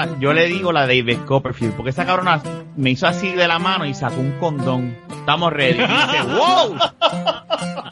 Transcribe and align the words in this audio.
cabrona, 0.00 0.20
yo 0.20 0.32
le 0.32 0.46
digo 0.46 0.72
la 0.72 0.86
David 0.86 1.18
Copperfield, 1.26 1.74
porque 1.74 1.90
esa 1.90 2.06
cabrona 2.06 2.42
me 2.76 2.90
hizo 2.90 3.06
así 3.06 3.32
de 3.32 3.46
la 3.46 3.58
mano 3.58 3.84
y 3.84 3.94
sacó 3.94 4.20
un 4.20 4.32
condón. 4.32 4.96
Estamos 5.10 5.52
ready. 5.52 5.78
Y 5.78 5.82
dice, 5.82 6.22
wow. 6.26 6.78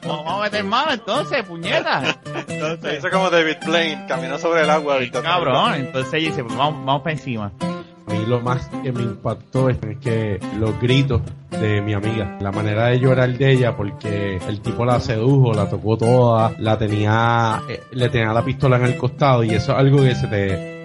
Vamos 0.06 0.32
a 0.32 0.42
meter 0.42 0.64
mano 0.64 0.92
entonces, 0.92 1.44
puñeta. 1.44 2.20
Entonces, 2.48 2.98
hizo 2.98 3.10
como 3.10 3.30
David 3.30 3.56
Blaine, 3.66 4.06
caminó 4.06 4.38
sobre 4.38 4.62
el 4.62 4.70
agua. 4.70 4.98
Cabrón, 5.22 5.74
entonces 5.74 6.14
ella 6.14 6.28
dice, 6.30 6.44
pues 6.44 6.56
vamos, 6.56 6.84
vamos 6.84 7.02
para 7.02 7.12
encima. 7.12 7.52
A 7.60 8.10
mí 8.10 8.24
lo 8.26 8.40
más 8.40 8.70
que 8.82 8.90
me 8.90 9.02
impactó 9.02 9.68
es 9.68 9.76
que 10.00 10.40
los 10.58 10.80
gritos 10.80 11.20
de 11.50 11.82
mi 11.82 11.92
amiga, 11.92 12.38
la 12.40 12.50
manera 12.50 12.86
de 12.86 13.00
llorar 13.00 13.36
de 13.36 13.52
ella 13.52 13.76
porque 13.76 14.36
el 14.48 14.60
tipo 14.62 14.86
la 14.86 14.98
sedujo, 15.00 15.52
la 15.52 15.68
tocó 15.68 15.98
toda, 15.98 16.52
la 16.58 16.78
tenía, 16.78 17.60
eh, 17.68 17.82
le 17.92 18.08
tenía 18.08 18.32
la 18.32 18.42
pistola 18.42 18.76
en 18.76 18.84
el 18.84 18.96
costado 18.96 19.44
y 19.44 19.50
eso 19.50 19.72
es 19.72 19.78
algo 19.78 20.02
que 20.02 20.14
se 20.14 20.26
te, 20.26 20.77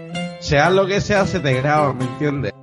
sea 0.43 0.69
lo 0.69 0.85
que 0.85 0.99
sea, 0.99 1.25
se 1.25 1.39
te 1.39 1.53
graba, 1.53 1.93
¿me 1.93 2.03
entiendes? 2.03 2.53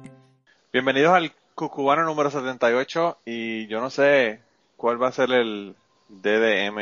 Bienvenidos 0.70 1.14
al 1.14 1.32
Cucubano 1.54 2.04
número 2.04 2.30
78 2.30 3.20
y 3.24 3.66
yo 3.68 3.80
no 3.80 3.88
sé 3.88 4.40
cuál 4.76 5.02
va 5.02 5.08
a 5.08 5.12
ser 5.12 5.32
el 5.32 5.74
DDM, 6.08 6.78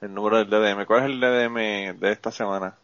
el 0.00 0.14
número 0.14 0.38
del 0.38 0.48
DDM. 0.48 0.86
¿Cuál 0.86 1.00
es 1.00 1.10
el 1.10 1.20
DDM 1.20 2.00
de 2.00 2.12
esta 2.12 2.32
semana? 2.32 2.74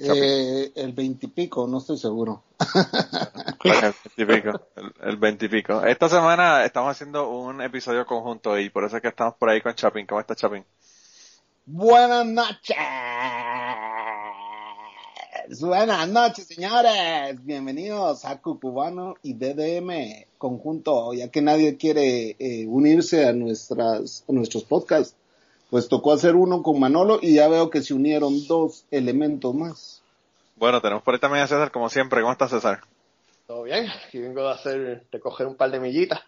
Eh, 0.00 0.72
el 0.74 0.92
veintipico, 0.92 1.68
no 1.68 1.78
estoy 1.78 1.98
seguro. 1.98 2.42
el 3.64 3.94
veintipico, 4.16 4.60
el 5.00 5.16
veintipico. 5.16 5.84
Esta 5.84 6.08
semana 6.08 6.64
estamos 6.64 6.90
haciendo 6.90 7.28
un 7.30 7.62
episodio 7.62 8.04
conjunto 8.06 8.58
y 8.58 8.70
por 8.70 8.84
eso 8.84 8.96
es 8.96 9.02
que 9.02 9.08
estamos 9.08 9.34
por 9.34 9.50
ahí 9.50 9.60
con 9.60 9.72
Chapin. 9.72 10.04
¿Cómo 10.04 10.20
está 10.20 10.34
Chapin? 10.34 10.64
Buenas 11.64 12.26
noches. 12.26 12.76
Buenas 15.50 16.06
noches, 16.10 16.46
señores. 16.46 17.42
Bienvenidos 17.42 18.26
a 18.26 18.38
Cucubano 18.38 19.14
y 19.22 19.32
DDM 19.32 20.26
conjunto, 20.36 21.14
ya 21.14 21.30
que 21.30 21.40
nadie 21.40 21.78
quiere 21.78 22.36
eh, 22.38 22.66
unirse 22.68 23.26
a 23.26 23.32
nuestras 23.32 24.24
a 24.28 24.32
nuestros 24.32 24.64
podcasts 24.64 25.16
pues 25.70 25.88
tocó 25.88 26.12
hacer 26.12 26.34
uno 26.34 26.62
con 26.62 26.78
Manolo 26.78 27.18
y 27.22 27.36
ya 27.36 27.48
veo 27.48 27.70
que 27.70 27.80
se 27.80 27.94
unieron 27.94 28.46
dos 28.46 28.84
elementos 28.90 29.54
más. 29.54 30.02
Bueno, 30.56 30.82
tenemos 30.82 31.02
por 31.02 31.14
ahí 31.14 31.20
también 31.20 31.44
a 31.44 31.46
César, 31.46 31.70
como 31.70 31.88
siempre. 31.88 32.20
¿Cómo 32.20 32.32
estás, 32.32 32.50
César? 32.50 32.80
Todo 33.46 33.62
bien. 33.62 33.88
Aquí 34.06 34.18
vengo 34.18 34.42
de 34.42 34.50
hacer, 34.50 35.06
de 35.10 35.20
coger 35.20 35.46
un 35.46 35.54
par 35.54 35.70
de 35.70 35.80
millitas 35.80 36.20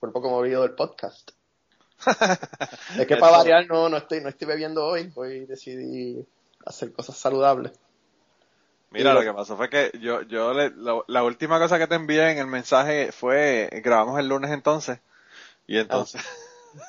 por 0.00 0.10
poco 0.10 0.30
movido 0.30 0.62
del 0.62 0.72
podcast. 0.72 1.30
es 2.98 3.06
que 3.06 3.16
para 3.18 3.38
variar 3.38 3.68
no, 3.68 3.88
no 3.88 3.98
estoy, 3.98 4.20
no 4.20 4.30
estoy 4.30 4.48
bebiendo 4.48 4.84
hoy. 4.84 5.12
Hoy 5.14 5.46
decidí 5.46 6.26
hacer 6.66 6.92
cosas 6.92 7.16
saludables. 7.16 7.72
Mira, 8.94 9.12
lo 9.12 9.22
que 9.22 9.32
pasó 9.32 9.56
fue 9.56 9.68
que 9.68 9.90
yo, 10.00 10.22
yo 10.22 10.52
la 10.54 11.22
última 11.24 11.58
cosa 11.58 11.78
que 11.78 11.86
te 11.88 11.96
envié 11.96 12.30
en 12.30 12.38
el 12.38 12.46
mensaje 12.46 13.10
fue, 13.10 13.68
grabamos 13.82 14.18
el 14.20 14.28
lunes 14.28 14.52
entonces, 14.52 15.00
y 15.66 15.78
entonces, 15.78 16.22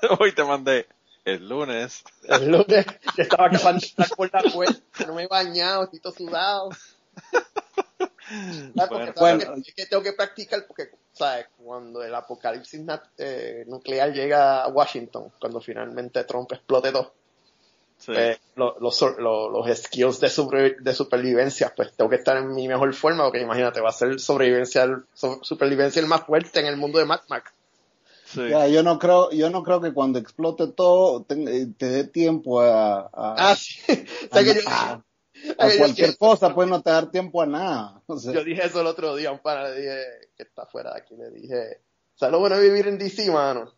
ah. 0.02 0.16
hoy 0.20 0.32
te 0.34 0.44
mandé, 0.44 0.88
el 1.26 1.50
lunes. 1.50 2.04
El 2.24 2.52
lunes, 2.52 2.86
yo 3.18 3.24
estaba 3.24 3.48
acabando 3.48 3.80
de 3.80 3.88
estar 3.88 4.08
por 4.10 4.32
la 4.32 4.44
puerta, 4.52 5.06
no 5.08 5.16
me 5.16 5.24
he 5.24 5.28
bañado, 5.28 5.86
estoy 5.86 6.00
todo 6.00 6.14
sudado. 6.14 6.70
bueno, 9.18 9.56
es 9.56 9.74
que 9.74 9.88
tengo 9.88 10.04
que 10.04 10.14
practicar 10.14 10.66
porque, 10.68 10.92
¿sabes? 11.12 11.48
Cuando 11.58 12.04
el 12.04 12.14
apocalipsis 12.14 12.82
eh, 13.18 13.64
nuclear 13.68 14.14
llega 14.14 14.64
a 14.64 14.68
Washington, 14.68 15.32
cuando 15.40 15.60
finalmente 15.60 16.24
Trump 16.24 16.52
explote 16.52 16.92
todo, 16.92 17.14
pues, 18.06 18.40
los, 18.56 18.80
los, 18.80 19.02
los, 19.20 19.78
skills 19.78 20.20
de, 20.20 20.76
de 20.80 20.94
supervivencia, 20.94 21.74
pues 21.76 21.94
tengo 21.96 22.10
que 22.10 22.18
estar 22.18 22.38
en 22.38 22.54
mi 22.54 22.68
mejor 22.68 22.94
forma, 22.94 23.24
porque 23.24 23.42
imagínate, 23.42 23.82
va 23.82 23.90
a 23.90 23.94
ser 23.94 24.20
sobrevivencia, 24.20 24.88
supervivencia 25.14 26.02
el 26.02 26.08
más 26.08 26.24
fuerte 26.24 26.60
en 26.60 26.68
el 26.68 26.78
mundo 26.78 27.00
de 27.00 27.06
Mad 27.06 27.22
Max. 27.30 27.52
Ya, 28.36 28.68
yo 28.68 28.84
no 28.84 29.00
creo, 29.00 29.32
yo 29.32 29.50
no 29.50 29.64
creo 29.64 29.80
que 29.80 29.94
cuando 29.94 30.20
explote 30.20 30.68
todo 30.68 31.24
te, 31.24 31.36
dé 31.78 32.04
tiempo 32.06 32.62
a, 32.62 33.10
ah, 33.14 33.56
sí. 33.56 33.80
a, 34.68 35.02
cualquier 35.78 36.18
cosa, 36.18 36.54
pues 36.54 36.68
no 36.68 36.82
te 36.82 36.90
dar 36.90 37.12
tiempo 37.12 37.42
a 37.42 37.46
nada. 37.46 38.02
Yo 38.08 38.44
dije 38.44 38.66
eso 38.66 38.82
el 38.82 38.88
otro 38.88 39.16
día, 39.16 39.32
un 39.32 39.40
pana 39.40 39.70
le 39.70 39.76
dije 39.76 40.04
que 40.36 40.44
está 40.44 40.66
fuera 40.66 40.94
de 40.94 41.00
aquí, 41.00 41.16
le 41.16 41.30
dije, 41.30 41.82
¿sabes 42.16 42.32
lo 42.32 42.40
bueno 42.40 42.58
de 42.58 42.70
vivir 42.70 42.88
en 42.88 42.98
DC, 42.98 43.30
mano? 43.32 43.72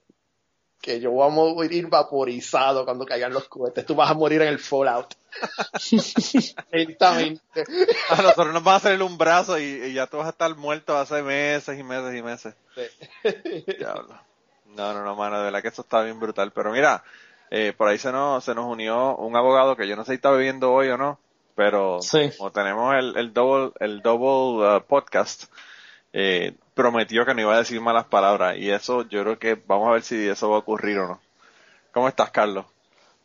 Que 0.82 1.00
yo 1.00 1.12
voy 1.12 1.28
a 1.28 1.30
morir 1.30 1.88
vaporizado 1.88 2.86
cuando 2.86 3.06
caigan 3.06 3.34
los 3.34 3.48
cohetes, 3.48 3.86
tú 3.86 3.96
vas 3.96 4.12
a 4.12 4.14
morir 4.14 4.42
en 4.42 4.50
el 4.50 4.60
Fallout. 4.60 5.16
Lentamente. 6.72 7.64
A 8.10 8.22
nosotros 8.22 8.54
nos 8.54 8.66
va 8.66 8.76
a 8.76 8.80
salir 8.80 9.02
un 9.04 9.18
brazo 9.18 9.60
y, 9.60 9.94
ya 9.94 10.08
tú 10.08 10.18
vas 10.18 10.28
a 10.28 10.32
estar 10.32 10.56
muerto 10.56 10.98
hace 10.98 11.22
meses 11.24 11.78
y 11.78 11.84
meses 11.84 12.16
y 12.16 12.22
meses. 12.22 12.56
Sí. 12.76 13.74
Diablo. 13.78 14.20
No, 14.76 14.94
no, 14.94 15.04
no, 15.04 15.16
mano, 15.16 15.40
de 15.40 15.46
verdad 15.46 15.62
que 15.62 15.70
esto 15.70 15.82
está 15.82 16.04
bien 16.04 16.20
brutal. 16.20 16.52
Pero 16.52 16.72
mira, 16.72 17.04
eh, 17.50 17.74
por 17.76 17.88
ahí 17.88 17.98
se 17.98 18.12
nos, 18.12 18.44
se 18.44 18.54
nos 18.54 18.66
unió 18.66 19.16
un 19.16 19.36
abogado 19.36 19.76
que 19.76 19.88
yo 19.88 19.96
no 19.96 20.04
sé 20.04 20.12
si 20.12 20.16
está 20.16 20.32
bebiendo 20.32 20.72
hoy 20.72 20.90
o 20.90 20.98
no, 20.98 21.20
pero 21.56 22.00
como 22.38 22.52
tenemos 22.52 22.94
el, 22.96 23.18
el 23.18 23.34
double, 23.34 23.72
el 23.80 24.02
double 24.02 24.78
uh, 24.78 24.82
podcast, 24.86 25.46
eh, 26.20 26.56
prometió 26.74 27.28
que 27.28 27.36
no 27.36 27.42
iba 27.42 27.54
a 27.54 27.60
decir 27.60 27.80
malas 27.80 28.06
palabras 28.06 28.58
y 28.58 28.72
eso 28.72 29.08
yo 29.08 29.22
creo 29.22 29.38
que 29.38 29.54
vamos 29.54 29.88
a 29.88 29.92
ver 29.92 30.02
si 30.02 30.28
eso 30.28 30.50
va 30.50 30.56
a 30.56 30.60
ocurrir 30.62 30.98
o 30.98 31.08
no. 31.08 31.22
¿Cómo 31.92 32.08
estás, 32.08 32.32
Carlos? 32.32 32.66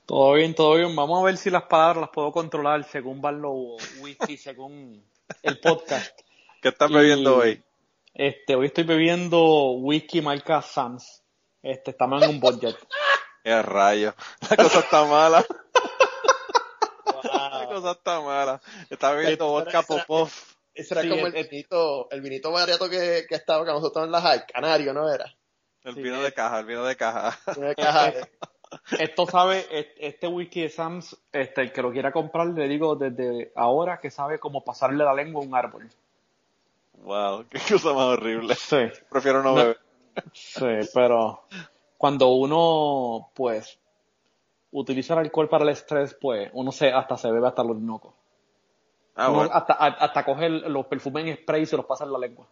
Todo 0.04 0.34
bien, 0.34 0.54
todo 0.54 0.75
bien. 0.75 0.94
Vamos 0.94 1.22
a 1.22 1.25
ver 1.25 1.38
si 1.38 1.48
las 1.48 1.62
palabras 1.62 2.02
las 2.02 2.10
puedo 2.10 2.31
controlar 2.32 2.84
según 2.84 3.22
Barlow 3.22 3.78
Whisky, 4.00 4.36
según 4.36 5.02
el 5.42 5.58
podcast. 5.58 6.20
¿Qué 6.60 6.69
estás 6.69 6.91
bebiendo 6.91 7.38
hoy? 7.38 7.62
Este, 8.12 8.56
hoy 8.56 8.66
estoy 8.66 8.84
bebiendo 8.84 9.70
whisky 9.70 10.20
marca 10.20 10.60
Sans. 10.60 11.22
Este, 11.62 11.92
estamos 11.92 12.22
en 12.22 12.28
un 12.28 12.41
budget. 12.41 12.76
¡Qué 13.42 13.62
rayo! 13.62 14.14
La 14.50 14.56
cosa 14.56 14.81
está 14.81 15.04
mala. 15.06 15.42
La 17.25 17.66
cosa 17.69 17.92
está 17.92 18.20
mala. 18.20 18.60
Está 18.91 19.14
viendo 19.14 19.48
vodka 19.48 19.81
Popov. 19.81 20.31
Ese 20.75 20.99
era 20.99 21.09
como 21.09 21.27
el, 21.27 21.49
vinito, 21.49 22.10
el 22.10 22.21
vinito 22.21 22.50
barato 22.50 22.88
que, 22.88 23.27
que 23.28 23.34
estaba 23.34 23.65
con 23.65 23.75
nosotros 23.75 24.06
en 24.06 24.12
la 24.12 24.21
high, 24.22 24.47
canario, 24.47 24.94
¿no 24.94 25.12
era? 25.12 25.34
El 25.84 25.97
vino 25.97 26.22
de 26.22 26.33
caja, 26.33 26.60
el 26.60 26.66
vino 26.66 26.84
de 26.84 26.97
caja. 26.97 27.38
Esto 28.99 29.27
sabe, 29.27 29.66
este 29.99 30.27
whisky 30.27 30.62
de 30.62 30.69
Sams, 30.71 31.16
este, 31.31 31.61
el 31.61 31.72
que 31.72 31.82
lo 31.82 31.93
quiera 31.93 32.11
comprar, 32.11 32.47
le 32.49 32.69
digo 32.69 32.97
desde 32.97 33.53
ahora 33.55 34.00
que 34.00 34.11
sabe 34.11 34.38
cómo 34.38 34.65
pasarle 34.65 35.05
la 35.05 35.12
lengua 35.12 35.43
a 35.43 35.47
un 35.47 35.55
árbol. 35.55 35.88
Wow, 37.03 37.47
qué 37.50 37.59
cosa 37.59 37.93
más 37.93 38.06
horrible. 38.06 38.55
Sí. 38.55 38.78
Prefiero 39.11 39.43
no 39.43 39.55
beber. 39.55 39.78
Sí, 40.32 40.88
pero 40.94 41.44
cuando 41.99 42.28
uno, 42.28 43.31
pues, 43.34 43.78
utiliza 44.71 45.15
el 45.15 45.21
alcohol 45.21 45.49
para 45.49 45.65
el 45.65 45.71
estrés, 45.71 46.16
pues, 46.21 46.50
uno 46.53 46.72
se, 46.72 46.91
hasta 46.93 47.16
se 47.16 47.31
bebe 47.31 47.49
hasta 47.49 47.65
los 47.65 47.78
nocos. 47.78 48.15
Ah, 49.15 49.49
hasta, 49.53 49.75
hasta 49.75 50.25
coge 50.25 50.49
los 50.49 50.87
perfumes 50.87 51.26
en 51.26 51.37
spray 51.37 51.62
y 51.62 51.67
se 51.67 51.76
los 51.76 51.85
pasa 51.85 52.05
en 52.05 52.12
la 52.12 52.19
lengua. 52.19 52.47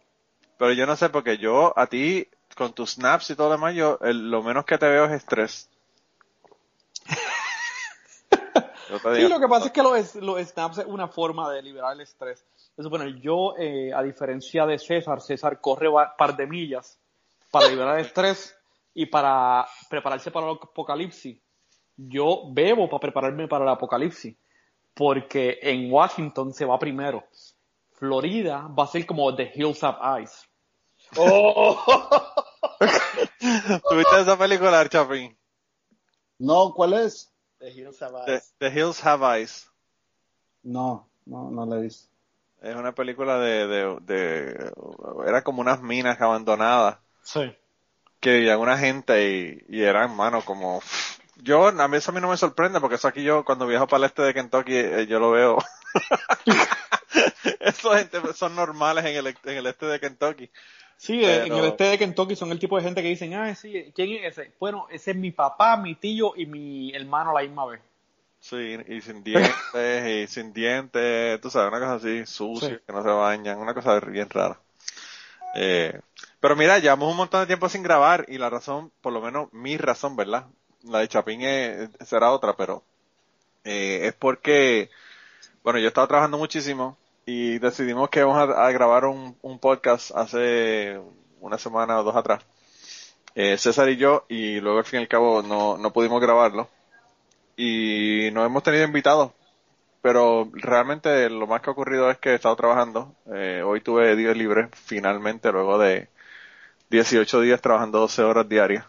Pero 0.57 0.73
yo 0.73 0.85
no 0.85 0.95
sé, 0.95 1.09
porque 1.09 1.39
yo, 1.39 1.73
a 1.75 1.87
ti, 1.87 2.27
con 2.55 2.73
tus 2.73 2.91
snaps 2.91 3.31
y 3.31 3.35
todo 3.35 3.47
lo 3.47 3.53
demás, 3.53 3.73
yo, 3.73 3.97
lo 4.01 4.43
menos 4.43 4.65
que 4.65 4.77
te 4.77 4.87
veo 4.87 5.05
es 5.05 5.11
estrés. 5.11 5.69
sí, 9.15 9.27
lo 9.27 9.39
que 9.39 9.47
pasa 9.47 9.67
es 9.67 9.71
que 9.71 9.81
los, 9.81 10.15
los, 10.15 10.39
snaps 10.39 10.79
es 10.79 10.85
una 10.85 11.07
forma 11.07 11.51
de 11.51 11.63
liberar 11.63 11.93
el 11.93 12.01
estrés. 12.01 12.45
Bueno, 12.77 13.07
yo, 13.07 13.55
eh, 13.57 13.91
a 13.93 14.03
diferencia 14.03 14.65
de 14.65 14.77
César, 14.77 15.21
César 15.21 15.59
corre 15.59 15.87
un 15.87 16.03
par 16.17 16.35
de 16.35 16.45
millas 16.45 16.99
para 17.49 17.67
liberar 17.67 17.99
el 17.99 18.05
estrés 18.05 18.55
y 18.93 19.05
para 19.05 19.67
prepararse 19.89 20.31
para 20.31 20.47
el 20.47 20.57
apocalipsis. 20.61 21.39
Yo 21.97 22.43
bebo 22.51 22.89
para 22.89 22.99
prepararme 22.99 23.47
para 23.47 23.65
el 23.65 23.69
apocalipsis, 23.69 24.35
porque 24.93 25.59
en 25.61 25.91
Washington 25.91 26.53
se 26.53 26.65
va 26.65 26.77
primero. 26.79 27.23
Florida 27.91 28.67
va 28.67 28.85
a 28.85 28.87
ser 28.87 29.05
como 29.05 29.35
The 29.35 29.51
Hills 29.53 29.83
Have 29.83 30.19
Eyes. 30.19 30.47
Oh. 31.17 31.83
¿Tuviste 33.89 34.21
esa 34.21 34.37
película, 34.37 34.87
Chapin? 34.87 35.37
No, 36.39 36.73
¿cuál 36.73 36.93
es? 36.93 37.31
The 37.59 37.69
Hills 37.69 38.01
Have 38.01 38.19
Eyes. 38.25 38.53
The, 38.57 38.67
Hills 38.69 39.05
Have 39.05 39.39
Eyes. 39.39 39.69
No, 40.63 41.09
no, 41.25 41.51
no 41.51 41.65
la 41.65 41.77
he 41.77 41.81
visto. 41.81 42.09
Es 42.61 42.75
una 42.75 42.93
película 42.93 43.39
de, 43.39 43.67
de, 43.67 43.97
de, 44.01 44.71
era 45.27 45.43
como 45.43 45.61
unas 45.61 45.81
minas 45.81 46.21
abandonadas 46.21 46.99
Sí. 47.23 47.55
Que 48.19 48.35
vivían 48.35 48.59
una 48.59 48.77
gente 48.77 49.63
y, 49.67 49.81
eran, 49.81 50.15
mano, 50.15 50.43
como... 50.43 50.81
Yo, 51.43 51.67
a 51.67 51.87
mí 51.87 51.97
eso 51.97 52.11
a 52.11 52.13
mí 52.13 52.21
no 52.21 52.29
me 52.29 52.37
sorprende, 52.37 52.79
porque 52.79 52.95
eso 52.95 53.07
aquí 53.07 53.23
yo, 53.23 53.43
cuando 53.43 53.65
viajo 53.65 53.87
para 53.87 54.05
el 54.05 54.09
este 54.09 54.21
de 54.21 54.33
Kentucky, 54.33 54.75
eh, 54.75 55.07
yo 55.07 55.19
lo 55.19 55.31
veo. 55.31 55.57
Esos 57.59 57.97
gente 57.97 58.19
son 58.33 58.55
normales 58.55 59.05
en 59.05 59.15
el, 59.15 59.27
en 59.27 59.57
el 59.57 59.65
este 59.65 59.87
de 59.87 59.99
Kentucky. 59.99 60.49
Sí, 60.97 61.25
en 61.25 61.51
el 61.51 61.65
este 61.65 61.85
de 61.85 61.97
Kentucky 61.97 62.35
son 62.35 62.51
el 62.51 62.59
tipo 62.59 62.77
de 62.77 62.83
gente 62.83 63.01
que 63.01 63.07
dicen, 63.07 63.33
ah, 63.33 63.55
sí, 63.55 63.91
¿quién 63.95 64.23
es 64.23 64.37
ese? 64.37 64.53
Bueno, 64.59 64.85
ese 64.91 65.11
es 65.11 65.17
mi 65.17 65.31
papá, 65.31 65.75
mi 65.77 65.95
tío 65.95 66.33
y 66.35 66.45
mi 66.45 66.93
hermano 66.93 67.31
a 67.31 67.41
la 67.41 67.41
misma 67.41 67.65
vez. 67.65 67.81
Sí, 68.39 68.77
y 68.87 69.01
sin 69.01 69.23
dientes, 69.23 70.07
y 70.07 70.27
sin 70.27 70.53
dientes, 70.53 71.41
tú 71.41 71.49
sabes, 71.49 71.69
una 71.69 71.79
cosa 71.79 71.95
así, 71.95 72.25
sucia, 72.25 72.79
que 72.85 72.93
no 72.93 73.01
se 73.01 73.09
bañan, 73.09 73.57
una 73.57 73.73
cosa 73.73 73.99
bien 73.99 74.29
rara. 74.29 74.59
Eh, 75.55 75.99
pero 76.39 76.55
mira, 76.55 76.79
llevamos 76.79 77.09
un 77.09 77.17
montón 77.17 77.41
de 77.41 77.47
tiempo 77.47 77.67
sin 77.69 77.83
grabar 77.83 78.25
y 78.27 78.37
la 78.37 78.49
razón, 78.49 78.91
por 79.01 79.11
lo 79.11 79.21
menos 79.21 79.51
mi 79.53 79.77
razón, 79.77 80.15
¿verdad? 80.15 80.47
La 80.83 80.99
de 80.99 81.07
Chapín 81.07 81.41
será 82.05 82.31
otra, 82.31 82.55
pero 82.55 82.83
eh, 83.63 84.07
es 84.07 84.13
porque, 84.13 84.89
bueno, 85.63 85.79
yo 85.79 85.85
he 85.85 85.87
estado 85.89 86.07
trabajando 86.07 86.37
muchísimo 86.37 86.97
y 87.25 87.59
decidimos 87.59 88.09
que 88.09 88.23
vamos 88.23 88.55
a, 88.55 88.71
grabar 88.71 89.05
un, 89.05 89.35
podcast 89.59 90.11
hace 90.15 90.99
una 91.39 91.57
semana 91.57 91.99
o 91.99 92.03
dos 92.03 92.15
atrás. 92.15 92.43
Eh, 93.35 93.57
César 93.57 93.89
y 93.89 93.97
yo, 93.97 94.25
y 94.29 94.59
luego 94.59 94.79
al 94.79 94.85
fin 94.85 94.99
y 94.99 95.03
al 95.03 95.07
cabo 95.07 95.41
no, 95.41 95.77
no 95.77 95.93
pudimos 95.93 96.21
grabarlo. 96.21 96.69
Y 97.55 98.29
no 98.33 98.45
hemos 98.45 98.63
tenido 98.63 98.83
invitados, 98.85 99.31
pero 100.01 100.49
realmente 100.53 101.29
lo 101.29 101.47
más 101.47 101.61
que 101.61 101.69
ha 101.69 101.73
ocurrido 101.73 102.09
es 102.09 102.17
que 102.17 102.31
he 102.31 102.35
estado 102.35 102.55
trabajando. 102.55 103.15
Eh, 103.33 103.61
hoy 103.65 103.81
tuve 103.81 104.15
días 104.15 104.35
libres, 104.35 104.69
finalmente, 104.73 105.51
luego 105.51 105.77
de 105.77 106.09
18 106.89 107.41
días 107.41 107.61
trabajando 107.61 107.99
12 107.99 108.23
horas 108.23 108.49
diarias. 108.49 108.85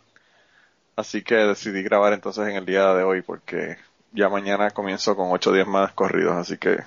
Así 0.96 1.22
que 1.22 1.34
decidí 1.34 1.82
grabar 1.82 2.12
entonces 2.12 2.46
en 2.48 2.56
el 2.56 2.66
día 2.66 2.92
de 2.94 3.02
hoy 3.02 3.22
porque 3.22 3.76
ya 4.12 4.28
mañana 4.28 4.70
comienzo 4.70 5.16
con 5.16 5.30
8 5.32 5.52
días 5.52 5.66
más 5.66 5.92
corridos, 5.92 6.34
así 6.34 6.58
que... 6.58 6.78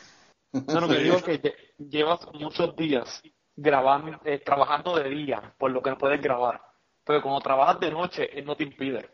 No, 0.52 0.82
lo 0.82 0.88
que 0.88 1.00
digo 1.00 1.18
es 1.18 1.24
que 1.24 1.54
llevas 1.78 2.20
muchos 2.34 2.76
días 2.76 3.22
grabando, 3.56 4.20
eh, 4.24 4.40
trabajando 4.40 4.96
de 4.96 5.10
día, 5.10 5.54
por 5.58 5.72
lo 5.72 5.82
que 5.82 5.90
no 5.90 5.98
puedes 5.98 6.22
grabar. 6.22 6.62
Pero 7.04 7.22
como 7.22 7.42
trabajas 7.42 7.80
de 7.80 7.92
noche, 7.92 8.30
no 8.44 8.56
te 8.56 8.64
impide. 8.64 9.10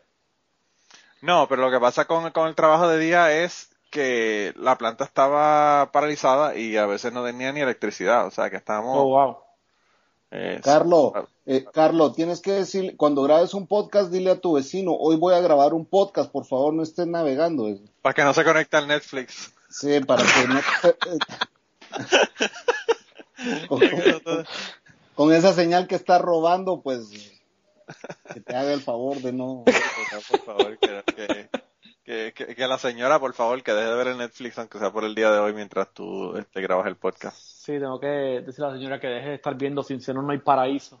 No, 1.20 1.46
pero 1.48 1.62
lo 1.62 1.70
que 1.70 1.80
pasa 1.80 2.06
con, 2.06 2.30
con 2.30 2.48
el 2.48 2.54
trabajo 2.54 2.88
de 2.88 2.98
día 2.98 3.32
es 3.32 3.70
que 3.90 4.52
la 4.56 4.78
planta 4.78 5.04
estaba 5.04 5.90
paralizada 5.92 6.56
y 6.56 6.76
a 6.76 6.86
veces 6.86 7.12
no 7.12 7.24
tenía 7.24 7.52
ni 7.52 7.60
electricidad, 7.60 8.26
o 8.26 8.30
sea 8.30 8.50
que 8.50 8.56
estábamos... 8.56 8.96
Oh, 8.96 9.04
wow. 9.04 9.36
Carlos, 10.62 11.12
eh, 11.44 11.64
Carlos, 11.72 12.14
tienes 12.14 12.40
que 12.40 12.52
decir, 12.52 12.96
cuando 12.96 13.22
grabes 13.22 13.52
un 13.52 13.66
podcast, 13.66 14.10
dile 14.10 14.30
a 14.30 14.40
tu 14.40 14.54
vecino, 14.54 14.92
hoy 14.92 15.16
voy 15.16 15.34
a 15.34 15.40
grabar 15.40 15.74
un 15.74 15.84
podcast, 15.84 16.30
por 16.30 16.46
favor 16.46 16.72
no 16.72 16.82
estés 16.82 17.06
navegando. 17.06 17.68
Para 18.00 18.14
que 18.14 18.24
no 18.24 18.32
se 18.32 18.42
conecte 18.42 18.78
al 18.78 18.88
Netflix. 18.88 19.52
Sí, 19.68 20.00
para 20.00 20.22
que 20.22 20.48
no... 20.48 20.60
con, 25.14 25.32
esa 25.34 25.52
señal 25.52 25.86
que 25.86 25.96
está 25.96 26.18
robando, 26.18 26.80
pues 26.80 27.10
que 28.32 28.40
te 28.40 28.56
haga 28.56 28.72
el 28.72 28.80
favor 28.80 29.18
de 29.20 29.32
no... 29.32 29.64
Por 30.30 30.44
favor, 30.44 30.78
que, 30.78 31.02
que, 32.04 32.54
que, 32.54 32.66
la 32.66 32.78
señora, 32.78 33.18
por 33.20 33.34
favor, 33.34 33.62
que 33.62 33.72
deje 33.72 33.88
de 33.88 33.96
ver 33.96 34.08
el 34.08 34.18
Netflix, 34.18 34.58
aunque 34.58 34.78
sea 34.78 34.92
por 34.92 35.04
el 35.04 35.14
día 35.14 35.30
de 35.30 35.38
hoy, 35.38 35.52
mientras 35.54 35.92
tú 35.92 36.36
este, 36.36 36.60
grabas 36.60 36.86
el 36.86 36.96
podcast. 36.96 37.51
Sí, 37.64 37.78
tengo 37.78 38.00
que 38.00 38.08
decirle 38.08 38.66
a 38.66 38.68
la 38.70 38.76
señora 38.76 38.98
que 38.98 39.06
deje 39.06 39.28
de 39.28 39.34
estar 39.36 39.54
viendo 39.54 39.84
Sin 39.84 40.00
Cielo 40.00 40.20
No 40.20 40.32
Hay 40.32 40.38
Paraíso. 40.38 40.98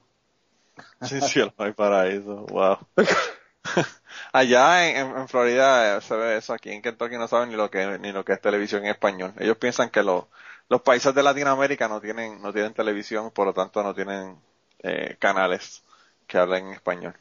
Sin 1.00 1.20
Cielo 1.22 1.52
No 1.58 1.64
Hay 1.64 1.72
Paraíso, 1.72 2.46
wow. 2.46 2.76
Allá 4.32 4.88
en, 4.88 5.16
en, 5.16 5.26
Florida 5.26 5.96
eh, 5.96 6.00
se 6.00 6.14
ve 6.14 6.36
eso, 6.36 6.52
aquí 6.52 6.70
en 6.70 6.80
Kentucky 6.80 7.16
no 7.16 7.26
saben 7.26 7.48
ni 7.48 7.56
lo 7.56 7.68
que 7.68 7.98
ni 7.98 8.12
lo 8.12 8.24
que 8.24 8.34
es 8.34 8.40
televisión 8.40 8.84
en 8.84 8.92
español. 8.92 9.32
Ellos 9.40 9.56
piensan 9.56 9.90
que 9.90 10.04
los 10.04 10.26
los 10.68 10.82
países 10.82 11.12
de 11.12 11.24
Latinoamérica 11.24 11.88
no 11.88 12.00
tienen 12.00 12.40
no 12.40 12.52
tienen 12.52 12.74
televisión, 12.74 13.32
por 13.32 13.48
lo 13.48 13.52
tanto 13.52 13.82
no 13.82 13.92
tienen 13.92 14.36
eh, 14.84 15.16
canales 15.18 15.82
que 16.28 16.38
hablen 16.38 16.66
en 16.68 16.74
español. 16.74 17.14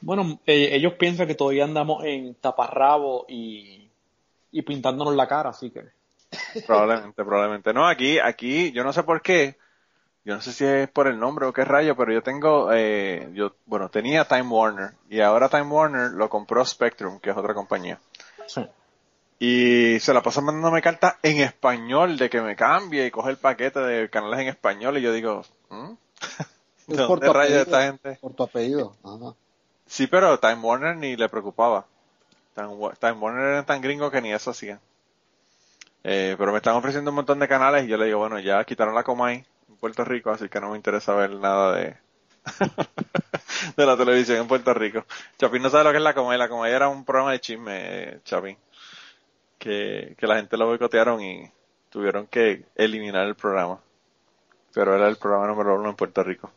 Bueno, 0.00 0.40
eh, 0.44 0.70
ellos 0.72 0.94
piensan 0.94 1.28
que 1.28 1.36
todavía 1.36 1.62
andamos 1.62 2.04
en 2.04 2.34
taparrabo 2.34 3.24
y, 3.28 3.88
y 4.50 4.62
pintándonos 4.62 5.14
la 5.14 5.28
cara, 5.28 5.50
así 5.50 5.70
que. 5.70 5.99
Probablemente, 6.66 7.24
probablemente. 7.24 7.72
No, 7.72 7.86
aquí, 7.86 8.18
aquí, 8.18 8.72
yo 8.72 8.84
no 8.84 8.92
sé 8.92 9.02
por 9.02 9.22
qué, 9.22 9.56
yo 10.24 10.34
no 10.34 10.40
sé 10.40 10.52
si 10.52 10.64
es 10.64 10.88
por 10.88 11.06
el 11.08 11.18
nombre 11.18 11.46
o 11.46 11.52
qué 11.52 11.64
rayo, 11.64 11.96
pero 11.96 12.12
yo 12.12 12.22
tengo, 12.22 12.70
eh, 12.72 13.28
yo, 13.32 13.54
bueno, 13.66 13.88
tenía 13.88 14.24
Time 14.24 14.48
Warner 14.48 14.92
y 15.08 15.20
ahora 15.20 15.48
Time 15.48 15.68
Warner 15.68 16.12
lo 16.12 16.28
compró 16.28 16.64
Spectrum, 16.64 17.18
que 17.20 17.30
es 17.30 17.36
otra 17.36 17.54
compañía. 17.54 17.98
Sí. 18.46 18.66
Y 19.38 19.98
se 20.00 20.12
la 20.12 20.22
pasan 20.22 20.44
mandándome 20.44 20.82
cartas 20.82 21.16
en 21.22 21.40
español 21.40 22.18
de 22.18 22.28
que 22.28 22.42
me 22.42 22.54
cambie 22.56 23.06
y 23.06 23.10
coge 23.10 23.30
el 23.30 23.38
paquete 23.38 23.80
de 23.80 24.10
canales 24.10 24.40
en 24.40 24.48
español 24.48 24.98
y 24.98 25.02
yo 25.02 25.12
digo, 25.12 25.42
¿Mm? 25.70 25.92
¿De 26.86 27.06
por 27.06 27.20
tu 27.20 27.30
apellido, 27.30 27.62
esta 27.62 27.82
gente? 27.84 28.18
Por 28.20 28.34
tu 28.34 28.42
apellido. 28.42 28.94
Ajá. 29.02 29.34
Sí, 29.86 30.06
pero 30.06 30.38
Time 30.38 30.60
Warner 30.60 30.96
ni 30.96 31.16
le 31.16 31.28
preocupaba. 31.28 31.86
Time, 32.54 33.14
Warner 33.14 33.44
era 33.44 33.64
tan 33.64 33.80
gringo 33.80 34.10
que 34.10 34.20
ni 34.20 34.32
eso 34.32 34.50
hacía. 34.50 34.78
Eh, 36.02 36.34
pero 36.38 36.52
me 36.52 36.58
están 36.58 36.76
ofreciendo 36.76 37.10
un 37.10 37.16
montón 37.16 37.38
de 37.38 37.48
canales 37.48 37.84
y 37.84 37.88
yo 37.88 37.96
le 37.96 38.06
digo, 38.06 38.18
bueno, 38.18 38.38
ya 38.38 38.64
quitaron 38.64 38.94
la 38.94 39.04
Comay 39.04 39.44
en 39.68 39.76
Puerto 39.76 40.04
Rico, 40.04 40.30
así 40.30 40.48
que 40.48 40.60
no 40.60 40.70
me 40.70 40.76
interesa 40.76 41.14
ver 41.14 41.32
nada 41.32 41.74
de, 41.76 41.96
de 43.76 43.86
la 43.86 43.96
televisión 43.96 44.38
en 44.38 44.48
Puerto 44.48 44.72
Rico. 44.74 45.04
Chapín 45.38 45.62
no 45.62 45.70
sabe 45.70 45.84
lo 45.84 45.90
que 45.90 45.98
es 45.98 46.02
la 46.02 46.14
Comay. 46.14 46.38
La 46.38 46.48
Comay 46.48 46.72
era 46.72 46.88
un 46.88 47.04
programa 47.04 47.32
de 47.32 47.40
chisme, 47.40 47.74
eh, 47.74 48.20
Chapín. 48.24 48.56
Que, 49.58 50.14
que 50.18 50.26
la 50.26 50.36
gente 50.36 50.56
lo 50.56 50.66
boicotearon 50.66 51.20
y 51.22 51.52
tuvieron 51.90 52.26
que 52.26 52.64
eliminar 52.76 53.26
el 53.26 53.34
programa. 53.34 53.78
Pero 54.72 54.94
era 54.94 55.06
el 55.08 55.16
programa 55.16 55.48
número 55.48 55.78
uno 55.78 55.90
en 55.90 55.96
Puerto 55.96 56.22
Rico 56.22 56.50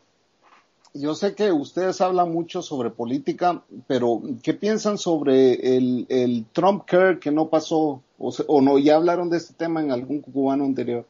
yo 0.94 1.16
sé 1.16 1.34
que 1.34 1.50
ustedes 1.50 2.00
hablan 2.00 2.32
mucho 2.32 2.62
sobre 2.62 2.90
política, 2.90 3.62
pero 3.88 4.22
¿qué 4.42 4.54
piensan 4.54 4.96
sobre 4.96 5.76
el, 5.76 6.06
el 6.08 6.46
Trump 6.52 6.84
Care 6.86 7.18
que 7.18 7.32
no 7.32 7.48
pasó? 7.48 8.00
O, 8.18 8.60
no, 8.62 8.78
ya 8.78 8.94
hablaron 8.94 9.28
de 9.28 9.38
este 9.38 9.54
tema 9.54 9.80
en 9.80 9.90
algún 9.90 10.20
cubano 10.20 10.64
anterior. 10.64 11.04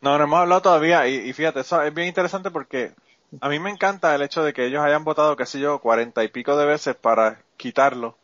No, 0.00 0.16
no 0.16 0.24
hemos 0.24 0.38
hablado 0.38 0.62
todavía 0.62 1.06
y, 1.08 1.32
fíjate, 1.34 1.60
eso 1.60 1.82
es 1.82 1.92
bien 1.92 2.08
interesante 2.08 2.50
porque 2.50 2.92
a 3.40 3.50
mí 3.50 3.58
me 3.58 3.70
encanta 3.70 4.14
el 4.14 4.22
hecho 4.22 4.42
de 4.42 4.54
que 4.54 4.66
ellos 4.66 4.82
hayan 4.82 5.04
votado, 5.04 5.36
qué 5.36 5.44
sé 5.44 5.60
yo, 5.60 5.78
cuarenta 5.80 6.24
y 6.24 6.28
pico 6.28 6.56
de 6.56 6.64
veces 6.64 6.96
para 6.96 7.42
quitarlo 7.58 8.16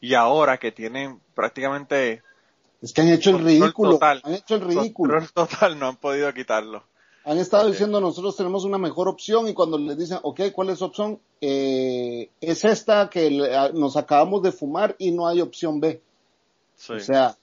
y 0.00 0.14
ahora 0.14 0.56
que 0.58 0.72
tienen 0.72 1.20
prácticamente... 1.34 2.22
Es 2.80 2.92
que 2.92 3.02
han 3.02 3.08
hecho 3.08 3.30
el 3.30 3.44
ridículo, 3.44 3.98
han 4.00 4.34
hecho 4.34 4.54
el 4.54 4.62
ridículo. 4.62 5.22
total, 5.34 5.78
no 5.78 5.88
han 5.88 5.96
podido 5.96 6.32
quitarlo. 6.32 6.82
Han 7.26 7.38
estado 7.38 7.70
diciendo 7.70 8.00
nosotros 8.00 8.36
tenemos 8.36 8.64
una 8.64 8.76
mejor 8.76 9.08
opción 9.08 9.48
y 9.48 9.54
cuando 9.54 9.78
les 9.78 9.96
dicen, 9.96 10.18
ok, 10.22 10.40
¿cuál 10.52 10.70
es 10.70 10.78
su 10.78 10.84
opción? 10.84 11.18
Eh, 11.40 12.28
es 12.40 12.64
esta 12.64 13.08
que 13.08 13.30
nos 13.72 13.96
acabamos 13.96 14.42
de 14.42 14.52
fumar 14.52 14.94
y 14.98 15.10
no 15.10 15.26
hay 15.26 15.40
opción 15.40 15.80
B. 15.80 16.02
O 16.88 17.00
sea. 17.00 17.34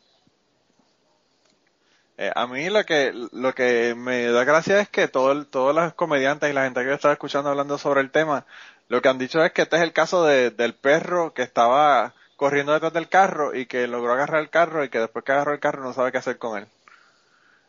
Eh, 2.17 2.31
a 2.35 2.45
mí 2.45 2.69
lo 2.69 2.85
que, 2.85 3.11
lo 3.31 3.55
que 3.55 3.95
me 3.95 4.27
da 4.27 4.43
gracia 4.43 4.79
es 4.81 4.89
que 4.89 5.07
todo 5.07 5.45
todos 5.45 5.73
los 5.73 5.93
comediantes 5.95 6.51
y 6.51 6.53
la 6.53 6.65
gente 6.65 6.81
que 6.81 6.87
yo 6.87 6.93
estaba 6.93 7.13
escuchando 7.15 7.49
hablando 7.49 7.79
sobre 7.79 8.01
el 8.01 8.11
tema, 8.11 8.45
lo 8.87 9.01
que 9.01 9.09
han 9.09 9.17
dicho 9.17 9.43
es 9.43 9.51
que 9.51 9.63
este 9.63 9.77
es 9.77 9.81
el 9.81 9.93
caso 9.93 10.25
del 10.25 10.75
perro 10.75 11.33
que 11.33 11.41
estaba 11.41 12.13
corriendo 12.35 12.73
detrás 12.73 12.93
del 12.93 13.09
carro 13.09 13.55
y 13.55 13.65
que 13.65 13.87
logró 13.87 14.13
agarrar 14.13 14.41
el 14.41 14.51
carro 14.51 14.83
y 14.83 14.89
que 14.89 14.99
después 14.99 15.25
que 15.25 15.31
agarró 15.31 15.53
el 15.53 15.59
carro 15.59 15.83
no 15.83 15.93
sabe 15.93 16.11
qué 16.11 16.19
hacer 16.19 16.37
con 16.37 16.59
él. 16.59 16.67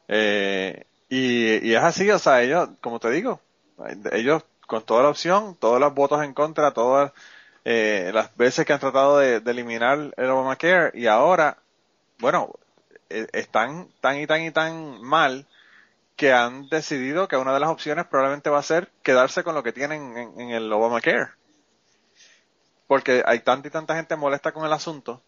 Eh, 0.09 0.85
y, 1.14 1.69
y 1.69 1.75
es 1.75 1.83
así, 1.83 2.11
o 2.11 2.19
sea, 2.19 2.40
ellos, 2.40 2.71
como 2.81 2.99
te 2.99 3.11
digo, 3.11 3.38
ellos 4.12 4.45
con 4.66 4.83
toda 4.83 5.02
la 5.02 5.11
opción, 5.11 5.57
todos 5.57 5.78
los 5.78 5.92
votos 5.92 6.25
en 6.25 6.33
contra, 6.33 6.73
todas 6.73 7.12
eh, 7.66 8.11
las 8.14 8.35
veces 8.35 8.64
que 8.64 8.73
han 8.73 8.81
tratado 8.81 9.19
de, 9.19 9.42
eliminar 9.45 10.14
el 10.16 10.31
Obamacare 10.31 10.99
y 10.99 11.09
ahora, 11.09 11.59
bueno, 12.19 12.54
e, 13.11 13.26
están 13.35 13.90
tan 14.00 14.21
y 14.21 14.26
tan 14.26 14.40
y 14.40 14.52
tan 14.52 15.02
mal 15.02 15.47
que 16.16 16.33
han 16.33 16.71
decidido 16.71 17.28
que 17.28 17.37
una 17.37 17.52
de 17.52 17.61
las 17.61 17.69
opciones 17.69 18.07
probablemente 18.07 18.49
va 18.49 18.61
a 18.61 18.62
ser 18.62 18.90
quedarse 19.02 19.45
con 19.45 19.54
lo 19.54 19.62
que 19.62 19.75
tienen 19.75 20.16
en, 20.16 20.40
en 20.40 20.49
el 20.49 20.73
Obamacare. 20.73 21.28
Porque 22.87 23.23
hay 23.26 23.40
tanta 23.40 23.69
y 23.69 23.71
tanta 23.71 23.97
gente 23.97 24.16
molesta 24.16 24.52
con 24.52 24.64
el 24.64 24.73
asunto 24.73 25.23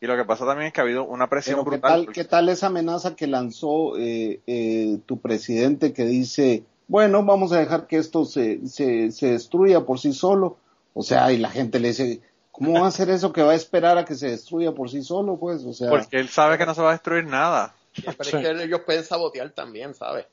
y 0.00 0.06
lo 0.06 0.16
que 0.16 0.24
pasa 0.24 0.46
también 0.46 0.68
es 0.68 0.72
que 0.72 0.80
ha 0.80 0.84
habido 0.84 1.04
una 1.04 1.28
presión 1.28 1.62
brutal. 1.62 2.08
¿qué 2.12 2.24
tal, 2.24 2.48
esa 2.48 2.68
amenaza 2.68 3.14
que 3.14 3.26
lanzó 3.26 3.98
eh, 3.98 4.40
eh, 4.46 4.98
tu 5.04 5.20
presidente 5.20 5.92
que 5.92 6.04
dice, 6.04 6.64
bueno, 6.88 7.22
vamos 7.24 7.52
a 7.52 7.58
dejar 7.58 7.86
que 7.86 7.98
esto 7.98 8.24
se, 8.24 8.66
se, 8.66 9.12
se 9.12 9.32
destruya 9.32 9.82
por 9.82 9.98
sí 9.98 10.12
solo? 10.14 10.56
O 10.94 11.02
sea, 11.02 11.30
y 11.32 11.36
la 11.36 11.50
gente 11.50 11.80
le 11.80 11.88
dice, 11.88 12.20
¿cómo 12.50 12.72
va 12.72 12.86
a 12.86 12.88
hacer 12.88 13.10
eso 13.10 13.32
que 13.32 13.42
va 13.42 13.52
a 13.52 13.56
esperar 13.56 13.98
a 13.98 14.06
que 14.06 14.14
se 14.14 14.30
destruya 14.30 14.72
por 14.72 14.90
sí 14.90 15.02
solo? 15.02 15.36
Pues, 15.38 15.64
o 15.64 15.74
sea. 15.74 15.90
Porque 15.90 16.18
él 16.18 16.30
sabe 16.30 16.56
que 16.56 16.64
no 16.64 16.74
se 16.74 16.80
va 16.80 16.88
a 16.90 16.92
destruir 16.92 17.26
nada. 17.26 17.74
pero 17.94 18.38
es 18.38 18.56
que 18.56 18.64
ellos 18.64 18.80
pueden 18.86 19.04
sabotear 19.04 19.50
también, 19.50 19.94
¿sabes? 19.94 20.26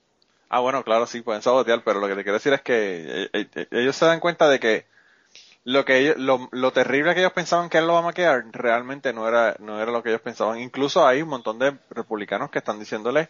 Ah, 0.50 0.62
bueno, 0.62 0.82
claro, 0.84 1.06
sí, 1.08 1.22
pueden 1.22 1.42
sabotear, 1.42 1.84
pero 1.84 2.00
lo 2.00 2.08
que 2.08 2.16
te 2.16 2.24
quiero 2.24 2.38
decir 2.38 2.54
es 2.54 2.62
que 2.62 3.30
eh, 3.34 3.68
ellos 3.72 3.96
se 3.98 4.06
dan 4.06 4.22
cuenta 4.22 4.48
de 4.48 4.62
que 4.62 4.86
lo 5.68 5.84
que 5.84 6.16
lo, 6.16 6.48
lo, 6.54 6.72
terrible 6.72 7.14
que 7.14 7.20
ellos 7.20 7.34
pensaban 7.34 7.70
que 7.70 7.80
él 7.80 7.88
lo 7.88 7.94
va 7.94 8.00
a 8.00 8.04
maquillar 8.04 8.46
realmente 8.54 9.12
no 9.12 9.28
era 9.28 9.58
no 9.60 9.82
era 9.82 9.92
lo 9.92 10.02
que 10.02 10.10
ellos 10.10 10.22
pensaban 10.22 10.62
incluso 10.62 11.06
hay 11.06 11.22
un 11.22 11.28
montón 11.28 11.60
de 11.60 11.78
republicanos 11.90 12.50
que 12.50 12.60
están 12.60 12.80
diciéndole 12.80 13.28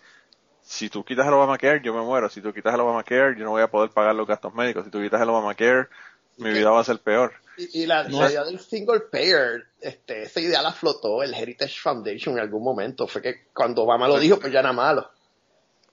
si 0.61 0.87
tú 0.87 1.03
quitas 1.03 1.25
el 1.25 1.33
Obamacare 1.33 1.81
yo 1.83 1.95
me 1.95 2.01
muero 2.01 2.29
si 2.29 2.39
tú 2.39 2.53
quitas 2.53 2.75
el 2.75 2.81
Obamacare 2.81 3.35
yo 3.35 3.43
no 3.43 3.51
voy 3.51 3.63
a 3.63 3.71
poder 3.71 3.89
pagar 3.89 4.13
los 4.13 4.27
gastos 4.27 4.53
médicos 4.53 4.85
si 4.85 4.91
tú 4.91 5.01
quitas 5.01 5.19
el 5.19 5.29
Obamacare 5.29 5.87
mi 6.37 6.51
vida 6.51 6.69
va 6.69 6.81
a 6.81 6.83
ser 6.83 6.99
peor. 6.99 7.33
Y, 7.57 7.87
la, 7.87 8.07
idea 8.07 8.43
del 8.43 8.59
single 8.59 8.99
payer, 9.11 9.65
este, 9.81 10.23
esa 10.23 10.39
idea 10.39 10.61
la 10.61 10.71
flotó 10.71 11.23
el 11.23 11.33
Heritage 11.33 11.79
Foundation 11.81 12.35
en 12.35 12.41
algún 12.41 12.63
momento. 12.63 13.07
Fue 13.07 13.21
que 13.21 13.47
cuando 13.53 13.83
Obama 13.83 14.07
lo 14.07 14.19
dijo, 14.19 14.37
pues 14.37 14.53
ya 14.53 14.59
era 14.59 14.71
malo. 14.71 15.09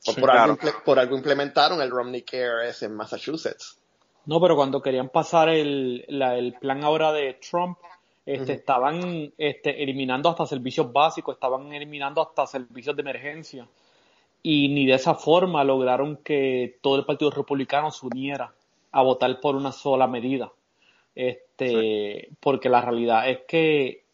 por, 0.04 0.30
algo, 0.30 0.58
por, 0.84 0.98
algo, 0.98 1.16
implementaron 1.16 1.80
el 1.80 1.90
Romney 1.90 2.22
Care 2.22 2.70
en 2.78 2.94
Massachusetts. 2.94 3.78
No, 4.26 4.40
pero 4.40 4.56
cuando 4.56 4.80
querían 4.80 5.10
pasar 5.10 5.48
el, 5.48 6.04
el 6.08 6.54
plan 6.54 6.82
ahora 6.82 7.12
de 7.12 7.34
Trump, 7.34 7.78
este, 8.26 8.54
estaban 8.54 9.32
este, 9.36 9.82
eliminando 9.82 10.30
hasta 10.30 10.46
servicios 10.46 10.90
básicos, 10.90 11.34
estaban 11.34 11.72
eliminando 11.72 12.22
hasta 12.22 12.46
servicios 12.46 12.96
de 12.96 13.02
emergencia. 13.02 13.68
Y 14.42 14.68
ni 14.68 14.86
de 14.86 14.94
esa 14.94 15.14
forma 15.14 15.62
lograron 15.64 16.18
que 16.18 16.78
todo 16.80 16.96
el 16.96 17.04
Partido 17.04 17.30
Republicano 17.30 17.90
se 17.90 18.06
uniera 18.06 18.52
a 18.92 19.02
votar 19.02 19.40
por 19.40 19.56
una 19.56 19.72
sola 19.72 20.06
medida. 20.06 20.50
Este, 21.14 22.30
porque 22.40 22.68
la 22.68 22.80
realidad 22.80 23.28
es 23.28 23.40
que, 23.46 24.04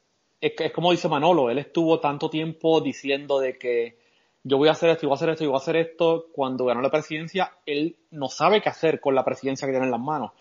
es 0.40 0.52
es 0.59 0.73
como 0.73 0.90
dice 0.90 1.09
Manolo, 1.09 1.50
él 1.50 1.59
estuvo 1.59 2.00
tanto 2.00 2.31
tiempo 2.31 2.81
diciendo 2.81 3.38
de 3.38 3.59
que 3.59 3.97
yo 4.43 4.59
voy 4.59 4.69
a 4.69 4.73
hacer 4.73 4.91
esto, 4.91 5.03
yo 5.03 5.09
voy 5.09 5.15
a 5.15 5.17
hacer 5.17 5.31
esto, 5.31 5.45
yo 5.45 5.51
voy 5.51 5.59
a 5.59 5.63
hacer 5.63 5.77
esto. 5.77 6.27
Cuando 6.33 6.65
ganó 6.65 6.81
la 6.81 6.91
presidencia, 6.91 7.53
él 7.67 7.97
no 8.11 8.29
sabe 8.29 8.61
qué 8.63 8.69
hacer 8.69 9.01
con 9.01 9.15
la 9.15 9.25
presidencia 9.25 9.67
que 9.67 9.73
tiene 9.73 9.87
en 9.87 9.93
las 9.93 10.01
manos. 10.01 10.33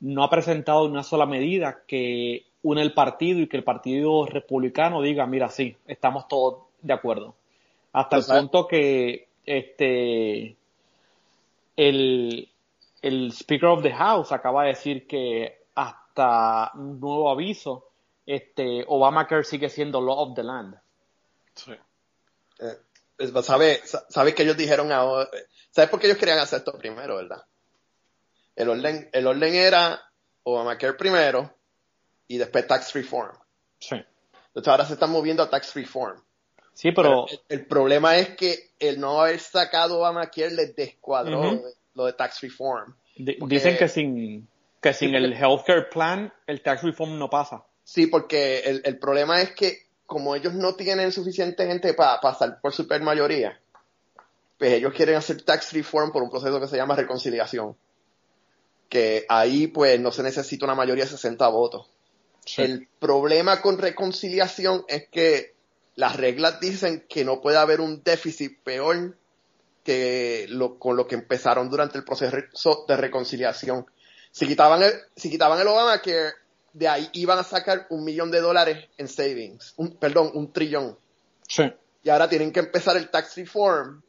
No 0.00 0.24
ha 0.24 0.30
presentado 0.30 0.84
una 0.84 1.02
sola 1.02 1.26
medida 1.26 1.82
que 1.86 2.46
une 2.62 2.82
el 2.82 2.94
partido 2.94 3.40
y 3.40 3.48
que 3.48 3.56
el 3.56 3.64
partido 3.64 4.26
republicano 4.26 5.02
diga, 5.02 5.26
mira, 5.26 5.48
sí, 5.48 5.76
estamos 5.86 6.28
todos 6.28 6.64
de 6.82 6.92
acuerdo. 6.92 7.34
Hasta 7.92 8.16
el 8.16 8.24
punto 8.24 8.66
que 8.66 9.28
este 9.46 10.56
el, 11.76 12.48
el 13.02 13.32
Speaker 13.32 13.68
of 13.68 13.82
the 13.82 13.92
House 13.92 14.32
acaba 14.32 14.62
de 14.62 14.68
decir 14.70 15.06
que 15.06 15.64
hasta 15.74 16.72
un 16.74 17.00
nuevo 17.00 17.30
aviso, 17.30 17.88
este, 18.26 18.84
Obamacare 18.86 19.44
sigue 19.44 19.68
siendo 19.68 20.00
law 20.00 20.18
of 20.18 20.34
the 20.34 20.42
land. 20.42 20.76
Sí. 21.54 21.72
Eh, 22.60 22.78
¿Sabes 23.42 24.34
que 24.34 24.42
ellos 24.42 24.56
dijeron 24.56 24.92
ahora? 24.92 25.28
¿Sabes 25.70 25.90
por 25.90 26.00
qué 26.00 26.06
ellos 26.06 26.18
querían 26.18 26.38
hacer 26.38 26.60
esto 26.60 26.76
primero, 26.78 27.16
verdad? 27.16 27.42
El 28.56 28.68
orden, 28.68 29.08
el 29.12 29.26
orden 29.26 29.54
era 29.54 30.00
Obamacare 30.44 30.94
primero 30.94 31.52
y 32.28 32.38
después 32.38 32.66
tax 32.66 32.92
reform. 32.92 33.36
Sí. 33.78 33.96
Entonces 34.48 34.68
ahora 34.68 34.84
se 34.84 34.94
están 34.94 35.10
moviendo 35.10 35.42
a 35.42 35.50
tax 35.50 35.74
reform. 35.74 36.20
Sí, 36.72 36.92
pero... 36.92 37.26
el, 37.48 37.66
problema 37.66 38.16
es 38.16 38.30
que 38.36 38.70
el 38.78 39.00
no 39.00 39.20
haber 39.20 39.38
sacado 39.38 39.98
Obamacare 39.98 40.50
les 40.50 40.76
descuadró 40.76 41.62
lo 41.94 42.06
de 42.06 42.12
tax 42.12 42.40
reform. 42.40 42.94
dicen 43.16 43.76
que 43.76 43.88
sin 43.88 44.48
que 44.80 44.92
sin 44.92 45.14
el 45.14 45.32
healthcare 45.32 45.88
plan, 45.88 46.32
el 46.46 46.60
tax 46.60 46.82
reform 46.82 47.18
no 47.18 47.30
pasa. 47.30 47.64
Sí, 47.84 48.06
porque 48.06 48.58
el, 48.60 48.82
el 48.84 48.98
problema 48.98 49.40
es 49.40 49.52
que 49.52 49.83
como 50.14 50.36
ellos 50.36 50.54
no 50.54 50.76
tienen 50.76 51.10
suficiente 51.10 51.66
gente 51.66 51.92
para 51.92 52.20
pasar 52.20 52.60
por 52.60 52.72
supermayoría, 52.72 53.60
pues 54.56 54.74
ellos 54.74 54.94
quieren 54.94 55.16
hacer 55.16 55.42
tax 55.42 55.72
reform 55.72 56.12
por 56.12 56.22
un 56.22 56.30
proceso 56.30 56.60
que 56.60 56.68
se 56.68 56.76
llama 56.76 56.94
reconciliación. 56.94 57.76
Que 58.88 59.26
ahí 59.28 59.66
pues 59.66 59.98
no 59.98 60.12
se 60.12 60.22
necesita 60.22 60.66
una 60.66 60.76
mayoría 60.76 61.02
de 61.02 61.10
60 61.10 61.48
votos. 61.48 61.90
El 62.56 62.86
problema 63.00 63.60
con 63.60 63.76
reconciliación 63.76 64.84
es 64.86 65.08
que 65.08 65.56
las 65.96 66.14
reglas 66.14 66.60
dicen 66.60 67.04
que 67.08 67.24
no 67.24 67.40
puede 67.40 67.58
haber 67.58 67.80
un 67.80 68.04
déficit 68.04 68.62
peor 68.62 69.18
que 69.82 70.46
lo, 70.48 70.78
con 70.78 70.96
lo 70.96 71.08
que 71.08 71.16
empezaron 71.16 71.68
durante 71.68 71.98
el 71.98 72.04
proceso 72.04 72.84
de 72.86 72.96
reconciliación. 72.96 73.84
Si 74.30 74.46
quitaban 74.46 74.80
el, 74.84 74.92
si 75.16 75.28
quitaban 75.28 75.58
el 75.58 75.66
Obamacare, 75.66 76.34
de 76.74 76.88
ahí 76.88 77.08
iban 77.12 77.38
a 77.38 77.44
sacar 77.44 77.86
un 77.88 78.04
millón 78.04 78.30
de 78.30 78.40
dólares 78.40 78.88
en 78.98 79.08
savings, 79.08 79.72
un, 79.76 79.96
perdón, 79.96 80.32
un 80.34 80.52
trillón. 80.52 80.98
Sí. 81.48 81.72
Y 82.02 82.10
ahora 82.10 82.28
tienen 82.28 82.52
que 82.52 82.60
empezar 82.60 82.96
el 82.96 83.08
tax 83.08 83.36
reform 83.36 84.02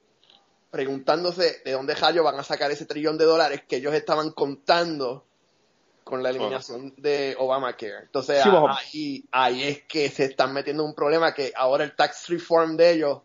preguntándose 0.72 1.62
de 1.64 1.72
dónde 1.72 1.96
Jallo 1.96 2.24
van 2.24 2.38
a 2.38 2.44
sacar 2.44 2.70
ese 2.72 2.86
trillón 2.86 3.18
de 3.18 3.24
dólares 3.24 3.62
que 3.68 3.78
ellos 3.78 3.94
estaban 3.94 4.32
contando 4.32 5.26
con 6.04 6.22
la 6.22 6.32
eliminación 6.32 6.94
de 6.98 7.36
Obamacare. 7.40 8.04
Entonces 8.04 8.44
ahí, 8.46 9.24
ahí 9.32 9.64
es 9.64 9.84
que 9.84 10.10
se 10.10 10.26
están 10.26 10.54
metiendo 10.54 10.84
en 10.84 10.90
un 10.90 10.96
problema 10.96 11.34
que 11.34 11.54
ahora 11.56 11.84
el 11.84 11.96
tax 11.96 12.28
reform 12.28 12.78
de 12.78 12.92
ellos 12.92 13.22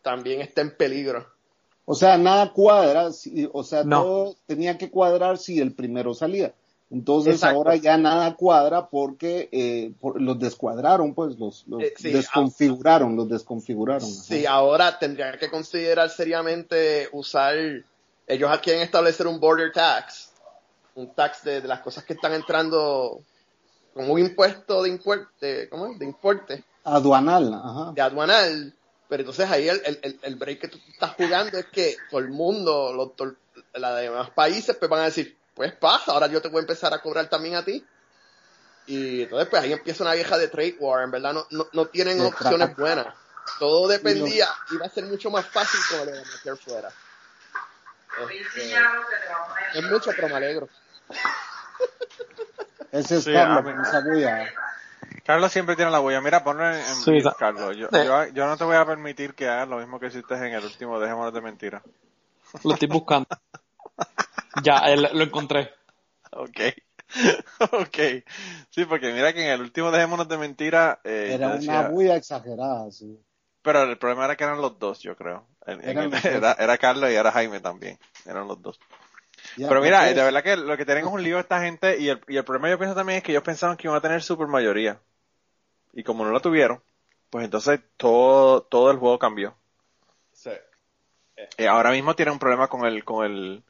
también 0.00 0.40
está 0.40 0.60
en 0.62 0.76
peligro. 0.76 1.26
O 1.84 1.94
sea, 1.94 2.16
nada 2.16 2.52
cuadra, 2.52 3.10
o 3.52 3.62
sea, 3.64 3.84
todo 3.84 4.36
tenía 4.46 4.78
que 4.78 4.90
cuadrar 4.90 5.38
si 5.38 5.60
el 5.60 5.74
primero 5.74 6.14
salía. 6.14 6.54
Entonces 6.90 7.44
ahora 7.44 7.76
ya 7.76 7.96
nada 7.96 8.34
cuadra 8.34 8.88
porque 8.88 9.48
eh, 9.52 9.92
los 10.16 10.38
descuadraron, 10.40 11.14
pues 11.14 11.38
los, 11.38 11.64
eh, 11.80 11.94
desconfiguraron, 12.00 13.14
los 13.14 13.28
desconfiguraron. 13.28 14.10
Sí, 14.10 14.44
ahora 14.44 14.98
tendrían 14.98 15.38
que 15.38 15.48
considerar 15.48 16.10
seriamente 16.10 17.08
usar, 17.12 17.54
ellos 18.26 18.58
quieren 18.60 18.82
establecer 18.82 19.28
un 19.28 19.38
border 19.38 19.70
tax, 19.72 20.32
un 20.96 21.14
tax 21.14 21.44
de, 21.44 21.62
las 21.62 21.80
cosas 21.80 22.04
que 22.04 22.14
están 22.14 22.32
entrando 22.32 23.20
como 23.94 24.14
un 24.14 24.18
impuesto 24.18 24.82
de 24.82 24.88
importe, 24.88 25.68
¿cómo 25.68 25.86
es? 25.86 25.98
De 25.98 26.06
importe. 26.06 26.64
Aduanal, 26.82 27.54
ajá. 27.54 27.92
De 27.94 28.02
aduanal. 28.02 28.74
Pero 29.08 29.22
entonces 29.22 29.48
ahí 29.48 29.68
el, 29.68 29.80
el, 30.02 30.20
el 30.22 30.36
break 30.36 30.60
que 30.60 30.68
tú 30.68 30.78
estás 30.92 31.14
jugando 31.14 31.58
es 31.58 31.66
que 31.66 31.96
todo 32.10 32.20
el 32.20 32.30
mundo, 32.30 32.92
los, 32.92 33.10
los 33.74 33.96
demás 33.96 34.30
países, 34.30 34.76
pues 34.76 34.88
van 34.88 35.00
a 35.00 35.04
decir, 35.06 35.36
pues 35.60 35.74
pasa, 35.74 36.12
ahora 36.12 36.26
yo 36.26 36.40
te 36.40 36.48
voy 36.48 36.60
a 36.60 36.62
empezar 36.62 36.94
a 36.94 37.02
cobrar 37.02 37.28
también 37.28 37.54
a 37.54 37.62
ti. 37.62 37.84
Y 38.86 39.24
entonces 39.24 39.46
pues 39.50 39.62
ahí 39.62 39.74
empieza 39.74 40.02
una 40.02 40.14
vieja 40.14 40.38
de 40.38 40.48
trade 40.48 40.76
war, 40.80 41.04
en 41.04 41.10
verdad 41.10 41.34
no, 41.34 41.66
no, 41.70 41.84
tienen 41.88 42.18
opciones 42.22 42.74
buenas. 42.78 43.08
Todo 43.58 43.86
dependía, 43.86 44.48
iba 44.72 44.86
a 44.86 44.88
ser 44.88 45.04
mucho 45.04 45.30
más 45.30 45.44
fácil 45.44 45.78
como 45.90 46.06
lo 46.06 46.12
de 46.12 46.24
meter 46.24 46.56
fuera. 46.56 46.88
Este, 48.30 48.74
es 49.74 49.90
mucho, 49.90 50.12
pero 50.16 50.28
me 50.30 50.36
alegro. 50.36 50.66
Ese 52.90 53.18
es 53.18 53.26
Carlos, 53.26 53.86
esa. 53.86 54.02
Carlos 55.26 55.52
siempre 55.52 55.76
tiene 55.76 55.90
la 55.90 55.98
bulla. 55.98 56.22
Mira, 56.22 56.42
ponlo 56.42 56.74
en, 56.74 56.82
sí, 56.82 57.22
Carlos. 57.38 57.76
Yo, 57.76 57.90
yo, 57.90 58.24
yo, 58.28 58.46
no 58.46 58.56
te 58.56 58.64
voy 58.64 58.76
a 58.76 58.86
permitir 58.86 59.34
que 59.34 59.46
hagas 59.46 59.68
lo 59.68 59.76
mismo 59.76 60.00
que 60.00 60.06
hiciste 60.06 60.36
en 60.36 60.54
el 60.54 60.64
último 60.64 60.98
Dejémonos 60.98 61.34
de 61.34 61.42
Mentira. 61.42 61.82
Lo 62.64 62.72
estoy 62.72 62.88
buscando. 62.88 63.28
Ya, 64.62 64.94
lo 64.96 65.22
encontré. 65.22 65.72
Ok. 66.32 66.60
ok. 67.72 67.98
Sí, 68.70 68.84
porque 68.84 69.12
mira 69.12 69.32
que 69.32 69.44
en 69.44 69.50
el 69.50 69.60
último 69.60 69.90
Dejémonos 69.90 70.28
de 70.28 70.38
Mentira. 70.38 71.00
Eh, 71.04 71.32
era 71.34 71.48
una 71.54 71.88
bulla 71.88 72.16
exagerada, 72.16 72.90
sí. 72.90 73.18
Pero 73.62 73.82
el 73.82 73.98
problema 73.98 74.24
era 74.24 74.36
que 74.36 74.44
eran 74.44 74.60
los 74.60 74.78
dos, 74.78 75.00
yo 75.00 75.16
creo. 75.16 75.46
era, 75.66 76.78
Carlos 76.78 77.10
y 77.10 77.14
era 77.14 77.30
Jaime 77.30 77.60
también. 77.60 77.98
Eran 78.24 78.48
los 78.48 78.60
dos. 78.62 78.80
Pero 79.56 79.80
mira, 79.82 80.04
de 80.04 80.14
verdad 80.14 80.42
que 80.42 80.56
lo 80.56 80.76
que 80.76 80.84
tienen 80.84 81.04
es 81.04 81.12
un 81.12 81.22
lío 81.22 81.38
esta 81.38 81.60
gente 81.60 81.98
y 81.98 82.08
el, 82.08 82.20
y 82.28 82.36
el 82.36 82.44
problema 82.44 82.70
yo 82.70 82.78
pienso 82.78 82.94
también 82.94 83.18
es 83.18 83.22
que 83.22 83.32
ellos 83.32 83.42
pensaban 83.42 83.76
que 83.76 83.86
iban 83.86 83.98
a 83.98 84.00
tener 84.00 84.22
super 84.22 84.46
mayoría. 84.46 85.00
Y 85.92 86.04
como 86.04 86.24
no 86.24 86.30
lo 86.30 86.40
tuvieron, 86.40 86.82
pues 87.30 87.44
entonces 87.44 87.80
todo, 87.96 88.62
todo 88.62 88.90
el 88.90 88.98
juego 88.98 89.18
cambió. 89.18 89.56
Eh, 91.56 91.68
ahora 91.68 91.90
mismo 91.90 92.14
tiene 92.14 92.32
un 92.32 92.38
problema 92.38 92.68
con 92.68 92.86
el, 92.86 93.04
con 93.04 93.24
el, 93.24 93.62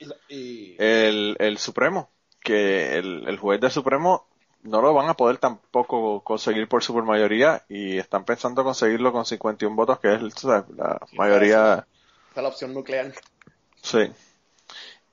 el, 0.79 1.37
el, 1.39 1.59
Supremo, 1.59 2.11
que 2.41 2.97
el, 2.99 3.29
el 3.29 3.39
juez 3.39 3.61
del 3.61 3.71
Supremo 3.71 4.27
no 4.62 4.83
lo 4.83 4.93
van 4.93 5.09
a 5.09 5.15
poder 5.15 5.39
tampoco 5.39 6.23
conseguir 6.23 6.69
por 6.69 6.83
supermayoría 6.83 7.65
y 7.69 7.99
están 7.99 8.25
pensando 8.25 8.65
conseguirlo 8.65 9.12
con 9.12 9.25
51 9.25 9.75
votos, 9.75 9.99
que 10.00 10.15
es 10.15 10.45
la 10.45 11.00
mayoría. 11.17 11.87
Está 12.29 12.43
la 12.43 12.49
opción 12.49 12.75
nuclear. 12.75 13.12
Sí. 13.83 14.11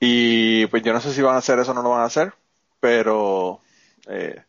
Y 0.00 0.66
pues 0.66 0.82
yo 0.82 0.92
no 0.92 1.00
sé 1.00 1.12
si 1.12 1.22
van 1.22 1.34
a 1.34 1.38
hacer 1.38 1.58
eso 1.58 1.72
o 1.72 1.74
no 1.74 1.82
lo 1.82 1.90
van 1.90 2.02
a 2.02 2.06
hacer, 2.06 2.32
pero 2.80 3.60
eh, 4.06 4.42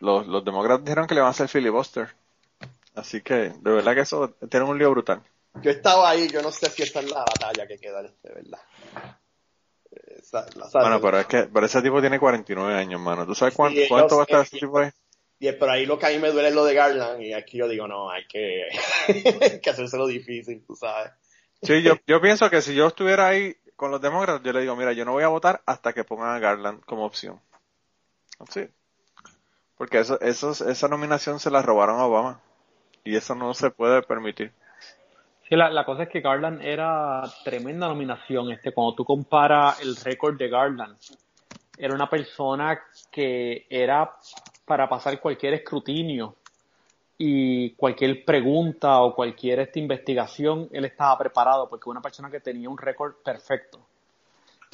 los, 0.00 0.26
los 0.26 0.44
demócratas 0.44 0.84
dijeron 0.84 1.06
que 1.06 1.14
le 1.14 1.20
van 1.20 1.28
a 1.28 1.30
hacer 1.32 1.48
filibuster. 1.48 2.14
Así 2.94 3.20
que 3.20 3.34
de 3.34 3.70
verdad 3.70 3.94
que 3.94 4.00
eso 4.00 4.30
tiene 4.48 4.64
un 4.64 4.78
lío 4.78 4.90
brutal. 4.90 5.22
Yo 5.62 5.70
estaba 5.70 6.10
ahí, 6.10 6.28
yo 6.28 6.42
no 6.42 6.50
sé 6.52 6.70
si 6.70 6.82
esta 6.82 7.00
es 7.00 7.10
la 7.10 7.24
batalla 7.24 7.66
que 7.66 7.78
queda, 7.78 8.02
de 8.02 8.12
verdad. 8.22 8.60
bueno, 10.74 11.00
pero 11.00 11.18
es 11.20 11.26
que 11.26 11.42
pero 11.44 11.66
ese 11.66 11.82
tipo 11.82 12.00
tiene 12.00 12.18
49 12.18 12.74
años, 12.74 13.00
mano. 13.00 13.26
¿Tú 13.26 13.34
sabes 13.34 13.54
cuánto, 13.54 13.80
cuánto 13.88 14.16
va 14.16 14.22
a 14.22 14.24
estar 14.24 14.42
ese 14.42 14.58
tipo 14.58 14.78
ahí? 14.78 14.90
Y 15.38 15.52
pero 15.52 15.72
ahí 15.72 15.84
lo 15.84 15.98
que 15.98 16.06
a 16.06 16.10
mí 16.10 16.18
me 16.18 16.30
duele 16.30 16.48
es 16.48 16.54
lo 16.54 16.64
de 16.64 16.74
Garland 16.74 17.22
y 17.22 17.32
aquí 17.34 17.58
yo 17.58 17.68
digo, 17.68 17.86
no, 17.86 18.10
hay 18.10 18.26
que, 18.26 18.68
hay 19.08 19.60
que 19.62 19.70
hacérselo 19.70 20.06
difícil, 20.06 20.64
tú 20.66 20.74
sabes. 20.74 21.12
Sí, 21.62 21.82
yo, 21.82 21.96
yo 22.06 22.20
pienso 22.20 22.48
que 22.48 22.62
si 22.62 22.74
yo 22.74 22.86
estuviera 22.86 23.28
ahí 23.28 23.56
con 23.76 23.90
los 23.90 24.00
demócratas, 24.00 24.42
yo 24.42 24.52
le 24.52 24.60
digo, 24.60 24.76
mira, 24.76 24.92
yo 24.92 25.04
no 25.04 25.12
voy 25.12 25.24
a 25.24 25.28
votar 25.28 25.62
hasta 25.66 25.92
que 25.92 26.04
pongan 26.04 26.34
a 26.34 26.38
Garland 26.38 26.82
como 26.84 27.04
opción. 27.04 27.40
Sí. 28.50 28.68
Porque 29.76 30.00
eso, 30.00 30.20
eso, 30.20 30.50
esa 30.50 30.88
nominación 30.88 31.38
se 31.38 31.50
la 31.50 31.62
robaron 31.62 32.00
a 32.00 32.06
Obama. 32.06 32.40
Y 33.04 33.16
eso 33.16 33.34
no 33.34 33.52
se 33.54 33.70
puede 33.70 34.02
permitir. 34.02 34.52
Sí, 35.48 35.54
la, 35.54 35.70
la, 35.70 35.84
cosa 35.84 36.04
es 36.04 36.08
que 36.08 36.20
Garland 36.20 36.60
era 36.60 37.22
tremenda 37.44 37.86
nominación. 37.86 38.50
Este, 38.50 38.72
cuando 38.72 38.94
tú 38.94 39.04
comparas 39.04 39.80
el 39.80 39.94
récord 39.96 40.36
de 40.36 40.48
Garland 40.48 40.96
era 41.78 41.94
una 41.94 42.08
persona 42.08 42.80
que 43.10 43.66
era 43.68 44.16
para 44.64 44.88
pasar 44.88 45.20
cualquier 45.20 45.54
escrutinio 45.54 46.36
y 47.18 47.70
cualquier 47.74 48.24
pregunta 48.24 49.00
o 49.00 49.14
cualquier 49.14 49.60
esta 49.60 49.78
investigación, 49.78 50.68
él 50.72 50.84
estaba 50.84 51.16
preparado 51.16 51.68
porque 51.68 51.88
una 51.88 52.02
persona 52.02 52.30
que 52.30 52.40
tenía 52.40 52.68
un 52.68 52.78
récord 52.78 53.14
perfecto. 53.24 53.80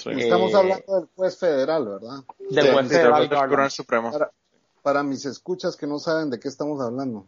Estamos 0.04 0.54
hablando 0.54 1.00
del 1.00 1.08
juez 1.14 1.38
federal, 1.38 1.86
¿verdad? 1.86 2.24
Del 2.50 2.72
juez 2.72 2.88
federal. 2.88 3.70
Supremo. 3.70 4.10
Para, 4.82 5.02
mis 5.04 5.24
escuchas 5.26 5.76
que 5.76 5.86
no 5.86 5.98
saben 5.98 6.30
de 6.30 6.40
qué 6.40 6.48
estamos 6.48 6.80
hablando. 6.80 7.26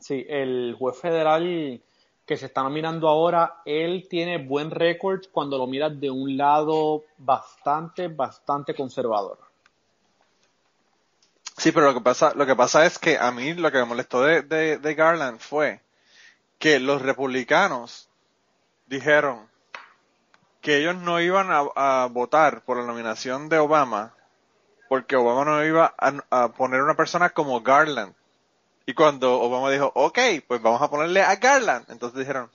Sí, 0.00 0.24
el 0.28 0.74
juez 0.78 0.98
federal 0.98 1.82
que 2.30 2.36
se 2.36 2.46
está 2.46 2.62
nominando 2.62 3.08
ahora, 3.08 3.60
él 3.64 4.06
tiene 4.08 4.38
buen 4.38 4.70
récord 4.70 5.20
cuando 5.32 5.58
lo 5.58 5.66
miras 5.66 5.98
de 5.98 6.10
un 6.10 6.36
lado 6.36 7.02
bastante, 7.18 8.06
bastante 8.06 8.72
conservador. 8.72 9.38
Sí, 11.56 11.72
pero 11.72 11.86
lo 11.86 11.94
que 11.94 12.00
pasa, 12.00 12.32
lo 12.36 12.46
que 12.46 12.54
pasa 12.54 12.86
es 12.86 12.98
que 12.98 13.18
a 13.18 13.32
mí 13.32 13.52
lo 13.54 13.70
que 13.72 13.78
me 13.78 13.84
molestó 13.84 14.22
de, 14.22 14.94
Garland 14.96 15.40
fue 15.40 15.80
que 16.58 16.78
los 16.78 17.02
republicanos 17.02 18.08
dijeron 18.86 19.48
que 20.60 20.78
ellos 20.78 20.94
no 20.96 21.20
iban 21.20 21.48
a, 21.50 22.06
votar 22.06 22.62
por 22.62 22.78
la 22.78 22.86
nominación 22.86 23.48
de 23.48 23.58
Obama 23.58 24.14
porque 24.88 25.16
Obama 25.16 25.44
no 25.44 25.64
iba 25.64 25.94
a, 25.98 26.14
a 26.30 26.52
poner 26.52 26.80
una 26.80 26.94
persona 26.94 27.30
como 27.30 27.60
Garland 27.60 28.14
y 28.90 28.94
cuando 28.94 29.40
Obama 29.40 29.70
dijo, 29.70 29.92
ok, 29.94 30.18
pues 30.48 30.60
vamos 30.60 30.82
a 30.82 30.90
ponerle 30.90 31.22
a 31.22 31.36
Garland, 31.36 31.88
entonces 31.90 32.18
dijeron, 32.18 32.50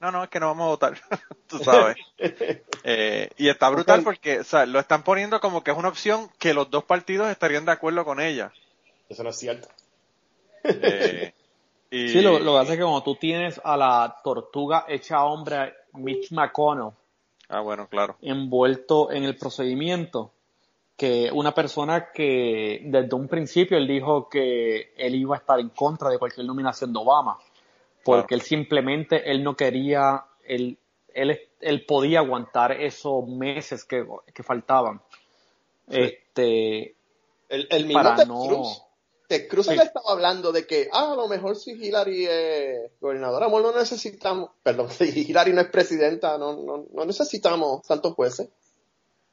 no, 0.00 0.10
no, 0.10 0.24
es 0.24 0.30
que 0.30 0.40
no 0.40 0.46
vamos 0.46 0.64
a 0.64 0.68
votar, 0.68 0.94
tú 1.46 1.58
sabes. 1.58 1.96
Eh, 2.86 3.30
y 3.38 3.48
está 3.48 3.70
brutal 3.70 4.02
porque 4.02 4.40
o 4.40 4.44
sea, 4.44 4.66
lo 4.66 4.78
están 4.78 5.04
poniendo 5.04 5.40
como 5.40 5.64
que 5.64 5.70
es 5.70 5.76
una 5.76 5.88
opción 5.88 6.28
que 6.38 6.52
los 6.52 6.70
dos 6.70 6.84
partidos 6.84 7.30
estarían 7.30 7.64
de 7.64 7.72
acuerdo 7.72 8.04
con 8.04 8.20
ella. 8.20 8.52
Eso 9.08 9.24
no 9.24 9.30
es 9.30 9.38
cierto. 9.38 9.68
Eh, 10.64 11.32
sí, 11.90 12.20
lo, 12.20 12.38
lo, 12.40 12.52
que 12.52 12.58
hace 12.58 12.72
es 12.72 12.76
que 12.76 12.82
cuando 12.82 13.02
tú 13.02 13.16
tienes 13.16 13.58
a 13.64 13.78
la 13.78 14.16
tortuga 14.22 14.84
hecha 14.86 15.24
hombre, 15.24 15.72
Mitch 15.94 16.30
McConnell, 16.32 16.90
ah, 17.48 17.60
bueno, 17.60 17.88
claro. 17.88 18.18
envuelto 18.20 19.10
en 19.10 19.24
el 19.24 19.38
procedimiento, 19.38 20.33
que 21.04 21.30
una 21.30 21.54
persona 21.54 22.10
que 22.12 22.80
desde 22.86 23.14
un 23.14 23.28
principio 23.28 23.76
él 23.76 23.86
dijo 23.86 24.26
que 24.30 24.94
él 24.96 25.14
iba 25.14 25.34
a 25.34 25.38
estar 25.38 25.60
en 25.60 25.68
contra 25.68 26.08
de 26.08 26.18
cualquier 26.18 26.46
nominación 26.46 26.94
de 26.94 26.98
Obama, 26.98 27.38
porque 28.02 28.34
él 28.34 28.40
simplemente, 28.40 29.30
él 29.30 29.44
no 29.44 29.54
quería, 29.54 30.24
él, 30.46 30.78
él, 31.12 31.38
él 31.60 31.84
podía 31.84 32.20
aguantar 32.20 32.72
esos 32.72 33.28
meses 33.28 33.84
que, 33.84 34.06
que 34.32 34.42
faltaban. 34.42 35.02
Este, 35.88 36.96
el, 37.50 37.68
el 37.68 37.92
para 37.92 38.16
Ted 38.16 38.24
Cruz, 38.24 38.82
Ted 39.28 39.48
Cruz 39.48 39.66
le 39.66 39.82
estaba 39.82 40.10
hablando 40.10 40.52
de 40.52 40.66
que, 40.66 40.88
ah, 40.90 41.12
a 41.12 41.16
lo 41.16 41.28
mejor 41.28 41.56
si 41.56 41.72
Hillary 41.72 42.26
es 42.26 42.92
gobernadora, 42.98 43.48
no 43.48 43.76
necesitamos, 43.76 44.52
perdón, 44.62 44.88
si 44.90 45.04
Hillary 45.04 45.52
no 45.52 45.60
es 45.60 45.68
presidenta, 45.68 46.38
no, 46.38 46.62
no, 46.62 46.86
no 46.90 47.04
necesitamos 47.04 47.82
tantos 47.86 48.14
jueces. 48.14 48.48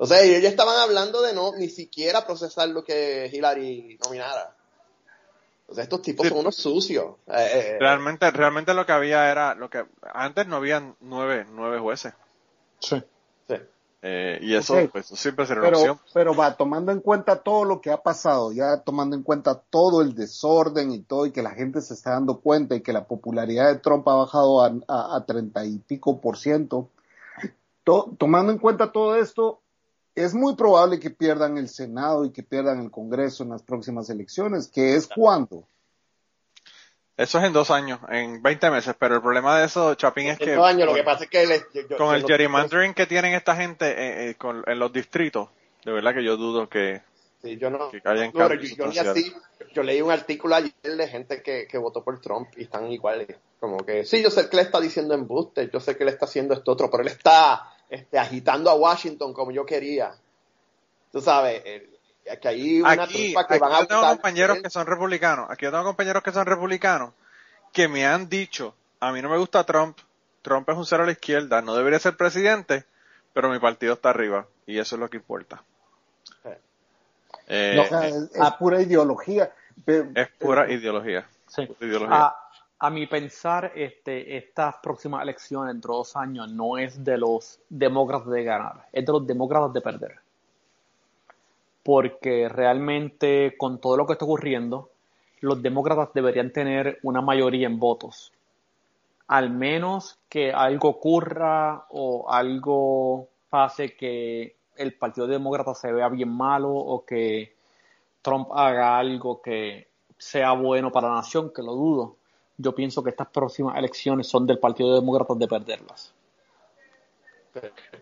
O 0.03 0.07
sea, 0.07 0.19
ellos 0.23 0.49
estaban 0.49 0.79
hablando 0.79 1.21
de 1.21 1.31
no 1.31 1.55
ni 1.55 1.69
siquiera 1.69 2.25
procesar 2.25 2.67
lo 2.69 2.83
que 2.83 3.29
Hillary 3.31 3.99
nominara. 4.03 4.55
O 5.67 5.75
sea, 5.75 5.83
estos 5.83 6.01
tipos 6.01 6.27
son 6.27 6.39
unos 6.39 6.55
sucios. 6.55 7.17
Eh, 7.27 7.33
eh, 7.35 7.49
eh. 7.53 7.77
realmente, 7.79 8.31
realmente 8.31 8.73
lo 8.73 8.83
que 8.87 8.93
había 8.93 9.29
era 9.29 9.53
lo 9.53 9.69
que 9.69 9.85
antes 10.11 10.47
no 10.47 10.55
habían 10.55 10.95
nueve, 11.01 11.45
nueve 11.53 11.77
jueces. 11.77 12.13
Sí. 12.79 12.99
sí. 13.47 13.57
y 14.41 14.55
eso, 14.55 14.73
pues, 14.91 15.05
siempre 15.05 15.45
se 15.45 15.53
pero, 15.53 15.99
Pero 16.11 16.35
va, 16.35 16.57
tomando 16.57 16.91
en 16.91 17.01
cuenta 17.01 17.35
todo 17.35 17.63
lo 17.63 17.79
que 17.79 17.91
ha 17.91 18.01
pasado, 18.01 18.51
ya 18.53 18.81
tomando 18.81 19.15
en 19.15 19.21
cuenta 19.21 19.61
todo 19.69 20.01
el 20.01 20.15
desorden 20.15 20.93
y 20.93 21.03
todo, 21.03 21.27
y 21.27 21.31
que 21.31 21.43
la 21.43 21.51
gente 21.51 21.79
se 21.79 21.93
está 21.93 22.13
dando 22.13 22.39
cuenta 22.39 22.73
y 22.73 22.81
que 22.81 22.91
la 22.91 23.05
popularidad 23.05 23.67
de 23.71 23.77
Trump 23.77 24.07
ha 24.07 24.15
bajado 24.15 24.63
a 24.63 25.25
treinta 25.27 25.63
y 25.63 25.77
pico 25.77 26.19
por 26.19 26.39
ciento, 26.39 26.89
tomando 28.17 28.51
en 28.51 28.57
cuenta 28.57 28.91
todo 28.91 29.15
esto, 29.15 29.61
es 30.15 30.33
muy 30.33 30.55
probable 30.55 30.99
que 30.99 31.09
pierdan 31.09 31.57
el 31.57 31.69
Senado 31.69 32.25
y 32.25 32.31
que 32.31 32.43
pierdan 32.43 32.79
el 32.81 32.91
Congreso 32.91 33.43
en 33.43 33.49
las 33.49 33.63
próximas 33.63 34.09
elecciones, 34.09 34.67
que 34.67 34.95
es 34.95 35.07
cuándo. 35.07 35.67
Eso 37.17 37.37
es 37.37 37.45
en 37.45 37.53
dos 37.53 37.69
años, 37.69 37.99
en 38.09 38.41
20 38.41 38.71
meses, 38.71 38.95
pero 38.97 39.15
el 39.15 39.21
problema 39.21 39.59
de 39.59 39.65
eso, 39.65 39.93
Chapín, 39.95 40.27
es 40.27 40.39
que... 40.39 40.55
Dos 40.55 40.73
lo 40.75 40.93
que 40.93 41.03
pasa 41.03 41.25
es 41.25 41.29
que... 41.29 41.95
con 41.95 42.15
el 42.15 42.25
gerrymandering 42.25 42.93
que 42.93 43.05
tienen 43.05 43.33
esta 43.33 43.55
gente 43.55 43.85
eh, 43.89 44.29
eh, 44.31 44.35
en 44.65 44.79
los 44.79 44.91
distritos, 44.91 45.49
de 45.85 45.91
verdad 45.91 46.15
que 46.15 46.23
yo 46.23 46.35
dudo 46.35 46.67
que... 46.67 47.01
Sí, 47.43 47.57
yo 47.57 47.69
no... 47.69 47.91
yo, 47.91 49.83
leí 49.83 50.01
un 50.01 50.11
artículo 50.11 50.55
ayer 50.55 50.73
de 50.83 51.07
gente 51.07 51.41
que, 51.41 51.67
que 51.67 51.77
votó 51.77 52.03
por 52.03 52.19
Trump 52.21 52.49
y 52.55 52.63
están 52.63 52.91
iguales. 52.91 53.35
Como 53.59 53.77
que, 53.77 54.05
sí, 54.05 54.23
yo 54.23 54.31
sé 54.31 54.49
que 54.49 54.57
le 54.57 54.63
está 54.63 54.79
diciendo 54.79 55.13
embuste, 55.13 55.69
yo 55.71 55.79
sé 55.79 55.95
que 55.95 56.05
le 56.05 56.11
está 56.11 56.25
haciendo 56.25 56.53
esto 56.53 56.71
otro, 56.71 56.89
pero 56.89 57.03
él 57.03 57.09
está 57.09 57.71
este, 57.91 58.17
agitando 58.17 58.69
a 58.69 58.73
Washington 58.73 59.33
como 59.33 59.51
yo 59.51 59.65
quería. 59.65 60.15
Tú 61.11 61.21
sabes, 61.21 61.61
que 61.61 62.47
hay 62.47 62.81
una 62.81 63.03
aquí, 63.03 63.35
que 63.49 63.59
van 63.59 63.73
a 63.73 63.79
yo 63.81 63.87
tengo 63.87 64.01
compañeros 64.01 64.59
que 64.63 64.69
son 64.69 64.87
republicanos, 64.87 65.49
aquí 65.49 65.65
yo 65.65 65.71
tengo 65.71 65.83
compañeros 65.83 66.23
que 66.23 66.31
son 66.31 66.45
republicanos 66.45 67.13
que 67.73 67.89
me 67.89 68.05
han 68.05 68.29
dicho, 68.29 68.73
a 69.01 69.11
mí 69.11 69.21
no 69.21 69.29
me 69.29 69.37
gusta 69.37 69.65
Trump, 69.65 69.97
Trump 70.41 70.69
es 70.69 70.77
un 70.77 70.85
cero 70.85 71.03
a 71.03 71.05
la 71.05 71.11
izquierda, 71.11 71.61
no 71.61 71.75
debería 71.75 71.99
ser 71.99 72.15
presidente, 72.15 72.85
pero 73.33 73.49
mi 73.49 73.59
partido 73.59 73.93
está 73.93 74.09
arriba 74.09 74.47
y 74.65 74.79
eso 74.79 74.95
es 74.95 74.99
lo 74.99 75.09
que 75.09 75.17
importa. 75.17 75.61
Eh, 77.47 78.29
es, 78.33 78.51
pura 78.57 78.81
ideología. 78.81 79.51
Es 80.15 80.29
pura 80.39 80.71
ideología. 80.71 81.27
Sí. 81.47 81.67
ideología. 81.81 82.17
Ah, 82.17 82.40
a 82.83 82.89
mi 82.89 83.05
pensar, 83.05 83.73
este, 83.75 84.37
estas 84.37 84.77
próximas 84.81 85.21
elecciones 85.21 85.71
dentro 85.71 85.93
de 85.93 85.97
dos 85.99 86.15
años 86.15 86.51
no 86.51 86.79
es 86.79 87.03
de 87.03 87.15
los 87.15 87.59
demócratas 87.69 88.29
de 88.29 88.43
ganar, 88.43 88.87
es 88.91 89.05
de 89.05 89.11
los 89.11 89.27
demócratas 89.27 89.71
de 89.71 89.81
perder. 89.81 90.15
Porque 91.83 92.49
realmente 92.49 93.55
con 93.55 93.79
todo 93.79 93.97
lo 93.97 94.07
que 94.07 94.13
está 94.13 94.25
ocurriendo, 94.25 94.89
los 95.41 95.61
demócratas 95.61 96.09
deberían 96.11 96.51
tener 96.51 96.97
una 97.03 97.21
mayoría 97.21 97.67
en 97.67 97.77
votos. 97.77 98.33
Al 99.27 99.51
menos 99.51 100.17
que 100.27 100.51
algo 100.51 100.89
ocurra 100.89 101.85
o 101.89 102.31
algo 102.31 103.27
pase 103.51 103.95
que 103.95 104.55
el 104.75 104.95
Partido 104.95 105.27
Demócrata 105.27 105.75
se 105.75 105.93
vea 105.93 106.09
bien 106.09 106.29
malo 106.29 106.71
o 106.71 107.05
que 107.05 107.53
Trump 108.23 108.47
haga 108.51 108.97
algo 108.97 109.39
que 109.39 109.87
sea 110.17 110.53
bueno 110.53 110.91
para 110.91 111.09
la 111.09 111.15
nación, 111.17 111.51
que 111.53 111.61
lo 111.61 111.73
dudo 111.73 112.15
yo 112.57 112.75
pienso 112.75 113.03
que 113.03 113.09
estas 113.09 113.27
próximas 113.27 113.77
elecciones 113.77 114.27
son 114.27 114.45
del 114.45 114.59
Partido 114.59 114.95
Demócrata 114.95 115.33
de 115.35 115.47
perderlas. 115.47 116.13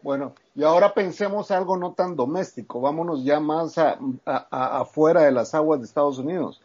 Bueno, 0.02 0.36
y 0.56 0.64
ahora 0.64 0.94
pensemos 0.94 1.50
algo 1.52 1.76
no 1.76 1.94
tan 1.94 2.16
doméstico, 2.16 2.82
vámonos 2.82 3.24
ya 3.24 3.40
más 3.40 3.76
afuera 4.26 5.24
de 5.24 5.32
las 5.32 5.56
aguas 5.56 5.80
de 5.80 5.86
Estados 5.86 6.20
Unidos. 6.20 6.62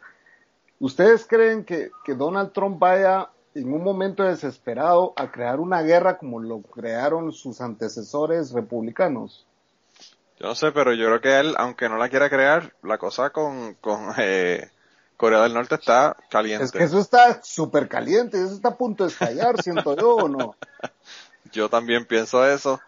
¿Ustedes 0.79 1.25
creen 1.25 1.63
que, 1.63 1.89
Donald 2.15 2.51
Trump 2.51 2.77
vaya 2.79 3.29
en 3.55 3.73
un 3.73 3.83
momento 3.83 4.23
desesperado 4.23 5.13
a 5.15 5.31
crear 5.31 5.59
una 5.59 5.81
guerra 5.81 6.17
como 6.17 6.39
lo 6.39 6.61
crearon 6.61 7.31
sus 7.31 7.61
antecesores 7.61 8.51
republicanos? 8.51 9.47
Yo 10.39 10.47
no 10.47 10.55
sé, 10.55 10.71
pero 10.73 10.93
yo 10.93 11.07
creo 11.07 11.21
que 11.21 11.39
él, 11.39 11.55
aunque 11.57 11.87
no 11.87 11.97
la 11.97 12.09
quiera 12.09 12.29
crear, 12.29 12.73
la 12.83 12.97
cosa 12.97 13.29
con, 13.29 13.75
con 13.75 14.09
eh, 14.17 14.69
Corea 15.17 15.41
del 15.41 15.53
Norte 15.53 15.75
está 15.75 16.15
caliente. 16.29 16.65
Es 16.65 16.71
que 16.71 16.83
eso 16.83 16.99
está 16.99 17.41
súper 17.43 17.87
caliente, 17.87 18.37
eso 18.37 18.53
está 18.53 18.69
a 18.69 18.77
punto 18.77 19.05
de 19.05 19.11
estallar, 19.11 19.61
siento 19.61 19.95
yo, 19.95 20.15
¿o 20.15 20.27
no? 20.27 20.55
Yo 21.51 21.69
también 21.69 22.05
pienso 22.05 22.45
eso. 22.45 22.81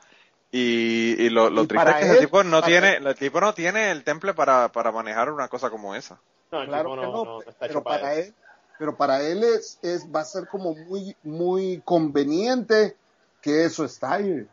Y, 0.52 1.16
y 1.22 1.30
lo, 1.30 1.50
lo 1.50 1.68
triste 1.68 1.90
es 1.90 1.96
que 1.96 2.06
ese 2.06 2.20
tipo 2.22 2.44
no 2.44 2.62
tiene, 2.62 2.98
el 2.98 3.16
tipo 3.16 3.40
no 3.40 3.54
tiene 3.54 3.92
el 3.92 4.04
temple 4.04 4.34
para, 4.34 4.72
para 4.72 4.92
manejar 4.92 5.32
una 5.32 5.48
cosa 5.48 5.70
como 5.70 5.96
esa. 5.96 6.20
claro 6.50 6.96
que 6.96 7.02
no, 7.02 7.40
pero 7.60 7.84
para 7.84 8.16
él, 8.16 8.34
pero 8.80 8.96
para 8.96 9.22
él 9.22 9.44
es, 9.44 9.80
es, 9.82 10.08
va 10.14 10.22
a 10.22 10.26
ser 10.26 10.48
como 10.48 10.74
muy, 10.74 11.16
muy 11.24 11.82
conveniente 11.84 12.96
que 13.42 13.66
eso 13.66 13.86
estalle. 13.86 14.48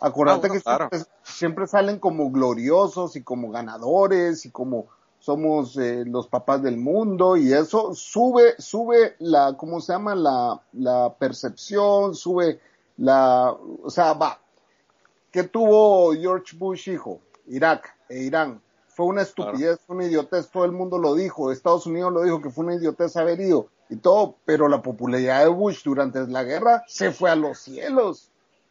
Acuérdate 0.00 0.48
ah, 0.66 0.88
que 0.90 1.00
siempre, 1.22 1.66
salen 1.66 1.98
como 1.98 2.30
gloriosos 2.30 3.16
y 3.16 3.22
como 3.22 3.50
ganadores 3.50 4.44
y 4.44 4.50
como 4.50 4.86
somos 5.26 5.76
eh, 5.76 6.04
los 6.06 6.28
papás 6.28 6.62
del 6.62 6.76
mundo 6.76 7.36
y 7.36 7.52
eso 7.52 7.96
sube, 7.96 8.54
sube 8.58 9.16
la, 9.18 9.56
¿cómo 9.58 9.80
se 9.80 9.92
llama? 9.92 10.14
La, 10.14 10.62
la 10.74 11.12
percepción, 11.18 12.14
sube 12.14 12.60
la, 12.98 13.50
o 13.50 13.90
sea, 13.90 14.12
va. 14.12 14.38
¿Qué 15.32 15.42
tuvo 15.42 16.14
George 16.14 16.56
Bush 16.56 16.90
hijo? 16.90 17.18
Irak 17.48 17.92
e 18.08 18.20
Irán. 18.20 18.62
Fue 18.86 19.06
una 19.06 19.22
estupidez, 19.22 19.80
fue 19.84 19.96
una 19.96 20.06
idiotez, 20.06 20.48
todo 20.48 20.64
el 20.64 20.70
mundo 20.70 20.96
lo 20.96 21.16
dijo, 21.16 21.50
Estados 21.50 21.86
Unidos 21.86 22.12
lo 22.12 22.22
dijo 22.22 22.40
que 22.40 22.50
fue 22.50 22.64
una 22.64 22.76
idiotez 22.76 23.16
haber 23.16 23.40
ido 23.40 23.66
y 23.90 23.96
todo, 23.96 24.36
pero 24.44 24.68
la 24.68 24.80
popularidad 24.80 25.40
de 25.40 25.48
Bush 25.48 25.82
durante 25.82 26.24
la 26.28 26.44
guerra 26.44 26.84
se 26.86 27.10
fue 27.10 27.30
a 27.30 27.34
los 27.34 27.58
cielos. 27.58 28.30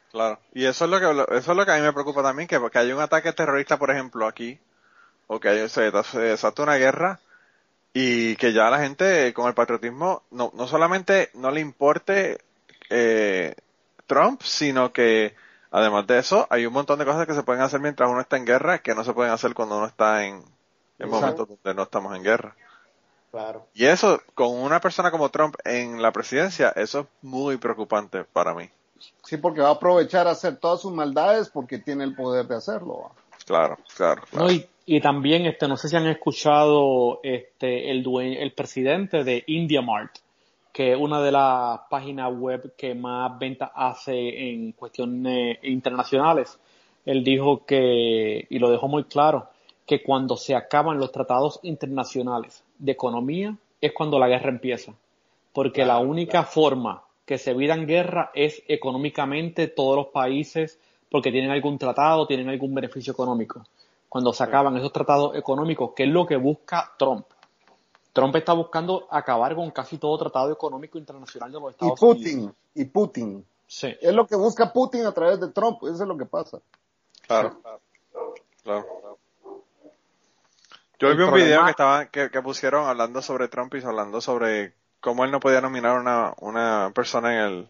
Claro. 0.09 0.39
Y 0.53 0.65
eso 0.65 0.85
es 0.85 0.91
lo 0.91 0.99
que 1.01 1.35
eso 1.35 1.51
es 1.51 1.57
lo 1.57 1.65
que 1.65 1.71
a 1.73 1.75
mí 1.75 1.81
me 1.81 1.91
preocupa 1.91 2.23
también, 2.23 2.47
que, 2.47 2.57
que 2.71 2.79
hay 2.79 2.93
un 2.93 3.01
ataque 3.01 3.33
terrorista, 3.33 3.77
por 3.77 3.91
ejemplo, 3.91 4.25
aquí, 4.25 4.57
o 5.27 5.39
que 5.39 5.49
hay, 5.49 5.69
se, 5.69 5.91
desata 5.91 6.63
una 6.63 6.75
guerra, 6.75 7.19
y 7.93 8.35
que 8.35 8.51
ya 8.51 8.69
la 8.69 8.79
gente 8.79 9.33
con 9.33 9.47
el 9.47 9.53
patriotismo 9.53 10.23
no, 10.29 10.51
no 10.53 10.67
solamente 10.67 11.29
no 11.33 11.49
le 11.49 11.61
importe 11.61 12.39
eh, 12.89 13.55
Trump, 14.05 14.41
sino 14.41 14.91
que 14.91 15.33
además 15.71 16.05
de 16.05 16.19
eso 16.19 16.45
hay 16.49 16.65
un 16.65 16.73
montón 16.73 16.99
de 16.99 17.05
cosas 17.05 17.25
que 17.25 17.33
se 17.33 17.43
pueden 17.43 17.61
hacer 17.61 17.79
mientras 17.79 18.09
uno 18.09 18.19
está 18.19 18.35
en 18.35 18.45
guerra 18.45 18.79
que 18.79 18.93
no 18.93 19.05
se 19.05 19.13
pueden 19.13 19.31
hacer 19.31 19.53
cuando 19.53 19.77
uno 19.77 19.87
está 19.87 20.25
en, 20.25 20.43
en 20.99 21.09
momentos 21.09 21.47
donde 21.47 21.73
no 21.73 21.83
estamos 21.83 22.15
en 22.15 22.23
guerra. 22.23 22.55
Claro. 23.31 23.65
Y 23.73 23.85
eso, 23.85 24.21
con 24.33 24.49
una 24.49 24.79
persona 24.79 25.11
como 25.11 25.29
Trump 25.29 25.55
en 25.63 26.01
la 26.01 26.11
presidencia, 26.11 26.69
eso 26.75 27.01
es 27.01 27.05
muy 27.21 27.57
preocupante 27.57 28.23
para 28.23 28.53
mí. 28.53 28.69
Sí, 29.23 29.37
porque 29.37 29.61
va 29.61 29.69
a 29.69 29.73
aprovechar 29.73 30.27
a 30.27 30.31
hacer 30.31 30.57
todas 30.57 30.81
sus 30.81 30.93
maldades 30.93 31.49
porque 31.49 31.79
tiene 31.79 32.03
el 32.03 32.15
poder 32.15 32.47
de 32.47 32.55
hacerlo. 32.55 33.11
Claro, 33.45 33.77
claro. 33.95 34.21
claro. 34.29 34.51
Y 34.51 34.67
también, 35.01 35.47
este, 35.47 35.67
no 35.67 35.77
sé 35.77 35.89
si 35.89 35.95
han 35.95 36.05
escuchado 36.05 37.19
este, 37.23 37.89
el, 37.89 38.05
el 38.37 38.53
presidente 38.53 39.23
de 39.23 39.43
IndiaMart, 39.47 40.17
que 40.71 40.91
es 40.91 40.97
una 40.99 41.21
de 41.21 41.31
las 41.31 41.79
páginas 41.89 42.31
web 42.31 42.75
que 42.77 42.93
más 42.93 43.39
ventas 43.39 43.71
hace 43.73 44.51
en 44.51 44.73
cuestiones 44.73 45.57
internacionales. 45.63 46.59
Él 47.03 47.23
dijo 47.23 47.65
que, 47.65 48.45
y 48.47 48.59
lo 48.59 48.69
dejó 48.69 48.87
muy 48.87 49.05
claro, 49.05 49.49
que 49.87 50.03
cuando 50.03 50.37
se 50.37 50.53
acaban 50.53 50.99
los 50.99 51.11
tratados 51.11 51.59
internacionales 51.63 52.63
de 52.77 52.91
economía 52.91 53.57
es 53.81 53.91
cuando 53.91 54.19
la 54.19 54.27
guerra 54.27 54.49
empieza. 54.49 54.93
Porque 55.51 55.83
la 55.83 55.97
única 55.97 56.43
forma 56.43 57.03
que 57.25 57.39
se 57.39 57.51
en 57.51 57.87
guerra 57.87 58.29
es 58.35 58.61
económicamente 58.67 59.67
todos 59.67 59.95
los 59.95 60.07
países 60.07 60.79
porque 61.09 61.31
tienen 61.31 61.49
algún 61.49 61.79
tratado, 61.79 62.27
tienen 62.27 62.49
algún 62.49 62.75
beneficio 62.75 63.13
económico 63.13 63.63
cuando 64.09 64.33
se 64.33 64.43
acaban 64.43 64.77
esos 64.77 64.93
tratados 64.93 65.35
económicos, 65.35 65.91
que 65.95 66.03
es 66.03 66.09
lo 66.09 66.25
que 66.25 66.37
busca 66.37 66.93
Trump. 66.97 67.25
Trump 68.13 68.35
está 68.35 68.53
buscando 68.53 69.07
acabar 69.11 69.55
con 69.55 69.71
casi 69.71 69.97
todo 69.97 70.17
tratado 70.17 70.51
económico 70.51 70.97
internacional 70.97 71.51
de 71.51 71.59
los 71.59 71.71
Estados 71.71 71.97
y 71.97 71.99
Putin, 71.99 72.55
Y 72.73 72.85
Putin. 72.85 73.45
Sí. 73.67 73.95
Es 73.99 74.13
lo 74.13 74.25
que 74.25 74.35
busca 74.35 74.71
Putin 74.71 75.05
a 75.05 75.11
través 75.11 75.39
de 75.39 75.49
Trump, 75.49 75.79
eso 75.83 76.03
es 76.03 76.07
lo 76.07 76.17
que 76.17 76.25
pasa. 76.25 76.59
Claro, 77.27 77.59
claro. 78.63 78.85
Yo 80.97 81.15
vi 81.15 81.23
un 81.23 81.33
video 81.33 81.65
que, 81.65 81.71
estaba, 81.71 82.05
que, 82.05 82.29
pusieron 82.41 82.87
hablando 82.87 83.21
sobre 83.21 83.49
Trump 83.49 83.73
y 83.75 83.83
hablando 83.83 84.21
sobre 84.21 84.73
cómo 85.01 85.25
él 85.25 85.31
no 85.31 85.41
podía 85.41 85.59
nominar 85.59 85.99
una, 85.99 86.33
una 86.39 86.91
persona 86.95 87.33
en 87.33 87.39
el, 87.39 87.69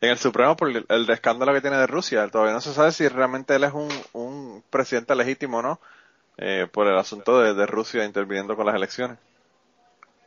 en 0.00 0.10
el 0.10 0.18
Supremo 0.18 0.56
por 0.56 0.70
el, 0.70 1.10
escándalo 1.10 1.52
que 1.52 1.60
tiene 1.60 1.76
de 1.76 1.86
Rusia. 1.86 2.28
Todavía 2.28 2.54
no 2.54 2.60
se 2.60 2.72
sabe 2.72 2.92
si 2.92 3.08
realmente 3.08 3.54
él 3.56 3.64
es 3.64 3.72
un, 3.72 4.62
presidente 4.70 5.14
legítimo 5.14 5.58
o 5.58 5.62
no, 5.62 5.80
eh, 6.36 6.66
por 6.70 6.86
el 6.86 6.96
asunto 6.96 7.40
de, 7.40 7.66
Rusia 7.66 8.04
interviniendo 8.04 8.56
con 8.56 8.66
las 8.66 8.74
elecciones. 8.74 9.18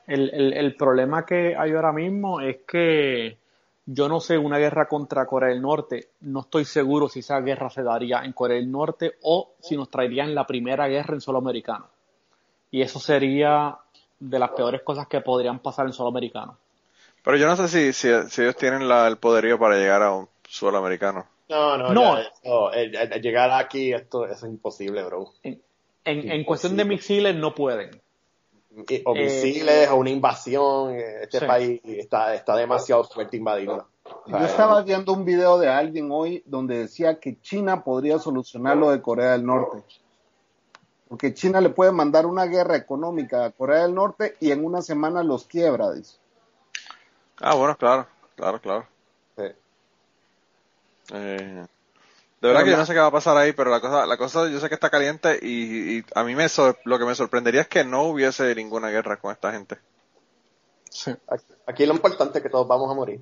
El, 0.08 0.54
el, 0.54 0.76
problema 0.76 1.24
que 1.24 1.56
hay 1.56 1.72
ahora 1.74 1.92
mismo 1.92 2.42
es 2.42 2.58
que 2.68 3.38
yo 3.86 4.10
no 4.10 4.20
sé 4.20 4.40
una 4.40 4.58
guerra 4.58 4.88
contra 4.88 5.28
Corea 5.28 5.50
del 5.50 5.62
Norte, 5.62 6.10
no 6.22 6.42
estoy 6.42 6.66
seguro 6.66 7.10
si 7.10 7.20
esa 7.20 7.40
guerra 7.42 7.70
se 7.70 7.84
daría 7.84 8.24
en 8.24 8.34
Corea 8.34 8.58
del 8.58 8.72
Norte 8.72 9.14
o 9.22 9.54
si 9.60 9.78
nos 9.78 9.90
traerían 9.92 10.34
la 10.34 10.48
primera 10.48 10.88
guerra 10.88 11.14
en 11.14 11.22
solo 11.22 11.38
americano. 11.38 11.88
Y 12.72 12.82
eso 12.82 13.00
sería 13.00 13.78
de 14.20 14.40
las 14.40 14.52
peores 14.52 14.82
cosas 14.82 15.08
que 15.08 15.22
podrían 15.22 15.60
pasar 15.60 15.86
en 15.86 15.94
solo 15.94 16.10
americano. 16.10 16.58
Pero 17.24 17.38
yo 17.38 17.48
no 17.48 17.56
sé 17.56 17.68
si, 17.68 17.94
si, 17.94 18.42
ellos 18.42 18.56
tienen 18.56 18.88
la, 18.88 19.08
el 19.08 19.18
poderío 19.18 19.60
para 19.60 19.76
llegar 19.76 20.02
a 20.02 20.12
un 20.12 20.30
suelo 20.48 20.78
americano. 20.78 21.26
No, 21.50 21.78
no, 21.78 21.94
no. 21.94 22.72
llegar 23.22 23.52
aquí 23.52 23.92
esto 23.94 24.26
es 24.26 24.42
imposible, 24.44 25.04
bro. 25.04 25.34
En, 25.44 25.62
en, 26.06 26.44
cuestión 26.44 26.78
de 26.78 26.86
misiles 26.86 27.36
no 27.36 27.54
pueden. 27.56 28.02
O 29.06 29.16
eh, 29.16 29.24
misiles, 29.24 29.90
o 29.90 29.96
una 29.96 30.12
invasión. 30.12 30.96
Este 30.96 31.42
país 31.46 31.82
está, 31.84 32.36
está 32.36 32.56
demasiado 32.56 33.04
fuerte 33.04 33.38
invadido. 33.38 33.88
Yo 34.28 34.38
estaba 34.38 34.82
viendo 34.84 35.14
un 35.14 35.26
video 35.26 35.58
de 35.58 35.68
alguien 35.68 36.10
hoy 36.12 36.44
donde 36.46 36.78
decía 36.78 37.20
que 37.20 37.40
China 37.42 37.84
podría 37.84 38.20
solucionar 38.20 38.78
lo 38.78 38.92
de 38.92 39.02
Corea 39.02 39.32
del 39.32 39.46
Norte. 39.46 39.84
Porque 41.08 41.34
China 41.34 41.60
le 41.62 41.70
puede 41.70 41.92
mandar 41.92 42.28
una 42.28 42.46
guerra 42.46 42.76
económica 42.76 43.46
a 43.46 43.52
Corea 43.52 43.84
del 43.84 43.96
Norte 43.96 44.36
y 44.40 44.52
en 44.52 44.64
una 44.64 44.82
semana 44.84 45.24
los 45.24 45.46
quiebra, 45.46 45.92
dice. 45.92 46.18
Ah, 47.42 47.56
bueno, 47.56 47.78
claro, 47.78 48.08
claro, 48.36 48.62
claro. 48.62 48.88
Sí. 49.38 49.44
Eh, 51.14 51.66
de 52.42 52.48
verdad 52.48 52.64
que 52.64 52.72
yo 52.72 52.78
no 52.78 52.86
sé 52.86 52.94
qué 52.94 53.00
va 53.00 53.08
a 53.08 53.12
pasar 53.12 53.36
ahí, 53.36 53.52
pero 53.52 53.70
la 53.70 53.82
cosa, 53.82 54.06
la 54.06 54.18
cosa 54.18 54.50
yo 54.50 54.60
sé 54.60 54.70
que 54.70 54.76
está 54.76 54.90
caliente 54.90 55.40
y, 55.42 56.06
a 56.16 56.24
mí 56.24 56.36
me 56.36 56.48
lo 56.86 57.00
que 57.00 57.06
me 57.06 57.16
sorprendería 57.16 57.62
es 57.62 57.68
que 57.68 57.84
no 57.84 58.04
hubiese 58.04 58.56
ninguna 58.56 58.90
guerra 58.90 59.18
con 59.18 59.34
esta 59.34 59.52
gente. 59.52 59.78
Sí. 60.90 61.14
Aquí 61.68 61.86
lo 61.86 61.94
importante 61.94 62.40
es 62.40 62.44
que 62.44 62.50
todos 62.50 62.68
vamos 62.68 62.90
a 62.90 62.94
morir. 62.94 63.22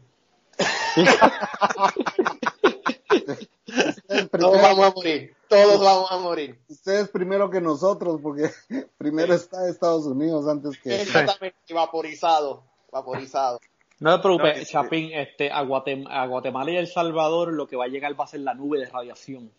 todos 4.32 4.62
vamos 4.62 4.86
a 4.86 4.92
morir. 4.92 5.36
Todos 5.48 5.82
vamos 5.82 6.12
a 6.12 6.18
morir. 6.18 6.60
Ustedes 6.70 7.10
primero 7.10 7.50
que 7.50 7.62
nosotros, 7.62 8.20
porque 8.22 8.52
primero 8.98 9.34
está 9.34 9.68
Estados 9.68 10.06
Unidos 10.06 10.48
antes 10.48 10.80
que... 10.80 11.02
Exactamente, 11.02 11.74
vaporizado. 11.74 12.64
Vaporizado. 12.92 13.60
No 14.00 14.16
te 14.16 14.22
preocupes, 14.22 14.70
Chapín, 14.70 15.12
este, 15.14 15.52
a, 15.52 15.62
Guatemala 15.62 16.72
y 16.72 16.78
El 16.78 16.88
Salvador 16.88 17.54
lo 17.54 17.68
que 17.68 17.76
va 17.76 17.86
a 17.86 17.88
llegar 17.88 18.20
va 18.20 18.26
a 18.26 18.28
ser 18.28 18.42
la 18.42 18.54
nube 18.54 18.80
de 18.80 18.86
radiación. 18.86 19.52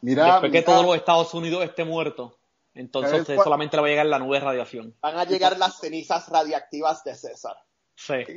Mira, 0.00 0.32
Después 0.32 0.52
que 0.52 0.62
todos 0.62 0.84
los 0.84 0.96
Estados 0.96 1.32
Unidos 1.34 1.62
esté 1.64 1.84
muerto, 1.84 2.36
entonces 2.74 3.24
solamente 3.42 3.76
le 3.76 3.82
va 3.82 3.86
a 3.88 3.90
llegar 3.90 4.06
la 4.06 4.18
nube 4.18 4.38
de 4.38 4.44
radiación. 4.44 4.94
Van 5.00 5.16
a 5.16 5.24
llegar 5.24 5.56
las 5.58 5.78
cenizas 5.78 6.28
radiactivas 6.28 7.04
de 7.04 7.14
César. 7.14 7.56
Sí. 7.94 8.14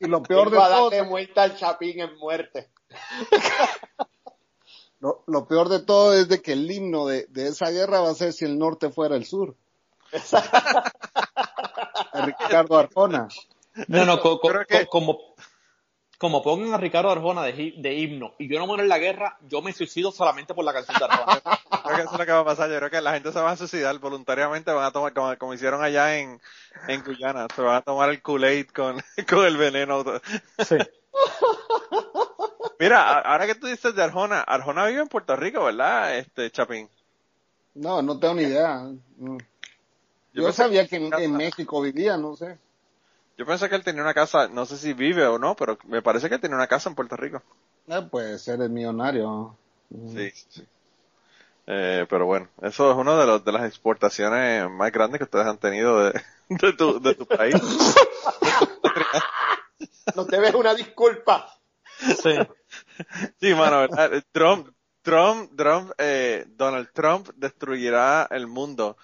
Y, 0.00 0.08
lo 0.08 0.20
peor 0.20 0.50
de 0.50 0.56
todo... 0.56 0.90
darle 0.90 1.08
muerta 1.08 1.44
al 1.44 1.56
Chapín 1.56 2.00
en 2.00 2.16
muerte. 2.16 2.70
Lo, 5.00 5.46
peor 5.46 5.68
de 5.68 5.80
todo 5.80 6.12
es 6.12 6.28
de 6.28 6.42
que 6.42 6.52
el 6.52 6.70
himno 6.70 7.06
de, 7.06 7.26
de 7.26 7.46
esa 7.48 7.70
guerra 7.70 8.00
va 8.00 8.10
a 8.10 8.14
ser 8.14 8.32
si 8.32 8.44
el 8.44 8.58
norte 8.58 8.90
fuera 8.90 9.16
el 9.16 9.24
sur. 9.24 9.56
Ricardo 12.26 12.78
Arjona. 12.78 13.28
No, 13.88 14.04
no, 14.04 14.20
como, 14.88 15.34
como 16.18 16.42
pongan 16.42 16.74
a 16.74 16.76
Ricardo 16.76 17.10
Arjona 17.10 17.44
de, 17.44 17.74
de, 17.76 17.94
himno 17.94 18.34
y 18.38 18.52
yo 18.52 18.58
no 18.58 18.66
muero 18.66 18.82
en 18.82 18.88
la 18.88 18.98
guerra, 18.98 19.38
yo 19.48 19.62
me 19.62 19.72
suicido 19.72 20.12
solamente 20.12 20.54
por 20.54 20.64
la 20.64 20.72
canción 20.72 20.98
de 20.98 21.04
Arjona. 21.04 21.40
creo 21.84 21.96
que 21.96 22.02
eso 22.02 22.12
es 22.12 22.18
lo 22.18 22.26
que 22.26 22.32
va 22.32 22.40
a 22.40 22.44
pasar. 22.44 22.70
Yo 22.70 22.76
creo 22.76 22.90
que 22.90 23.00
la 23.00 23.12
gente 23.14 23.32
se 23.32 23.40
va 23.40 23.52
a 23.52 23.56
suicidar 23.56 23.98
voluntariamente, 23.98 24.72
van 24.72 24.84
a 24.84 24.92
tomar, 24.92 25.38
como, 25.38 25.54
hicieron 25.54 25.82
allá 25.82 26.18
en, 26.18 26.40
en 26.88 27.04
Guyana, 27.04 27.46
se 27.54 27.62
van 27.62 27.76
a 27.76 27.82
tomar 27.82 28.10
el 28.10 28.22
Kool-Aid 28.22 28.68
con, 28.68 29.00
con 29.28 29.46
el 29.46 29.56
veneno. 29.56 30.04
Sí. 30.58 30.76
Mira, 32.78 33.20
ahora 33.20 33.46
que 33.46 33.54
tú 33.54 33.66
dices 33.66 33.94
de 33.94 34.02
Arjona, 34.02 34.40
Arjona 34.40 34.86
vive 34.86 35.02
en 35.02 35.08
Puerto 35.08 35.36
Rico, 35.36 35.64
¿verdad, 35.64 36.16
este 36.16 36.50
Chapín? 36.50 36.88
No, 37.74 38.02
no 38.02 38.18
tengo 38.18 38.34
ni 38.34 38.42
idea. 38.42 38.82
Yo, 40.40 40.52
sabía 40.52 40.86
que 40.86 40.96
en, 40.96 41.36
México 41.36 41.80
vivía, 41.80 42.16
no 42.16 42.36
sé. 42.36 42.58
Yo 43.38 43.46
pensé 43.46 43.68
que 43.68 43.74
él 43.74 43.84
tenía 43.84 44.02
una 44.02 44.14
casa, 44.14 44.48
no 44.48 44.66
sé 44.66 44.76
si 44.76 44.92
vive 44.92 45.26
o 45.26 45.38
no, 45.38 45.56
pero 45.56 45.78
me 45.86 46.02
parece 46.02 46.28
que 46.28 46.38
tiene 46.38 46.54
una 46.54 46.66
casa 46.66 46.88
en 46.88 46.94
Puerto 46.94 47.16
Rico. 47.16 47.42
Eh, 47.88 48.02
puede 48.10 48.38
ser 48.38 48.60
el 48.60 48.70
millonario. 48.70 49.56
Sí, 50.14 50.30
sí. 50.30 50.66
Eh, 51.66 52.06
pero 52.08 52.26
bueno, 52.26 52.48
eso 52.62 52.90
es 52.90 52.96
una 52.96 53.16
de, 53.16 53.26
los, 53.26 53.44
de 53.44 53.52
las 53.52 53.64
exportaciones 53.64 54.68
más 54.68 54.90
grandes 54.90 55.18
que 55.18 55.24
ustedes 55.24 55.46
han 55.46 55.58
tenido 55.58 56.04
de, 56.04 56.20
de, 56.48 56.72
tu, 56.72 57.00
de 57.00 57.14
tu 57.14 57.26
país. 57.26 57.54
no 60.16 60.26
te 60.26 60.38
ves 60.38 60.54
una 60.54 60.74
disculpa. 60.74 61.54
Sí. 62.22 62.36
Sí, 63.40 63.54
mano, 63.54 63.86
Trump, 64.32 64.68
Trump, 65.02 65.52
Trump, 65.56 65.92
eh, 65.98 66.44
Donald 66.48 66.90
Trump 66.92 67.28
destruirá 67.36 68.26
el 68.30 68.46
mundo 68.46 68.96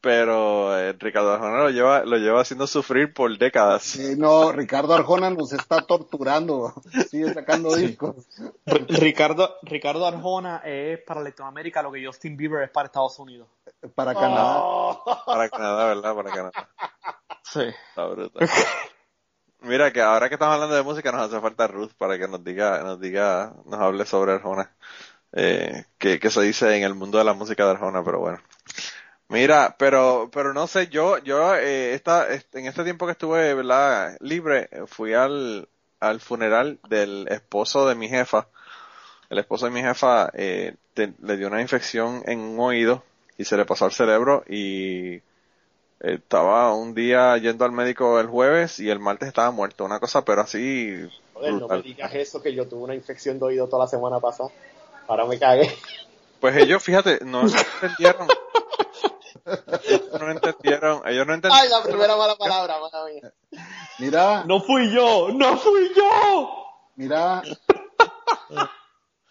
pero 0.00 0.78
eh, 0.78 0.94
Ricardo 0.98 1.32
Arjona 1.32 1.58
lo 1.58 1.70
lleva, 1.70 2.04
lo 2.04 2.16
lleva 2.16 2.40
haciendo 2.40 2.66
sufrir 2.66 3.12
por 3.12 3.36
décadas. 3.36 3.82
Sí, 3.82 4.14
no, 4.16 4.50
Ricardo 4.50 4.94
Arjona 4.94 5.30
nos 5.30 5.52
está 5.52 5.82
torturando, 5.82 6.72
sigue 7.10 7.32
sacando 7.34 7.74
discos. 7.76 8.16
Ricardo, 8.64 9.56
Ricardo 9.62 10.06
Arjona 10.06 10.62
es 10.64 11.00
para 11.02 11.20
Latinoamérica 11.20 11.82
lo 11.82 11.92
que 11.92 12.04
Justin 12.04 12.36
Bieber 12.36 12.62
es 12.62 12.70
para 12.70 12.86
Estados 12.86 13.18
Unidos. 13.18 13.48
Para 13.94 14.14
Canadá. 14.14 14.58
Oh. 14.58 15.02
Para 15.26 15.48
Canadá, 15.48 15.86
¿verdad? 15.86 16.14
Para 16.14 16.30
Canadá. 16.30 16.68
Sí. 17.42 17.62
Está 17.88 18.06
brutal. 18.06 18.48
Mira 19.62 19.92
que 19.92 20.00
ahora 20.00 20.28
que 20.28 20.36
estamos 20.36 20.54
hablando 20.54 20.74
de 20.74 20.82
música 20.82 21.12
nos 21.12 21.22
hace 21.22 21.40
falta 21.40 21.66
Ruth 21.66 21.92
para 21.98 22.18
que 22.18 22.26
nos 22.26 22.42
diga, 22.42 22.82
nos 22.82 22.98
diga, 22.98 23.52
nos 23.66 23.78
hable 23.80 24.06
sobre 24.06 24.32
Arjona. 24.32 24.74
Eh, 25.32 25.84
que, 25.98 26.18
que 26.18 26.30
se 26.30 26.40
dice 26.40 26.74
en 26.76 26.82
el 26.82 26.94
mundo 26.94 27.18
de 27.18 27.24
la 27.24 27.34
música 27.34 27.64
de 27.64 27.72
Arjona, 27.72 28.02
pero 28.02 28.20
bueno. 28.20 28.40
Mira, 29.30 29.76
pero, 29.78 30.28
pero 30.32 30.52
no 30.52 30.66
sé, 30.66 30.88
yo, 30.88 31.18
yo, 31.18 31.54
eh, 31.54 31.94
esta, 31.94 32.26
en 32.34 32.66
este 32.66 32.82
tiempo 32.82 33.06
que 33.06 33.12
estuve, 33.12 33.54
¿verdad? 33.54 34.16
Libre, 34.18 34.68
fui 34.88 35.14
al, 35.14 35.68
al 36.00 36.18
funeral 36.20 36.80
del 36.88 37.28
esposo 37.28 37.86
de 37.86 37.94
mi 37.94 38.08
jefa. 38.08 38.48
El 39.28 39.38
esposo 39.38 39.66
de 39.66 39.70
mi 39.70 39.82
jefa 39.82 40.30
eh, 40.34 40.74
le 40.96 41.36
dio 41.36 41.46
una 41.46 41.62
infección 41.62 42.24
en 42.26 42.40
un 42.40 42.58
oído 42.58 43.04
y 43.38 43.44
se 43.44 43.56
le 43.56 43.64
pasó 43.64 43.84
al 43.84 43.92
cerebro 43.92 44.42
y 44.48 45.22
estaba 46.00 46.74
un 46.74 46.92
día 46.92 47.36
yendo 47.36 47.64
al 47.64 47.70
médico 47.70 48.18
el 48.18 48.26
jueves 48.26 48.80
y 48.80 48.90
el 48.90 48.98
martes 48.98 49.28
estaba 49.28 49.52
muerto. 49.52 49.84
Una 49.84 50.00
cosa, 50.00 50.24
pero 50.24 50.40
así. 50.40 51.08
Joder, 51.34 51.52
no 51.54 51.68
me 51.68 51.82
digas 51.82 52.12
eso, 52.16 52.42
que 52.42 52.52
yo 52.52 52.66
tuve 52.66 52.82
una 52.82 52.96
infección 52.96 53.38
de 53.38 53.44
oído 53.44 53.68
toda 53.68 53.84
la 53.84 53.88
semana 53.88 54.18
pasada. 54.18 54.50
Ahora 55.06 55.24
me 55.24 55.38
cagué. 55.38 55.70
Pues 56.40 56.56
ellos, 56.56 56.82
fíjate, 56.82 57.20
no, 57.24 57.42
entendieron. 57.82 58.26
No 60.20 60.30
entendieron, 60.30 61.02
ellos 61.06 61.26
no 61.26 61.34
entendieron. 61.34 61.52
Ay, 61.52 61.68
la 61.68 61.82
primera 61.82 62.16
mala 62.16 62.36
palabra, 62.36 62.76
mía. 63.06 63.32
Mira. 63.98 64.44
No 64.44 64.60
fui 64.60 64.92
yo, 64.92 65.28
no 65.32 65.56
fui 65.56 65.92
yo. 65.94 66.50
Mira. 66.96 67.42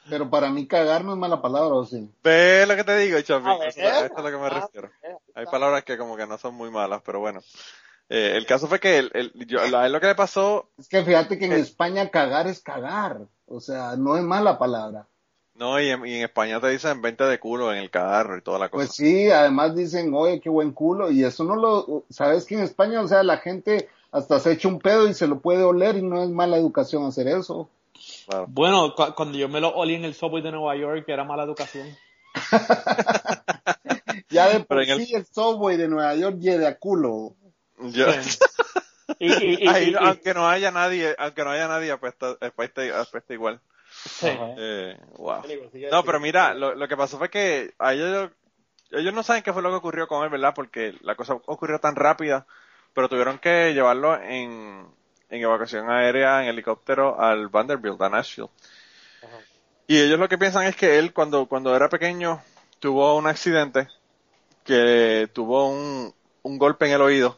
Pero 0.09 0.29
para 0.29 0.49
mí 0.49 0.67
cagar 0.67 1.03
no 1.03 1.13
es 1.13 1.17
mala 1.17 1.41
palabra, 1.41 1.75
¿o 1.75 1.85
sí? 1.85 2.09
Ve 2.23 2.65
lo 2.67 2.75
que 2.75 2.83
te 2.83 2.97
digo, 2.97 3.21
Chapi. 3.21 3.49
Esto, 3.67 3.81
es 3.81 4.11
a 4.15 4.21
lo 4.21 4.31
que 4.31 4.37
me 4.37 4.49
refiero. 4.49 4.91
Hay 5.35 5.45
palabras 5.45 5.83
que 5.83 5.97
como 5.97 6.17
que 6.17 6.25
no 6.25 6.37
son 6.37 6.55
muy 6.55 6.71
malas, 6.71 7.01
pero 7.05 7.19
bueno. 7.19 7.41
Eh, 8.09 8.33
el 8.35 8.47
caso 8.47 8.67
fue 8.67 8.79
que 8.79 8.97
el, 8.97 9.11
el, 9.13 9.31
yo, 9.45 9.59
a 9.61 9.85
él 9.85 9.91
lo 9.91 10.01
que 10.01 10.07
le 10.07 10.15
pasó... 10.15 10.71
Es 10.79 10.89
que 10.89 11.03
fíjate 11.03 11.37
que 11.37 11.45
en 11.45 11.53
España 11.53 12.09
cagar 12.09 12.47
es 12.47 12.59
cagar. 12.59 13.27
O 13.45 13.59
sea, 13.59 13.95
no 13.97 14.17
es 14.17 14.23
mala 14.23 14.57
palabra. 14.57 15.07
No, 15.59 15.79
y 15.79 15.89
en, 15.89 16.05
España 16.05 16.61
te 16.61 16.69
dicen 16.69 17.01
vente 17.01 17.25
de 17.25 17.37
culo 17.37 17.73
en 17.73 17.79
el 17.79 17.89
carro 17.89 18.37
y 18.37 18.41
toda 18.41 18.57
la 18.57 18.69
cosa. 18.69 18.85
Pues 18.85 18.95
sí, 18.95 19.29
además 19.29 19.75
dicen, 19.75 20.13
oye, 20.13 20.39
qué 20.39 20.49
buen 20.49 20.71
culo. 20.71 21.11
Y 21.11 21.25
eso 21.25 21.43
no 21.43 21.57
lo... 21.57 22.05
¿Sabes 22.09 22.45
que 22.45 22.55
en 22.55 22.61
España, 22.61 23.01
o 23.01 23.07
sea, 23.09 23.23
la 23.23 23.37
gente 23.37 23.89
hasta 24.11 24.39
se 24.39 24.53
echa 24.53 24.69
un 24.69 24.79
pedo 24.79 25.09
y 25.09 25.13
se 25.13 25.27
lo 25.27 25.39
puede 25.39 25.63
oler 25.63 25.97
y 25.97 26.01
no 26.01 26.23
es 26.23 26.29
mala 26.29 26.57
educación 26.57 27.05
hacer 27.05 27.27
eso. 27.27 27.69
Bueno, 28.47 28.95
cuando 29.15 29.37
yo 29.37 29.49
me 29.49 29.59
lo 29.59 29.69
olí 29.69 29.95
en 29.95 30.05
el 30.05 30.13
subway 30.13 30.41
de 30.41 30.51
Nueva 30.51 30.77
York, 30.77 31.03
era 31.07 31.25
mala 31.25 31.43
educación. 31.43 31.89
ya 34.29 34.49
de 34.49 34.61
por 34.61 34.85
sí 34.85 35.13
el... 35.13 35.25
subway 35.25 35.75
de 35.75 35.89
Nueva 35.89 36.15
York 36.15 36.37
lleve 36.39 36.67
a 36.67 36.77
culo. 36.77 37.35
aunque 39.99 40.33
no 40.33 40.47
haya 40.47 40.71
nadie, 40.71 41.15
aunque 41.17 41.43
no 41.43 41.51
haya 41.51 41.67
nadie, 41.67 41.91
apesta, 41.91 42.37
igual. 43.29 43.59
Eh, 44.21 44.97
no, 45.91 46.03
pero 46.03 46.19
mira, 46.19 46.53
lo, 46.53 46.75
lo, 46.75 46.87
que 46.87 46.97
pasó 46.97 47.17
fue 47.17 47.29
que 47.29 47.73
ellos, 47.79 48.31
ellos 48.91 49.13
no 49.13 49.23
saben 49.23 49.43
qué 49.43 49.53
fue 49.53 49.61
lo 49.61 49.69
que 49.69 49.75
ocurrió 49.75 50.07
con 50.07 50.23
él, 50.23 50.29
¿verdad? 50.29 50.53
Porque 50.55 50.95
la 51.01 51.15
cosa 51.15 51.33
ocurrió 51.33 51.79
tan 51.79 51.95
rápida, 51.95 52.45
pero 52.93 53.09
tuvieron 53.09 53.39
que 53.39 53.73
llevarlo 53.73 54.15
en, 54.15 54.87
en 55.29 55.41
evacuación 55.41 55.89
aérea 55.89 56.43
en 56.43 56.49
helicóptero 56.49 57.19
al 57.19 57.47
Vanderbilt, 57.47 58.01
a 58.01 58.09
Nashville. 58.09 58.49
Y 59.87 59.99
ellos 59.99 60.19
lo 60.19 60.29
que 60.29 60.37
piensan 60.37 60.65
es 60.65 60.75
que 60.75 60.99
él 60.99 61.13
cuando, 61.13 61.47
cuando 61.47 61.75
era 61.75 61.89
pequeño 61.89 62.41
tuvo 62.79 63.17
un 63.17 63.27
accidente 63.27 63.87
que 64.63 65.29
tuvo 65.33 65.69
un, 65.69 66.13
un 66.43 66.57
golpe 66.57 66.85
en 66.85 66.93
el 66.93 67.01
oído 67.01 67.37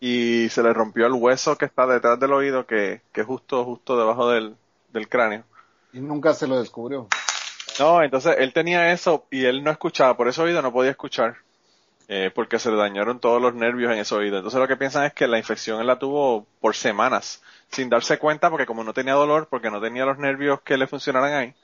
y 0.00 0.48
se 0.48 0.62
le 0.62 0.72
rompió 0.72 1.06
el 1.06 1.12
hueso 1.12 1.56
que 1.56 1.66
está 1.66 1.86
detrás 1.86 2.18
del 2.18 2.32
oído 2.32 2.66
que, 2.66 3.02
que 3.12 3.22
justo, 3.22 3.64
justo 3.64 3.96
debajo 3.96 4.30
del, 4.30 4.56
del 4.92 5.08
cráneo. 5.08 5.44
Y 5.92 6.00
nunca 6.00 6.34
se 6.34 6.46
lo 6.46 6.58
descubrió. 6.58 7.08
No, 7.78 8.02
entonces 8.02 8.36
él 8.38 8.52
tenía 8.52 8.92
eso 8.92 9.26
y 9.30 9.44
él 9.44 9.64
no 9.64 9.70
escuchaba, 9.70 10.16
por 10.16 10.28
ese 10.28 10.42
oído 10.42 10.62
no 10.62 10.72
podía 10.72 10.90
escuchar. 10.90 11.36
Eh, 12.12 12.32
porque 12.34 12.58
se 12.58 12.72
le 12.72 12.76
dañaron 12.76 13.20
todos 13.20 13.40
los 13.40 13.54
nervios 13.54 13.92
en 13.92 13.98
ese 13.98 14.16
oído. 14.16 14.38
Entonces 14.38 14.58
lo 14.58 14.66
que 14.66 14.76
piensan 14.76 15.04
es 15.04 15.14
que 15.14 15.28
la 15.28 15.38
infección 15.38 15.80
él 15.80 15.86
la 15.86 16.00
tuvo 16.00 16.44
por 16.60 16.74
semanas, 16.74 17.40
sin 17.70 17.88
darse 17.88 18.18
cuenta, 18.18 18.50
porque 18.50 18.66
como 18.66 18.82
no 18.82 18.92
tenía 18.92 19.14
dolor, 19.14 19.46
porque 19.48 19.70
no 19.70 19.80
tenía 19.80 20.04
los 20.04 20.18
nervios 20.18 20.60
que 20.62 20.76
le 20.76 20.88
funcionaran 20.88 21.32
ahí. 21.34 21.54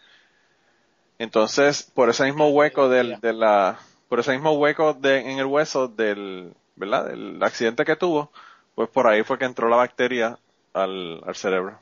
Entonces, 1.18 1.82
por 1.82 2.10
ese 2.10 2.26
mismo 2.26 2.48
hueco 2.50 2.88
del, 2.88 3.20
de 3.20 3.32
la, 3.32 3.80
por 4.08 4.20
ese 4.20 4.34
mismo 4.34 4.52
hueco 4.52 4.94
de, 4.94 5.18
en 5.32 5.40
el 5.40 5.46
hueso 5.46 5.88
del, 5.88 6.54
¿verdad? 6.76 7.06
Del 7.06 7.42
accidente 7.42 7.84
que 7.84 7.96
tuvo, 7.96 8.30
pues 8.76 8.88
por 8.88 9.08
ahí 9.08 9.24
fue 9.24 9.38
que 9.38 9.46
entró 9.46 9.68
la 9.68 9.76
bacteria 9.76 10.38
al, 10.74 11.22
al 11.26 11.34
cerebro. 11.34 11.76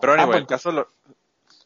Pero 0.00 0.12
anyway, 0.14 0.24
ah, 0.24 0.26
pues, 0.26 0.40
el 0.40 0.46
caso 0.46 0.72
lo... 0.72 0.88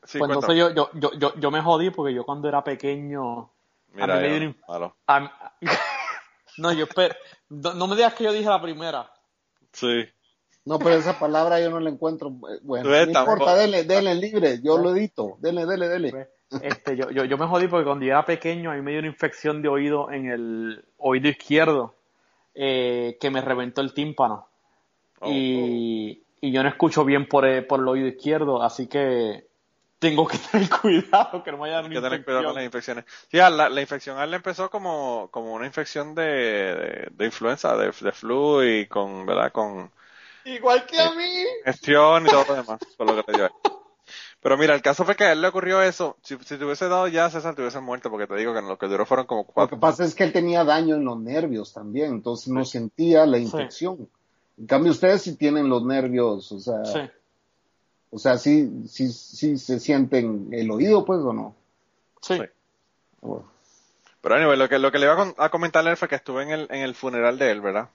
Sí, 0.05 0.19
pues 0.19 0.31
entonces 0.31 0.57
yo, 0.57 0.75
yo, 0.75 0.91
yo, 0.93 1.35
yo, 1.35 1.51
me 1.51 1.63
jodí 1.63 1.91
porque 1.91 2.15
yo 2.15 2.25
cuando 2.25 2.49
era 2.49 2.63
pequeño... 2.63 3.51
Mira, 3.93 4.21
No, 6.59 6.73
yo 6.73 6.85
espero. 6.85 7.15
No, 7.49 7.87
me 7.87 7.97
digas 7.97 8.15
que 8.15 8.25
yo 8.25 8.33
dije 8.33 8.49
la 8.49 8.61
primera. 8.61 9.11
Sí. 9.73 10.05
No, 10.65 10.79
pero 10.79 10.95
esa 10.95 11.19
palabra 11.19 11.61
yo 11.61 11.71
no 11.71 11.81
la 11.81 11.91
encuentro. 11.91 12.29
Eh, 12.29 12.61
bueno, 12.63 12.89
no 12.89 13.03
importa, 13.03 13.55
denle, 13.55 13.85
denle 13.85 14.15
libre, 14.15 14.61
yo 14.63 14.79
lo 14.79 14.95
edito. 14.95 15.37
Denle, 15.41 15.67
denle, 15.67 15.89
denle. 15.89 16.29
Este, 16.63 16.97
yo, 16.97 17.11
yo, 17.11 17.25
yo 17.25 17.37
me 17.37 17.47
jodí 17.47 17.69
porque 17.69 17.85
cuando 17.85 18.05
yo 18.05 18.13
era 18.13 18.25
pequeño 18.25 18.71
a 18.71 18.75
mí 18.75 18.83
me 18.83 18.93
dio 18.93 19.01
una 19.01 19.09
infección 19.09 19.61
de 19.63 19.69
oído 19.69 20.11
en 20.11 20.31
el 20.31 20.85
oído 20.99 21.29
izquierdo 21.29 21.95
eh, 22.55 23.17
que 23.21 23.31
me 23.31 23.41
reventó 23.41 23.81
el 23.81 23.93
tímpano. 23.93 24.47
Oh, 25.21 25.31
y, 25.31 26.23
oh. 26.23 26.24
Y 26.45 26.53
yo 26.53 26.63
no 26.63 26.69
escucho 26.69 27.07
bien 27.07 27.27
por, 27.27 27.67
por 27.67 27.81
el 27.81 27.89
oído 27.89 28.07
izquierdo, 28.07 28.63
así 28.63 28.87
que 28.87 29.47
tengo 29.99 30.27
que 30.27 30.37
tener 30.53 30.69
cuidado 30.69 31.43
que 31.43 31.51
no 31.51 31.57
me 31.57 31.71
haya 31.71 31.89
que 31.89 32.01
tener 32.01 32.23
cuidado 32.23 32.45
con 32.45 32.55
las 32.55 32.65
infecciones. 32.65 33.07
Sí, 33.31 33.39
la, 33.39 33.51
la 33.51 33.81
infección 33.81 34.19
a 34.19 34.25
él 34.25 34.35
empezó 34.35 34.69
como, 34.69 35.29
como 35.31 35.55
una 35.55 35.65
infección 35.65 36.15
de, 36.15 37.09
de, 37.11 37.25
influenza, 37.25 37.75
de, 37.79 37.87
de, 37.87 38.13
flu 38.13 38.63
y 38.63 38.87
con, 38.87 39.25
¿verdad? 39.25 39.53
Con... 39.53 39.91
Igual 40.45 40.85
que 40.85 41.01
a 41.01 41.13
mí. 41.13 41.45
Gestión 41.65 42.27
y 42.27 42.29
todo 42.29 42.45
lo 42.47 42.55
demás, 42.57 42.79
con 42.99 43.07
lo 43.07 43.17
que 43.17 43.23
te 43.23 43.33
dio 43.39 43.51
Pero 44.43 44.59
mira, 44.59 44.75
el 44.75 44.83
caso 44.83 45.07
fue 45.07 45.17
que 45.17 45.25
a 45.25 45.33
él 45.33 45.41
le 45.41 45.49
ocurrió 45.49 45.81
eso. 45.81 46.19
Si, 46.21 46.37
si 46.45 46.59
te 46.59 46.65
hubiese 46.67 46.91
dado 46.91 47.09
ya, 47.09 47.31
César, 47.31 47.55
te 47.55 47.63
hubiese 47.63 47.81
muerto, 47.81 48.11
porque 48.11 48.27
te 48.27 48.37
digo 48.37 48.53
que 48.53 48.61
lo 48.61 48.77
que 48.77 48.87
duró 48.87 49.07
fueron 49.07 49.25
como 49.25 49.45
cuatro. 49.45 49.77
Lo 49.77 49.81
que 49.81 49.81
pasa 49.81 50.05
es 50.05 50.15
que 50.15 50.25
él 50.25 50.33
tenía 50.35 50.63
daño 50.63 50.97
en 50.97 51.07
los 51.07 51.19
nervios 51.19 51.73
también, 51.73 52.11
entonces 52.11 52.49
no 52.49 52.67
sentía 52.67 53.25
la 53.25 53.39
infección. 53.39 54.11
En 54.59 54.67
cambio, 54.67 54.93
ustedes 54.93 55.23
sí 55.23 55.37
tienen 55.37 55.69
los 55.69 55.85
nervios, 55.85 56.51
o 56.53 56.61
sea. 56.61 56.85
Sí 56.85 57.01
o 58.15 58.19
sea, 58.21 58.39
sí, 58.39 58.85
sí, 58.89 59.11
sí 59.11 59.59
se 59.59 59.81
sienten 59.81 60.51
el 60.53 60.71
oído, 60.71 61.05
pues, 61.05 61.19
o 61.19 61.33
no. 61.33 61.57
Sí. 62.21 62.41
Pero 64.21 64.35
anyway, 64.37 64.57
lo 64.57 64.69
que, 64.69 64.79
lo 64.79 64.93
que 64.93 65.01
le 65.01 65.07
iba 65.07 65.35
a 65.37 65.49
comentarle 65.49 65.97
fue 65.97 66.07
que 66.07 66.15
estuve 66.15 66.45
en 66.45 66.51
el, 66.51 66.69
en 66.71 66.83
el 66.83 66.95
funeral 66.95 67.41
de 67.41 67.51
él, 67.51 67.61
¿verdad? 67.61 67.89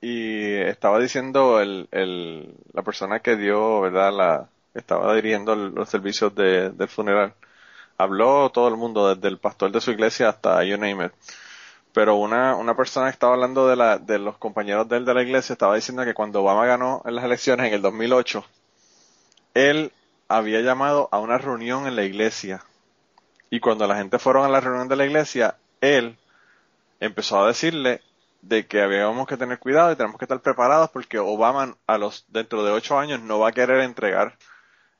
Y 0.00 0.52
estaba 0.54 1.00
diciendo 1.00 1.60
el, 1.60 1.88
el, 1.90 2.54
la 2.74 2.82
persona 2.82 3.18
que 3.18 3.34
dio, 3.34 3.80
¿verdad? 3.80 4.12
La, 4.12 4.48
estaba 4.74 5.12
dirigiendo 5.16 5.56
los 5.56 5.88
servicios 5.88 6.32
de, 6.36 6.70
del 6.70 6.88
funeral. 6.88 7.34
Habló 7.98 8.50
todo 8.50 8.68
el 8.68 8.76
mundo, 8.76 9.12
desde 9.16 9.26
el 9.26 9.38
pastor 9.38 9.72
de 9.72 9.80
su 9.80 9.90
iglesia 9.90 10.28
hasta 10.28 10.62
you 10.62 10.76
name 10.76 11.06
it. 11.06 11.12
Pero 11.96 12.16
una, 12.16 12.56
una 12.56 12.76
persona 12.76 13.06
que 13.06 13.12
estaba 13.12 13.32
hablando 13.32 13.66
de, 13.68 13.74
la, 13.74 13.96
de 13.96 14.18
los 14.18 14.36
compañeros 14.36 14.86
de 14.86 14.98
él 14.98 15.06
de 15.06 15.14
la 15.14 15.22
iglesia 15.22 15.54
estaba 15.54 15.76
diciendo 15.76 16.04
que 16.04 16.12
cuando 16.12 16.42
Obama 16.42 16.66
ganó 16.66 17.00
en 17.06 17.14
las 17.14 17.24
elecciones 17.24 17.68
en 17.68 17.72
el 17.72 17.80
2008, 17.80 18.44
él 19.54 19.90
había 20.28 20.60
llamado 20.60 21.08
a 21.10 21.18
una 21.20 21.38
reunión 21.38 21.86
en 21.86 21.96
la 21.96 22.04
iglesia. 22.04 22.62
Y 23.48 23.60
cuando 23.60 23.86
la 23.86 23.96
gente 23.96 24.18
fueron 24.18 24.44
a 24.44 24.50
la 24.50 24.60
reunión 24.60 24.88
de 24.88 24.96
la 24.96 25.06
iglesia, 25.06 25.56
él 25.80 26.18
empezó 27.00 27.42
a 27.42 27.46
decirle 27.46 28.02
de 28.42 28.66
que 28.66 28.82
habíamos 28.82 29.26
que 29.26 29.38
tener 29.38 29.58
cuidado 29.58 29.90
y 29.90 29.96
tenemos 29.96 30.18
que 30.18 30.26
estar 30.26 30.42
preparados 30.42 30.90
porque 30.90 31.18
Obama 31.18 31.78
a 31.86 31.96
los 31.96 32.26
dentro 32.28 32.62
de 32.62 32.72
ocho 32.72 32.98
años 32.98 33.22
no 33.22 33.38
va 33.38 33.48
a 33.48 33.52
querer 33.52 33.80
entregar 33.80 34.36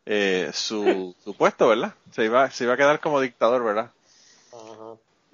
eh, 0.06 0.48
su, 0.54 1.14
su, 1.22 1.36
puesto, 1.36 1.68
¿verdad? 1.68 1.92
Se 2.12 2.24
iba, 2.24 2.50
se 2.50 2.64
iba 2.64 2.72
a 2.72 2.78
quedar 2.78 3.00
como 3.00 3.20
dictador, 3.20 3.62
¿verdad? 3.62 3.90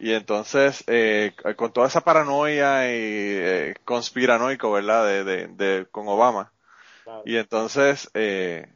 Y 0.03 0.15
entonces, 0.15 0.83
eh, 0.89 1.33
con 1.57 1.73
toda 1.73 1.87
esa 1.87 2.01
paranoia 2.01 2.87
y 2.89 2.91
eh, 2.93 3.75
conspiranoico, 3.85 4.73
¿verdad? 4.73 5.07
De, 5.07 5.23
de, 5.23 5.47
de 5.47 5.87
con 5.93 6.09
Obama. 6.09 6.53
Y 7.25 7.37
entonces, 7.37 8.11
eh, 8.13 8.67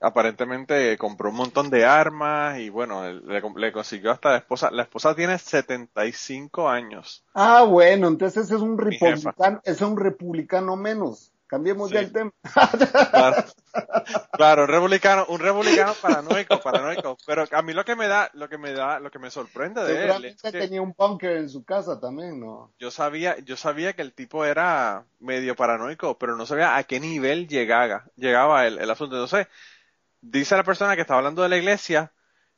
aparentemente 0.00 0.96
compró 0.96 1.28
un 1.28 1.36
montón 1.36 1.68
de 1.68 1.84
armas 1.84 2.60
y 2.60 2.70
bueno, 2.70 3.12
le, 3.12 3.72
consiguió 3.72 4.10
hasta 4.10 4.30
la 4.30 4.38
esposa. 4.38 4.70
La 4.70 4.84
esposa 4.84 5.14
tiene 5.14 5.38
75 5.38 6.70
años. 6.70 7.26
Ah, 7.34 7.64
bueno, 7.64 8.08
entonces 8.08 8.50
es 8.50 8.62
un 8.62 8.78
republicano, 8.78 9.60
es 9.62 9.82
un 9.82 9.98
republicano 9.98 10.76
menos. 10.76 11.29
Cambiemos 11.50 11.90
ya 11.90 11.98
el 12.00 12.12
tema. 12.12 12.32
Claro, 14.32 14.62
un 14.62 14.68
republicano, 14.68 15.26
un 15.28 15.38
republicano 15.38 15.94
paranoico, 16.00 16.60
paranoico. 16.60 17.16
Pero 17.26 17.44
a 17.50 17.62
mí 17.62 17.72
lo 17.72 17.84
que 17.84 17.94
me 17.94 18.08
da, 18.08 18.30
lo 18.34 18.48
que 18.48 18.56
me 18.56 18.72
da, 18.72 18.98
lo 18.98 19.10
que 19.10 19.18
me 19.18 19.30
sorprende 19.30 19.84
de 19.84 20.06
él 20.06 20.24
es 20.24 20.42
que 20.42 20.50
tenía 20.50 20.80
un 20.82 20.94
bunker 20.96 21.36
en 21.36 21.48
su 21.48 21.64
casa 21.64 22.00
también, 22.00 22.40
¿no? 22.40 22.72
Yo 22.78 22.90
sabía, 22.90 23.38
yo 23.40 23.56
sabía 23.56 23.92
que 23.92 24.02
el 24.02 24.12
tipo 24.12 24.44
era 24.44 25.04
medio 25.18 25.54
paranoico, 25.54 26.18
pero 26.18 26.36
no 26.36 26.46
sabía 26.46 26.76
a 26.76 26.84
qué 26.84 26.98
nivel 26.98 27.46
llegaba, 27.48 28.06
llegaba 28.16 28.66
el, 28.66 28.78
el 28.78 28.90
asunto. 28.90 29.16
Entonces, 29.16 29.46
dice 30.20 30.56
la 30.56 30.64
persona 30.64 30.96
que 30.96 31.02
está 31.02 31.16
hablando 31.16 31.42
de 31.42 31.48
la 31.48 31.56
iglesia 31.56 32.12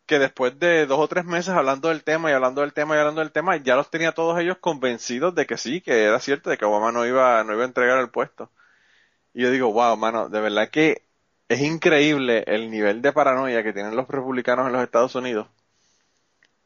que 0.06 0.18
después 0.18 0.58
de 0.58 0.86
dos 0.86 0.98
o 0.98 1.08
tres 1.08 1.24
meses 1.24 1.50
hablando 1.54 1.88
del 1.88 2.04
tema 2.04 2.30
y 2.30 2.34
hablando 2.34 2.60
del 2.60 2.72
tema 2.72 2.96
y 2.96 2.98
hablando 2.98 3.20
del 3.20 3.32
tema, 3.32 3.56
ya 3.56 3.76
los 3.76 3.90
tenía 3.90 4.12
todos 4.12 4.38
ellos 4.38 4.58
convencidos 4.58 5.34
de 5.34 5.46
que 5.46 5.56
sí, 5.56 5.80
que 5.80 6.04
era 6.04 6.20
cierto, 6.20 6.50
de 6.50 6.58
que 6.58 6.64
Obama 6.64 6.92
no 6.92 7.06
iba, 7.06 7.42
no 7.44 7.52
iba 7.54 7.62
a 7.62 7.66
entregar 7.66 7.98
el 7.98 8.10
puesto. 8.10 8.50
Y 9.34 9.42
yo 9.42 9.50
digo, 9.50 9.72
wow, 9.72 9.96
mano, 9.96 10.28
de 10.28 10.40
verdad 10.40 10.70
que 10.70 11.04
es 11.48 11.60
increíble 11.60 12.44
el 12.46 12.70
nivel 12.70 13.02
de 13.02 13.12
paranoia 13.12 13.62
que 13.62 13.72
tienen 13.72 13.96
los 13.96 14.08
republicanos 14.08 14.66
en 14.66 14.72
los 14.72 14.82
Estados 14.82 15.14
Unidos 15.14 15.48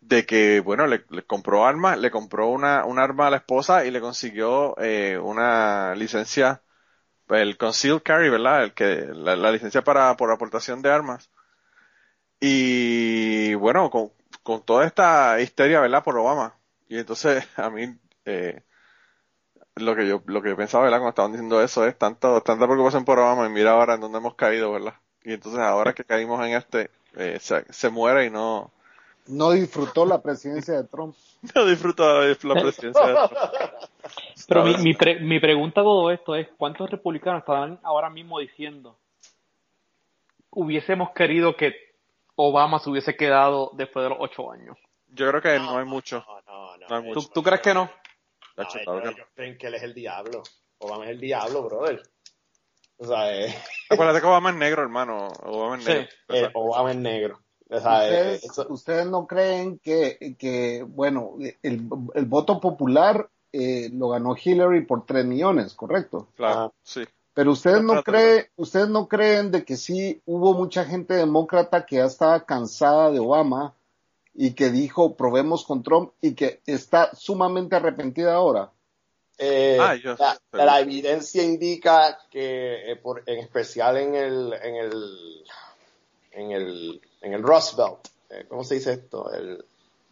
de 0.07 0.25
que, 0.27 0.61
bueno, 0.61 0.87
le, 0.87 1.05
compró 1.27 1.67
armas, 1.67 1.99
le 1.99 2.11
compró 2.11 2.49
una, 2.49 2.85
un 2.85 2.99
arma 2.99 3.27
a 3.27 3.31
la 3.31 3.39
esposa 3.39 3.85
y 3.85 3.91
le 3.91 4.01
consiguió 4.01 4.77
eh, 4.79 5.19
una 5.19 5.95
licencia, 5.97 6.63
el 7.29 7.57
concealed 7.59 8.03
carry, 8.03 8.31
¿verdad? 8.31 8.65
El 8.65 8.75
que, 8.75 9.07
la, 9.13 9.51
licencia 9.51 9.83
para, 9.83 10.17
por 10.17 10.31
aportación 10.31 10.83
de 10.83 10.91
armas. 10.93 11.31
Y 12.41 13.55
bueno, 13.55 13.91
con, 13.91 14.13
toda 14.65 14.87
esta 14.87 15.41
histeria, 15.41 15.81
¿verdad? 15.81 16.05
Por 16.05 16.19
Obama. 16.19 16.57
Y 16.89 16.99
entonces, 16.99 17.47
a 17.57 17.71
mí, 17.71 17.99
eh, 18.25 18.63
lo 19.77 19.95
que 19.95 20.09
yo, 20.09 20.23
lo 20.27 20.43
que 20.43 20.51
yo 20.51 20.57
pensaba, 20.57 20.85
¿verdad? 20.85 20.99
Cuando 20.99 21.11
estaban 21.11 21.33
diciendo 21.33 21.63
eso 21.63 21.87
es 21.87 21.97
tanto, 21.97 22.41
tanta 22.41 22.67
preocupación 22.67 23.05
por 23.05 23.19
Obama 23.19 23.47
y 23.47 23.51
mira 23.51 23.73
ahora 23.73 23.95
en 23.95 24.01
dónde 24.01 24.19
hemos 24.19 24.35
caído, 24.35 24.73
¿verdad? 24.73 24.95
Y 25.23 25.33
entonces 25.33 25.61
ahora 25.61 25.93
que 25.93 26.05
caímos 26.05 26.45
en 26.47 26.55
este, 26.55 26.91
eh, 27.17 27.39
se, 27.41 27.71
se 27.73 27.91
muere 27.91 28.27
y 28.27 28.31
no, 28.31 28.71
no 29.29 29.51
disfrutó 29.51 30.07
la 30.07 30.23
presidencia 30.23 30.75
de 30.75 30.85
Trump. 30.85 31.15
No 31.55 31.65
disfrutó 31.65 32.23
la 32.23 32.55
presidencia 32.55 33.07
de 33.07 33.15
Trump. 33.15 33.33
Pero 34.49 34.65
mi, 34.65 34.77
mi, 34.79 34.97
mi 35.21 35.41
pregunta 35.41 35.81
a 35.81 35.85
todo 35.85 36.11
esto 36.11 36.35
es, 36.35 36.49
¿cuántos 36.57 36.91
republicanos 36.91 37.41
están 37.41 37.79
ahora 37.83 38.11
mismo 38.11 38.39
diciendo 38.39 38.97
hubiésemos 40.51 41.11
querido 41.11 41.55
que 41.55 41.75
Obama 42.35 42.79
se 42.79 42.91
hubiese 42.91 43.15
quedado 43.15 43.71
después 43.75 44.05
de 44.05 44.11
los 44.11 44.19
ocho 44.21 44.51
años? 44.51 44.77
Yo 45.09 45.29
creo 45.29 45.41
que 45.41 45.59
no, 45.59 45.79
hay 45.79 45.85
mucho. 45.85 46.25
No, 46.47 46.77
no, 46.89 47.03
no. 47.03 47.13
¿Tú, 47.33 47.43
crees 47.43 47.61
que 47.61 47.75
no? 47.75 47.91
Ellos, 48.57 49.17
creen 49.35 49.59
que 49.59 49.67
él 49.67 49.75
es 49.75 49.83
el 49.83 49.95
diablo. 49.95 50.43
Obama 50.79 51.05
es 51.05 51.11
el 51.11 51.21
diablo, 51.21 51.63
brother. 51.65 52.03
O 52.99 53.07
sea, 53.07 53.35
eh... 53.35 53.55
Acuérdate 53.91 54.21
que 54.21 54.27
Obama 54.27 54.51
es 54.51 54.57
negro, 54.57 54.83
hermano. 54.83 55.29
Obama 55.43 55.79
es 55.79 55.87
negro. 55.87 56.09
Eh, 56.29 56.51
Obama 56.55 56.91
es 56.91 56.97
negro. 56.97 57.41
¿Ustedes, 58.69 59.07
no 59.07 59.27
creen 59.27 59.81
que, 59.81 60.37
que 60.39 60.85
bueno, 60.87 61.37
el, 61.63 61.89
el, 62.15 62.25
voto 62.27 62.61
popular 62.61 63.29
eh, 63.53 63.91
lo 63.93 64.11
ganó 64.11 64.37
Hillary 64.41 64.85
por 64.85 65.05
3 65.05 65.25
millones, 65.25 65.75
¿correcto? 65.75 66.29
Claro, 66.37 66.73
sí. 66.83 67.03
Pero 67.35 67.53
ustedes 67.53 67.83
no 67.83 68.03
creen, 68.03 68.47
ustedes 68.57 68.89
no 68.89 69.09
creen 69.09 69.51
de 69.51 69.65
que 69.65 69.77
sí 69.77 70.23
hubo 70.25 70.55
mucha 70.55 70.85
gente 70.85 71.15
demócrata 71.15 71.85
que 71.85 71.97
ya 71.97 72.07
estaba 72.07 72.47
cansada 72.47 73.11
de 73.11 73.19
Obama 73.19 73.75
y 74.37 74.53
que 74.53 74.71
dijo 74.71 75.17
probemos 75.17 75.65
con 75.65 75.83
Trump 75.83 76.13
y 76.21 76.35
que 76.35 76.61
está 76.67 77.15
sumamente 77.15 77.77
arrepentida 77.77 78.35
ahora. 78.35 78.71
Eh, 79.39 79.79
ah, 79.81 80.39
la, 80.53 80.81
evidencia 80.81 81.43
indica 81.43 82.19
que, 82.31 82.93
eh, 82.93 82.97
por, 82.97 83.23
en 83.27 83.39
especial 83.39 83.99
en 83.99 84.15
el, 84.15 84.53
en 84.63 84.77
el, 84.77 85.45
en 86.33 86.51
el 86.53 87.01
en 87.27 87.33
el 87.35 87.43
Rust 87.43 87.77
Belt, 87.77 88.09
eh, 88.31 88.47
¿cómo 88.49 88.65
se 88.65 88.77
dice 88.77 88.93
esto? 88.93 89.29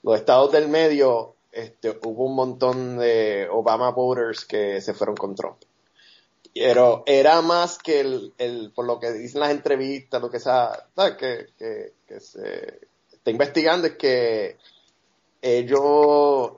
los 0.03 0.19
estados 0.19 0.53
del 0.53 0.69
medio, 0.69 1.35
este, 1.51 1.99
hubo 2.03 2.27
un 2.27 2.35
montón 2.35 2.99
de 2.99 3.49
Obama 3.51 3.91
voters 3.91 4.45
que 4.45 4.81
se 4.81 4.93
fueron 4.93 5.17
con 5.17 5.35
Trump. 5.35 5.57
Pero 6.53 7.03
era 7.07 7.41
más 7.41 7.79
que 7.79 8.01
el, 8.01 8.73
por 8.75 8.85
lo 8.85 9.01
que 9.01 9.13
dicen 9.13 9.41
las 9.41 9.51
entrevistas, 9.51 10.21
lo 10.21 10.31
que, 10.31 10.39
sea, 10.39 10.89
que, 11.19 11.47
que, 11.59 12.21
se 12.21 12.81
está 13.25 13.31
investigando, 13.31 13.87
es 13.87 13.97
que 13.97 14.59
ellos, 15.41 16.53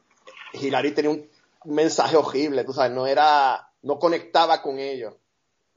Hillary 0.52 0.90
tenía 0.90 1.12
un 1.12 1.30
mensaje 1.64 2.16
horrible, 2.16 2.64
tú 2.64 2.72
sabes, 2.72 2.90
no 2.90 3.06
era, 3.06 3.70
no 3.82 4.00
conectaba 4.00 4.60
con 4.62 4.80
ellos, 4.80 5.14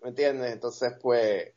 ¿me 0.02 0.10
entiendes? 0.10 0.52
Entonces, 0.52 0.93
pues, 0.99 1.54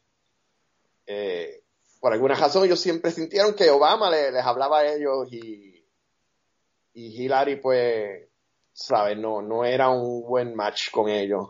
eh, 1.06 1.62
por 1.98 2.12
alguna 2.12 2.34
razón 2.34 2.66
ellos 2.66 2.78
siempre 2.78 3.10
sintieron 3.10 3.54
que 3.54 3.70
Obama 3.70 4.10
les, 4.10 4.34
hablaba 4.44 4.80
a 4.80 4.92
ellos 4.92 5.32
y, 5.32 5.82
y 6.92 7.22
Hillary 7.24 7.56
pues, 7.56 8.28
¿sabes? 8.74 9.16
No, 9.16 9.40
no 9.40 9.64
era 9.64 9.88
un 9.88 10.26
buen 10.26 10.54
match 10.54 10.90
con 10.90 11.08
ellos. 11.08 11.48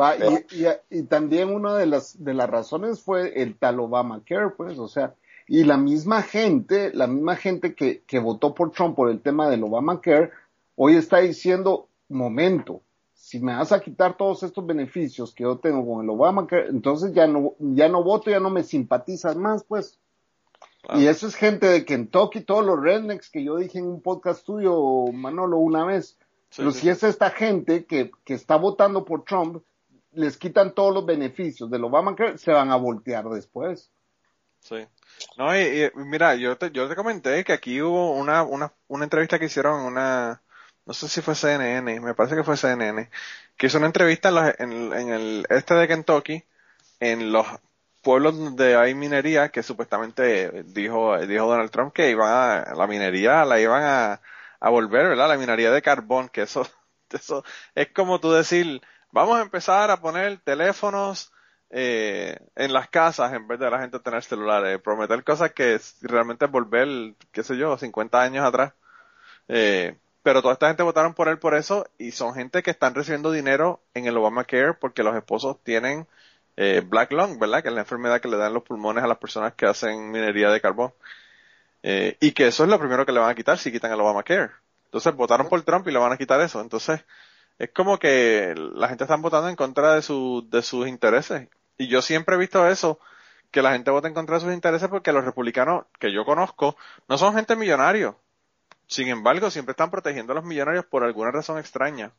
Va, 0.00 0.16
y, 0.16 0.66
y, 0.90 1.02
también 1.04 1.54
una 1.54 1.76
de 1.76 1.86
las, 1.86 2.24
de 2.24 2.34
las 2.34 2.50
razones 2.50 3.00
fue 3.00 3.40
el 3.40 3.56
tal 3.56 3.78
Obamacare, 3.78 4.50
pues, 4.56 4.78
o 4.80 4.88
sea, 4.88 5.14
y 5.52 5.64
la 5.64 5.76
misma 5.76 6.22
gente, 6.22 6.94
la 6.94 7.06
misma 7.06 7.36
gente 7.36 7.74
que, 7.74 8.00
que 8.06 8.18
votó 8.18 8.54
por 8.54 8.70
Trump 8.70 8.96
por 8.96 9.10
el 9.10 9.20
tema 9.20 9.50
del 9.50 9.62
Obamacare, 9.64 10.30
hoy 10.76 10.96
está 10.96 11.18
diciendo, 11.18 11.88
momento, 12.08 12.80
si 13.12 13.38
me 13.38 13.54
vas 13.54 13.70
a 13.70 13.80
quitar 13.80 14.16
todos 14.16 14.42
estos 14.44 14.64
beneficios 14.64 15.34
que 15.34 15.42
yo 15.42 15.58
tengo 15.58 15.86
con 15.86 16.02
el 16.02 16.08
Obama, 16.08 16.46
entonces 16.70 17.12
ya 17.12 17.26
no, 17.26 17.52
ya 17.58 17.86
no 17.90 18.02
voto, 18.02 18.30
ya 18.30 18.40
no 18.40 18.48
me 18.48 18.62
simpatizas 18.62 19.36
más, 19.36 19.62
pues. 19.64 19.98
Y 20.94 21.04
eso 21.04 21.26
es 21.26 21.34
gente 21.34 21.66
de 21.66 21.84
Kentucky, 21.84 22.40
todos 22.40 22.64
los 22.64 22.80
rednecks 22.80 23.28
que 23.28 23.44
yo 23.44 23.58
dije 23.58 23.78
en 23.78 23.88
un 23.88 24.00
podcast 24.00 24.46
tuyo, 24.46 25.04
Manolo, 25.12 25.58
una 25.58 25.84
vez. 25.84 26.16
Pero 26.56 26.70
si 26.70 26.88
es 26.88 27.02
esta 27.02 27.28
gente 27.28 27.84
que, 27.84 28.10
que 28.24 28.32
está 28.32 28.56
votando 28.56 29.04
por 29.04 29.24
Trump, 29.24 29.62
les 30.12 30.38
quitan 30.38 30.74
todos 30.74 30.94
los 30.94 31.04
beneficios 31.04 31.70
del 31.70 31.84
Obama, 31.84 32.16
se 32.36 32.52
van 32.52 32.70
a 32.70 32.76
voltear 32.76 33.28
después. 33.28 33.92
Sí. 34.62 34.86
No, 35.36 35.56
y, 35.58 35.90
mira, 35.96 36.34
yo 36.36 36.56
te, 36.56 36.70
yo 36.70 36.88
te 36.88 36.96
comenté 36.96 37.44
que 37.44 37.52
aquí 37.52 37.82
hubo 37.82 38.12
una, 38.12 38.42
una, 38.44 38.72
una 38.88 39.04
entrevista 39.04 39.38
que 39.38 39.46
hicieron 39.46 39.80
en 39.80 39.86
una, 39.86 40.42
no 40.86 40.94
sé 40.94 41.08
si 41.08 41.20
fue 41.20 41.34
CNN, 41.34 42.00
me 42.00 42.14
parece 42.14 42.36
que 42.36 42.44
fue 42.44 42.56
CNN, 42.56 43.10
que 43.56 43.66
hizo 43.66 43.78
una 43.78 43.86
entrevista 43.88 44.54
en, 44.58 44.92
el 45.12 45.46
este 45.50 45.74
de 45.74 45.88
Kentucky, 45.88 46.44
en 47.00 47.32
los 47.32 47.46
pueblos 48.02 48.38
donde 48.38 48.76
hay 48.76 48.94
minería, 48.94 49.50
que 49.50 49.62
supuestamente 49.62 50.64
dijo, 50.64 51.18
dijo 51.18 51.46
Donald 51.46 51.70
Trump 51.70 51.92
que 51.92 52.10
iban 52.10 52.28
a, 52.30 52.74
la 52.74 52.86
minería 52.86 53.44
la 53.44 53.60
iban 53.60 53.82
a, 53.84 54.20
a 54.60 54.70
volver, 54.70 55.08
¿verdad? 55.08 55.28
La 55.28 55.36
minería 55.38 55.72
de 55.72 55.82
carbón, 55.82 56.28
que 56.28 56.42
eso, 56.42 56.68
eso 57.10 57.44
es 57.74 57.88
como 57.92 58.20
tú 58.20 58.32
decir, 58.32 58.80
vamos 59.10 59.38
a 59.38 59.42
empezar 59.42 59.90
a 59.90 60.00
poner 60.00 60.38
teléfonos 60.40 61.32
eh, 61.72 62.36
en 62.54 62.72
las 62.72 62.88
casas 62.88 63.32
en 63.32 63.48
vez 63.48 63.58
de 63.58 63.70
la 63.70 63.80
gente 63.80 63.98
tener 63.98 64.22
celulares, 64.22 64.80
prometer 64.80 65.24
cosas 65.24 65.52
que 65.52 65.80
realmente 66.02 66.46
volver, 66.46 67.14
qué 67.32 67.42
sé 67.42 67.56
yo, 67.56 67.76
50 67.76 68.20
años 68.20 68.44
atrás. 68.44 68.74
Eh, 69.48 69.96
pero 70.22 70.42
toda 70.42 70.54
esta 70.54 70.68
gente 70.68 70.82
votaron 70.82 71.14
por 71.14 71.28
él 71.28 71.38
por 71.38 71.54
eso 71.54 71.86
y 71.98 72.12
son 72.12 72.34
gente 72.34 72.62
que 72.62 72.70
están 72.70 72.94
recibiendo 72.94 73.32
dinero 73.32 73.80
en 73.94 74.06
el 74.06 74.16
Obamacare 74.16 74.74
porque 74.74 75.02
los 75.02 75.16
esposos 75.16 75.56
tienen 75.64 76.06
eh, 76.56 76.82
black 76.86 77.12
lung, 77.12 77.38
¿verdad? 77.38 77.62
Que 77.62 77.68
es 77.68 77.74
la 77.74 77.80
enfermedad 77.80 78.20
que 78.20 78.28
le 78.28 78.36
dan 78.36 78.52
los 78.54 78.62
pulmones 78.62 79.02
a 79.02 79.06
las 79.06 79.18
personas 79.18 79.54
que 79.54 79.66
hacen 79.66 80.10
minería 80.10 80.50
de 80.50 80.60
carbón. 80.60 80.92
Eh, 81.82 82.16
y 82.20 82.32
que 82.32 82.46
eso 82.48 82.64
es 82.64 82.70
lo 82.70 82.78
primero 82.78 83.04
que 83.06 83.12
le 83.12 83.20
van 83.20 83.30
a 83.30 83.34
quitar 83.34 83.58
si 83.58 83.72
quitan 83.72 83.92
el 83.92 84.00
Obamacare. 84.00 84.50
Entonces 84.84 85.14
votaron 85.14 85.48
por 85.48 85.62
Trump 85.62 85.88
y 85.88 85.92
le 85.92 85.98
van 85.98 86.12
a 86.12 86.18
quitar 86.18 86.40
eso. 86.40 86.60
Entonces 86.60 87.04
es 87.58 87.70
como 87.70 87.98
que 87.98 88.54
la 88.74 88.88
gente 88.88 89.04
está 89.04 89.16
votando 89.16 89.48
en 89.48 89.56
contra 89.56 89.94
de, 89.94 90.02
su, 90.02 90.46
de 90.50 90.62
sus 90.62 90.86
intereses. 90.86 91.48
Y 91.78 91.88
yo 91.88 92.02
siempre 92.02 92.36
he 92.36 92.38
visto 92.38 92.66
eso, 92.66 92.98
que 93.50 93.62
la 93.62 93.72
gente 93.72 93.90
vota 93.90 94.08
en 94.08 94.14
contra 94.14 94.36
de 94.36 94.40
sus 94.40 94.52
intereses 94.52 94.88
porque 94.88 95.12
los 95.12 95.24
republicanos 95.24 95.84
que 95.98 96.12
yo 96.12 96.24
conozco 96.24 96.76
no 97.08 97.18
son 97.18 97.34
gente 97.34 97.56
millonaria 97.56 98.14
sin 98.92 99.08
embargo, 99.08 99.50
siempre 99.50 99.72
están 99.72 99.90
protegiendo 99.90 100.32
a 100.32 100.36
los 100.36 100.44
millonarios 100.44 100.84
por 100.84 101.02
alguna 101.02 101.30
razón 101.30 101.58
extraña. 101.58 102.12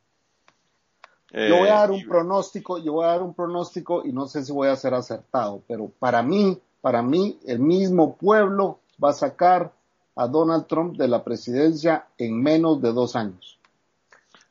yo 1.32 1.58
voy 1.58 1.68
a 1.68 1.76
dar 1.76 1.92
eh, 1.92 1.94
un 1.94 2.08
pronóstico, 2.08 2.80
yo 2.80 2.94
voy 2.94 3.06
a 3.06 3.10
dar 3.10 3.22
un 3.22 3.36
pronóstico 3.36 4.04
y 4.04 4.12
no 4.12 4.26
sé 4.26 4.44
si 4.44 4.52
voy 4.52 4.70
a 4.70 4.76
ser 4.76 4.96
acertado, 4.96 5.62
pero 5.68 5.92
para 6.00 6.24
mí, 6.24 6.60
para 6.82 7.04
mí, 7.04 7.40
el 7.46 7.60
mismo 7.60 8.18
pueblo 8.18 8.80
va 9.02 9.12
a 9.12 9.14
sacar 9.14 9.72
a 10.16 10.28
Donald 10.28 10.66
Trump 10.66 10.98
de 10.98 11.08
la 11.08 11.24
presidencia 11.24 12.08
en 12.18 12.42
menos 12.42 12.82
de 12.82 12.92
dos 12.92 13.16
años. 13.16 13.60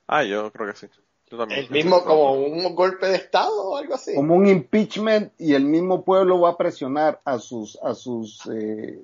Ah, 0.06 0.22
yo 0.22 0.52
creo 0.52 0.72
que 0.72 0.78
sí. 0.78 0.86
El 1.32 1.70
mismo 1.70 2.04
como 2.04 2.32
un 2.32 2.74
golpe 2.74 3.06
de 3.06 3.16
estado 3.16 3.70
o 3.70 3.76
algo 3.76 3.94
así. 3.94 4.14
Como 4.14 4.34
un 4.34 4.46
impeachment 4.46 5.32
y 5.38 5.54
el 5.54 5.64
mismo 5.64 6.04
pueblo 6.04 6.40
va 6.40 6.50
a 6.50 6.56
presionar 6.56 7.20
a 7.24 7.38
sus 7.38 7.78
a 7.82 7.94
sus 7.94 8.46
eh, 8.46 9.00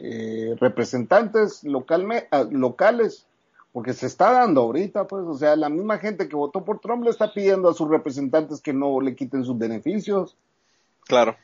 eh, 0.00 0.54
representantes 0.58 1.62
locales 1.64 3.26
porque 3.72 3.92
se 3.92 4.06
está 4.06 4.32
dando 4.32 4.62
ahorita, 4.62 5.06
pues, 5.06 5.24
o 5.26 5.36
sea, 5.36 5.54
la 5.54 5.68
misma 5.68 5.98
gente 5.98 6.30
que 6.30 6.34
votó 6.34 6.64
por 6.64 6.80
Trump 6.80 7.04
le 7.04 7.10
está 7.10 7.34
pidiendo 7.34 7.68
a 7.68 7.74
sus 7.74 7.90
representantes 7.90 8.62
que 8.62 8.72
no 8.72 9.02
le 9.02 9.14
quiten 9.14 9.44
sus 9.44 9.58
beneficios. 9.58 10.34
Claro. 11.04 11.36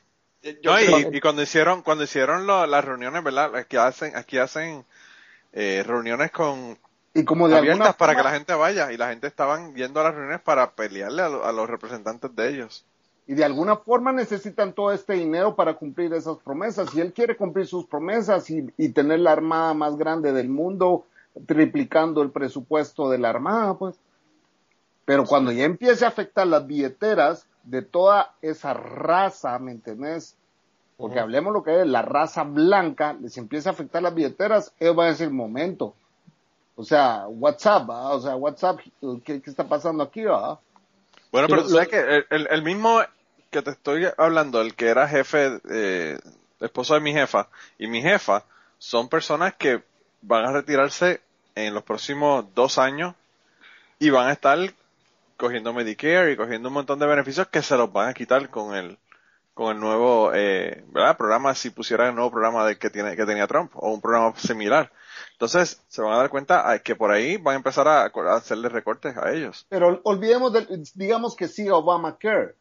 y, 0.43 1.21
cuando 1.21 1.43
hicieron 1.43 1.83
cuando 1.83 2.05
hicieron 2.05 2.47
las 2.47 2.85
reuniones, 2.85 3.23
¿verdad? 3.23 3.55
Aquí 3.55 3.77
hacen 3.77 4.17
aquí 4.17 4.39
hacen 4.39 4.87
eh, 5.53 5.85
reuniones 5.87 6.31
con 6.31 6.79
y 7.15 7.25
como 7.25 7.49
de 7.49 7.57
abiertas 7.57 7.97
para 7.97 8.17
que 8.17 8.23
la 8.23 8.33
gente 8.33 8.55
vaya 8.55 8.93
y 8.93 8.97
la 8.97 9.11
gente 9.11 9.27
estaban 9.27 9.75
yendo 9.75 10.01
a 10.01 10.05
las 10.05 10.15
reuniones 10.15 10.41
para 10.41 10.71
pelearle 10.73 11.23
a, 11.23 11.53
los 11.53 11.69
representantes 11.69 12.35
de 12.35 12.49
ellos 12.49 12.85
y 13.27 13.35
de 13.35 13.45
alguna 13.45 13.77
forma 13.77 14.13
necesitan 14.13 14.73
todo 14.73 14.93
este 14.93 15.15
dinero 15.15 15.55
para 15.55 15.75
cumplir 15.75 16.13
esas 16.13 16.39
promesas 16.39 16.95
y 16.95 17.01
él 17.01 17.13
quiere 17.13 17.37
cumplir 17.37 17.67
sus 17.67 17.87
promesas 17.87 18.51
y, 18.51 18.89
tener 18.91 19.21
la 19.21 19.33
armada 19.33 19.75
más 19.75 19.97
grande 19.97 20.33
del 20.33 20.49
mundo 20.49 21.07
triplicando 21.47 22.23
el 22.23 22.31
presupuesto 22.31 23.11
de 23.11 23.19
la 23.19 23.31
armada 23.31 23.75
pues 23.75 23.97
pero 25.05 25.25
cuando 25.25 25.53
ya 25.53 25.65
empiece 25.65 26.05
a 26.05 26.09
afectar 26.09 26.47
las 26.47 26.67
billeteras 26.67 27.47
de 27.65 27.83
toda 27.83 28.35
esa 28.43 28.75
raza, 28.75 29.59
¿me 29.59 29.73
entendés? 29.73 30.37
Porque 30.97 31.19
hablemos 31.19 31.53
lo 31.53 31.65
que 31.65 31.81
es 31.81 31.87
la 31.87 32.03
raza 32.03 32.45
blanca, 32.45 33.15
les 33.15 33.37
empieza 33.37 33.71
a 33.71 33.73
afectar 33.73 34.03
las 34.03 34.15
billeteras, 34.15 34.73
ellos 34.79 34.95
van 34.95 35.09
a 35.09 35.11
decir, 35.11 35.31
momento. 35.31 35.95
O 36.83 36.85
sea, 36.85 37.29
WhatsApp, 37.29 37.89
o 37.89 38.21
sea, 38.21 38.35
WhatsApp, 38.35 38.81
¿qué, 39.25 39.41
está 39.47 39.69
pasando 39.69 40.03
aquí? 40.03 40.25
Bueno, 40.25 41.47
pero, 41.47 41.69
sabes 41.69 41.87
que 41.87 42.25
el, 42.29 42.63
mismo 42.65 43.01
que 43.51 43.63
te 43.63 43.71
estoy 43.71 44.09
hablando, 44.19 44.61
el 44.61 44.75
que 44.75 44.89
era 44.89 45.07
jefe, 45.07 45.61
eh, 45.71 46.19
esposo 46.59 46.95
de 46.95 47.01
mi 47.01 47.13
jefa, 47.13 47.49
y 47.79 47.87
mi 47.87 48.03
jefa, 48.03 48.43
son 48.79 49.09
personas 49.09 49.55
que 49.55 49.85
van 50.23 50.45
a 50.45 50.51
retirarse 50.51 51.21
en 51.55 51.73
los 51.73 51.85
próximos 51.85 52.47
dos 52.53 52.79
años 52.79 53.15
y 54.01 54.11
van 54.11 54.27
a 54.27 54.33
estar 54.33 54.59
cogiendo 55.37 55.73
Medicare 55.73 56.33
y 56.33 56.37
cogiendo 56.37 56.69
un 56.69 56.75
montón 56.75 56.99
de 56.99 57.07
beneficios 57.07 57.47
que 57.47 57.63
se 57.63 57.77
los 57.77 57.93
van 57.93 58.09
a 58.09 58.15
quitar 58.15 58.51
con 58.51 58.75
el 58.75 58.99
con 59.55 59.77
el 59.77 59.81
nuevo 59.81 60.33
eh, 60.35 60.83
¿verdad? 60.89 61.17
programa 61.17 61.55
si 61.55 61.71
pusieran 61.71 62.09
el 62.09 62.15
nuevo 62.17 62.33
programa 62.33 62.67
de 62.67 62.77
que 62.77 62.91
tiene 62.91 63.15
que 63.15 63.27
tenía 63.27 63.47
Trump 63.47 63.71
o 63.75 63.93
un 63.93 64.01
programa 64.01 64.35
similar 64.37 64.91
entonces 65.43 65.83
se 65.89 66.01
van 66.01 66.13
a 66.13 66.19
dar 66.19 66.31
cuenta 66.31 66.79
que 66.85 66.95
por 66.95 67.11
ahí 67.11 67.37
van 67.37 67.55
a 67.55 67.57
empezar 67.57 67.89
a, 67.89 68.05
hacerle 68.35 68.69
recortes 68.69 69.17
a 69.17 69.33
ellos 69.33 69.67
pero 69.69 70.01
olvidemos 70.05 70.53
de, 70.53 70.85
digamos 70.95 71.35
que 71.35 71.49
siga 71.49 71.77
Obamacare 71.77 72.55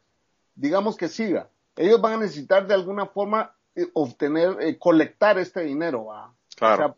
digamos 0.56 0.98
que 0.98 1.08
siga 1.08 1.48
ellos 1.76 2.02
van 2.02 2.14
a 2.14 2.18
necesitar 2.18 2.66
de 2.66 2.74
alguna 2.74 3.06
forma 3.06 3.54
eh, 3.76 3.88
obtener 3.94 4.58
eh, 4.62 4.80
colectar 4.80 5.38
este 5.38 5.62
dinero 5.62 6.06
¿va? 6.06 6.34
claro 6.56 6.98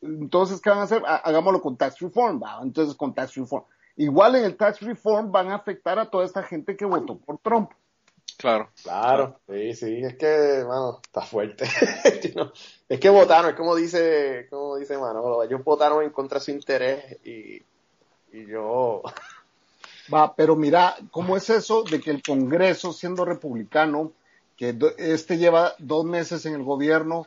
entonces 0.00 0.60
qué 0.60 0.70
van 0.70 0.78
a 0.78 0.82
hacer 0.82 1.02
hagámoslo 1.04 1.60
con 1.60 1.76
tax 1.76 1.98
reform 1.98 2.40
¿va? 2.40 2.60
entonces 2.62 2.94
con 2.94 3.12
tax 3.12 3.34
reform 3.34 3.64
igual 3.96 4.36
en 4.36 4.44
el 4.44 4.56
tax 4.56 4.80
reform 4.80 5.30
van 5.32 5.50
a 5.50 5.56
afectar 5.56 5.98
a 5.98 6.08
toda 6.08 6.24
esta 6.24 6.42
gente 6.42 6.76
que 6.76 6.84
votó 6.84 7.18
por 7.18 7.38
Trump. 7.38 7.70
Claro. 8.36 8.70
Claro, 8.82 9.40
sí, 9.48 9.74
sí, 9.74 10.00
es 10.02 10.16
que, 10.16 10.64
mano, 10.66 11.00
está 11.02 11.22
fuerte. 11.22 11.64
es 12.88 13.00
que 13.00 13.08
votaron, 13.10 13.50
es 13.50 13.56
como 13.56 13.76
dice, 13.76 14.46
como 14.50 14.76
dice 14.76 14.98
Manolo, 14.98 15.42
ellos 15.42 15.62
votaron 15.64 16.02
en 16.02 16.10
contra 16.10 16.38
de 16.38 16.44
su 16.44 16.50
interés 16.50 17.18
y, 17.24 17.62
y 18.32 18.46
yo... 18.46 19.02
Va, 20.12 20.34
pero 20.34 20.54
mira, 20.54 20.96
¿cómo 21.10 21.34
es 21.34 21.48
eso 21.48 21.82
de 21.82 21.98
que 21.98 22.10
el 22.10 22.22
Congreso, 22.22 22.92
siendo 22.92 23.24
republicano, 23.24 24.12
que 24.56 24.76
este 24.98 25.38
lleva 25.38 25.74
dos 25.78 26.04
meses 26.04 26.44
en 26.46 26.54
el 26.54 26.62
gobierno 26.62 27.26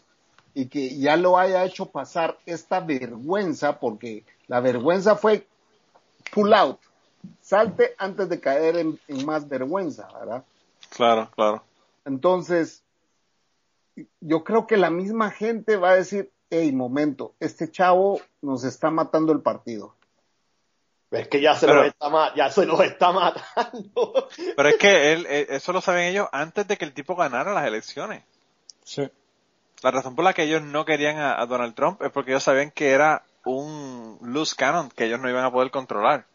y 0.53 0.67
que 0.67 0.97
ya 0.97 1.17
lo 1.17 1.37
haya 1.37 1.65
hecho 1.65 1.87
pasar 1.87 2.37
esta 2.45 2.79
vergüenza, 2.79 3.79
porque 3.79 4.23
la 4.47 4.59
vergüenza 4.59 5.15
fue 5.15 5.47
pull 6.31 6.53
out, 6.53 6.79
salte 7.41 7.95
antes 7.97 8.29
de 8.29 8.39
caer 8.39 8.77
en, 8.77 8.99
más 9.25 9.47
vergüenza, 9.47 10.07
¿verdad? 10.19 10.43
Claro, 10.89 11.29
claro. 11.35 11.63
Entonces, 12.05 12.83
yo 14.21 14.43
creo 14.43 14.67
que 14.67 14.77
la 14.77 14.89
misma 14.89 15.31
gente 15.31 15.75
va 15.75 15.91
a 15.91 15.95
decir, 15.95 16.31
hey, 16.49 16.71
momento, 16.71 17.33
este 17.39 17.69
chavo 17.69 18.21
nos 18.41 18.63
está 18.63 18.89
matando 18.89 19.33
el 19.33 19.41
partido. 19.41 19.93
Es 21.11 21.29
que 21.29 21.39
ya 21.39 21.55
se, 21.55 21.67
nos, 21.67 21.85
está, 21.85 22.35
ya 22.35 22.49
se 22.49 22.65
nos 22.65 22.81
está 22.81 23.11
matando. 23.11 24.27
Pero 24.55 24.69
es 24.69 24.75
que 24.75 25.13
él, 25.13 25.25
eh, 25.29 25.47
eso 25.49 25.71
lo 25.71 25.79
saben 25.79 26.05
ellos 26.05 26.27
antes 26.33 26.67
de 26.67 26.77
que 26.77 26.83
el 26.83 26.93
tipo 26.93 27.15
ganara 27.15 27.53
las 27.53 27.65
elecciones. 27.65 28.23
Sí. 28.83 29.09
La 29.83 29.91
razón 29.91 30.15
por 30.15 30.25
la 30.25 30.33
que 30.33 30.43
ellos 30.43 30.63
no 30.63 30.83
querían 30.83 31.17
a 31.17 31.45
Donald 31.45 31.75
Trump 31.75 32.01
es 32.01 32.11
porque 32.11 32.31
ellos 32.31 32.43
sabían 32.43 32.71
que 32.71 32.89
era 32.89 33.23
un 33.47 34.19
loose 34.21 34.55
cannon 34.55 34.89
que 34.89 35.05
ellos 35.05 35.19
no 35.19 35.29
iban 35.29 35.45
a 35.45 35.51
poder 35.51 35.71
controlar. 35.71 36.25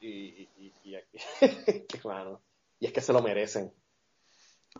Y, 0.00 0.08
y, 0.08 0.48
y, 0.58 0.72
y, 0.84 0.98
y 2.82 2.86
es 2.86 2.92
que 2.92 3.00
se 3.00 3.12
lo 3.12 3.22
merecen. 3.22 3.72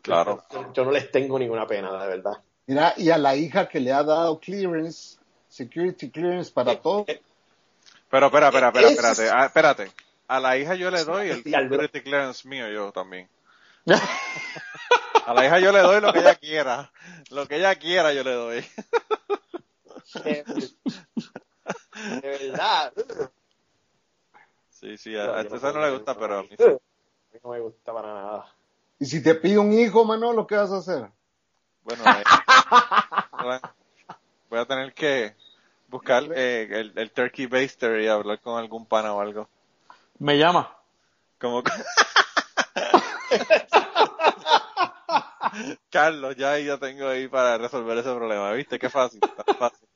Claro. 0.03 0.43
Yo, 0.75 0.85
no 0.85 0.91
les 0.91 1.13
tengo 1.13 1.39
ninguna 1.39 1.69
pena, 1.69 2.03
de 2.03 2.09
verdad. 2.09 2.43
Mira, 2.67 2.95
y 2.97 3.11
a 3.11 3.19
la 3.19 3.37
hija 3.37 3.69
que 3.69 3.79
le 3.79 3.93
ha 3.93 4.03
dado 4.03 4.41
clearance, 4.41 5.19
security 5.49 6.11
clearance 6.11 6.51
para 6.51 6.81
todo. 6.81 7.07
Pero 7.07 8.27
espera, 8.27 8.49
espera, 8.49 8.69
espera, 8.69 8.89
espérate, 8.89 9.31
ah, 9.31 9.47
espérate. 9.47 9.93
A 10.27 10.41
la 10.41 10.59
hija 10.59 10.75
yo 10.75 10.91
le 10.91 11.05
doy 11.05 11.29
el 11.29 11.45
security 11.45 12.01
clearance 12.01 12.49
mío 12.49 12.69
yo 12.73 12.91
también. 12.91 13.29
a 15.27 15.35
la 15.35 15.47
hija 15.47 15.61
yo 15.61 15.71
le 15.71 15.79
doy 15.79 16.01
lo 16.01 16.13
que 16.13 16.19
ella 16.19 16.35
quiera. 16.35 16.91
Lo 17.31 17.47
que 17.47 17.59
ella 17.59 17.77
quiera 17.77 18.13
yo 18.13 18.25
le 18.25 18.33
doy. 18.33 18.67
de 20.15 20.75
verdad. 22.21 22.93
Sí, 24.71 24.99
sí, 24.99 25.17
a, 25.17 25.39
a 25.39 25.45
no, 25.45 25.81
le 25.81 25.91
gusta, 25.93 26.19
pero 26.19 26.41
a 26.41 26.43
mí 26.43 26.49
sí. 26.59 26.65
Mí 27.33 27.39
no 27.43 27.51
me 27.51 27.61
gusta 27.61 27.93
para 27.95 28.13
nada. 28.13 28.47
¿Y 28.99 29.07
si 29.07 29.23
te 29.23 29.35
pide 29.35 29.59
un 29.59 29.73
hijo, 29.73 30.05
Manolo, 30.05 30.47
qué 30.47 30.57
vas 30.57 30.71
a 30.71 30.77
hacer? 30.79 31.11
Bueno, 31.83 32.05
eh, 32.07 32.25
voy 34.51 34.59
a 34.59 34.67
tener 34.67 34.93
que 34.93 35.35
buscar 35.89 36.25
eh, 36.35 36.69
el, 36.71 36.93
el, 36.97 37.11
turkey 37.11 37.47
baster 37.47 38.01
y 38.01 38.09
hablar 38.09 38.41
con 38.41 38.59
algún 38.59 38.87
pana 38.87 39.15
o 39.15 39.21
algo. 39.21 39.49
Me 40.19 40.39
llama. 40.39 40.77
Como 41.41 41.63
Carlos, 45.91 46.37
ya 46.37 46.59
ya 46.59 46.79
tengo 46.79 47.09
ahí 47.09 47.29
para 47.29 47.59
resolver 47.59 47.99
ese 47.99 48.15
problema, 48.15 48.53
¿viste? 48.53 48.79
Qué 48.79 48.89
fácil, 48.89 49.21
fácil. 49.59 49.89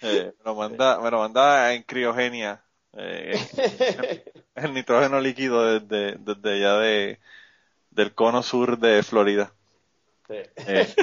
Eh, 0.00 0.32
me 0.38 0.44
lo 0.44 0.54
manda, 0.54 0.98
me 1.00 1.10
lo 1.10 1.18
manda 1.18 1.74
en 1.74 1.82
criogenia, 1.82 2.63
eh, 2.96 4.32
el 4.54 4.74
nitrógeno 4.74 5.20
líquido 5.20 5.80
desde, 5.80 6.16
desde 6.18 6.52
allá 6.54 6.78
de, 6.78 7.20
del 7.90 8.14
cono 8.14 8.42
sur 8.42 8.78
de 8.78 9.02
Florida. 9.02 9.52
Sí. 10.26 10.36
Eh, 10.56 10.94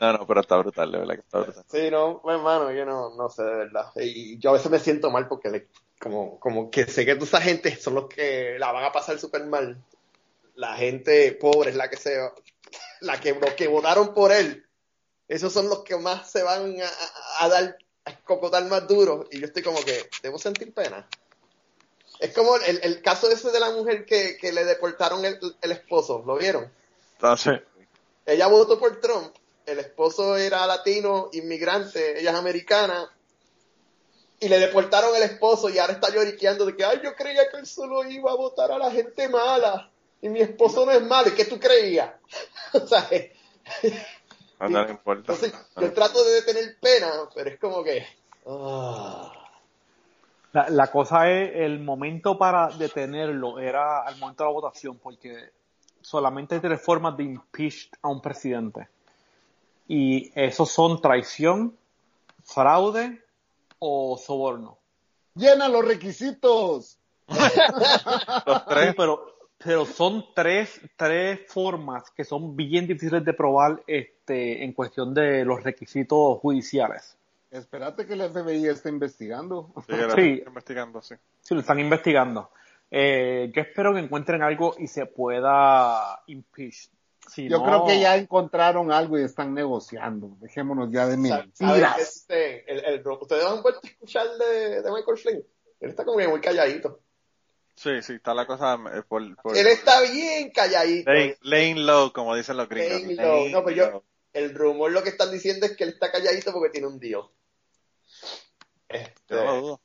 no, 0.00 0.12
no, 0.12 0.26
pero 0.26 0.40
está 0.40 0.56
brutal, 0.56 0.92
de 0.92 0.98
verdad 0.98 1.14
que 1.14 1.20
está 1.20 1.40
brutal. 1.40 1.64
Sí, 1.68 1.90
no, 1.90 2.20
pues, 2.22 2.36
hermano, 2.36 2.70
yo 2.72 2.84
no, 2.84 3.14
no 3.16 3.28
sé, 3.28 3.42
de 3.42 3.56
verdad. 3.56 3.86
Y 3.96 4.38
yo 4.38 4.50
a 4.50 4.54
veces 4.54 4.70
me 4.70 4.78
siento 4.78 5.10
mal 5.10 5.28
porque 5.28 5.68
como, 6.00 6.38
como 6.38 6.70
que 6.70 6.86
sé 6.86 7.04
que 7.04 7.14
toda 7.14 7.26
esa 7.26 7.40
gente 7.40 7.76
son 7.76 7.94
los 7.94 8.08
que 8.08 8.56
la 8.58 8.72
van 8.72 8.84
a 8.84 8.92
pasar 8.92 9.18
súper 9.18 9.44
mal 9.46 9.82
la 10.54 10.76
gente 10.76 11.32
pobre 11.32 11.70
es 11.70 11.76
la 11.76 11.88
que 11.88 11.96
se 11.96 12.18
la 13.00 13.20
que 13.20 13.32
los 13.34 13.54
que 13.54 13.68
votaron 13.68 14.12
por 14.14 14.32
él 14.32 14.66
esos 15.28 15.52
son 15.52 15.68
los 15.68 15.82
que 15.82 15.96
más 15.96 16.30
se 16.30 16.42
van 16.42 16.76
a, 17.40 17.48
dar 17.48 17.64
a 17.64 17.76
cocotar 18.24 18.64
más 18.66 18.86
duro 18.86 19.28
y 19.30 19.40
yo 19.40 19.46
estoy 19.46 19.62
como 19.62 19.82
que 19.84 20.08
debo 20.22 20.38
sentir 20.38 20.72
pena 20.72 21.06
es 22.18 22.32
como 22.34 22.56
el, 22.56 22.80
el 22.82 23.02
caso 23.02 23.30
ese 23.30 23.50
de 23.50 23.60
la 23.60 23.70
mujer 23.70 24.04
que, 24.04 24.36
que 24.36 24.52
le 24.52 24.64
deportaron 24.64 25.24
el, 25.24 25.38
el, 25.60 25.72
esposo 25.72 26.22
¿lo 26.26 26.36
vieron? 26.36 26.70
Ah, 27.20 27.36
sí. 27.36 27.50
ella 28.26 28.46
votó 28.48 28.78
por 28.78 29.00
Trump 29.00 29.34
el 29.66 29.78
esposo 29.78 30.36
era 30.36 30.66
latino 30.66 31.30
inmigrante 31.32 32.20
ella 32.20 32.30
es 32.30 32.36
americana 32.36 33.10
y 34.40 34.48
le 34.48 34.58
deportaron 34.58 35.14
el 35.14 35.22
esposo 35.22 35.68
y 35.68 35.78
ahora 35.78 35.92
está 35.92 36.10
lloriqueando 36.10 36.66
de 36.66 36.76
que 36.76 36.84
ay 36.84 37.00
yo 37.02 37.14
creía 37.14 37.48
que 37.50 37.58
él 37.58 37.66
solo 37.66 38.04
iba 38.04 38.32
a 38.32 38.36
votar 38.36 38.72
a 38.72 38.78
la 38.78 38.90
gente 38.90 39.28
mala 39.28 39.92
y 40.22 40.28
mi 40.28 40.40
esposo 40.40 40.86
no 40.86 40.92
es 40.92 41.02
malo, 41.02 41.28
¿y 41.28 41.32
qué 41.32 41.44
tú 41.44 41.58
creías? 41.58 42.12
o 42.72 42.86
sea, 42.86 43.10
no, 44.68 44.88
importa. 44.88 45.34
yo 45.80 45.92
trato 45.92 46.24
de 46.24 46.42
tener 46.42 46.78
pena, 46.80 47.10
pero 47.34 47.50
es 47.50 47.58
como 47.58 47.82
que... 47.82 48.06
Ah. 48.46 49.32
La, 50.52 50.90
cosa 50.90 51.30
es, 51.30 51.50
el 51.54 51.80
momento 51.80 52.36
para 52.36 52.68
detenerlo 52.68 53.58
era 53.58 54.02
al 54.02 54.18
momento 54.18 54.44
de 54.44 54.50
la 54.50 54.52
votación, 54.52 54.98
porque 54.98 55.50
solamente 56.02 56.56
hay 56.56 56.60
tres 56.60 56.82
formas 56.82 57.16
de 57.16 57.24
impeach 57.24 57.90
a 58.02 58.08
un 58.08 58.20
presidente. 58.20 58.88
Y 59.88 60.30
esos 60.34 60.70
son 60.70 61.00
traición, 61.00 61.74
fraude 62.44 63.24
o 63.78 64.18
soborno. 64.18 64.76
Llena 65.34 65.68
los 65.68 65.84
requisitos. 65.86 66.98
los 68.46 68.66
tres. 68.66 68.94
pero 68.94 69.31
pero 69.64 69.84
son 69.84 70.24
tres, 70.34 70.80
tres 70.96 71.40
formas 71.48 72.10
que 72.10 72.24
son 72.24 72.56
bien 72.56 72.86
difíciles 72.86 73.24
de 73.24 73.32
probar 73.32 73.82
este, 73.86 74.64
en 74.64 74.72
cuestión 74.72 75.14
de 75.14 75.44
los 75.44 75.62
requisitos 75.62 76.38
judiciales. 76.38 77.16
Espérate 77.50 78.06
que 78.06 78.14
el 78.14 78.30
FBI 78.30 78.66
esté 78.66 78.88
investigando. 78.88 79.72
Sí, 79.86 79.94
sí. 80.16 80.42
investigando, 80.46 81.02
sí. 81.02 81.14
Sí, 81.40 81.54
lo 81.54 81.60
están 81.60 81.78
investigando. 81.80 82.50
Eh, 82.90 83.50
yo 83.54 83.62
espero 83.62 83.92
que 83.92 84.00
encuentren 84.00 84.42
algo 84.42 84.74
y 84.78 84.86
se 84.86 85.06
pueda 85.06 86.22
impeach. 86.26 86.88
yo 87.36 87.62
creo 87.62 87.86
que 87.86 88.00
ya 88.00 88.16
encontraron 88.16 88.90
algo 88.90 89.18
y 89.18 89.22
están 89.22 89.52
negociando. 89.54 90.36
Dejémonos 90.40 90.90
ya 90.90 91.06
de 91.06 91.16
mentiras. 91.16 91.98
Este, 91.98 92.64
¿Ustedes 93.20 93.44
han 93.44 93.62
vuelto 93.62 93.80
a 93.82 93.86
escuchar 93.86 94.26
de, 94.38 94.82
de 94.82 94.90
Michael 94.90 95.18
Flynn? 95.18 95.44
Él 95.80 95.90
está 95.90 96.04
como 96.04 96.26
muy 96.26 96.40
calladito. 96.40 97.00
Sí, 97.74 98.02
sí, 98.02 98.14
está 98.14 98.34
la 98.34 98.46
cosa 98.46 98.78
eh, 98.94 99.02
por, 99.08 99.22
Él 99.22 99.66
está 99.66 100.00
bien 100.02 100.50
calladito. 100.50 101.10
Lane, 101.42 101.76
low, 101.76 102.12
como 102.12 102.36
dicen 102.36 102.56
los 102.56 102.68
gringos. 102.68 103.02
Lane 103.02 103.14
low. 103.14 103.48
no, 103.48 103.64
pero 103.64 103.76
yo, 103.76 104.04
el 104.32 104.54
rumor 104.54 104.92
lo 104.92 105.02
que 105.02 105.10
están 105.10 105.30
diciendo 105.30 105.66
es 105.66 105.76
que 105.76 105.84
él 105.84 105.90
está 105.90 106.10
calladito 106.10 106.52
porque 106.52 106.70
tiene 106.70 106.86
un 106.86 106.98
dios. 106.98 107.30
Este, 108.88 109.34
yo 109.34 109.36
no 109.36 109.44
lo 109.44 109.60
dudo. 109.60 109.80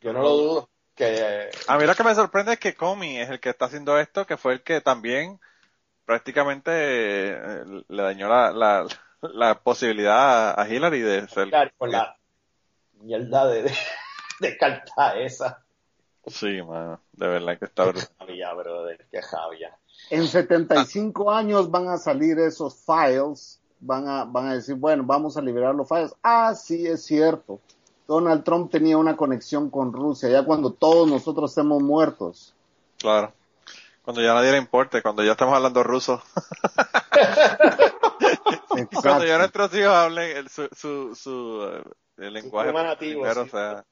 Yo 0.00 0.12
no 0.12 0.22
lo 0.22 0.28
dudo. 0.30 0.70
Que, 0.94 1.50
a 1.68 1.78
mí 1.78 1.86
lo 1.86 1.94
que 1.94 2.04
me 2.04 2.14
sorprende 2.14 2.52
es 2.52 2.58
que 2.58 2.74
Comey 2.74 3.18
es 3.18 3.30
el 3.30 3.40
que 3.40 3.48
está 3.48 3.64
haciendo 3.64 3.98
esto, 3.98 4.26
que 4.26 4.36
fue 4.36 4.52
el 4.54 4.62
que 4.62 4.80
también 4.82 5.40
prácticamente 6.04 6.70
eh, 6.70 7.64
le 7.88 8.02
dañó 8.02 8.28
la, 8.28 8.52
la, 8.52 8.86
la 9.22 9.58
posibilidad 9.60 10.58
a 10.58 10.68
Hillary 10.68 11.00
de 11.00 11.28
ser. 11.28 11.48
Claro, 11.48 11.70
con 11.78 11.90
la 11.90 12.16
mierda 13.00 13.46
de, 13.46 13.62
de, 13.62 13.74
de 14.40 14.56
carta 14.58 15.18
esa. 15.18 15.61
Sí, 16.26 16.62
mano, 16.62 17.00
de 17.12 17.26
verdad 17.26 17.58
que 17.58 17.64
está. 17.64 17.92
Javia, 18.18 18.52
brother, 18.54 19.06
qué 19.10 19.22
javia. 19.22 19.76
En 20.10 20.26
75 20.26 21.30
años 21.30 21.70
van 21.70 21.88
a 21.88 21.96
salir 21.96 22.38
esos 22.38 22.74
files, 22.74 23.60
van 23.80 24.08
a, 24.08 24.24
van 24.24 24.48
a 24.48 24.54
decir, 24.54 24.76
bueno, 24.76 25.02
vamos 25.04 25.36
a 25.36 25.42
liberar 25.42 25.74
los 25.74 25.88
files. 25.88 26.14
Ah, 26.22 26.54
sí, 26.54 26.86
es 26.86 27.04
cierto. 27.04 27.60
Donald 28.06 28.44
Trump 28.44 28.70
tenía 28.70 28.98
una 28.98 29.16
conexión 29.16 29.70
con 29.70 29.92
Rusia, 29.92 30.28
ya 30.28 30.44
cuando 30.44 30.72
todos 30.72 31.08
nosotros 31.08 31.50
estemos 31.50 31.82
muertos. 31.82 32.54
Claro. 32.98 33.32
Cuando 34.02 34.20
ya 34.20 34.34
nadie 34.34 34.52
le 34.52 34.58
importe, 34.58 35.02
cuando 35.02 35.22
ya 35.22 35.32
estamos 35.32 35.54
hablando 35.54 35.82
ruso. 35.82 36.22
cuando 39.02 39.24
ya 39.24 39.38
nuestros 39.38 39.74
hijos 39.74 39.92
hablen 39.92 40.36
el, 40.36 40.48
su, 40.48 40.68
su, 40.76 41.14
su 41.14 41.64
eh, 41.64 41.82
el 42.18 42.34
lenguaje 42.34 42.72
nativo, 42.72 43.22
primero, 43.22 43.44
sí. 43.44 43.48
o 43.48 43.50
sea, 43.50 43.84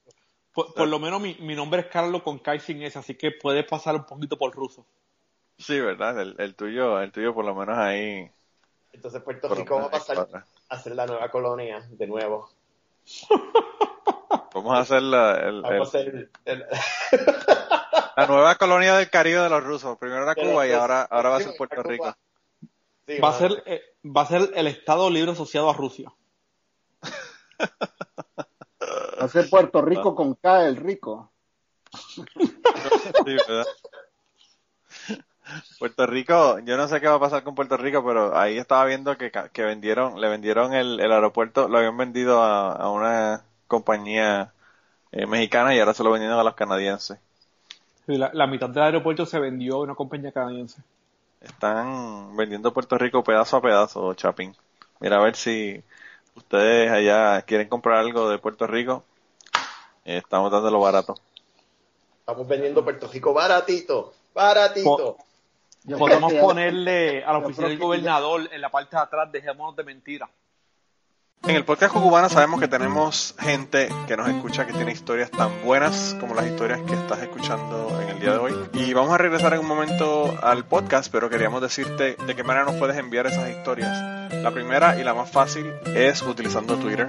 Por, 0.67 0.75
por 0.75 0.89
lo 0.89 0.99
menos 0.99 1.21
mi, 1.21 1.35
mi 1.41 1.55
nombre 1.55 1.81
es 1.83 1.87
Carlos 1.87 2.23
con 2.23 2.39
Kai 2.39 2.61
sin 2.61 2.83
S, 2.83 2.99
así 2.99 3.15
que 3.15 3.31
puedes 3.33 3.65
pasar 3.67 3.95
un 3.95 4.05
poquito 4.05 4.37
por 4.37 4.55
ruso. 4.55 4.85
sí, 5.59 5.79
verdad, 5.81 6.21
el, 6.21 6.35
el 6.39 6.55
tuyo, 6.55 7.01
el 7.01 7.13
tuyo 7.13 7.35
por 7.35 7.45
lo 7.45 7.55
menos 7.55 7.77
ahí. 7.79 8.31
Entonces 8.93 9.23
Puerto 9.23 9.49
Rico 9.55 9.77
va 9.77 9.87
a 9.87 9.91
pasar 9.91 10.29
a 10.69 10.79
ser 10.79 10.95
la 10.95 11.07
nueva 11.07 11.31
colonia 11.31 11.87
de 11.91 12.07
nuevo. 12.07 12.51
Vamos 14.55 14.75
a 14.75 14.81
hacer 14.81 15.03
la, 15.03 15.35
el- 15.37 15.63
Vamos 15.63 15.95
el- 15.95 16.31
a 16.47 16.51
el- 16.51 16.67
la 18.17 18.27
nueva 18.27 18.55
colonia 18.57 18.97
del 18.97 19.09
Caribe 19.11 19.41
de 19.41 19.49
los 19.49 19.63
rusos. 19.63 19.97
Primero 19.99 20.23
era 20.25 20.35
Cuba 20.35 20.67
y 20.67 20.73
ahora, 20.73 21.03
ahora 21.03 21.31
va 21.31 21.37
a 21.37 21.41
ser 21.41 21.57
Puerto. 21.57 21.83
Rico. 21.83 22.15
Sí, 23.07 23.19
Va 23.19 23.31
a 23.31 23.33
ser, 23.33 23.63
eh, 23.67 23.83
va 24.05 24.23
a 24.23 24.27
ser 24.27 24.51
el 24.55 24.67
Estado 24.67 25.09
Libre 25.11 25.33
asociado 25.33 25.71
a 25.71 25.73
Rusia. 25.75 26.13
Ser 29.31 29.49
Puerto 29.49 29.83
Rico 29.83 30.15
con 30.15 30.35
K, 30.35 30.67
el 30.67 30.77
rico. 30.77 31.31
Sí, 33.25 33.35
¿verdad? 33.35 33.67
Puerto 35.79 36.07
Rico, 36.07 36.59
yo 36.61 36.77
no 36.77 36.87
sé 36.87 37.01
qué 37.01 37.09
va 37.09 37.15
a 37.15 37.21
pasar 37.21 37.43
con 37.43 37.55
Puerto 37.55 37.77
Rico, 37.77 38.05
pero 38.05 38.37
ahí 38.39 38.59
estaba 38.59 38.85
viendo 38.85 39.17
que, 39.17 39.33
que 39.53 39.63
vendieron, 39.65 40.21
le 40.21 40.29
vendieron 40.29 40.75
el, 40.75 41.01
el 41.01 41.13
aeropuerto, 41.13 41.69
lo 41.69 41.79
habían 41.79 41.97
vendido 41.97 42.43
a, 42.43 42.73
a 42.73 42.91
una 42.91 43.43
compañía 43.67 44.53
eh, 45.13 45.27
mexicana 45.27 45.75
y 45.75 45.81
ahora 45.81 45.95
se 45.95 46.05
lo 46.05 46.13
vendieron 46.13 46.39
a 46.39 46.45
los 46.45 46.55
canadienses. 46.55 47.19
Sí, 48.07 48.19
La, 48.19 48.31
la 48.35 48.47
mitad 48.47 48.69
del 48.69 48.83
aeropuerto 48.83 49.25
se 49.25 49.39
vendió 49.39 49.77
a 49.77 49.83
una 49.83 49.95
compañía 49.95 50.33
canadiense. 50.33 50.83
Están 51.41 52.37
vendiendo 52.37 52.73
Puerto 52.73 52.99
Rico 52.99 53.25
pedazo 53.25 53.57
a 53.57 53.63
pedazo, 53.63 54.15
Chapín. 54.15 54.55
Mira 55.01 55.17
a 55.17 55.23
ver 55.23 55.37
si 55.37 55.83
ustedes 56.35 56.91
allá 56.91 57.43
quieren 57.43 57.69
comprar 57.69 57.99
algo 57.99 58.29
de 58.29 58.39
Puerto 58.39 58.67
Rico. 58.67 59.05
Eh, 60.05 60.19
estamos 60.19 60.51
dándolo 60.51 60.81
barato. 60.81 61.15
Estamos 62.21 62.47
vendiendo 62.47 62.85
Puerto 62.85 63.09
Rico 63.09 63.33
baratito, 63.33 64.13
baratito. 64.35 65.17
Podemos 65.99 66.33
ponerle 66.35 67.25
a 67.25 67.33
la 67.33 67.39
oficina 67.39 67.69
del 67.69 67.79
gobernador 67.79 68.49
en 68.53 68.61
la 68.61 68.69
parte 68.69 68.97
de 68.97 69.03
atrás, 69.03 69.33
dejémonos 69.33 69.77
de 69.77 69.85
mentira. 69.85 70.31
En 71.45 71.57
el 71.57 71.65
podcast 71.65 71.95
cubano 71.95 72.29
sabemos 72.29 72.61
que 72.61 72.69
tenemos 72.69 73.35
gente 73.39 73.89
que 74.07 74.15
nos 74.15 74.29
escucha 74.29 74.67
que 74.67 74.75
tiene 74.75 74.93
historias 74.93 75.31
tan 75.31 75.65
buenas 75.65 76.15
como 76.21 76.35
las 76.35 76.47
historias 76.47 76.81
que 76.83 76.93
estás 76.93 77.23
escuchando 77.23 77.99
en 78.03 78.11
el 78.11 78.21
día 78.21 78.33
de 78.33 78.39
hoy. 78.39 78.55
Y 78.75 78.93
vamos 78.93 79.13
a 79.13 79.19
regresar 79.19 79.55
en 79.55 79.61
un 79.61 79.67
momento 79.67 80.39
al 80.43 80.67
podcast, 80.67 81.11
pero 81.11 81.31
queríamos 81.31 81.63
decirte 81.63 82.17
de 82.17 82.37
qué 82.37 82.45
manera 82.45 82.67
nos 82.67 82.77
puedes 82.77 82.99
enviar 82.99 83.27
esas 83.27 83.49
historias. 83.49 83.91
La 84.35 84.51
primera 84.51 85.01
y 85.01 85.03
la 85.03 85.15
más 85.15 85.31
fácil 85.31 85.73
es 85.87 86.21
utilizando 86.21 86.77
Twitter. 86.77 87.09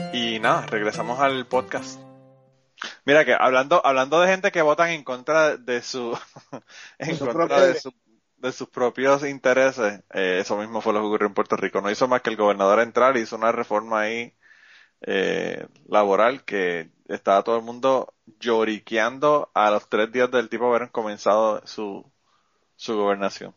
y 0.13 0.39
nada, 0.39 0.65
regresamos 0.67 1.19
al 1.19 1.45
podcast. 1.47 1.99
Mira 3.05 3.25
que 3.25 3.33
hablando, 3.33 3.85
hablando 3.85 4.19
de 4.19 4.27
gente 4.27 4.51
que 4.51 4.61
votan 4.61 4.89
en 4.89 5.03
contra 5.03 5.57
de 5.57 5.81
su, 5.81 6.17
en 6.99 7.17
Su 7.17 7.25
contra 7.25 7.45
propio- 7.47 7.65
de, 7.67 7.79
su- 7.79 7.93
de 8.37 8.51
sus 8.51 8.69
propios 8.69 9.23
intereses, 9.25 10.01
eh, 10.13 10.39
eso 10.41 10.57
mismo 10.57 10.81
fue 10.81 10.93
lo 10.93 10.99
que 11.01 11.05
ocurrió 11.07 11.27
en 11.27 11.33
Puerto 11.33 11.55
Rico. 11.57 11.81
No 11.81 11.91
hizo 11.91 12.07
más 12.07 12.21
que 12.21 12.31
el 12.31 12.37
gobernador 12.37 12.79
entrar 12.79 13.15
y 13.17 13.21
hizo 13.21 13.35
una 13.35 13.51
reforma 13.51 14.01
ahí 14.01 14.33
eh, 15.01 15.67
laboral 15.87 16.43
que 16.43 16.89
estaba 17.07 17.43
todo 17.43 17.57
el 17.57 17.63
mundo 17.63 18.13
lloriqueando 18.39 19.51
a 19.53 19.69
los 19.71 19.87
tres 19.89 20.11
días 20.11 20.31
del 20.31 20.49
tipo 20.49 20.67
haber 20.73 20.89
comenzado 20.91 21.61
su, 21.67 22.11
su 22.75 22.95
gobernación. 22.97 23.53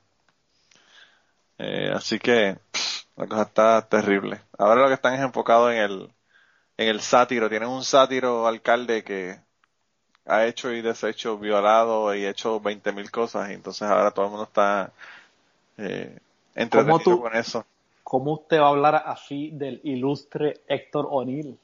Eh, 1.58 1.92
así 1.94 2.18
que 2.18 2.58
pff, 2.72 3.04
la 3.16 3.26
cosa 3.26 3.42
está 3.42 3.88
terrible. 3.88 4.42
Ahora 4.58 4.82
lo 4.82 4.88
que 4.88 4.94
están 4.94 5.14
es 5.14 5.20
enfocados 5.20 5.72
en 5.72 5.78
el, 5.78 6.14
en 6.76 6.88
el 6.88 7.00
sátiro. 7.00 7.48
Tienen 7.48 7.68
un 7.68 7.84
sátiro 7.84 8.46
alcalde 8.46 9.04
que 9.04 9.38
ha 10.26 10.46
hecho 10.46 10.72
y 10.72 10.82
deshecho, 10.82 11.38
violado 11.38 12.14
y 12.14 12.26
hecho 12.26 12.60
20 12.60 12.92
mil 12.92 13.10
cosas. 13.10 13.50
Y 13.50 13.54
entonces 13.54 13.82
ahora 13.82 14.10
todo 14.10 14.26
el 14.26 14.30
mundo 14.30 14.44
está 14.44 14.92
eh, 15.78 16.18
entretenido 16.54 16.98
tú? 17.00 17.20
con 17.20 17.36
eso. 17.36 17.64
¿Cómo 18.02 18.32
usted 18.34 18.60
va 18.60 18.66
a 18.66 18.70
hablar 18.70 19.02
así 19.06 19.50
del 19.52 19.80
ilustre 19.82 20.60
Héctor 20.68 21.08
O'Neill? 21.10 21.58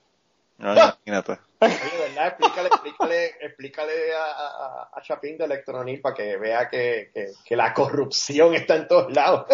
No, 0.58 0.72
imagínate. 0.72 1.38
Oye, 1.60 1.74
¿verdad? 1.98 2.28
Explícale, 2.28 2.68
explícale, 2.68 3.26
explícale 3.40 4.14
a, 4.14 4.24
a, 4.24 4.90
a 4.94 5.02
Chapín 5.02 5.36
de 5.36 5.44
Electronil 5.44 6.00
para 6.00 6.14
que 6.14 6.36
vea 6.36 6.68
que, 6.68 7.10
que, 7.12 7.32
que 7.44 7.56
la 7.56 7.72
corrupción 7.74 8.54
está 8.54 8.76
en 8.76 8.88
todos 8.88 9.12
lados. 9.12 9.46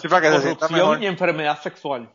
Sí, 0.00 0.08
para 0.08 0.20
que 0.22 0.36
se 0.36 0.42
sienta 0.42 0.68
mejor. 0.68 0.80
Corrupción 0.80 1.02
y 1.02 1.06
enfermedad 1.06 1.60
sexual. 1.60 2.10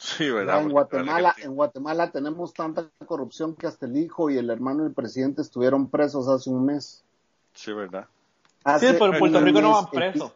Sí, 0.00 0.30
¿verdad? 0.30 0.62
en 0.62 0.70
Guatemala, 0.70 1.34
en 1.42 1.54
Guatemala 1.54 2.10
tenemos 2.10 2.54
tanta 2.54 2.88
corrupción 3.04 3.54
que 3.54 3.66
hasta 3.66 3.84
el 3.84 3.98
hijo 3.98 4.30
y 4.30 4.38
el 4.38 4.48
hermano 4.48 4.84
del 4.84 4.94
presidente 4.94 5.42
estuvieron 5.42 5.90
presos 5.90 6.26
hace 6.26 6.48
un 6.48 6.64
mes. 6.64 7.04
Sí, 7.52 7.74
¿verdad? 7.74 8.06
Sí, 8.78 8.86
pero 8.92 9.12
en 9.12 9.18
Puerto 9.18 9.40
Rico 9.40 9.60
no 9.60 9.72
van 9.72 9.90
presos. 9.90 10.32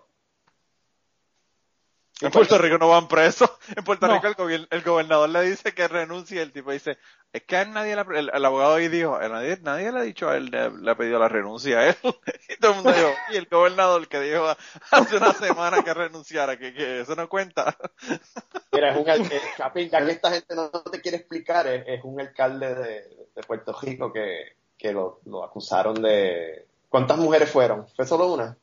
En 2.21 2.31
Puerto 2.31 2.59
Rico 2.59 2.79
no 2.79 2.89
van 2.89 3.09
presos. 3.09 3.51
En 3.77 3.83
Puerto 3.85 4.07
No. 4.07 4.15
Rico 4.15 4.27
el, 4.29 4.35
gobier- 4.37 4.69
el 4.71 4.83
gobernador 4.83 5.29
le 5.29 5.43
dice 5.43 5.73
que 5.75 5.89
renuncie 5.89 6.37
y 6.39 6.41
el 6.41 6.53
tipo 6.53 6.71
dice, 6.71 6.97
es 7.33 7.43
que 7.43 7.57
a 7.57 7.63
él 7.63 7.73
nadie, 7.73 7.97
le- 7.97 8.19
el, 8.19 8.31
el 8.33 8.45
abogado 8.45 8.75
ahí 8.75 8.89
dijo, 8.89 9.17
"A 9.17 9.29
nadie, 9.29 9.59
nadie 9.63 9.91
le 9.91 9.99
ha 9.99 10.03
dicho 10.03 10.29
a 10.29 10.37
él, 10.37 10.47
le, 10.47 10.71
le 10.71 10.91
ha 10.91 10.95
pedido 10.97 11.19
la 11.19 11.29
renuncia 11.29 11.79
a 11.81 11.89
él. 11.89 11.97
y 12.49 12.57
todo 12.61 12.71
el 12.71 12.77
mundo 12.77 12.93
dijo, 12.93 13.09
y 13.33 13.37
el 13.37 13.47
gobernador 13.47 14.07
que 14.09 14.21
dijo 14.21 14.47
hace 14.93 15.17
una 15.17 15.33
semana 15.33 15.83
que 15.83 15.93
renunciara, 15.93 16.57
que, 16.57 16.73
que 16.73 17.01
eso 17.01 17.17
no 17.17 17.29
cuenta. 17.29 17.77
Mira, 18.73 18.91
es 18.93 18.97
un 18.97 19.09
eh, 19.09 19.41
Chapín, 19.57 19.89
ya 19.91 20.05
que 20.05 20.13
esta 20.13 20.31
gente 20.31 20.55
no 20.55 20.71
te 20.71 21.01
quiere 21.01 21.17
explicar, 21.19 21.67
es, 21.67 21.85
es 21.87 22.05
un 22.05 22.21
alcalde 22.21 22.75
de, 22.75 23.27
de 23.35 23.43
Puerto 23.47 23.77
Rico 23.81 24.13
que, 24.13 24.57
que 24.79 24.93
lo, 24.93 25.21
lo 25.27 25.45
acusaron 25.45 26.01
de... 26.01 26.67
¿Cuántas 26.89 27.19
mujeres 27.19 27.51
fueron? 27.51 27.89
¿Fue 27.97 28.07
solo 28.07 28.33
una? 28.33 28.57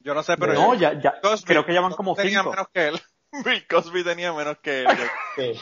Yo 0.00 0.14
no 0.14 0.22
sé, 0.22 0.36
pero 0.36 0.54
no, 0.54 0.74
yo- 0.74 0.80
ya, 0.80 1.00
ya, 1.00 1.20
Cosby- 1.20 1.44
creo 1.44 1.64
que 1.66 1.72
llaman 1.72 1.92
como 1.92 2.12
Cosby 2.14 2.24
tenía 2.28 2.40
cinco. 2.40 2.50
menos 2.50 2.68
que 2.72 2.88
él. 2.88 3.00
Bill 3.44 3.66
Cosby 3.68 4.02
tenía 4.04 4.32
menos 4.32 4.58
que 4.58 4.80
él. 4.82 4.88
Sí. 5.36 5.60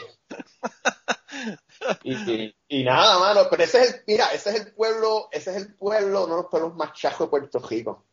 y, 2.03 2.13
y- 2.31 2.55
y 2.67 2.83
nada, 2.83 3.19
mano, 3.19 3.41
pero 3.49 3.63
ese 3.63 3.81
es 3.81 3.93
el, 3.95 4.03
mira, 4.07 4.25
ese 4.27 4.49
es 4.51 4.55
el 4.65 4.73
pueblo, 4.73 5.27
ese 5.31 5.51
es 5.51 5.57
el 5.57 5.75
pueblo, 5.75 6.25
uno 6.25 6.35
de 6.37 6.41
los 6.43 6.51
pueblos 6.51 6.75
más 6.75 6.93
chajos 6.93 7.27
de 7.27 7.29
Puerto 7.29 7.59
Rico. 7.59 8.05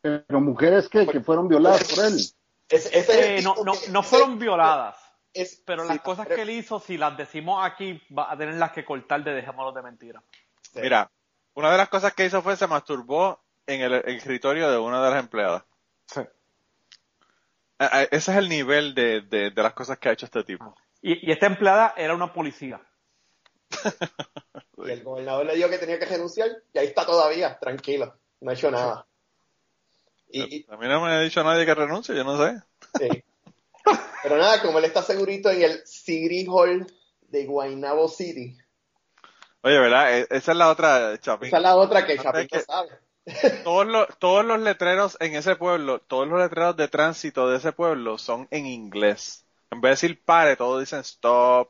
Pero 0.00 0.40
mujeres 0.40 0.88
que, 0.88 1.06
que 1.06 1.20
fueron 1.20 1.48
violadas 1.48 1.84
por 1.94 2.04
él. 2.04 2.14
Ese, 2.14 2.98
ese 2.98 2.98
es 2.98 3.38
el 3.38 3.44
no, 3.44 3.54
no, 3.64 3.72
que- 3.72 3.88
no 3.90 4.00
ese- 4.00 4.08
fueron 4.08 4.38
violadas, 4.38 4.96
es- 5.32 5.62
pero 5.66 5.82
sí, 5.82 5.88
las 5.88 6.00
cosas 6.00 6.26
pero- 6.26 6.36
que 6.36 6.42
él 6.42 6.50
hizo, 6.50 6.78
si 6.80 6.96
las 6.96 7.16
decimos 7.16 7.64
aquí, 7.64 8.00
va 8.16 8.30
a 8.32 8.36
tener 8.36 8.54
las 8.54 8.72
que 8.72 8.84
cortar 8.84 9.22
de 9.24 9.32
dejémoslo 9.34 9.72
de 9.72 9.82
mentira. 9.82 10.22
sí. 10.72 10.80
Mira, 10.80 11.10
una 11.54 11.70
de 11.70 11.76
las 11.78 11.88
cosas 11.88 12.14
que 12.14 12.24
hizo 12.26 12.42
fue 12.42 12.56
se 12.56 12.66
masturbó 12.66 13.43
en 13.66 13.80
el, 13.80 13.92
el 13.94 14.16
escritorio 14.16 14.70
de 14.70 14.78
una 14.78 15.04
de 15.04 15.10
las 15.10 15.20
empleadas. 15.20 15.64
Sí. 16.06 16.20
A- 17.78 17.98
a- 17.98 18.02
Ese 18.04 18.32
es 18.32 18.36
el 18.38 18.48
nivel 18.48 18.94
de, 18.94 19.22
de, 19.22 19.50
de 19.50 19.62
las 19.62 19.72
cosas 19.74 19.98
que 19.98 20.08
ha 20.08 20.12
hecho 20.12 20.26
este 20.26 20.44
tipo. 20.44 20.74
Y, 21.02 21.28
y 21.28 21.32
esta 21.32 21.46
empleada 21.46 21.94
era 21.96 22.14
una 22.14 22.32
policía. 22.32 22.80
Y 24.86 24.90
el 24.90 25.02
gobernador 25.02 25.46
le 25.46 25.56
dijo 25.56 25.68
que 25.68 25.78
tenía 25.78 25.98
que 25.98 26.06
renunciar 26.06 26.48
y 26.72 26.78
ahí 26.78 26.86
está 26.86 27.04
todavía, 27.04 27.58
tranquilo, 27.58 28.14
no 28.40 28.50
ha 28.50 28.54
hecho 28.54 28.70
nada. 28.70 29.06
Y, 30.28 30.64
a 30.68 30.76
mí 30.76 30.88
no 30.88 31.00
me 31.00 31.12
ha 31.12 31.20
dicho 31.20 31.42
nadie 31.44 31.64
que 31.64 31.74
renuncie, 31.74 32.14
yo 32.14 32.24
no 32.24 32.36
sé. 32.38 32.60
Pero 34.22 34.36
nada, 34.36 34.62
como 34.62 34.78
él 34.78 34.84
está 34.84 35.02
segurito 35.02 35.50
en 35.50 35.62
el 35.62 35.86
City 35.86 36.46
Hall 36.48 36.86
de 37.28 37.46
Guaynabo 37.46 38.08
City. 38.08 38.56
Oye, 39.62 39.78
¿verdad? 39.78 40.18
E, 40.18 40.26
esa 40.30 40.52
es 40.52 40.58
la 40.58 40.70
otra, 40.70 41.18
Chapín. 41.20 41.48
Esa 41.48 41.56
es 41.58 41.62
la 41.62 41.76
otra 41.76 42.06
que 42.06 42.18
Chapín 42.18 42.48
sabe. 42.66 42.90
Todos 43.64 43.86
los, 43.86 44.06
todos 44.18 44.44
los 44.44 44.60
letreros 44.60 45.16
en 45.20 45.34
ese 45.34 45.56
pueblo, 45.56 45.98
todos 45.98 46.28
los 46.28 46.38
letreros 46.38 46.76
de 46.76 46.88
tránsito 46.88 47.48
de 47.48 47.56
ese 47.56 47.72
pueblo 47.72 48.18
son 48.18 48.46
en 48.50 48.66
inglés. 48.66 49.44
En 49.70 49.80
vez 49.80 50.00
de 50.00 50.08
decir 50.08 50.22
pare, 50.24 50.56
todos 50.56 50.80
dicen 50.80 51.00
stop, 51.00 51.68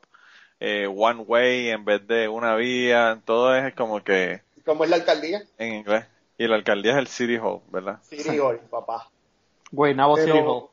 eh, 0.60 0.86
one 0.86 1.22
way 1.22 1.68
en 1.68 1.84
vez 1.84 2.06
de 2.06 2.28
una 2.28 2.56
vía, 2.56 3.20
todo 3.24 3.54
es 3.54 3.74
como 3.74 4.02
que... 4.02 4.42
¿Cómo 4.64 4.84
es 4.84 4.90
la 4.90 4.96
alcaldía? 4.96 5.42
En 5.58 5.74
inglés. 5.74 6.06
Y 6.38 6.48
la 6.48 6.56
alcaldía 6.56 6.92
es 6.92 6.98
el 6.98 7.06
City 7.06 7.36
Hall, 7.36 7.60
¿verdad? 7.70 8.00
City 8.02 8.38
Hall, 8.38 8.58
papá. 8.70 9.08
Guaynabo 9.70 10.16
City 10.16 10.38
Hall. 10.44 10.66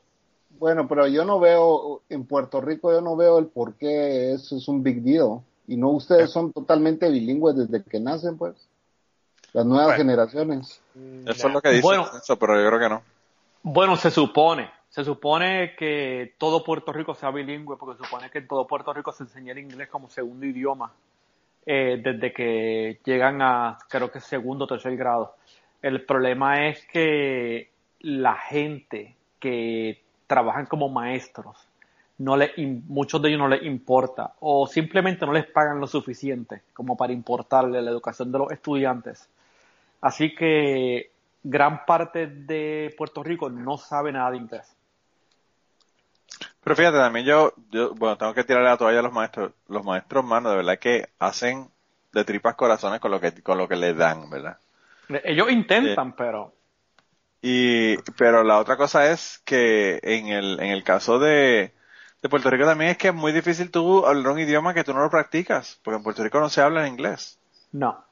Bueno, 0.58 0.88
pero 0.88 1.06
yo 1.06 1.24
no 1.24 1.38
veo, 1.38 2.02
en 2.08 2.24
Puerto 2.24 2.60
Rico 2.60 2.92
yo 2.92 3.00
no 3.00 3.16
veo 3.16 3.38
el 3.38 3.46
por 3.46 3.74
qué 3.74 4.32
eso 4.32 4.56
es 4.56 4.66
un 4.68 4.82
big 4.82 5.02
deal. 5.02 5.40
Y 5.68 5.76
no 5.76 5.90
ustedes 5.90 6.30
son 6.30 6.52
totalmente 6.52 7.08
bilingües 7.08 7.56
desde 7.56 7.84
que 7.84 8.00
nacen, 8.00 8.36
pues. 8.36 8.54
Las 9.52 9.66
nuevas 9.66 9.96
generaciones. 9.96 10.82
Eso 11.26 11.48
es 11.48 11.54
lo 11.54 11.60
que 11.60 11.68
dicen, 11.70 11.82
bueno, 11.82 12.06
eso, 12.16 12.38
pero 12.38 12.60
yo 12.60 12.68
creo 12.68 12.80
que 12.80 12.88
no. 12.88 13.02
Bueno, 13.62 13.96
se 13.96 14.10
supone. 14.10 14.70
Se 14.88 15.04
supone 15.04 15.74
que 15.76 16.34
todo 16.38 16.62
Puerto 16.62 16.92
Rico 16.92 17.14
sea 17.14 17.30
bilingüe, 17.30 17.76
porque 17.76 17.98
se 17.98 18.04
supone 18.04 18.30
que 18.30 18.38
en 18.38 18.48
todo 18.48 18.66
Puerto 18.66 18.92
Rico 18.92 19.12
se 19.12 19.22
enseña 19.22 19.52
el 19.52 19.58
inglés 19.58 19.88
como 19.88 20.10
segundo 20.10 20.44
idioma 20.44 20.92
eh, 21.64 22.00
desde 22.02 22.32
que 22.32 23.00
llegan 23.04 23.40
a, 23.40 23.78
creo 23.88 24.10
que 24.10 24.20
segundo 24.20 24.64
o 24.64 24.68
tercer 24.68 24.96
grado. 24.96 25.36
El 25.80 26.04
problema 26.04 26.66
es 26.66 26.84
que 26.86 27.70
la 28.00 28.34
gente 28.34 29.16
que 29.38 30.02
trabajan 30.26 30.66
como 30.66 30.88
maestros, 30.88 31.56
no 32.18 32.36
le, 32.36 32.52
muchos 32.86 33.20
de 33.20 33.28
ellos 33.28 33.40
no 33.40 33.48
les 33.48 33.62
importa 33.64 34.34
o 34.40 34.66
simplemente 34.66 35.26
no 35.26 35.32
les 35.32 35.46
pagan 35.46 35.80
lo 35.80 35.86
suficiente 35.86 36.62
como 36.72 36.96
para 36.96 37.12
importarle 37.12 37.82
la 37.82 37.90
educación 37.90 38.30
de 38.30 38.38
los 38.38 38.52
estudiantes. 38.52 39.28
Así 40.02 40.34
que 40.34 41.10
gran 41.42 41.86
parte 41.86 42.26
de 42.26 42.94
Puerto 42.98 43.22
Rico 43.22 43.48
no 43.48 43.78
sabe 43.78 44.12
nada 44.12 44.32
de 44.32 44.36
inglés. 44.36 44.76
Pero 46.62 46.76
fíjate, 46.76 46.98
también 46.98 47.24
yo, 47.24 47.54
yo, 47.70 47.94
bueno, 47.94 48.18
tengo 48.18 48.34
que 48.34 48.44
tirarle 48.44 48.68
la 48.68 48.76
toalla 48.76 48.98
a 48.98 49.02
los 49.02 49.12
maestros. 49.12 49.52
Los 49.68 49.84
maestros, 49.84 50.24
mano, 50.24 50.50
de 50.50 50.56
verdad 50.56 50.78
que 50.78 51.08
hacen 51.18 51.70
de 52.12 52.24
tripas 52.24 52.54
corazones 52.54 53.00
con 53.00 53.10
lo 53.10 53.18
que, 53.18 53.42
con 53.42 53.56
lo 53.56 53.66
que 53.66 53.76
les 53.76 53.96
dan, 53.96 54.28
¿verdad? 54.28 54.58
Ellos 55.24 55.50
intentan, 55.50 56.14
pero 56.14 56.52
y, 57.42 57.96
pero 58.16 58.44
la 58.44 58.58
otra 58.58 58.76
cosa 58.76 59.10
es 59.10 59.42
que 59.44 59.98
en 60.04 60.28
el, 60.28 60.60
en 60.60 60.70
el 60.70 60.84
caso 60.84 61.18
de, 61.18 61.74
de 62.22 62.28
Puerto 62.28 62.48
Rico 62.48 62.64
también 62.64 62.92
es 62.92 62.98
que 62.98 63.08
es 63.08 63.14
muy 63.14 63.32
difícil 63.32 63.72
tú 63.72 64.06
hablar 64.06 64.32
un 64.32 64.38
idioma 64.38 64.72
que 64.72 64.84
tú 64.84 64.94
no 64.94 65.00
lo 65.00 65.10
practicas, 65.10 65.80
porque 65.82 65.96
en 65.96 66.04
Puerto 66.04 66.22
Rico 66.22 66.38
no 66.38 66.48
se 66.48 66.62
habla 66.62 66.86
en 66.86 66.92
inglés. 66.92 67.40
No. 67.72 68.04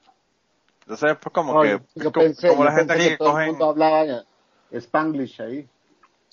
Entonces, 0.80 1.16
pues 1.20 1.32
como 1.32 1.60
que, 1.62 1.80
yo 1.94 2.10
pensé, 2.10 2.48
como 2.48 2.64
la 2.64 2.72
gente 2.72 2.92
aquí 2.92 3.08
que, 3.10 3.16
todo 3.16 3.38
el 3.38 3.48
mundo 3.48 3.70
hablaba 3.70 4.24
Spanglish 4.72 5.40
ahí. 5.42 5.68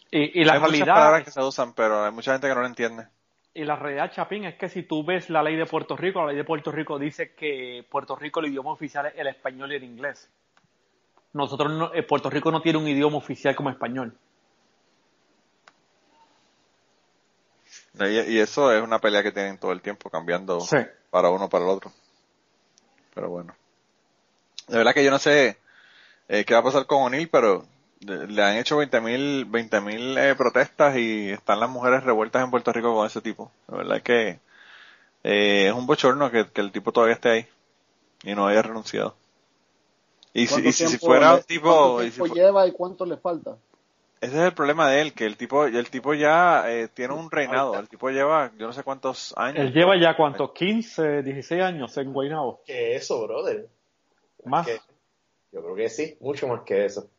Y, 0.09 0.41
y 0.41 0.43
la 0.43 0.53
hay 0.53 0.59
realidad. 0.59 0.85
Muchas 0.85 0.95
palabras 0.95 1.23
que 1.23 1.31
se 1.31 1.43
usan, 1.43 1.73
pero 1.73 2.05
hay 2.05 2.11
mucha 2.11 2.31
gente 2.31 2.47
que 2.47 2.55
no 2.55 2.61
lo 2.61 2.67
entiende. 2.67 3.07
Y 3.53 3.65
la 3.65 3.75
realidad, 3.75 4.11
Chapín, 4.11 4.45
es 4.45 4.55
que 4.55 4.69
si 4.69 4.83
tú 4.83 5.03
ves 5.03 5.29
la 5.29 5.43
ley 5.43 5.55
de 5.55 5.65
Puerto 5.65 5.97
Rico, 5.97 6.21
la 6.21 6.27
ley 6.27 6.37
de 6.37 6.43
Puerto 6.43 6.71
Rico 6.71 6.97
dice 6.97 7.33
que 7.33 7.85
Puerto 7.89 8.15
Rico 8.15 8.39
el 8.39 8.47
idioma 8.47 8.71
oficial 8.71 9.07
es 9.07 9.13
el 9.17 9.27
español 9.27 9.71
y 9.71 9.75
el 9.75 9.83
inglés 9.83 10.29
nosotros 11.37 11.71
no, 11.71 11.93
eh, 11.93 12.03
Puerto 12.03 12.29
Rico 12.29 12.51
no 12.51 12.61
tiene 12.61 12.79
un 12.79 12.87
idioma 12.87 13.17
oficial 13.17 13.55
como 13.55 13.69
español. 13.69 14.17
Y, 17.99 18.39
eso 18.39 18.71
es 18.71 18.83
una 18.83 18.99
pelea 18.99 19.23
que 19.23 19.31
tienen 19.31 19.57
todo 19.57 19.71
el 19.71 19.81
tiempo, 19.81 20.09
cambiando 20.09 20.59
para 21.09 21.29
uno 21.31 21.49
para 21.49 21.65
el 21.65 21.71
otro. 21.71 21.91
Pero 23.15 23.29
bueno. 23.29 23.55
De 24.67 24.77
verdad 24.77 24.93
que 24.93 25.03
yo 25.03 25.11
no 25.11 25.19
sé 25.19 25.57
eh, 26.27 26.45
qué 26.45 26.53
va 26.53 26.59
a 26.59 26.63
pasar 26.63 26.85
con 26.85 27.03
O'Neill, 27.03 27.29
pero 27.29 27.65
le 28.01 28.43
han 28.43 28.57
hecho 28.57 28.81
20.000 28.81 29.49
20 29.49 29.81
mil 29.81 30.17
eh, 30.17 30.35
protestas 30.35 30.97
y 30.97 31.29
están 31.29 31.59
las 31.59 31.69
mujeres 31.69 32.03
revueltas 32.03 32.43
en 32.43 32.51
Puerto 32.51 32.71
Rico 32.71 32.93
con 32.95 33.07
ese 33.07 33.21
tipo. 33.21 33.51
De 33.67 33.77
verdad 33.77 34.01
que 34.01 34.39
es 35.23 35.73
un 35.73 35.87
bochorno 35.87 36.31
que, 36.31 36.47
que 36.47 36.61
el 36.61 36.71
tipo 36.71 36.91
todavía 36.91 37.15
esté 37.15 37.29
ahí 37.29 37.47
y 38.23 38.35
no 38.35 38.47
haya 38.47 38.61
renunciado. 38.61 39.15
Y 40.33 40.47
si, 40.47 40.71
si, 40.71 40.97
fuera 40.99 41.35
un 41.35 41.43
tipo... 41.43 41.95
¿Cuánto 41.95 42.11
tiempo 42.11 42.35
lleva 42.35 42.67
y 42.67 42.71
cuánto 42.71 43.05
le 43.05 43.17
falta? 43.17 43.57
Ese 44.21 44.35
es 44.35 44.43
el 44.43 44.53
problema 44.53 44.89
de 44.89 45.01
él, 45.01 45.13
que 45.13 45.25
el 45.25 45.37
tipo, 45.37 45.65
el 45.65 45.89
tipo 45.89 46.13
ya 46.13 46.71
eh, 46.71 46.87
tiene 46.87 47.13
un 47.13 47.31
reinado. 47.31 47.79
El 47.79 47.87
tipo 47.87 48.09
lleva, 48.09 48.51
yo 48.57 48.67
no 48.67 48.73
sé 48.73 48.83
cuántos 48.83 49.33
años. 49.37 49.59
Él 49.59 49.73
lleva 49.73 49.99
ya 49.99 50.15
cuántos, 50.15 50.51
15, 50.53 51.23
16 51.23 51.61
años 51.61 51.97
en 51.97 52.13
Guaynabo. 52.13 52.61
¿Qué 52.65 52.95
eso, 52.95 53.21
brother? 53.23 53.67
¿Más? 54.45 54.67
yo 55.51 55.61
creo 55.61 55.75
que 55.75 55.89
sí, 55.89 56.17
mucho 56.19 56.47
más 56.47 56.61
que 56.63 56.85
eso. 56.85 57.09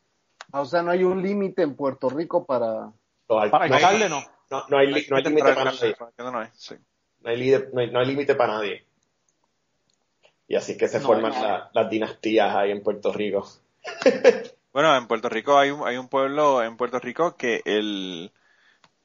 Ah, 0.51 0.61
o 0.61 0.65
sea, 0.65 0.81
no 0.81 0.91
hay 0.91 1.03
un 1.03 1.21
límite 1.21 1.61
en 1.61 1.75
Puerto 1.75 2.09
Rico 2.09 2.45
para... 2.45 2.91
para 3.27 3.65
alcalde 3.65 4.09
no. 4.09 4.23
No, 4.49 4.65
no 4.67 4.77
hay, 4.79 4.87
límite 4.87 5.43
para, 5.43 5.63
nadie. 5.65 5.95
No 7.21 7.99
hay 7.99 8.05
límite 8.07 8.35
para 8.35 8.53
nadie. 8.53 8.83
Y 10.47 10.55
así 10.55 10.75
que 10.75 10.87
se 10.87 10.99
forman 10.99 11.33
las 11.71 11.89
dinastías 11.89 12.55
ahí 12.55 12.71
en 12.71 12.81
Puerto 12.81 13.13
Rico. 13.13 13.47
bueno, 14.73 14.95
en 14.95 15.07
Puerto 15.07 15.29
Rico 15.29 15.59
hay 15.59 15.69
un, 15.69 15.87
hay 15.87 15.97
un 15.97 16.07
pueblo 16.07 16.63
en 16.63 16.77
Puerto 16.77 16.97
Rico 16.97 17.37
que 17.37 17.61
el, 17.65 18.31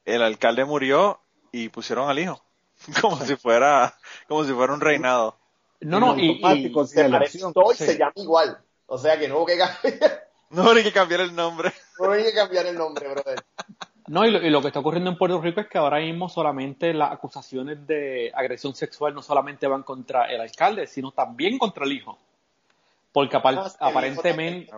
el 0.05 0.21
alcalde 0.23 0.65
murió 0.65 1.21
y 1.51 1.69
pusieron 1.69 2.09
al 2.09 2.17
hijo. 2.17 2.43
Como 3.01 3.17
si 3.17 3.35
fuera, 3.35 3.95
como 4.27 4.43
si 4.43 4.51
fuera 4.51 4.73
un 4.73 4.81
reinado. 4.81 5.37
No, 5.81 5.99
no, 5.99 6.17
y, 6.17 6.41
y 6.43 6.73
se, 6.87 7.75
se 7.75 7.97
llama 7.97 8.13
igual. 8.15 8.57
O 8.87 8.97
sea 8.97 9.19
que 9.19 9.27
no 9.27 9.37
hubo 9.37 9.45
que 9.45 9.57
cambiar. 9.57 10.25
No 10.51 10.63
hubo 10.63 10.75
que 10.75 10.93
cambiar 10.93 11.21
el 11.21 11.35
nombre. 11.35 11.73
No 11.99 12.05
hubo 12.05 12.13
que 12.13 12.31
cambiar 12.33 12.67
el 12.67 12.77
nombre, 12.77 13.09
brother. 13.09 13.43
No, 14.07 14.23
y 14.25 14.49
lo, 14.49 14.61
que 14.61 14.67
está 14.67 14.79
ocurriendo 14.79 15.09
en 15.09 15.17
Puerto 15.17 15.41
Rico 15.41 15.61
es 15.61 15.67
que 15.67 15.79
ahora 15.79 15.99
mismo 15.99 16.29
solamente 16.29 16.93
las 16.93 17.11
acusaciones 17.11 17.87
de 17.87 18.31
agresión 18.35 18.75
sexual 18.75 19.15
no 19.15 19.23
solamente 19.23 19.65
van 19.67 19.81
contra 19.81 20.25
el 20.25 20.39
alcalde, 20.39 20.85
sino 20.85 21.11
también 21.11 21.57
contra 21.57 21.85
el 21.85 21.93
hijo. 21.93 22.19
Porque 23.11 23.35
aparentemente... 23.35 24.69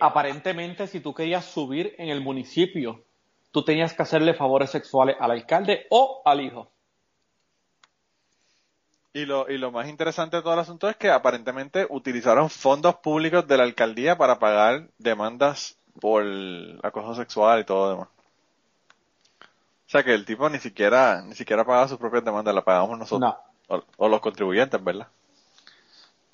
aparentemente, 0.00 0.86
si 0.88 0.98
tú 0.98 1.14
querías 1.14 1.44
subir 1.44 1.94
en 1.98 2.08
el 2.08 2.20
municipio, 2.20 3.04
tú 3.52 3.64
tenías 3.64 3.94
que 3.94 4.02
hacerle 4.02 4.34
favores 4.34 4.70
sexuales 4.70 5.16
al 5.20 5.30
alcalde 5.30 5.86
o 5.90 6.22
al 6.24 6.40
hijo. 6.40 6.68
Y 9.14 9.26
lo, 9.26 9.50
y 9.50 9.58
lo 9.58 9.70
más 9.70 9.88
interesante 9.88 10.36
de 10.36 10.42
todo 10.42 10.54
el 10.54 10.60
asunto 10.60 10.88
es 10.88 10.96
que 10.96 11.10
aparentemente 11.10 11.86
utilizaron 11.90 12.48
fondos 12.48 12.96
públicos 12.96 13.46
de 13.46 13.58
la 13.58 13.64
alcaldía 13.64 14.16
para 14.16 14.38
pagar 14.38 14.88
demandas 14.98 15.76
por 16.00 16.24
acoso 16.82 17.14
sexual 17.14 17.60
y 17.60 17.64
todo 17.64 17.84
lo 17.84 17.90
demás. 17.90 18.08
O 19.86 19.90
sea 19.92 20.02
que 20.02 20.14
el 20.14 20.24
tipo 20.24 20.48
ni 20.48 20.58
siquiera, 20.58 21.20
ni 21.20 21.34
siquiera 21.34 21.64
pagaba 21.64 21.88
sus 21.88 21.98
propias 21.98 22.24
demandas, 22.24 22.54
la 22.54 22.64
pagamos 22.64 22.98
nosotros. 22.98 23.34
O, 23.98 24.08
los 24.08 24.20
contribuyentes, 24.20 24.82
¿verdad? 24.82 25.08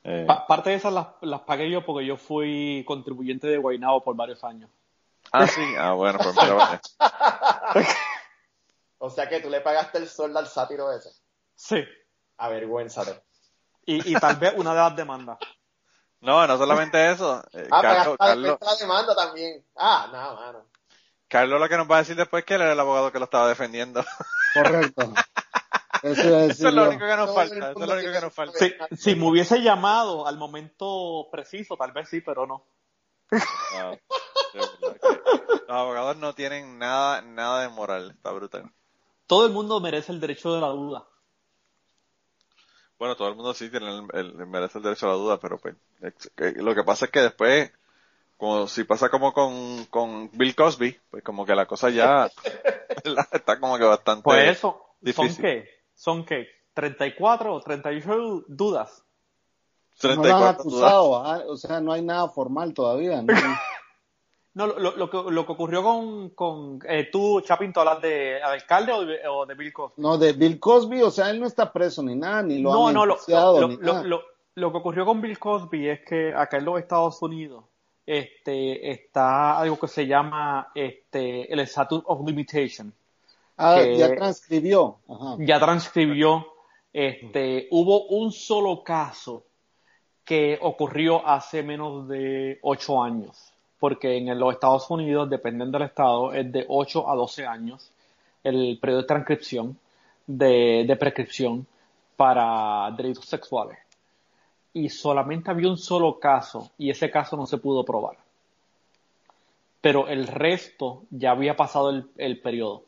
Eh, 0.05 0.27
parte 0.47 0.71
de 0.71 0.77
esas 0.77 0.93
las, 0.93 1.09
las, 1.21 1.41
pagué 1.41 1.69
yo 1.71 1.85
porque 1.85 2.07
yo 2.07 2.17
fui 2.17 2.85
contribuyente 2.87 3.49
de 3.49 3.59
Guaynabo 3.59 4.03
por 4.05 4.15
varios 4.15 4.43
años. 4.45 4.71
Ah, 5.33 5.47
sí, 5.47 5.63
ah, 5.77 5.93
bueno, 5.93 6.19
pues 6.23 6.35
mira, 6.37 6.81
O 8.99 9.11
sea 9.11 9.29
que 9.29 9.41
tú 9.41 9.51
le 9.51 9.61
pagaste 9.61 9.99
el 9.99 10.09
sueldo 10.09 10.39
al 10.39 10.47
sátiro 10.47 10.91
ese. 10.93 11.11
Sí. 11.55 11.85
Avergüénzate. 12.39 13.23
Y, 13.85 14.13
y 14.13 14.15
tal 14.15 14.37
vez 14.37 14.55
una 14.57 14.71
de 14.71 14.77
las 14.77 14.97
demandas. 14.97 15.39
No, 16.21 16.45
no 16.49 16.59
solamente 16.59 17.13
eso. 17.13 17.45
Eh, 17.53 17.69
ah, 17.71 17.81
Carlos, 17.81 18.17
Carlos, 18.19 18.59
la 18.61 18.75
demanda 18.75 19.15
también. 19.15 19.65
Ah, 19.77 20.09
no, 20.11 20.35
mano. 20.35 20.65
Carlos 21.29 21.61
lo 21.61 21.69
que 21.69 21.77
nos 21.77 21.89
va 21.89 21.97
a 21.97 21.99
decir 22.01 22.17
después 22.17 22.43
es 22.43 22.47
que 22.47 22.55
él 22.55 22.63
era 22.63 22.73
el 22.73 22.81
abogado 22.81 23.13
que 23.13 23.19
lo 23.19 23.27
estaba 23.27 23.49
defendiendo. 23.49 24.05
Correcto. 24.55 25.13
Eso, 26.03 26.47
es 26.47 26.61
lo 26.61 26.89
único 26.89 27.07
que 27.07 27.17
nos 27.17 27.35
falta. 27.35 27.71
Eso 27.71 27.81
es 27.81 27.89
lo 27.89 27.95
único 27.95 28.13
que 28.13 28.21
nos 28.21 28.33
falta. 28.33 28.59
Si, 28.97 29.15
me 29.17 29.27
hubiese 29.27 29.61
llamado 29.61 30.27
al 30.27 30.37
momento 30.39 31.29
preciso, 31.31 31.77
tal 31.77 31.93
vez 31.93 32.09
sí, 32.09 32.21
pero 32.21 32.47
no. 32.47 32.67
no 33.31 33.99
los 35.69 35.77
abogados 35.77 36.17
no 36.17 36.35
tienen 36.35 36.79
nada, 36.79 37.21
nada 37.21 37.63
de 37.63 37.69
moral. 37.69 38.13
Está 38.13 38.31
brutal. 38.31 38.73
Todo 39.27 39.47
el 39.47 39.53
mundo 39.53 39.81
merece 39.81 40.13
el 40.13 40.21
derecho 40.21 40.55
de 40.55 40.61
la 40.61 40.69
duda. 40.69 41.07
Bueno, 42.99 43.15
todo 43.17 43.29
el 43.29 43.37
mundo 43.37 43.55
sí 43.55 43.71
tiene 43.71 43.87
el, 44.13 44.35
merece 44.47 44.79
el 44.79 44.85
derecho 44.85 45.07
a 45.07 45.11
la 45.11 45.15
duda, 45.17 45.39
pero 45.39 45.59
pues, 45.59 45.77
lo 46.57 46.75
que 46.75 46.83
pasa 46.83 47.05
es 47.05 47.11
que 47.13 47.21
después, 47.21 47.71
como 48.37 48.67
si 48.67 48.85
pasa 48.85 49.09
como 49.09 49.33
con, 49.33 49.85
con 49.87 50.31
Bill 50.33 50.57
Cosby, 50.57 50.99
pues 51.11 51.23
como 51.23 51.47
que 51.47 51.55
la 51.55 51.67
cosa 51.67 51.91
ya 51.91 52.29
está 53.33 53.61
como 53.61 53.79
que 53.79 53.85
bastante 53.85 54.23
Pues 54.25 54.59
eso, 54.59 54.95
¿son 55.15 55.37
qué? 55.37 55.69
¿Son 55.95 56.25
qué? 56.25 56.49
¿34 56.75 57.47
o 57.47 57.61
38 57.61 58.45
dudas? 58.49 59.05
no 60.03 60.25
lo 60.25 60.37
han 60.37 60.55
acusado, 60.55 61.11
o 61.49 61.57
sea, 61.57 61.81
no 61.81 61.93
hay 61.93 62.03
nada 62.03 62.29
formal 62.29 62.75
todavía. 62.75 63.23
¿no? 63.23 63.33
No, 64.59 64.67
lo, 64.67 64.97
lo, 64.97 65.09
que, 65.09 65.31
lo 65.31 65.47
que 65.47 65.53
ocurrió 65.53 65.85
con, 65.85 66.31
con 66.31 66.81
eh, 66.89 67.09
tú, 67.13 67.41
Chapin, 67.43 67.73
¿tú 67.73 67.79
hablas 67.79 68.03
de 68.03 68.43
alcalde 68.43 68.91
o 68.91 69.07
de, 69.07 69.29
o 69.29 69.47
de, 69.47 69.55
Bill 69.55 69.73
Cosby? 69.73 70.03
No, 70.03 70.19
de 70.19 70.33
Bill 70.33 70.59
Cosby, 70.59 71.01
o 71.01 71.13
sea, 71.13 71.31
él 71.31 71.39
no 71.39 71.47
está 71.47 71.73
preso 71.73 72.03
ni 72.03 72.17
nada, 72.17 72.43
ni 72.43 72.59
lo 72.59 72.73
no, 72.73 72.89
han 72.89 72.95
no, 72.95 73.07
lo, 73.07 73.17
lo, 74.03 74.25
lo, 74.57 74.73
que 74.73 74.79
ocurrió 74.79 75.07
con 75.07 75.21
Bill 75.21 75.39
Cosby 75.39 75.89
es 75.89 76.01
que 76.01 76.35
acá 76.35 76.57
en 76.57 76.65
los 76.65 76.81
Estados 76.81 77.23
Unidos 77.23 77.67
este, 78.05 78.91
está 78.91 79.61
algo 79.61 79.79
que 79.79 79.87
se 79.87 80.09
llama 80.09 80.73
este, 80.75 81.53
el 81.53 81.61
Statute 81.61 82.03
of 82.09 82.27
Limitation. 82.27 82.93
Ah, 83.59 83.81
ya 83.81 84.13
transcribió. 84.17 84.97
Ya 85.39 85.61
transcribió. 85.61 86.49
Este, 86.93 87.69
hubo 87.71 88.07
un 88.07 88.33
solo 88.33 88.83
caso 88.83 89.45
que 90.25 90.59
ocurrió 90.61 91.25
hace 91.25 91.63
menos 91.63 92.09
de 92.09 92.59
ocho 92.63 93.01
años 93.01 93.48
porque 93.79 94.17
en 94.17 94.39
los 94.39 94.53
Estados 94.53 94.91
Unidos, 94.91 95.31
dependiendo 95.31 95.79
del 95.79 95.89
estado, 95.89 96.33
es 96.33 96.51
de 96.51 96.65
8 96.69 97.11
a 97.11 97.15
12 97.15 97.47
años 97.47 97.91
el 98.43 98.79
periodo 98.81 99.03
de 99.03 99.07
transcripción, 99.07 99.79
de, 100.27 100.97
prescripción 100.99 101.67
para 102.17 102.91
delitos 102.97 103.27
sexuales. 103.27 103.79
Y 104.73 104.89
solamente 104.89 105.51
había 105.51 105.69
un 105.69 105.79
solo 105.79 106.19
caso, 106.19 106.71
y 106.79 106.91
ese 106.91 107.11
caso 107.11 107.37
no 107.37 107.47
se 107.47 107.59
pudo 107.59 107.85
probar. 107.85 108.17
Pero 109.81 110.09
el 110.09 110.27
resto 110.27 111.05
ya 111.11 111.31
había 111.31 111.57
pasado 111.57 111.91
el, 112.17 112.41
periodo. 112.41 112.83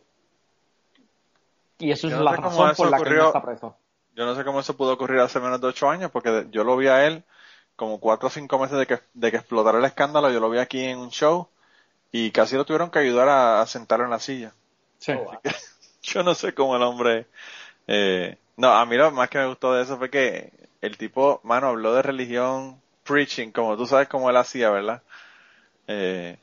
Y 1.79 1.93
eso 1.93 2.09
es 2.09 2.15
la 2.15 2.37
razón 2.37 2.73
por 2.77 2.91
la 2.91 2.99
que 2.99 3.11
no 3.11 3.27
está 3.27 3.43
preso. 3.43 3.77
Yo 4.17 4.27
no 4.27 4.35
sé 4.35 4.45
cómo 4.45 4.61
eso 4.61 4.77
pudo 4.77 4.95
ocurrir 4.95 5.21
hace 5.21 5.41
menos 5.41 5.61
de 5.61 5.69
8 5.69 5.89
años, 5.89 6.11
porque 6.11 6.49
yo 6.51 6.65
lo 6.65 6.77
vi 6.77 6.89
a 6.89 7.07
él 7.07 7.25
como 7.81 7.99
cuatro 7.99 8.29
o 8.29 8.31
cinco 8.31 8.59
meses 8.59 8.77
de 8.77 8.87
que, 8.87 9.01
de 9.15 9.31
que 9.31 9.39
explotara 9.39 9.79
el 9.79 9.85
escándalo, 9.87 10.31
yo 10.31 10.39
lo 10.39 10.51
vi 10.51 10.59
aquí 10.59 10.85
en 10.85 10.99
un 10.99 11.09
show 11.09 11.49
y 12.13 12.31
casi 12.31 12.55
lo 12.55 12.67
tuvieron 12.67 12.91
que 12.91 12.99
ayudar 12.99 13.31
a, 13.31 13.67
sentarlo 13.67 14.05
en 14.05 14.11
la 14.11 14.21
silla. 14.21 14.53
Sí. 14.99 15.15
yo 16.03 16.23
no 16.23 16.35
sé 16.35 16.53
cómo 16.53 16.77
el 16.77 16.83
hombre... 16.83 17.27
Eh, 17.87 18.37
no, 18.59 18.69
a 18.69 18.85
mí 18.85 18.99
lo 18.99 19.11
más 19.13 19.31
que 19.31 19.39
me 19.39 19.47
gustó 19.47 19.73
de 19.73 19.83
eso 19.83 19.97
fue 19.97 20.11
que 20.11 20.53
el 20.83 20.99
tipo, 20.99 21.41
mano, 21.43 21.69
habló 21.69 21.95
de 21.95 22.03
religión, 22.03 22.79
preaching, 23.03 23.51
como 23.51 23.79
tú 23.79 23.87
sabes 23.87 24.09
cómo 24.09 24.29
él 24.29 24.37
hacía, 24.37 24.69
¿verdad? 24.69 25.03
Eh, 25.87 26.37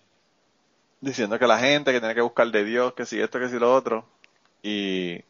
diciendo 1.01 1.37
que 1.37 1.45
la 1.45 1.59
gente 1.59 1.91
que 1.91 1.99
tiene 1.99 2.15
que 2.15 2.21
buscar 2.21 2.47
de 2.47 2.63
Dios, 2.63 2.93
que 2.93 3.05
si 3.05 3.21
esto, 3.21 3.39
que 3.39 3.49
si 3.49 3.59
lo 3.59 3.71
otro. 3.75 4.07
Y 4.63 5.23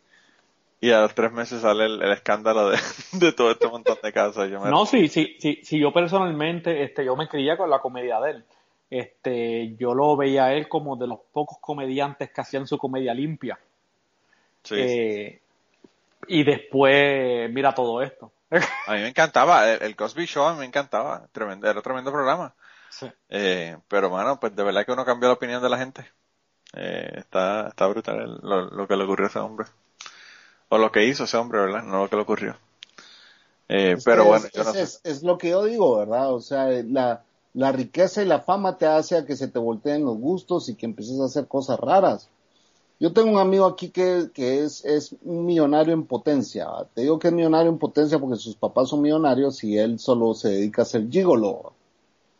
y 0.80 0.91
a 0.91 1.01
los 1.01 1.15
tres 1.15 1.32
meses 1.32 1.61
sale 1.61 1.86
el, 1.86 2.11
escándalo 2.11 2.69
de, 3.13 3.32
todo 3.32 3.51
este 3.51 3.67
montón 3.67 3.97
de 4.01 4.13
casas. 4.13 4.49
No, 4.49 4.86
sí, 4.86 5.07
sí, 5.07 5.36
sí, 5.39 5.59
sí, 5.63 5.80
yo 5.80 5.91
personalmente, 5.91 6.84
este, 6.84 7.03
yo 7.03 7.15
me 7.15 7.28
crié 7.28 7.57
con 7.57 7.69
la 7.69 7.80
comedia 7.80 8.19
de 8.19 8.32
él. 8.32 8.45
Este, 8.89 9.75
yo 9.75 9.93
lo 9.93 10.15
veía 10.15 10.45
a 10.45 10.53
él 10.53 10.69
como 10.69 10.95
de 10.95 11.07
los 11.07 11.19
pocos 11.34 11.57
comediantes 11.59 12.32
que 12.32 12.41
hacían 12.41 12.67
su 12.67 12.78
comedia 12.78 13.13
limpia. 13.13 13.59
Sí. 14.63 14.75
Eh, 14.78 15.41
y 16.28 16.43
después, 16.43 17.51
mira 17.51 17.73
todo 17.73 18.01
esto. 18.01 18.32
A 18.88 18.93
mí 18.93 19.01
me 19.01 19.09
encantaba, 19.09 19.69
el, 19.73 19.95
Cosby 19.95 20.25
Show 20.25 20.45
a 20.45 20.53
mí 20.53 20.59
me 20.59 20.65
encantaba, 20.65 21.28
tremendo, 21.32 21.69
era 21.69 21.82
tremendo 21.82 22.11
programa. 22.11 22.53
Sí. 22.89 23.07
Eh, 23.30 23.78
pero 23.89 24.09
bueno, 24.09 24.39
pues 24.39 24.55
de 24.55 24.63
verdad 24.63 24.86
que 24.86 24.93
uno 24.93 25.03
cambió 25.03 25.28
la 25.28 25.34
opinión 25.34 25.61
de 25.61 25.69
la 25.69 25.78
gente. 25.78 26.05
Eh, 26.73 27.11
está, 27.17 27.67
está 27.67 27.88
brutal 27.88 28.39
lo, 28.41 28.69
lo 28.69 28.88
que 28.88 28.95
le 28.95 29.03
ocurrió 29.03 29.25
a 29.25 29.30
ese 29.30 29.39
hombre. 29.39 29.67
O 30.70 30.78
lo 30.78 30.91
que 30.91 31.05
hizo 31.05 31.24
ese 31.24 31.38
hombre, 31.38 31.59
¿verdad? 31.59 31.84
No 31.84 32.03
lo 32.03 32.09
que 32.09 32.15
le 32.15 32.22
ocurrió. 32.22 32.55
Eh, 33.70 33.97
pero 34.03 34.26
bueno, 34.26 34.45
yo 34.53 34.63
no 34.63 34.74
es, 34.74 35.01
es, 35.03 35.24
lo 35.24 35.38
que 35.38 35.49
yo 35.49 35.65
digo, 35.65 35.97
¿verdad? 35.97 36.34
O 36.34 36.39
sea, 36.39 36.68
la, 36.68 37.24
la 37.53 37.72
riqueza 37.72 38.22
y 38.22 38.26
la 38.26 38.39
fama 38.39 38.78
te 38.78 38.86
hace 38.86 39.18
a 39.18 39.26
que 39.26 39.36
se 39.36 39.47
te 39.47 39.59
volteen 39.59 40.05
los 40.05 40.18
gustos 40.18 40.70
y 40.70 40.76
que 40.76 40.86
empieces 40.86 41.20
a 41.20 41.26
hacer 41.26 41.47
cosas 41.47 41.80
raras. 41.80 42.30
Yo 42.99 43.13
tengo 43.13 43.32
un 43.32 43.39
amigo 43.39 43.65
aquí 43.65 43.89
que, 43.89 44.30
que 44.34 44.63
es, 44.63 44.84
es 44.84 45.15
un 45.24 45.45
millonario 45.45 45.93
en 45.93 46.05
potencia. 46.05 46.68
Te 46.93 47.01
digo 47.01 47.20
que 47.20 47.28
es 47.28 47.34
millonario 47.34 47.70
en 47.70 47.78
potencia 47.78 48.18
porque 48.18 48.38
sus 48.38 48.55
papás 48.55 48.89
son 48.89 49.01
millonarios 49.01 49.63
y 49.63 49.78
él 49.78 49.99
solo 49.99 50.34
se 50.34 50.49
dedica 50.49 50.82
a 50.82 50.86
ser 50.86 51.07
gigolo. 51.09 51.74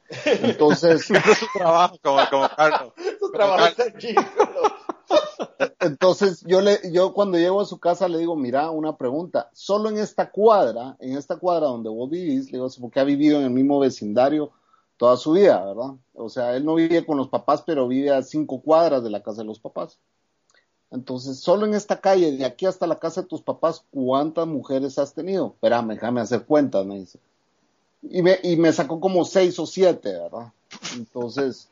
Entonces, 0.26 1.06
su 1.06 1.14
trabajo 1.54 1.98
como, 2.02 2.20
como 2.30 2.50
Carlos. 2.50 2.94
Su 3.20 3.32
trabajo 3.32 3.66
es 3.66 3.76
ser 3.76 3.98
gigolo. 4.00 4.62
Entonces 5.80 6.44
yo 6.46 6.62
le, 6.62 6.80
yo 6.92 7.14
cuando 7.14 7.38
llego 7.38 7.62
a 7.62 7.66
su 7.66 7.80
casa 7.80 8.08
le 8.08 8.18
digo, 8.18 8.36
mira, 8.36 8.72
una 8.72 8.98
pregunta, 8.98 9.50
solo 9.54 9.90
en 9.90 9.98
esta 9.98 10.32
cuadra, 10.32 10.96
en 11.00 11.18
esta 11.18 11.38
cuadra 11.38 11.68
donde 11.68 11.90
vos 11.90 12.10
vivís, 12.10 12.46
le 12.52 12.58
digo, 12.58 12.68
porque 12.82 13.00
ha 13.00 13.04
vivido 13.04 13.40
en 13.40 13.46
el 13.46 13.52
mismo 13.52 13.80
vecindario 13.80 14.52
toda 14.98 15.16
su 15.18 15.34
vida, 15.34 15.64
¿verdad? 15.64 15.94
O 16.16 16.30
sea, 16.30 16.56
él 16.56 16.66
no 16.66 16.76
vive 16.76 17.06
con 17.06 17.18
los 17.18 17.30
papás, 17.30 17.64
pero 17.66 17.88
vive 17.88 18.12
a 18.12 18.24
cinco 18.24 18.62
cuadras 18.62 19.04
de 19.04 19.10
la 19.10 19.22
casa 19.22 19.42
de 19.42 19.48
los 19.48 19.60
papás. 19.60 20.00
Entonces, 20.90 21.40
solo 21.40 21.66
en 21.66 21.74
esta 21.74 22.00
calle, 22.00 22.32
de 22.32 22.46
aquí 22.46 22.66
hasta 22.66 22.88
la 22.88 22.98
casa 22.98 23.22
de 23.22 23.28
tus 23.28 23.42
papás, 23.42 23.84
¿cuántas 23.92 24.48
mujeres 24.48 24.98
has 24.98 25.14
tenido? 25.14 25.48
Espérame, 25.48 25.90
déjame 25.90 26.22
hacer 26.22 26.46
cuentas, 26.46 26.86
me 26.86 27.00
dice. 27.00 27.20
Y 28.02 28.22
me, 28.22 28.40
y 28.42 28.56
me 28.56 28.72
sacó 28.72 29.00
como 29.00 29.26
seis 29.26 29.60
o 29.60 29.66
siete, 29.66 30.14
¿verdad? 30.14 30.54
Entonces, 30.96 31.70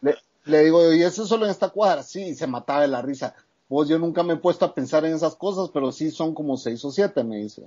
le, 0.00 0.16
le 0.46 0.64
digo, 0.64 0.92
¿y 0.92 1.02
eso 1.02 1.26
solo 1.26 1.44
en 1.44 1.50
esta 1.50 1.68
cuadra? 1.68 2.02
Sí, 2.02 2.34
se 2.34 2.46
mataba 2.46 2.82
de 2.82 2.88
la 2.88 3.02
risa. 3.02 3.34
Pues 3.68 3.88
yo 3.88 3.98
nunca 3.98 4.22
me 4.22 4.34
he 4.34 4.38
puesto 4.38 4.64
a 4.64 4.74
pensar 4.74 5.04
en 5.04 5.14
esas 5.14 5.34
cosas, 5.34 5.70
pero 5.72 5.92
sí 5.92 6.10
son 6.10 6.34
como 6.34 6.56
seis 6.56 6.84
o 6.84 6.90
siete, 6.90 7.24
me 7.24 7.38
dice. 7.38 7.64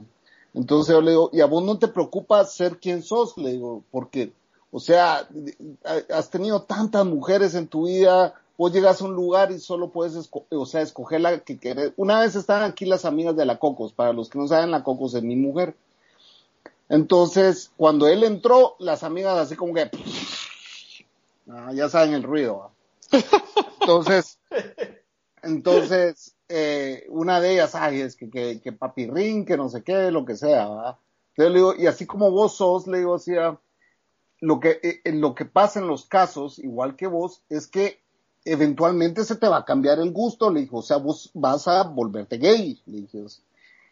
Entonces 0.54 0.96
yo 0.96 1.02
le 1.02 1.12
digo, 1.12 1.30
¿y 1.34 1.42
a 1.42 1.46
vos 1.46 1.64
no 1.64 1.78
te 1.78 1.90
preocupa 1.90 2.44
ser 2.46 2.80
quien 2.80 3.04
sos? 3.04 3.38
Le 3.38 3.52
digo, 3.52 3.84
porque, 3.92 4.32
o 4.72 4.80
sea, 4.80 5.28
has 6.10 6.30
tenido 6.30 6.62
tantas 6.64 7.06
mujeres 7.06 7.54
en 7.54 7.68
tu 7.68 7.88
vida, 7.88 8.34
vos 8.58 8.72
llegas 8.72 9.02
a 9.02 9.06
un 9.06 9.14
lugar 9.14 9.52
y 9.52 9.60
solo 9.60 9.90
puedes, 9.90 10.30
o 10.32 10.66
sea, 10.66 10.82
escoger 10.82 11.22
la 11.22 11.40
que 11.40 11.60
querés. 11.60 11.92
Una 11.98 12.22
vez 12.22 12.36
estaban 12.36 12.64
aquí 12.64 12.86
las 12.86 13.06
amigas 13.06 13.36
de 13.36 13.46
la 13.46 13.60
Cocos, 13.60 13.94
para 13.94 14.14
los 14.14 14.30
que 14.30 14.40
no 14.40 14.48
saben, 14.48 14.72
la 14.72 14.84
Cocos 14.84 15.14
es 15.14 15.24
mi 15.24 15.36
mujer. 15.36 15.76
Entonces, 16.88 17.72
cuando 17.78 18.08
él 18.08 18.24
entró, 18.24 18.76
las 18.80 19.04
amigas 19.04 19.38
así 19.38 19.56
como 19.56 19.74
que, 19.74 19.92
Ah, 21.50 21.72
ya 21.74 21.90
saben 21.90 22.14
el 22.14 22.24
ruido. 22.24 22.72
Entonces, 23.82 24.40
entonces, 25.44 26.36
eh, 26.48 27.06
una 27.10 27.42
de 27.42 27.54
ellas, 27.54 27.76
ay, 27.76 28.02
es 28.02 28.16
que, 28.16 28.30
que, 28.30 28.62
que 28.62 28.72
papirrín, 28.72 29.46
que 29.46 29.58
no 29.58 29.70
sé 29.70 29.84
qué, 29.84 30.12
lo 30.12 30.26
que 30.26 30.36
sea, 30.36 30.70
¿verdad? 30.70 30.98
Entonces 31.30 31.54
le 31.54 31.60
digo, 31.60 31.74
y 31.76 31.88
así 31.88 32.06
como 32.06 32.32
vos 32.32 32.56
sos, 32.56 32.88
le 32.88 33.00
digo, 33.00 33.16
así, 33.16 33.34
lo 34.42 34.60
que, 34.60 34.80
eh, 34.84 35.12
lo 35.14 35.36
que 35.36 35.46
pasa 35.46 35.80
en 35.80 35.88
los 35.88 36.06
casos, 36.06 36.60
igual 36.60 36.96
que 36.96 37.08
vos, 37.08 37.44
es 37.50 37.68
que 37.68 38.02
eventualmente 38.46 39.24
se 39.24 39.36
te 39.36 39.48
va 39.48 39.58
a 39.58 39.66
cambiar 39.66 40.00
el 40.00 40.12
gusto, 40.12 40.52
le 40.52 40.62
dijo, 40.62 40.78
o 40.78 40.82
sea, 40.82 40.98
vos 40.98 41.32
vas 41.34 41.68
a 41.68 41.84
volverte 41.84 42.38
gay, 42.38 42.82
le 42.86 43.02
dije, 43.02 43.24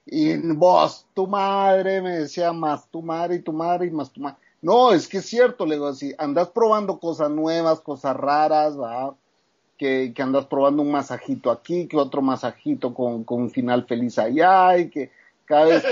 y 0.06 0.38
vos, 0.54 1.06
tu 1.14 1.28
madre, 1.28 2.02
me 2.02 2.20
decía, 2.20 2.54
más 2.54 2.90
tu 2.90 3.02
madre 3.02 3.36
y 3.36 3.42
tu 3.42 3.52
madre 3.52 3.88
y 3.88 3.92
más 3.92 4.12
tu 4.12 4.22
madre. 4.22 4.38
No, 4.62 4.92
es 4.92 5.08
que 5.08 5.18
es 5.20 5.26
cierto, 5.26 5.66
le 5.66 5.76
digo 5.76 5.88
así, 5.88 6.14
andas 6.18 6.50
probando 6.50 7.00
cosas 7.00 7.30
nuevas, 7.30 7.80
cosas 7.80 8.16
raras, 8.16 8.80
¿va? 8.80 9.16
Que, 9.78 10.12
que 10.16 10.22
andas 10.24 10.48
probando 10.48 10.82
un 10.82 10.92
masajito 10.92 11.52
aquí, 11.52 11.88
que 11.88 11.98
otro 11.98 12.22
masajito 12.22 12.94
con, 12.94 13.24
con 13.24 13.44
un 13.44 13.52
final 13.52 13.86
feliz 13.86 14.18
allá, 14.18 14.78
y 14.78 14.90
que 14.90 15.12
cada 15.46 15.66
vez 15.66 15.86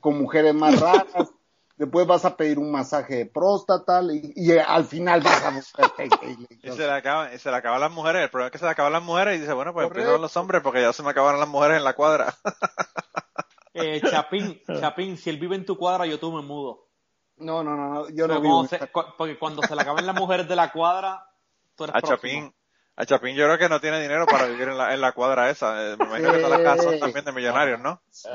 con, 0.00 0.18
mujeres 0.18 0.52
más 0.52 0.80
raras, 0.80 1.30
después 1.76 2.06
vas 2.08 2.24
a 2.24 2.36
pedir 2.36 2.58
un 2.58 2.72
masaje 2.72 3.14
de 3.18 3.26
próstata, 3.26 4.02
y, 4.02 4.32
y 4.34 4.58
al 4.58 4.84
final 4.84 5.20
vas 5.20 5.44
a 5.44 5.50
buscar. 5.50 5.92
y 6.62 6.70
se 6.70 6.78
le 6.78 6.90
acaban, 6.90 7.38
se 7.38 7.50
le 7.50 7.56
acaban 7.56 7.80
las 7.80 7.92
mujeres, 7.92 8.24
el 8.24 8.30
problema 8.30 8.48
es 8.48 8.52
que 8.52 8.58
se 8.58 8.64
le 8.64 8.72
acaban 8.72 8.92
las 8.92 9.02
mujeres 9.04 9.36
y 9.36 9.40
dice, 9.42 9.52
bueno, 9.52 9.72
pues 9.72 9.86
empiezo 9.86 10.18
los 10.18 10.36
hombres 10.36 10.60
porque 10.62 10.80
ya 10.80 10.92
se 10.92 11.04
me 11.04 11.10
acabaron 11.10 11.38
las 11.38 11.48
mujeres 11.48 11.76
en 11.76 11.84
la 11.84 11.94
cuadra. 11.94 12.34
eh, 13.74 14.00
Chapín, 14.02 14.60
Chapín, 14.80 15.16
si 15.16 15.30
él 15.30 15.38
vive 15.38 15.54
en 15.54 15.64
tu 15.64 15.78
cuadra, 15.78 16.04
yo 16.06 16.18
tú 16.18 16.32
me 16.32 16.42
mudo. 16.42 16.85
No, 17.38 17.62
no, 17.62 17.76
no, 17.76 18.08
yo 18.10 18.26
no 18.26 18.40
vivo. 18.40 18.66
porque 19.18 19.38
cuando 19.38 19.62
se 19.62 19.74
le 19.74 19.82
acaben 19.82 20.06
las 20.06 20.16
mujeres 20.16 20.48
de 20.48 20.56
la 20.56 20.72
cuadra, 20.72 21.28
tú 21.74 21.84
eres 21.84 21.96
a 21.96 22.00
Chapín, 22.00 22.54
a 22.96 23.04
Chapín 23.04 23.36
yo 23.36 23.44
creo 23.44 23.58
que 23.58 23.68
no 23.68 23.80
tiene 23.80 24.00
dinero 24.00 24.24
para 24.26 24.46
vivir 24.46 24.68
en 24.68 24.78
la, 24.78 24.94
en 24.94 25.00
la 25.00 25.12
cuadra 25.12 25.50
esa. 25.50 25.92
Eh, 25.92 25.96
me 25.98 26.06
imagino 26.06 26.32
que 26.32 26.38
todas 26.38 26.50
las 26.50 26.62
casas 26.62 26.84
son 26.84 26.98
también 26.98 27.24
de 27.24 27.32
millonarios, 27.32 27.80
¿no? 27.80 28.00
Sí, 28.10 28.28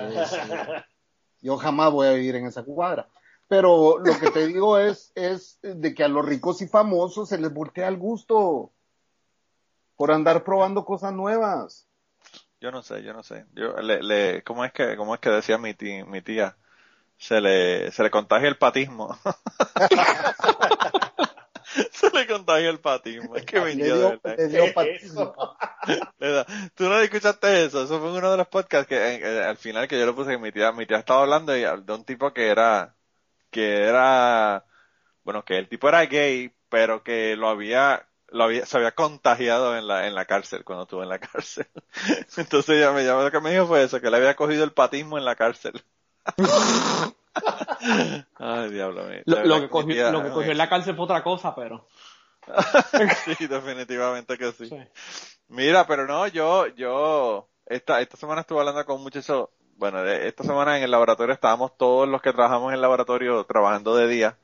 Yo 1.41 1.57
jamás 1.57 1.91
voy 1.91 2.07
a 2.07 2.13
vivir 2.13 2.35
en 2.35 2.45
esa 2.45 2.63
cuadra. 2.63 3.07
Pero 3.47 3.97
lo 3.97 4.19
que 4.19 4.29
te 4.31 4.47
digo 4.47 4.77
es, 4.77 5.11
es 5.15 5.59
de 5.61 5.93
que 5.93 6.03
a 6.03 6.07
los 6.07 6.25
ricos 6.25 6.61
y 6.61 6.67
famosos 6.67 7.27
se 7.27 7.37
les 7.37 7.51
voltea 7.51 7.87
el 7.87 7.97
gusto 7.97 8.71
por 9.97 10.11
andar 10.11 10.43
probando 10.43 10.85
cosas 10.85 11.11
nuevas. 11.11 11.87
Yo 12.61 12.71
no 12.71 12.83
sé, 12.83 13.03
yo 13.03 13.11
no 13.11 13.23
sé. 13.23 13.45
Yo 13.53 13.73
le, 13.77 14.01
le 14.03 14.43
¿cómo 14.43 14.63
es 14.63 14.71
que, 14.71 14.95
cómo 14.95 15.15
es 15.15 15.19
que 15.19 15.31
decía 15.31 15.57
mi 15.57 15.73
tía, 15.73 16.05
mi 16.05 16.21
tía? 16.21 16.55
Se 17.21 17.39
le, 17.39 17.91
se 17.91 18.01
le 18.01 18.09
contagia 18.09 18.49
el 18.49 18.57
patismo. 18.57 19.15
se 21.91 22.09
le 22.09 22.25
contagia 22.25 22.69
el 22.69 22.79
patismo. 22.79 23.35
Es 23.35 23.45
que 23.45 23.61
me 23.61 23.75
dio, 23.75 24.19
patismo. 24.73 25.35
Tú 26.75 26.89
no 26.89 26.99
escuchaste 26.99 27.65
eso. 27.65 27.83
Eso 27.83 27.99
fue 27.99 28.11
uno 28.11 28.31
de 28.31 28.37
los 28.37 28.47
podcasts 28.47 28.87
que 28.87 29.23
al 29.23 29.57
final 29.57 29.87
que 29.87 29.99
yo 29.99 30.07
lo 30.07 30.15
puse 30.15 30.31
que 30.31 30.39
mi 30.39 30.51
tía, 30.51 30.71
mi 30.71 30.87
tía 30.87 30.97
estaba 30.97 31.21
hablando 31.21 31.51
de 31.51 31.93
un 31.93 32.03
tipo 32.03 32.33
que 32.33 32.47
era 32.47 32.95
que 33.51 33.83
era, 33.83 34.65
bueno, 35.23 35.45
que 35.45 35.57
el 35.57 35.69
tipo 35.69 35.89
era 35.89 36.05
gay, 36.05 36.55
pero 36.69 37.03
que 37.03 37.35
lo 37.35 37.49
había, 37.49 38.07
lo 38.29 38.45
había, 38.45 38.65
se 38.65 38.77
había 38.77 38.93
contagiado 38.93 39.77
en 39.77 39.87
la, 39.87 40.07
en 40.07 40.15
la 40.15 40.25
cárcel, 40.25 40.63
cuando 40.63 40.83
estuvo 40.83 41.03
en 41.03 41.09
la 41.09 41.19
cárcel. 41.19 41.67
Entonces 42.37 42.77
ella 42.77 42.91
me 42.93 43.03
llamó, 43.03 43.21
lo 43.21 43.31
que 43.31 43.41
me 43.41 43.51
dijo 43.51 43.67
fue 43.67 43.83
eso, 43.83 44.01
que 44.01 44.09
le 44.09 44.17
había 44.17 44.35
cogido 44.35 44.63
el 44.63 44.73
patismo 44.73 45.19
en 45.19 45.25
la 45.25 45.35
cárcel. 45.35 45.83
Ay, 48.35 48.69
diablo 48.71 49.05
mío. 49.05 49.21
Lo, 49.25 49.61
que 49.61 49.69
cogió, 49.69 50.11
lo 50.11 50.23
que 50.23 50.29
cogió 50.29 50.51
en 50.51 50.57
la 50.57 50.69
cárcel 50.69 50.95
fue 50.95 51.05
otra 51.05 51.23
cosa, 51.23 51.55
pero. 51.55 51.87
sí, 53.37 53.47
definitivamente 53.47 54.37
que 54.37 54.51
sí. 54.51 54.69
Mira, 55.47 55.85
pero 55.85 56.07
no, 56.07 56.27
yo, 56.27 56.67
yo, 56.67 57.47
esta, 57.65 58.01
esta 58.01 58.17
semana 58.17 58.41
estuve 58.41 58.59
hablando 58.59 58.85
con 58.85 58.97
un 58.97 59.03
muchacho, 59.03 59.51
bueno, 59.77 60.03
esta 60.05 60.43
semana 60.43 60.77
en 60.77 60.83
el 60.83 60.91
laboratorio 60.91 61.33
estábamos 61.33 61.77
todos 61.77 62.07
los 62.07 62.21
que 62.21 62.31
trabajamos 62.31 62.69
en 62.69 62.75
el 62.75 62.81
laboratorio 62.81 63.43
trabajando 63.43 63.95
de 63.95 64.07
día, 64.07 64.37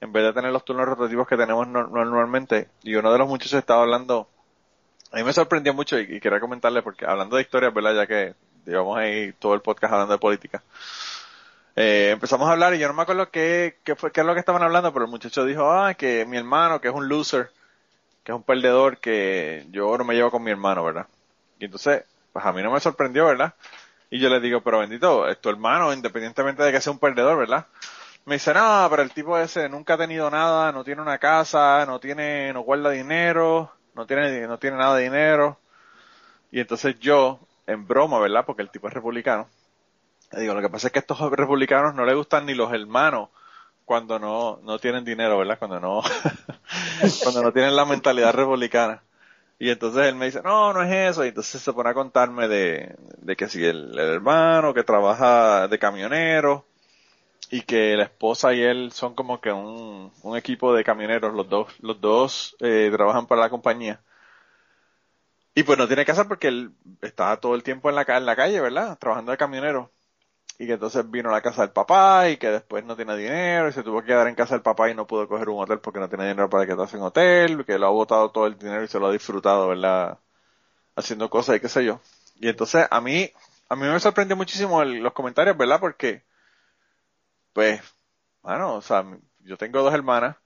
en 0.00 0.12
vez 0.12 0.24
de 0.24 0.32
tener 0.32 0.52
los 0.52 0.64
turnos 0.64 0.86
rotativos 0.86 1.28
que 1.28 1.36
tenemos 1.36 1.68
normalmente, 1.68 2.70
y 2.82 2.94
uno 2.94 3.12
de 3.12 3.18
los 3.18 3.28
muchachos 3.28 3.58
estaba 3.58 3.82
hablando, 3.82 4.28
a 5.12 5.16
mí 5.16 5.22
me 5.24 5.32
sorprendió 5.32 5.74
mucho 5.74 5.98
y, 5.98 6.20
quería 6.20 6.40
comentarle 6.40 6.82
porque 6.82 7.04
hablando 7.06 7.36
de 7.36 7.42
historias, 7.42 7.74
¿verdad? 7.74 7.94
Ya 7.94 8.06
que 8.06 8.34
llevamos 8.68 8.98
ahí 8.98 9.32
todo 9.32 9.54
el 9.54 9.60
podcast 9.60 9.92
hablando 9.92 10.12
de 10.12 10.18
política. 10.18 10.62
Eh, 11.74 12.10
empezamos 12.12 12.48
a 12.48 12.52
hablar 12.52 12.74
y 12.74 12.78
yo 12.78 12.88
no 12.88 12.94
me 12.94 13.02
acuerdo 13.02 13.30
qué, 13.30 13.78
qué, 13.84 13.94
fue, 13.94 14.10
qué 14.12 14.20
es 14.20 14.26
lo 14.26 14.34
que 14.34 14.40
estaban 14.40 14.62
hablando, 14.62 14.92
pero 14.92 15.04
el 15.04 15.10
muchacho 15.10 15.44
dijo, 15.44 15.70
ah, 15.70 15.94
que 15.94 16.26
mi 16.26 16.36
hermano, 16.36 16.80
que 16.80 16.88
es 16.88 16.94
un 16.94 17.08
loser, 17.08 17.50
que 18.24 18.32
es 18.32 18.36
un 18.36 18.42
perdedor, 18.42 18.98
que 18.98 19.66
yo 19.70 19.96
no 19.96 20.04
me 20.04 20.14
llevo 20.14 20.30
con 20.30 20.42
mi 20.42 20.50
hermano, 20.50 20.84
¿verdad? 20.84 21.06
Y 21.58 21.66
entonces, 21.66 22.04
pues 22.32 22.44
a 22.44 22.52
mí 22.52 22.62
no 22.62 22.72
me 22.72 22.80
sorprendió, 22.80 23.26
¿verdad? 23.26 23.54
Y 24.10 24.18
yo 24.18 24.28
le 24.28 24.40
digo, 24.40 24.60
pero 24.62 24.80
bendito, 24.80 25.28
es 25.28 25.40
tu 25.40 25.50
hermano, 25.50 25.92
independientemente 25.92 26.62
de 26.62 26.72
que 26.72 26.80
sea 26.80 26.92
un 26.92 26.98
perdedor, 26.98 27.38
¿verdad? 27.38 27.66
Me 28.24 28.34
dice, 28.34 28.52
no, 28.52 28.86
pero 28.90 29.02
el 29.02 29.12
tipo 29.12 29.38
ese 29.38 29.68
nunca 29.68 29.94
ha 29.94 29.98
tenido 29.98 30.28
nada, 30.30 30.72
no 30.72 30.84
tiene 30.84 31.00
una 31.00 31.18
casa, 31.18 31.86
no 31.86 32.00
tiene, 32.00 32.52
no 32.52 32.60
guarda 32.62 32.90
dinero, 32.90 33.72
no 33.94 34.06
tiene, 34.06 34.46
no 34.46 34.58
tiene 34.58 34.76
nada 34.76 34.96
de 34.96 35.04
dinero. 35.04 35.58
Y 36.50 36.60
entonces 36.60 36.98
yo, 37.00 37.40
en 37.68 37.86
broma, 37.86 38.18
¿verdad? 38.18 38.44
Porque 38.44 38.62
el 38.62 38.70
tipo 38.70 38.88
es 38.88 38.94
republicano. 38.94 39.48
Le 40.32 40.40
digo, 40.40 40.54
lo 40.54 40.60
que 40.60 40.70
pasa 40.70 40.88
es 40.88 40.92
que 40.92 40.98
a 40.98 41.00
estos 41.00 41.20
republicanos 41.30 41.94
no 41.94 42.04
les 42.04 42.16
gustan 42.16 42.46
ni 42.46 42.54
los 42.54 42.72
hermanos 42.72 43.28
cuando 43.84 44.18
no, 44.18 44.58
no 44.62 44.78
tienen 44.78 45.04
dinero, 45.04 45.38
¿verdad? 45.38 45.58
Cuando 45.58 45.78
no, 45.78 46.02
cuando 47.22 47.42
no 47.42 47.52
tienen 47.52 47.76
la 47.76 47.84
mentalidad 47.84 48.34
republicana. 48.34 49.02
Y 49.58 49.70
entonces 49.70 50.06
él 50.06 50.14
me 50.14 50.26
dice, 50.26 50.40
no, 50.42 50.72
no 50.72 50.82
es 50.82 51.12
eso. 51.12 51.24
Y 51.24 51.28
entonces 51.28 51.60
se 51.60 51.72
pone 51.72 51.90
a 51.90 51.94
contarme 51.94 52.48
de, 52.48 52.94
de 53.18 53.36
que 53.36 53.48
si 53.48 53.64
el, 53.64 53.98
hermano 53.98 54.72
que 54.72 54.84
trabaja 54.84 55.68
de 55.68 55.78
camionero 55.78 56.64
y 57.50 57.62
que 57.62 57.96
la 57.96 58.04
esposa 58.04 58.54
y 58.54 58.62
él 58.62 58.92
son 58.92 59.14
como 59.14 59.40
que 59.40 59.52
un, 59.52 60.12
un 60.22 60.36
equipo 60.36 60.74
de 60.74 60.84
camioneros, 60.84 61.34
los 61.34 61.48
dos, 61.48 61.68
los 61.80 62.00
dos 62.00 62.56
eh, 62.60 62.90
trabajan 62.92 63.26
para 63.26 63.42
la 63.42 63.50
compañía. 63.50 64.00
Y 65.58 65.64
pues 65.64 65.76
no 65.76 65.88
tiene 65.88 66.04
casa 66.04 66.28
porque 66.28 66.46
él 66.46 66.70
está 67.02 67.36
todo 67.40 67.56
el 67.56 67.64
tiempo 67.64 67.88
en 67.88 67.96
la, 67.96 68.02
en 68.02 68.26
la 68.26 68.36
calle, 68.36 68.60
¿verdad? 68.60 68.96
Trabajando 68.96 69.32
de 69.32 69.38
camionero. 69.38 69.90
Y 70.56 70.68
que 70.68 70.74
entonces 70.74 71.10
vino 71.10 71.30
a 71.30 71.32
la 71.32 71.40
casa 71.40 71.62
del 71.62 71.72
papá 71.72 72.28
y 72.28 72.36
que 72.36 72.48
después 72.48 72.84
no 72.84 72.94
tiene 72.94 73.16
dinero 73.16 73.68
y 73.68 73.72
se 73.72 73.82
tuvo 73.82 74.00
que 74.00 74.06
quedar 74.06 74.28
en 74.28 74.36
casa 74.36 74.54
del 74.54 74.62
papá 74.62 74.88
y 74.88 74.94
no 74.94 75.08
pudo 75.08 75.26
coger 75.26 75.48
un 75.48 75.60
hotel 75.60 75.80
porque 75.80 75.98
no 75.98 76.08
tiene 76.08 76.28
dinero 76.28 76.48
para 76.48 76.64
quedarse 76.64 76.96
en 76.96 77.02
hotel, 77.02 77.64
que 77.66 77.76
lo 77.76 77.88
ha 77.88 77.90
botado 77.90 78.30
todo 78.30 78.46
el 78.46 78.56
dinero 78.56 78.84
y 78.84 78.86
se 78.86 79.00
lo 79.00 79.08
ha 79.08 79.12
disfrutado, 79.12 79.66
¿verdad? 79.66 80.20
Haciendo 80.94 81.28
cosas 81.28 81.56
y 81.56 81.60
qué 81.60 81.68
sé 81.68 81.84
yo. 81.84 82.00
Y 82.36 82.48
entonces 82.48 82.86
a 82.88 83.00
mí, 83.00 83.28
a 83.68 83.74
mí 83.74 83.82
me 83.82 83.98
sorprendió 83.98 84.36
muchísimo 84.36 84.84
los 84.84 85.12
comentarios, 85.12 85.56
¿verdad? 85.56 85.80
Porque, 85.80 86.22
pues, 87.52 87.82
bueno, 88.42 88.74
o 88.76 88.80
sea, 88.80 89.04
yo 89.40 89.56
tengo 89.56 89.82
dos 89.82 89.92
hermanas 89.92 90.36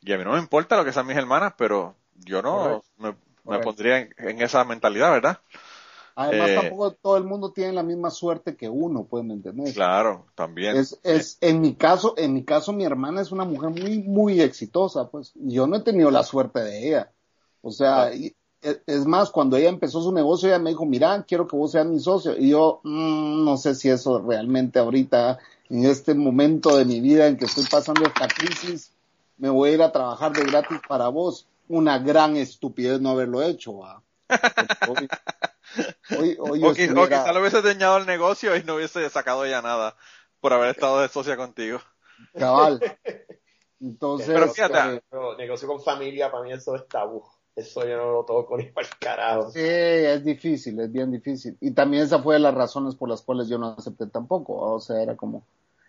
y 0.00 0.12
a 0.12 0.18
mí 0.18 0.24
no 0.24 0.32
me 0.32 0.40
importa 0.40 0.76
lo 0.76 0.84
que 0.84 0.92
sean 0.92 1.06
mis 1.06 1.16
hermanas, 1.16 1.54
pero 1.56 1.94
yo 2.14 2.42
no 2.42 2.82
me, 2.98 3.14
pondría 3.44 4.08
en, 4.18 4.42
esa 4.42 4.64
mentalidad, 4.64 5.10
¿verdad? 5.10 5.38
Además, 6.14 6.50
eh, 6.50 6.54
tampoco 6.54 6.92
todo 6.92 7.16
el 7.16 7.24
mundo 7.24 7.52
tiene 7.52 7.72
la 7.72 7.82
misma 7.82 8.10
suerte 8.10 8.56
que 8.56 8.68
uno, 8.68 9.04
pueden 9.04 9.30
entender. 9.30 9.72
Claro, 9.72 10.26
también. 10.34 10.76
Es, 10.76 10.98
es, 11.02 11.38
en 11.40 11.60
mi 11.60 11.74
caso, 11.74 12.14
en 12.16 12.34
mi 12.34 12.44
caso, 12.44 12.72
mi 12.72 12.84
hermana 12.84 13.22
es 13.22 13.32
una 13.32 13.44
mujer 13.44 13.70
muy, 13.70 14.02
muy 14.02 14.40
exitosa, 14.40 15.08
pues. 15.08 15.32
Yo 15.36 15.66
no 15.66 15.76
he 15.76 15.80
tenido 15.80 16.10
la 16.10 16.22
suerte 16.22 16.60
de 16.60 16.88
ella. 16.88 17.12
O 17.62 17.70
sea, 17.70 18.12
e, 18.12 18.34
es 18.62 19.06
más, 19.06 19.30
cuando 19.30 19.56
ella 19.56 19.68
empezó 19.68 20.02
su 20.02 20.12
negocio, 20.12 20.48
ella 20.48 20.58
me 20.58 20.70
dijo, 20.70 20.84
mira, 20.84 21.24
quiero 21.26 21.46
que 21.46 21.56
vos 21.56 21.72
seas 21.72 21.86
mi 21.86 22.00
socio. 22.00 22.36
Y 22.36 22.50
yo, 22.50 22.80
mm, 22.84 23.44
no 23.44 23.56
sé 23.56 23.74
si 23.74 23.88
eso 23.88 24.20
realmente 24.20 24.78
ahorita, 24.78 25.38
en 25.70 25.84
este 25.86 26.14
momento 26.14 26.76
de 26.76 26.84
mi 26.84 27.00
vida 27.00 27.26
en 27.26 27.36
que 27.36 27.46
estoy 27.46 27.64
pasando 27.70 28.02
esta 28.04 28.28
crisis, 28.28 28.92
me 29.38 29.48
voy 29.48 29.70
a 29.70 29.74
ir 29.74 29.82
a 29.82 29.92
trabajar 29.92 30.32
de 30.32 30.44
gratis 30.44 30.78
para 30.86 31.08
vos. 31.08 31.46
Una 31.70 32.00
gran 32.00 32.36
estupidez 32.36 33.00
no 33.00 33.10
haberlo 33.10 33.42
hecho, 33.42 33.78
¿va? 33.78 34.02
o, 36.38 36.74
quizá 36.74 37.32
lo 37.32 37.40
hubiese 37.40 37.62
dañado 37.62 37.98
el 37.98 38.06
negocio 38.06 38.56
y 38.56 38.64
no 38.64 38.74
hubiese 38.74 39.08
sacado 39.08 39.46
ya 39.46 39.62
nada 39.62 39.94
por 40.40 40.52
haber 40.52 40.70
estado 40.70 41.00
de 41.00 41.08
socia 41.08 41.36
contigo. 41.36 41.78
Cabal. 42.36 42.80
Entonces, 43.80 44.34
pero 44.34 44.48
fíjate, 44.48 44.96
este, 44.96 45.16
negocio 45.38 45.68
con 45.68 45.80
familia 45.80 46.30
para 46.30 46.42
mí 46.42 46.52
eso 46.52 46.74
es 46.74 46.88
tabú. 46.88 47.22
Eso 47.54 47.86
yo 47.86 47.96
no 47.96 48.10
lo 48.10 48.24
toco 48.24 48.56
ni 48.56 48.64
para 48.64 48.88
el 48.88 48.98
carajo. 48.98 49.50
Sí, 49.52 49.60
es 49.60 50.24
difícil, 50.24 50.80
es 50.80 50.90
bien 50.90 51.12
difícil. 51.12 51.56
Y 51.60 51.70
también 51.70 52.02
esa 52.02 52.20
fue 52.20 52.34
de 52.34 52.40
las 52.40 52.54
razones 52.54 52.96
por 52.96 53.08
las 53.08 53.22
cuales 53.22 53.48
yo 53.48 53.58
no 53.58 53.76
acepté 53.78 54.08
tampoco. 54.08 54.54
O 54.54 54.80
sea, 54.80 55.00
era 55.00 55.16
como. 55.16 55.46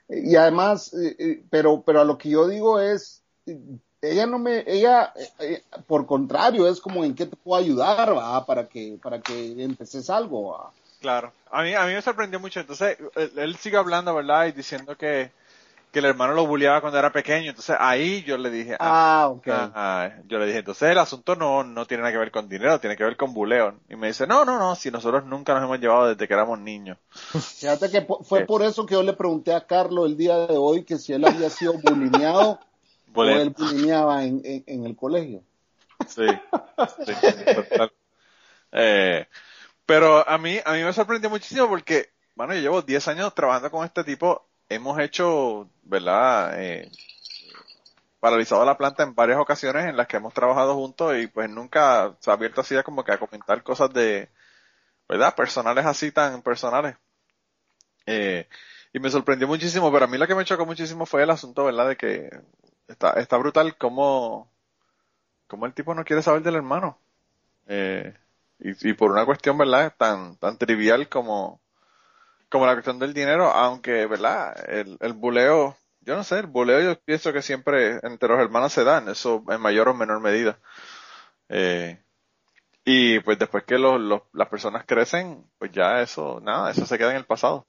Y 0.07 0.35
además, 0.35 0.93
eh, 0.93 1.15
eh, 1.17 1.43
pero, 1.49 1.81
pero 1.83 2.01
a 2.01 2.05
lo 2.05 2.17
que 2.17 2.29
yo 2.29 2.47
digo 2.47 2.79
es, 2.79 3.23
ella 4.01 4.25
no 4.25 4.39
me, 4.39 4.63
ella, 4.65 5.13
eh, 5.39 5.63
por 5.87 6.05
contrario, 6.05 6.67
es 6.67 6.81
como 6.81 7.03
en 7.03 7.13
qué 7.13 7.27
te 7.27 7.35
puedo 7.35 7.61
ayudar, 7.61 8.17
va, 8.17 8.45
para 8.45 8.67
que, 8.67 8.97
para 9.01 9.21
que 9.21 9.61
empeces 9.61 10.09
algo, 10.09 10.51
va. 10.51 10.71
Claro, 10.99 11.33
a 11.49 11.63
mí, 11.63 11.73
a 11.73 11.85
mí 11.85 11.93
me 11.93 12.01
sorprendió 12.01 12.39
mucho. 12.39 12.59
Entonces, 12.59 12.97
él, 13.15 13.55
sigue 13.57 13.77
hablando, 13.77 14.13
¿verdad? 14.13 14.45
Y 14.45 14.51
diciendo 14.51 14.95
que, 14.95 15.31
que 15.91 15.99
el 15.99 16.05
hermano 16.05 16.33
lo 16.33 16.45
bulleaba 16.45 16.79
cuando 16.79 16.99
era 16.99 17.11
pequeño. 17.11 17.49
Entonces, 17.49 17.75
ahí 17.79 18.23
yo 18.23 18.37
le 18.37 18.51
dije, 18.51 18.75
ah, 18.79 19.23
ah 19.23 19.29
ok. 19.29 20.27
yo 20.27 20.37
le 20.37 20.45
dije, 20.45 20.59
entonces 20.59 20.91
el 20.91 20.99
asunto 20.99 21.35
no, 21.35 21.63
no 21.63 21.87
tiene 21.87 22.01
nada 22.01 22.13
que 22.13 22.19
ver 22.19 22.31
con 22.31 22.47
dinero, 22.47 22.79
tiene 22.79 22.95
que 22.95 23.03
ver 23.03 23.17
con 23.17 23.33
buleo. 23.33 23.79
Y 23.89 23.95
me 23.95 24.07
dice, 24.07 24.27
no, 24.27 24.45
no, 24.45 24.59
no, 24.59 24.75
si 24.75 24.91
nosotros 24.91 25.25
nunca 25.25 25.55
nos 25.55 25.63
hemos 25.63 25.79
llevado 25.79 26.09
desde 26.09 26.27
que 26.27 26.33
éramos 26.33 26.59
niños. 26.59 26.99
Fíjate 27.57 27.89
que 27.89 28.07
fue 28.23 28.45
por 28.45 28.61
eso 28.61 28.85
que 28.85 28.93
yo 28.93 29.01
le 29.01 29.13
pregunté 29.13 29.55
a 29.55 29.65
Carlos 29.65 30.05
el 30.05 30.17
día 30.17 30.37
de 30.45 30.57
hoy 30.57 30.83
que 30.83 30.99
si 30.99 31.13
él 31.13 31.25
había 31.25 31.49
sido 31.49 31.73
bulineado 31.73 32.59
o 33.13 33.23
él 33.23 33.49
bulineaba 33.51 34.23
en, 34.23 34.41
en, 34.43 34.85
el 34.85 34.95
colegio. 34.95 35.43
Sí, 36.07 36.25
sí 37.05 37.13
eh, 38.71 39.27
pero 39.85 40.27
a 40.27 40.37
mí, 40.37 40.59
a 40.63 40.73
mí 40.73 40.83
me 40.83 40.93
sorprendió 40.93 41.29
muchísimo 41.29 41.67
porque, 41.67 42.11
bueno, 42.35 42.53
yo 42.53 42.61
llevo 42.61 42.81
10 42.81 43.07
años 43.09 43.35
trabajando 43.35 43.69
con 43.71 43.85
este 43.85 44.03
tipo. 44.03 44.47
Hemos 44.69 44.99
hecho, 44.99 45.69
¿verdad? 45.83 46.61
Eh, 46.61 46.89
paralizado 48.21 48.63
la 48.63 48.77
planta 48.77 49.03
en 49.03 49.15
varias 49.15 49.39
ocasiones 49.39 49.85
en 49.85 49.97
las 49.97 50.07
que 50.07 50.17
hemos 50.17 50.33
trabajado 50.33 50.75
juntos 50.75 51.17
y 51.17 51.27
pues 51.27 51.49
nunca 51.49 52.15
se 52.19 52.29
ha 52.29 52.33
abierto 52.35 52.61
así 52.61 52.75
como 52.83 53.03
que 53.03 53.11
a 53.11 53.19
comentar 53.19 53.63
cosas 53.63 53.91
de, 53.91 54.29
¿verdad? 55.09 55.35
Personales 55.35 55.85
así 55.85 56.11
tan 56.11 56.41
personales. 56.41 56.95
Eh, 58.05 58.47
y 58.93 58.99
me 58.99 59.09
sorprendió 59.09 59.47
muchísimo, 59.47 59.91
pero 59.91 60.05
a 60.05 60.07
mí 60.07 60.17
lo 60.17 60.27
que 60.27 60.35
me 60.35 60.45
chocó 60.45 60.65
muchísimo 60.65 61.05
fue 61.05 61.23
el 61.23 61.29
asunto, 61.31 61.65
¿verdad? 61.65 61.89
De 61.89 61.97
que 61.97 62.29
está, 62.91 63.13
está 63.13 63.37
brutal 63.37 63.77
cómo 63.77 64.51
el 65.65 65.73
tipo 65.73 65.93
no 65.93 66.05
quiere 66.05 66.21
saber 66.21 66.41
del 66.43 66.55
hermano. 66.55 66.97
Eh, 67.67 68.13
y, 68.59 68.89
y, 68.89 68.93
por 68.93 69.11
una 69.11 69.25
cuestión, 69.25 69.57
¿verdad? 69.57 69.93
Tan, 69.97 70.37
tan 70.37 70.57
trivial 70.57 71.09
como, 71.09 71.61
como 72.49 72.65
la 72.65 72.73
cuestión 72.73 72.99
del 72.99 73.13
dinero, 73.13 73.51
aunque, 73.51 74.05
¿verdad? 74.05 74.55
El, 74.69 74.97
el 75.01 75.13
buleo, 75.13 75.77
yo 76.01 76.15
no 76.15 76.23
sé, 76.23 76.39
el 76.39 76.47
buleo 76.47 76.81
yo 76.81 76.99
pienso 77.01 77.33
que 77.33 77.41
siempre 77.41 77.99
entre 78.03 78.29
los 78.29 78.39
hermanos 78.39 78.73
se 78.73 78.83
dan, 78.83 79.09
eso 79.09 79.43
en 79.49 79.61
mayor 79.61 79.89
o 79.89 79.93
menor 79.93 80.19
medida. 80.21 80.59
Eh, 81.49 82.01
y 82.85 83.19
pues 83.21 83.37
después 83.39 83.63
que 83.65 83.77
los, 83.77 83.99
los, 83.99 84.23
las 84.33 84.49
personas 84.49 84.85
crecen, 84.85 85.45
pues 85.57 85.71
ya 85.71 86.01
eso, 86.01 86.39
nada, 86.41 86.71
eso 86.71 86.85
se 86.85 86.97
queda 86.97 87.11
en 87.11 87.17
el 87.17 87.25
pasado. 87.25 87.67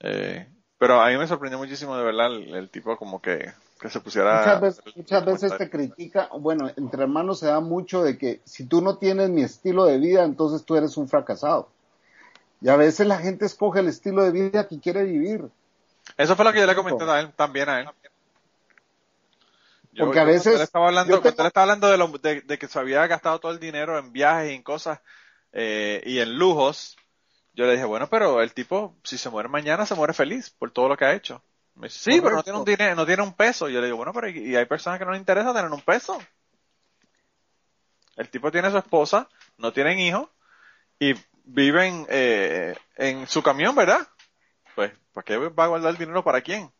Eh, 0.00 0.48
pero 0.78 1.00
a 1.00 1.08
mí 1.10 1.16
me 1.16 1.26
sorprendió 1.28 1.58
muchísimo 1.58 1.96
de 1.96 2.04
verdad 2.04 2.32
el 2.34 2.70
tipo 2.70 2.96
como 2.96 3.22
que 3.22 3.52
que 3.82 3.90
se 3.90 4.00
pusiera. 4.00 4.38
Muchas 4.38 4.60
veces, 4.60 4.96
muchas 4.96 5.24
veces 5.24 5.58
te 5.58 5.68
critica, 5.68 6.28
bueno, 6.38 6.70
entre 6.76 7.02
hermanos 7.02 7.40
se 7.40 7.46
da 7.46 7.58
mucho 7.58 8.02
de 8.02 8.16
que 8.16 8.40
si 8.44 8.64
tú 8.64 8.80
no 8.80 8.96
tienes 8.96 9.28
mi 9.28 9.42
estilo 9.42 9.84
de 9.84 9.98
vida, 9.98 10.22
entonces 10.22 10.64
tú 10.64 10.76
eres 10.76 10.96
un 10.96 11.08
fracasado. 11.08 11.68
Y 12.60 12.68
a 12.68 12.76
veces 12.76 13.08
la 13.08 13.18
gente 13.18 13.44
escoge 13.44 13.80
el 13.80 13.88
estilo 13.88 14.22
de 14.22 14.30
vida 14.30 14.68
que 14.68 14.78
quiere 14.78 15.02
vivir. 15.02 15.48
Eso 16.16 16.36
fue 16.36 16.44
lo 16.44 16.52
que 16.52 16.60
yo 16.60 16.66
le 16.66 16.76
comenté 16.76 17.02
a 17.04 17.20
él, 17.20 17.32
también 17.34 17.68
a 17.68 17.80
él. 17.80 17.88
Porque 19.98 20.20
a 20.20 20.24
veces. 20.24 20.54
Él 20.54 20.62
estaba 20.62 20.86
hablando, 20.86 21.16
él 21.16 21.26
estaba 21.26 21.62
hablando 21.62 21.88
de, 21.88 21.98
lo, 21.98 22.08
de, 22.08 22.58
que 22.58 22.68
se 22.68 22.78
había 22.78 23.04
gastado 23.08 23.40
todo 23.40 23.50
el 23.50 23.58
dinero 23.58 23.98
en 23.98 24.12
viajes 24.12 24.52
y 24.52 24.54
en 24.54 24.62
cosas 24.62 25.00
eh, 25.52 26.00
y 26.06 26.20
en 26.20 26.38
lujos. 26.38 26.96
Yo 27.54 27.66
le 27.66 27.72
dije, 27.72 27.84
bueno, 27.84 28.08
pero 28.08 28.40
el 28.40 28.54
tipo, 28.54 28.96
si 29.02 29.18
se 29.18 29.28
muere 29.28 29.48
mañana, 29.48 29.84
se 29.84 29.96
muere 29.96 30.14
feliz 30.14 30.50
por 30.50 30.70
todo 30.70 30.88
lo 30.88 30.96
que 30.96 31.04
ha 31.04 31.14
hecho. 31.14 31.42
Sí, 31.88 32.20
pero 32.20 32.36
no 32.36 32.42
tiene 32.42 32.58
un 32.58 32.64
dinero, 32.64 32.94
no 32.94 33.06
tiene 33.06 33.22
un 33.22 33.34
peso. 33.34 33.68
Y 33.68 33.72
yo 33.72 33.80
le 33.80 33.86
digo, 33.86 33.96
bueno, 33.96 34.12
pero 34.12 34.28
y 34.28 34.56
hay 34.56 34.66
personas 34.66 34.98
que 34.98 35.04
no 35.04 35.12
les 35.12 35.20
interesa 35.20 35.54
tener 35.54 35.70
un 35.70 35.80
peso. 35.80 36.18
El 38.16 38.28
tipo 38.28 38.50
tiene 38.50 38.70
su 38.70 38.78
esposa, 38.78 39.28
no 39.56 39.72
tienen 39.72 39.98
hijos 39.98 40.28
y 40.98 41.14
viven 41.44 42.06
eh, 42.08 42.76
en 42.96 43.26
su 43.26 43.42
camión, 43.42 43.74
¿verdad? 43.74 44.06
Pues, 44.74 44.92
¿para 45.12 45.24
qué 45.24 45.36
va 45.36 45.64
a 45.64 45.68
guardar 45.68 45.90
el 45.90 45.98
dinero 45.98 46.22
para 46.22 46.40
quién? 46.40 46.70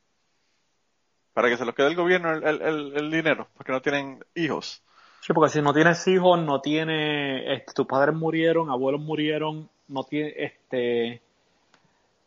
Para 1.32 1.48
que 1.48 1.56
se 1.56 1.64
los 1.64 1.74
quede 1.74 1.88
el 1.88 1.96
gobierno 1.96 2.32
el, 2.32 2.62
el, 2.62 2.92
el 2.94 3.10
dinero, 3.10 3.48
porque 3.54 3.72
no 3.72 3.80
tienen 3.80 4.24
hijos. 4.34 4.82
Sí, 5.20 5.32
porque 5.32 5.52
si 5.52 5.62
no 5.62 5.72
tienes 5.72 6.06
hijos, 6.08 6.40
no 6.40 6.60
tiene, 6.60 7.54
este, 7.54 7.72
tus 7.72 7.86
padres 7.86 8.14
murieron, 8.14 8.70
abuelos 8.70 9.00
murieron, 9.00 9.70
no 9.88 10.04
tiene, 10.04 10.34
este, 10.36 11.22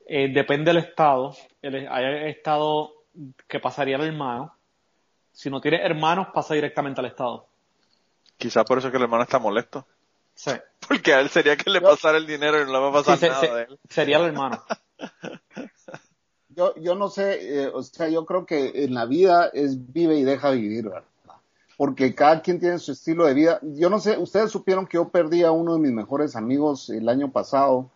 eh, 0.05 0.31
depende 0.33 0.71
del 0.71 0.83
estado. 0.83 1.35
El, 1.61 1.87
hay 1.87 2.29
estado 2.29 2.93
que 3.47 3.59
pasaría 3.59 3.95
al 3.95 4.03
hermano. 4.03 4.53
Si 5.31 5.49
no 5.49 5.59
tiene 5.59 5.83
hermanos, 5.83 6.27
pasa 6.33 6.53
directamente 6.53 7.01
al 7.01 7.07
estado. 7.07 7.47
Quizás 8.37 8.63
por 8.65 8.77
eso 8.77 8.91
que 8.91 8.97
el 8.97 9.03
hermano 9.03 9.23
está 9.23 9.39
molesto. 9.39 9.85
Sí. 10.33 10.51
Porque 10.87 11.13
a 11.13 11.19
él 11.21 11.29
sería 11.29 11.55
que 11.55 11.69
le 11.69 11.81
pasara 11.81 12.17
el 12.17 12.27
dinero 12.27 12.61
y 12.61 12.65
no 12.65 12.73
le 12.73 12.79
va 12.79 12.89
a 12.89 13.03
pasar 13.03 13.29
nada 13.29 13.55
de 13.55 13.63
él. 13.63 13.79
Sería 13.89 14.17
el 14.17 14.25
hermano. 14.25 14.63
yo, 16.49 16.75
yo 16.75 16.95
no 16.95 17.09
sé, 17.09 17.63
eh, 17.63 17.71
o 17.73 17.81
sea, 17.81 18.07
yo 18.07 18.25
creo 18.25 18.45
que 18.45 18.83
en 18.83 18.93
la 18.93 19.05
vida 19.05 19.49
es 19.53 19.91
vive 19.91 20.15
y 20.15 20.23
deja 20.23 20.51
vivir, 20.51 20.85
¿verdad? 20.85 21.03
Porque 21.77 22.15
cada 22.15 22.41
quien 22.41 22.59
tiene 22.59 22.79
su 22.79 22.93
estilo 22.93 23.25
de 23.25 23.33
vida. 23.33 23.59
Yo 23.61 23.89
no 23.89 23.99
sé, 23.99 24.17
ustedes 24.17 24.51
supieron 24.51 24.87
que 24.87 24.95
yo 24.95 25.09
perdí 25.09 25.43
a 25.43 25.51
uno 25.51 25.73
de 25.73 25.79
mis 25.79 25.91
mejores 25.91 26.35
amigos 26.37 26.89
el 26.89 27.09
año 27.09 27.31
pasado. 27.31 27.89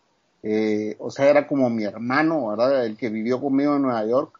Eh, 0.43 0.95
o 0.99 1.11
sea, 1.11 1.29
era 1.29 1.47
como 1.47 1.69
mi 1.69 1.83
hermano, 1.83 2.47
¿verdad? 2.47 2.85
El 2.85 2.97
que 2.97 3.09
vivió 3.09 3.41
conmigo 3.41 3.75
en 3.75 3.81
Nueva 3.81 4.05
York. 4.05 4.39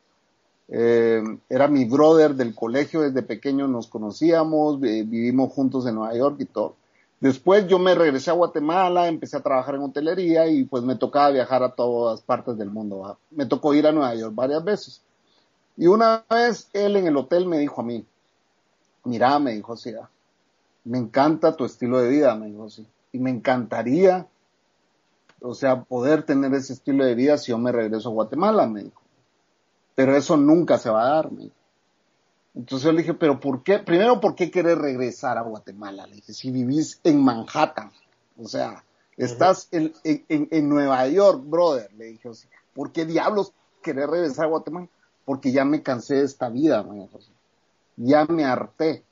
Eh, 0.70 1.22
era 1.50 1.68
mi 1.68 1.86
brother 1.86 2.36
del 2.36 2.54
colegio, 2.54 3.02
desde 3.02 3.24
pequeño 3.24 3.68
nos 3.68 3.88
conocíamos, 3.88 4.80
vivimos 4.80 5.52
juntos 5.52 5.88
en 5.88 5.96
Nueva 5.96 6.16
York 6.16 6.38
y 6.40 6.46
todo. 6.46 6.76
Después 7.20 7.68
yo 7.68 7.80
me 7.80 7.96
regresé 7.96 8.30
a 8.30 8.34
Guatemala, 8.34 9.08
empecé 9.08 9.36
a 9.36 9.42
trabajar 9.42 9.76
en 9.76 9.82
hotelería 9.82 10.48
y 10.48 10.64
pues 10.64 10.84
me 10.84 10.96
tocaba 10.96 11.32
viajar 11.32 11.64
a 11.64 11.76
todas 11.76 12.22
partes 12.22 12.58
del 12.58 12.70
mundo. 12.70 13.18
Me 13.32 13.46
tocó 13.46 13.74
ir 13.74 13.88
a 13.88 13.92
Nueva 13.92 14.16
York 14.16 14.34
varias 14.34 14.64
veces. 14.64 15.02
Y 15.76 15.88
una 15.88 16.24
vez 16.30 16.70
él 16.74 16.96
en 16.96 17.08
el 17.08 17.18
hotel 17.18 17.46
me 17.46 17.58
dijo 17.58 17.82
a 17.82 17.84
mí, 17.84 18.06
mira, 19.04 19.38
me 19.40 19.54
dijo 19.54 19.76
ah, 20.02 20.10
me 20.86 20.98
encanta 20.98 21.56
tu 21.56 21.66
estilo 21.66 22.00
de 22.00 22.10
vida, 22.10 22.36
me 22.36 22.48
dijo 22.48 22.66
así, 22.66 22.86
y 23.12 23.20
me 23.20 23.30
encantaría, 23.30 24.28
o 25.42 25.54
sea, 25.54 25.84
poder 25.84 26.24
tener 26.24 26.54
ese 26.54 26.74
estilo 26.74 27.06
de 27.06 27.16
vida 27.16 27.38
si 27.38 27.52
yo 27.52 27.58
me 27.58 27.72
regreso 27.72 28.10
a 28.10 28.14
Guatemala, 28.14 28.68
me 28.68 28.84
dijo. 28.84 29.02
Pero 29.96 30.16
eso 30.16 30.38
nunca 30.38 30.78
se 30.78 30.90
va 30.90 31.04
a 31.04 31.16
dar, 31.16 31.32
me 31.32 31.44
dijo. 31.44 31.56
Entonces 32.56 32.86
yo 32.86 32.92
le 32.92 33.02
dije, 33.02 33.14
pero 33.14 33.40
¿por 33.40 33.64
qué? 33.64 33.80
Primero, 33.80 34.20
¿por 34.20 34.36
qué 34.36 34.50
querés 34.50 34.78
regresar 34.78 35.38
a 35.38 35.44
Guatemala? 35.44 36.08
Le 36.08 36.16
dije, 36.16 36.34
si 36.34 36.52
vivís 36.52 37.00
en 37.04 37.24
Manhattan, 37.24 37.92
o 38.38 38.48
sea, 38.48 38.84
estás 39.18 39.68
en, 39.72 39.94
en, 40.04 40.70
Nueva 40.70 41.08
York, 41.08 41.44
brother, 41.46 41.92
le 41.94 42.06
dije, 42.06 42.30
o 42.30 42.34
sea, 42.34 42.50
¿por 42.74 42.92
qué 42.92 43.06
diablos 43.06 43.54
querés 43.82 44.10
regresar 44.10 44.46
a 44.46 44.50
Guatemala? 44.50 44.88
Porque 45.26 45.52
ya 45.52 45.64
me 45.64 45.84
cansé 45.84 46.16
de 46.16 46.26
esta 46.26 46.50
vida, 46.50 46.84
me 46.84 47.02
dijo, 47.02 47.20
ya 47.98 48.26
me 48.26 48.46
harté. 48.46 49.04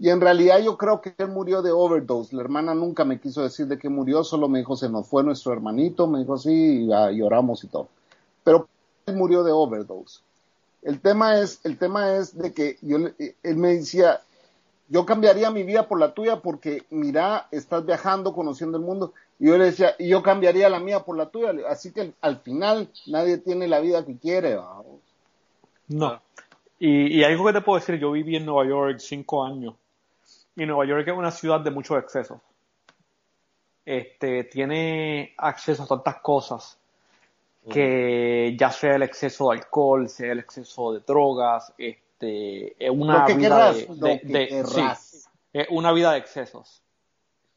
Y 0.00 0.08
en 0.08 0.22
realidad 0.22 0.58
yo 0.60 0.78
creo 0.78 1.02
que 1.02 1.14
él 1.18 1.28
murió 1.28 1.60
de 1.60 1.72
overdose. 1.72 2.34
La 2.34 2.40
hermana 2.40 2.74
nunca 2.74 3.04
me 3.04 3.20
quiso 3.20 3.42
decir 3.42 3.66
de 3.66 3.78
qué 3.78 3.90
murió, 3.90 4.24
solo 4.24 4.48
me 4.48 4.60
dijo 4.60 4.74
se 4.74 4.88
nos 4.88 5.06
fue 5.06 5.22
nuestro 5.22 5.52
hermanito, 5.52 6.06
me 6.06 6.20
dijo 6.20 6.34
así, 6.34 6.86
y 6.86 7.18
lloramos 7.18 7.62
y 7.64 7.68
todo. 7.68 7.88
Pero 8.42 8.66
él 9.04 9.14
murió 9.14 9.44
de 9.44 9.52
overdose. 9.52 10.20
El 10.80 11.00
tema 11.00 11.38
es, 11.38 11.60
el 11.64 11.76
tema 11.76 12.16
es 12.16 12.34
de 12.34 12.54
que 12.54 12.78
yo, 12.80 12.96
él 12.96 13.56
me 13.56 13.74
decía, 13.74 14.22
yo 14.88 15.04
cambiaría 15.04 15.50
mi 15.50 15.64
vida 15.64 15.86
por 15.86 16.00
la 16.00 16.14
tuya 16.14 16.40
porque 16.40 16.84
mira, 16.88 17.48
estás 17.50 17.84
viajando, 17.84 18.32
conociendo 18.32 18.78
el 18.78 18.84
mundo. 18.84 19.12
Y 19.38 19.48
yo 19.48 19.58
le 19.58 19.66
decía, 19.66 19.96
y 19.98 20.08
yo 20.08 20.22
cambiaría 20.22 20.70
la 20.70 20.80
mía 20.80 21.00
por 21.00 21.18
la 21.18 21.28
tuya. 21.28 21.52
Así 21.68 21.92
que 21.92 22.14
al 22.22 22.38
final 22.38 22.88
nadie 23.06 23.36
tiene 23.36 23.68
la 23.68 23.80
vida 23.80 24.06
que 24.06 24.16
quiere. 24.16 24.58
No. 25.88 26.22
Y, 26.78 27.18
y, 27.18 27.22
algo 27.22 27.44
que 27.44 27.52
te 27.52 27.60
puedo 27.60 27.78
decir, 27.78 27.96
yo 27.96 28.12
viví 28.12 28.36
en 28.36 28.46
Nueva 28.46 28.66
York 28.66 28.98
cinco 28.98 29.44
años. 29.44 29.74
Y 30.60 30.66
Nueva 30.66 30.84
York 30.84 31.08
es 31.08 31.14
una 31.16 31.30
ciudad 31.30 31.60
de 31.60 31.70
muchos 31.70 31.98
excesos. 31.98 32.38
Este, 33.82 34.44
tiene 34.44 35.32
acceso 35.38 35.84
a 35.84 35.86
tantas 35.86 36.16
cosas 36.16 36.78
que 37.70 38.54
ya 38.58 38.70
sea 38.70 38.96
el 38.96 39.02
exceso 39.02 39.48
de 39.48 39.56
alcohol, 39.56 40.06
sea 40.10 40.32
el 40.32 40.40
exceso 40.40 40.92
de 40.92 41.00
drogas, 41.00 41.72
este, 41.78 42.76
es 42.78 42.90
una 42.90 43.24
vida 43.24 43.72
de, 43.72 45.66
una 45.70 45.92
vida 45.92 46.12
de 46.12 46.18
excesos. 46.18 46.82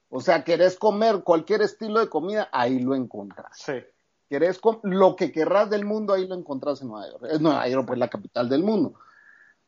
O 0.10 0.22
sea, 0.22 0.46
querés 0.46 0.78
comer 0.78 1.24
cualquier 1.26 1.62
estilo 1.62 2.00
de 2.00 2.08
comida, 2.08 2.48
ahí 2.54 2.80
lo 2.80 2.96
encontrás. 2.96 3.58
Sí. 3.58 3.84
Querés 4.30 4.62
lo 4.84 5.18
que 5.18 5.34
querrás 5.34 5.70
del 5.70 5.84
mundo, 5.84 6.14
ahí 6.14 6.26
lo 6.26 6.36
encontrás 6.36 6.82
en 6.82 6.88
Nueva 6.88 7.10
York. 7.12 7.26
Es 7.30 7.42
Nueva 7.42 7.68
York, 7.68 7.86
pues 7.86 8.00
la 8.00 8.08
capital 8.08 8.48
del 8.48 8.64
mundo. 8.64 8.94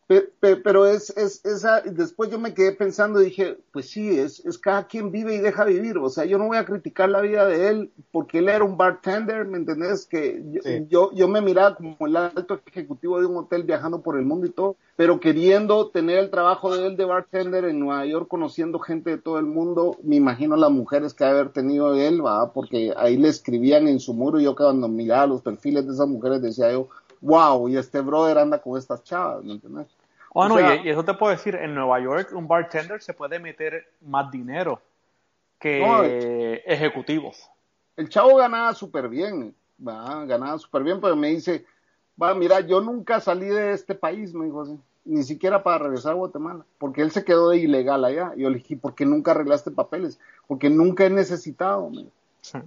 Pero 0.07 0.85
es, 0.85 1.09
es, 1.17 1.43
esa, 1.45 1.81
después 1.81 2.29
yo 2.29 2.37
me 2.37 2.53
quedé 2.53 2.73
pensando 2.73 3.19
y 3.21 3.25
dije, 3.25 3.57
pues 3.71 3.89
sí, 3.89 4.19
es, 4.19 4.45
es 4.45 4.59
cada 4.59 4.85
quien 4.85 5.11
vive 5.11 5.33
y 5.33 5.39
deja 5.39 5.65
vivir. 5.65 5.97
O 5.97 6.09
sea, 6.09 6.25
yo 6.25 6.37
no 6.37 6.45
voy 6.45 6.57
a 6.57 6.65
criticar 6.65 7.09
la 7.09 7.21
vida 7.21 7.47
de 7.47 7.69
él 7.69 7.91
porque 8.11 8.37
él 8.37 8.49
era 8.49 8.63
un 8.63 8.77
bartender, 8.77 9.45
¿me 9.45 9.57
entendés? 9.57 10.05
Que 10.05 10.43
yo, 10.89 11.11
yo, 11.11 11.27
me 11.27 11.41
miraba 11.41 11.75
como 11.75 11.97
el 12.05 12.15
alto 12.17 12.61
ejecutivo 12.67 13.19
de 13.19 13.25
un 13.25 13.37
hotel 13.37 13.63
viajando 13.63 14.03
por 14.03 14.19
el 14.19 14.25
mundo 14.25 14.45
y 14.45 14.51
todo, 14.51 14.75
pero 14.95 15.19
queriendo 15.19 15.89
tener 15.89 16.19
el 16.19 16.29
trabajo 16.29 16.75
de 16.75 16.85
él 16.85 16.97
de 16.97 17.05
bartender 17.05 17.65
en 17.65 17.79
Nueva 17.79 18.05
York, 18.05 18.27
conociendo 18.27 18.77
gente 18.77 19.09
de 19.09 19.17
todo 19.17 19.39
el 19.39 19.47
mundo. 19.47 19.97
Me 20.03 20.17
imagino 20.17 20.55
las 20.55 20.71
mujeres 20.71 21.15
que 21.15 21.25
haber 21.25 21.49
tenido 21.49 21.95
él, 21.95 22.23
va, 22.23 22.53
porque 22.53 22.93
ahí 22.95 23.17
le 23.17 23.29
escribían 23.29 23.87
en 23.87 23.99
su 23.99 24.13
muro 24.13 24.39
y 24.39 24.43
yo 24.43 24.55
cuando 24.55 24.87
miraba 24.87 25.25
los 25.25 25.41
perfiles 25.41 25.87
de 25.87 25.93
esas 25.93 26.07
mujeres 26.07 26.43
decía 26.43 26.71
yo, 26.71 26.89
wow, 27.21 27.67
y 27.69 27.77
este 27.77 28.01
brother 28.01 28.37
anda 28.37 28.61
con 28.61 28.77
estas 28.77 29.03
chavas, 29.03 29.43
¿me 29.43 29.53
entiendes? 29.53 29.87
Oh, 30.33 30.47
no, 30.47 30.59
y, 30.59 30.89
eso 30.89 31.05
te 31.05 31.13
puedo 31.13 31.31
decir, 31.31 31.55
en 31.55 31.73
Nueva 31.73 31.99
York 32.01 32.31
un 32.33 32.47
bartender 32.47 33.01
se 33.01 33.13
puede 33.13 33.39
meter 33.39 33.87
más 34.01 34.29
dinero 34.31 34.81
que 35.59 36.61
ejecutivos. 36.65 37.49
El 37.95 38.09
chavo 38.09 38.35
ganaba 38.35 38.73
súper 38.73 39.07
bien, 39.07 39.55
ganaba 39.77 40.57
súper 40.57 40.83
bien, 40.83 40.99
pero 40.99 41.15
me 41.15 41.29
dice, 41.29 41.65
va, 42.21 42.35
mira, 42.35 42.59
yo 42.59 42.81
nunca 42.81 43.19
salí 43.19 43.47
de 43.47 43.71
este 43.71 43.95
país, 43.95 44.33
me 44.33 44.45
dijo 44.45 44.63
así, 44.63 44.77
ni 45.05 45.23
siquiera 45.23 45.63
para 45.63 45.77
regresar 45.77 46.13
a 46.13 46.15
Guatemala, 46.15 46.65
porque 46.79 47.01
él 47.01 47.11
se 47.11 47.23
quedó 47.23 47.49
de 47.49 47.59
ilegal 47.59 48.03
allá. 48.03 48.33
Y 48.35 48.41
yo 48.41 48.49
le 48.49 48.57
dije, 48.57 48.75
¿por 48.75 48.95
qué 48.95 49.05
nunca 49.05 49.31
arreglaste 49.31 49.71
papeles? 49.71 50.19
Porque 50.47 50.69
nunca 50.69 51.05
he 51.05 51.09
necesitado, 51.09 51.89
me 51.89 52.07
sí. 52.41 52.59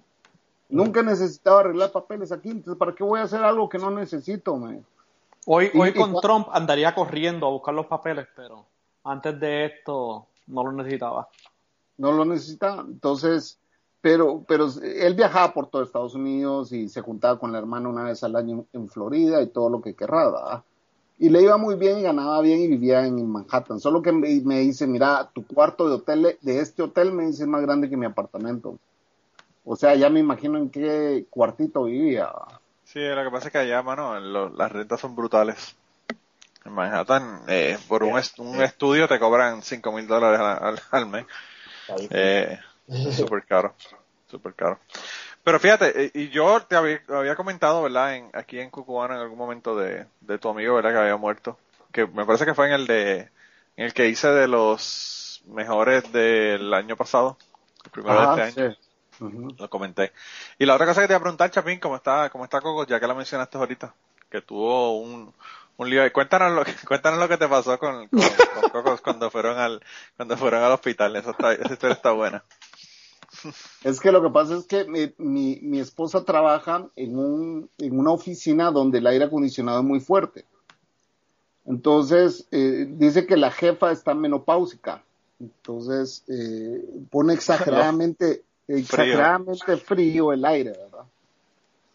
Nunca 0.69 1.01
he 1.01 1.03
necesitado 1.03 1.59
arreglar 1.59 1.93
papeles 1.93 2.31
aquí, 2.31 2.51
entonces 2.51 2.79
¿para 2.79 2.95
qué 2.95 3.03
voy 3.03 3.21
a 3.21 3.25
hacer 3.25 3.43
algo 3.43 3.69
que 3.69 3.79
no 3.79 3.91
necesito? 3.91 4.57
Me? 4.57 4.83
Hoy, 5.47 5.71
hoy 5.75 5.95
con 5.95 6.15
Trump 6.21 6.49
andaría 6.53 6.95
corriendo 6.95 7.47
a 7.47 7.51
buscar 7.51 7.73
los 7.73 7.87
papeles, 7.87 8.27
pero 8.37 8.67
antes 9.05 9.41
de 9.41 9.65
esto 9.65 10.27
no 10.47 10.65
lo 10.65 10.73
necesitaba. 10.73 11.29
No 11.97 12.13
lo 12.13 12.25
necesitaba, 12.27 12.83
entonces, 12.87 13.59
pero, 14.01 14.45
pero 14.47 14.69
él 14.83 15.15
viajaba 15.15 15.53
por 15.55 15.69
todo 15.69 15.83
Estados 15.83 16.15
Unidos 16.15 16.71
y 16.73 16.89
se 16.89 17.01
juntaba 17.01 17.39
con 17.39 17.51
la 17.51 17.59
hermana 17.59 17.89
una 17.89 18.05
vez 18.05 18.23
al 18.23 18.37
año 18.37 18.67
en 18.73 18.89
Florida 18.89 19.41
y 19.41 19.49
todo 19.49 19.71
lo 19.71 19.81
que 19.81 19.95
querrá, 19.95 20.63
Y 21.19 21.31
le 21.31 21.43
iba 21.43 21.57
muy 21.57 21.77
bien 21.77 21.99
y 21.99 22.03
ganaba 22.03 22.41
bien 22.43 22.61
y 22.61 22.69
vivía 22.69 23.07
en 23.07 23.27
Manhattan. 23.27 23.81
Solo 23.81 24.03
que 24.03 24.13
me, 24.13 24.59
dice, 24.61 24.87
mira, 24.87 25.31
tu 25.33 25.47
cuarto 25.47 25.89
de 25.89 25.95
hotel, 25.95 26.39
de 26.41 26.61
este 26.61 26.83
hotel, 26.83 27.13
me 27.13 27.27
dice, 27.27 27.45
es 27.45 27.49
más 27.49 27.63
grande 27.63 27.89
que 27.89 27.97
mi 27.97 28.07
apartamento. 28.07 28.79
O 29.71 29.77
sea, 29.77 29.95
ya 29.95 30.09
me 30.09 30.19
imagino 30.19 30.57
en 30.57 30.71
qué 30.71 31.27
cuartito 31.29 31.85
vivía. 31.85 32.31
Sí, 32.85 33.01
lo 33.01 33.23
que 33.23 33.31
pasa 33.31 33.49
es 33.49 33.53
que 33.53 33.59
allá, 33.59 33.83
mano, 33.83 34.19
las 34.49 34.73
rentas 34.73 34.99
son 34.99 35.15
brutales. 35.15 35.77
En 36.65 36.73
Manhattan, 36.73 37.43
eh, 37.49 37.77
por 37.87 38.03
un, 38.03 38.19
un 38.39 38.63
estudio 38.63 39.07
te 39.07 39.19
cobran 39.19 39.61
5 39.61 39.93
mil 39.93 40.07
dólares 40.07 40.81
al, 40.91 41.07
mes. 41.07 41.27
Eh, 42.09 42.59
súper 43.15 43.45
caro, 43.45 43.75
súper 44.31 44.55
caro. 44.55 44.79
Pero 45.45 45.61
fíjate, 45.61 46.05
eh, 46.05 46.11
y 46.15 46.31
yo 46.31 46.63
te 46.63 46.75
había, 46.75 47.37
comentado, 47.37 47.83
¿verdad? 47.83 48.17
En, 48.17 48.31
aquí 48.33 48.59
en 48.59 48.71
Cucubano 48.71 49.17
en 49.17 49.21
algún 49.21 49.37
momento 49.37 49.77
de, 49.77 50.07
de 50.23 50.39
tu 50.39 50.49
amigo, 50.49 50.77
¿verdad? 50.77 50.93
Que 50.93 50.99
había 50.99 51.17
muerto. 51.19 51.59
Que 51.93 52.07
me 52.07 52.25
parece 52.25 52.47
que 52.47 52.55
fue 52.55 52.69
en 52.69 52.73
el 52.73 52.87
de, 52.87 53.19
en 53.77 53.85
el 53.85 53.93
que 53.93 54.09
hice 54.09 54.29
de 54.29 54.49
los 54.49 55.43
mejores 55.47 56.11
del 56.11 56.73
año 56.73 56.97
pasado. 56.97 57.37
El 57.85 57.91
primero 57.91 58.35
de 58.35 58.49
este 58.49 58.63
año. 58.63 58.77
Lo 59.21 59.71
comenté. 59.71 60.13
Y 60.59 60.67
la 60.67 60.75
otra 60.75 60.87
cosa 60.87 61.01
que 61.01 61.09
te 61.09 61.13
iba 61.13 61.19
a 61.19 61.23
preguntar, 61.23 61.51
Chapín, 61.51 61.81
¿cómo 61.81 61.97
está, 61.97 62.31
cómo 62.31 62.45
está 62.45 62.61
Coco? 62.61 62.87
Ya 62.87 63.01
que 63.01 63.07
la 63.07 63.15
mencionaste 63.15 63.59
ahorita, 63.59 63.95
que 64.31 64.43
tuvo 64.43 64.99
un, 64.99 65.33
un 65.77 65.91
lío. 65.91 66.03
Cuéntanos 66.13 66.53
lo 66.53 66.65
que, 66.65 66.73
cuéntanos 66.87 67.19
lo 67.19 67.29
que 67.29 67.37
te 67.37 67.49
pasó 67.49 67.79
con, 67.79 68.09
con, 68.09 68.71
Coco 68.71 68.97
cuando 69.03 69.31
fueron 69.31 69.59
al, 69.59 69.83
cuando 70.17 70.37
fueron 70.37 70.63
al 70.63 70.73
hospital. 70.73 71.17
Eso 71.17 71.31
está, 71.31 71.53
esa 71.53 71.73
historia 71.73 71.95
está 71.95 72.13
buena. 72.13 72.45
Es 73.85 74.01
que 74.01 74.11
lo 74.11 74.23
que 74.23 74.31
pasa 74.31 74.57
es 74.57 74.65
que 74.67 74.85
mi, 75.19 75.59
mi, 75.61 75.79
esposa 75.79 76.25
trabaja 76.25 76.89
en, 76.97 77.19
un, 77.19 77.71
en 77.79 77.99
una 77.99 78.11
oficina 78.11 78.71
donde 78.71 78.99
el 78.99 79.07
aire 79.07 79.27
acondicionado 79.27 79.81
es 79.81 79.85
muy 79.85 80.01
fuerte. 80.01 80.45
Entonces, 81.67 82.47
eh, 82.51 82.87
dice 82.89 83.27
que 83.27 83.37
la 83.37 83.51
jefa 83.51 83.93
está 83.93 84.15
menopáusica. 84.15 85.05
Entonces, 85.39 86.25
eh, 86.29 86.83
pone 87.11 87.35
exageradamente, 87.35 88.43
exageradamente 88.69 89.77
frío 89.77 90.33
el 90.33 90.45
aire, 90.45 90.71
¿verdad? 90.71 91.07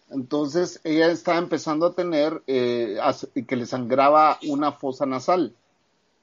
Entonces, 0.10 0.80
ella 0.84 1.08
estaba 1.08 1.38
empezando 1.38 1.86
a 1.86 1.94
tener, 1.94 2.44
eh, 2.48 3.00
que 3.48 3.56
le 3.56 3.66
sangraba 3.66 4.38
una 4.44 4.72
fosa 4.72 5.06
nasal 5.06 5.56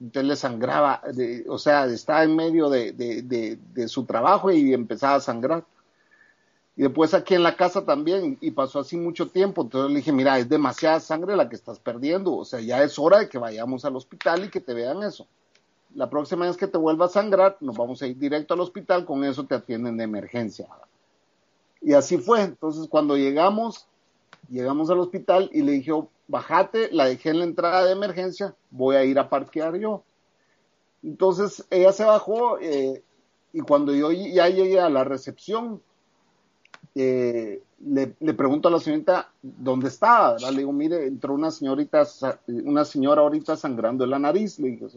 entonces 0.01 0.27
le 0.27 0.35
sangraba, 0.35 1.03
o 1.47 1.59
sea, 1.59 1.85
estaba 1.85 2.23
en 2.23 2.35
medio 2.35 2.71
de, 2.71 3.87
su 3.87 4.03
trabajo 4.05 4.51
y 4.51 4.73
empezaba 4.73 5.15
a 5.15 5.19
sangrar. 5.19 5.63
Y 6.75 6.83
después 6.83 7.13
aquí 7.13 7.35
en 7.35 7.43
la 7.43 7.55
casa 7.55 7.85
también, 7.85 8.37
y 8.41 8.49
pasó 8.49 8.79
así 8.79 8.97
mucho 8.97 9.27
tiempo, 9.27 9.61
entonces 9.61 9.91
le 9.91 9.97
dije, 9.97 10.11
mira, 10.11 10.39
es 10.39 10.49
demasiada 10.49 10.99
sangre 10.99 11.35
la 11.35 11.47
que 11.47 11.55
estás 11.55 11.77
perdiendo, 11.77 12.35
o 12.35 12.45
sea, 12.45 12.59
ya 12.61 12.81
es 12.81 12.97
hora 12.97 13.19
de 13.19 13.29
que 13.29 13.37
vayamos 13.37 13.85
al 13.85 13.95
hospital 13.95 14.45
y 14.45 14.49
que 14.49 14.59
te 14.59 14.73
vean 14.73 15.03
eso. 15.03 15.27
La 15.95 16.09
próxima 16.09 16.45
vez 16.45 16.57
que 16.57 16.67
te 16.67 16.77
vuelva 16.77 17.05
a 17.05 17.09
sangrar, 17.09 17.57
nos 17.59 17.77
vamos 17.77 18.01
a 18.01 18.07
ir 18.07 18.17
directo 18.17 18.53
al 18.53 18.61
hospital, 18.61 19.05
con 19.05 19.23
eso 19.23 19.45
te 19.45 19.55
atienden 19.55 19.97
de 19.97 20.03
emergencia. 20.03 20.67
Y 21.81 21.93
así 21.93 22.17
fue, 22.17 22.43
entonces 22.43 22.87
cuando 22.87 23.17
llegamos, 23.17 23.87
llegamos 24.49 24.89
al 24.89 24.99
hospital 24.99 25.49
y 25.51 25.61
le 25.61 25.73
dije, 25.73 25.91
bajate, 26.27 26.89
la 26.91 27.05
dejé 27.05 27.29
en 27.29 27.39
la 27.39 27.45
entrada 27.45 27.85
de 27.85 27.91
emergencia, 27.91 28.55
voy 28.69 28.95
a 28.95 29.03
ir 29.03 29.19
a 29.19 29.29
parquear 29.29 29.77
yo. 29.77 30.03
Entonces 31.03 31.65
ella 31.69 31.91
se 31.91 32.05
bajó 32.05 32.59
eh, 32.59 33.03
y 33.53 33.61
cuando 33.61 33.93
yo 33.93 34.11
ya 34.11 34.47
llegué 34.47 34.79
a 34.79 34.89
la 34.89 35.03
recepción, 35.03 35.81
eh, 36.93 37.61
le, 37.83 38.33
pregunto 38.33 38.67
a 38.67 38.71
la 38.71 38.79
señorita 38.79 39.31
dónde 39.41 39.87
estaba, 39.87 40.37
le 40.37 40.59
digo, 40.59 40.71
mire, 40.71 41.07
entró 41.07 41.33
una 41.33 41.51
señorita, 41.51 42.03
una 42.47 42.85
señora 42.85 43.21
ahorita 43.21 43.57
sangrando 43.57 44.03
en 44.03 44.09
la 44.11 44.19
nariz, 44.19 44.59
le 44.59 44.69
digo, 44.69 44.87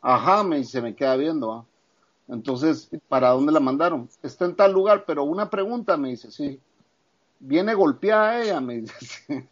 ajá, 0.00 0.42
me 0.42 0.58
dice, 0.58 0.80
me 0.80 0.94
queda 0.94 1.16
viendo, 1.16 1.66
entonces, 2.28 2.88
¿para 3.08 3.30
dónde 3.30 3.52
la 3.52 3.60
mandaron? 3.60 4.08
Está 4.22 4.44
en 4.44 4.54
tal 4.54 4.72
lugar, 4.72 5.04
pero 5.06 5.24
una 5.24 5.50
pregunta, 5.50 5.96
me 5.96 6.10
dice, 6.10 6.30
sí, 6.30 6.60
viene 7.40 7.74
golpeada 7.74 8.40
ella, 8.40 8.60
me 8.60 8.82
dice. 8.82 9.48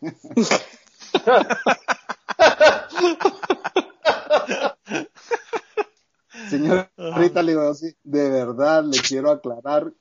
Señorita, 6.49 7.43
le 7.43 7.53
digo 7.53 7.69
así, 7.69 7.95
de 8.05 8.31
verdad 8.31 8.85
le 8.85 8.99
quiero 9.01 9.31
aclarar 9.31 9.93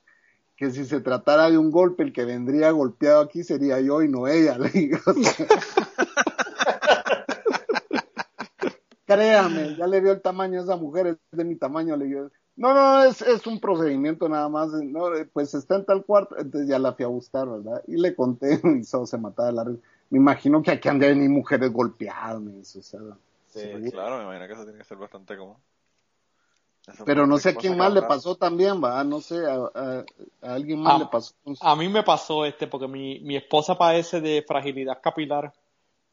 que 0.56 0.72
si 0.72 0.86
se 0.86 1.02
tratara 1.02 1.50
de 1.50 1.58
un 1.58 1.72
golpe, 1.72 2.04
el 2.04 2.14
que 2.14 2.26
vendría 2.26 2.72
golpeado 2.72 3.22
aquí 3.22 3.44
sería 3.44 3.80
yo 3.80 4.02
y 4.02 4.10
no 4.10 4.28
ella, 4.28 4.58
le 4.58 4.70
digo. 4.70 5.00
Créame, 9.08 9.76
ya 9.76 9.88
le 9.88 10.02
vio 10.02 10.12
el 10.12 10.22
tamaño 10.22 10.60
a 10.60 10.64
esa 10.64 10.76
mujer, 10.76 11.08
es 11.08 11.18
de 11.32 11.44
mi 11.44 11.56
tamaño, 11.56 11.98
le 11.98 12.06
digo. 12.06 12.30
No, 12.56 12.74
no, 12.74 13.04
es, 13.04 13.22
es 13.22 13.48
un 13.48 13.60
procedimiento 13.60 14.28
nada 14.28 14.50
más, 14.50 14.70
no, 14.72 15.10
pues 15.34 15.54
está 15.54 15.76
en 15.76 15.86
tal 15.86 16.06
cuarto, 16.06 16.36
entonces 16.38 16.70
ya 16.70 16.78
la 16.78 16.94
fui 16.94 17.06
a 17.06 17.08
buscar, 17.08 17.48
¿verdad? 17.48 17.82
Y 17.88 17.98
le 17.98 18.16
conté 18.16 18.60
y 18.80 18.84
se 18.84 19.18
mataba 19.18 19.52
la 19.52 19.64
risa 19.64 19.82
me 20.10 20.20
imagino 20.20 20.62
que 20.62 20.72
aquí 20.72 20.88
han 20.88 21.00
de 21.00 21.10
venir 21.10 21.30
mujeres 21.30 21.72
golpeadas, 21.72 22.76
o 22.76 22.82
sea, 22.82 23.00
sí, 23.48 23.92
claro, 23.92 24.18
me 24.18 24.24
imagino 24.24 24.48
que 24.48 24.54
eso 24.54 24.64
tiene 24.64 24.78
que 24.80 24.86
ser 24.86 24.98
bastante 24.98 25.38
común. 25.38 25.58
Pero 27.06 27.28
no 27.28 27.38
sé 27.38 27.50
a 27.50 27.56
quién 27.56 27.76
más 27.76 27.94
le 27.94 28.02
pasó 28.02 28.38
también, 28.38 28.82
va, 28.82 29.04
no 29.04 29.20
sé, 29.20 29.46
a, 29.46 30.06
alguien 30.42 30.80
más 30.80 31.00
le 31.00 31.06
pasó. 31.08 31.36
A 31.60 31.76
mí 31.76 31.90
me 31.90 32.04
pasó 32.04 32.46
este, 32.46 32.68
porque 32.68 32.88
mi, 32.88 33.20
mi 33.20 33.36
esposa 33.36 33.78
padece 33.78 34.22
de 34.22 34.46
fragilidad 34.48 35.02
capilar 35.02 35.52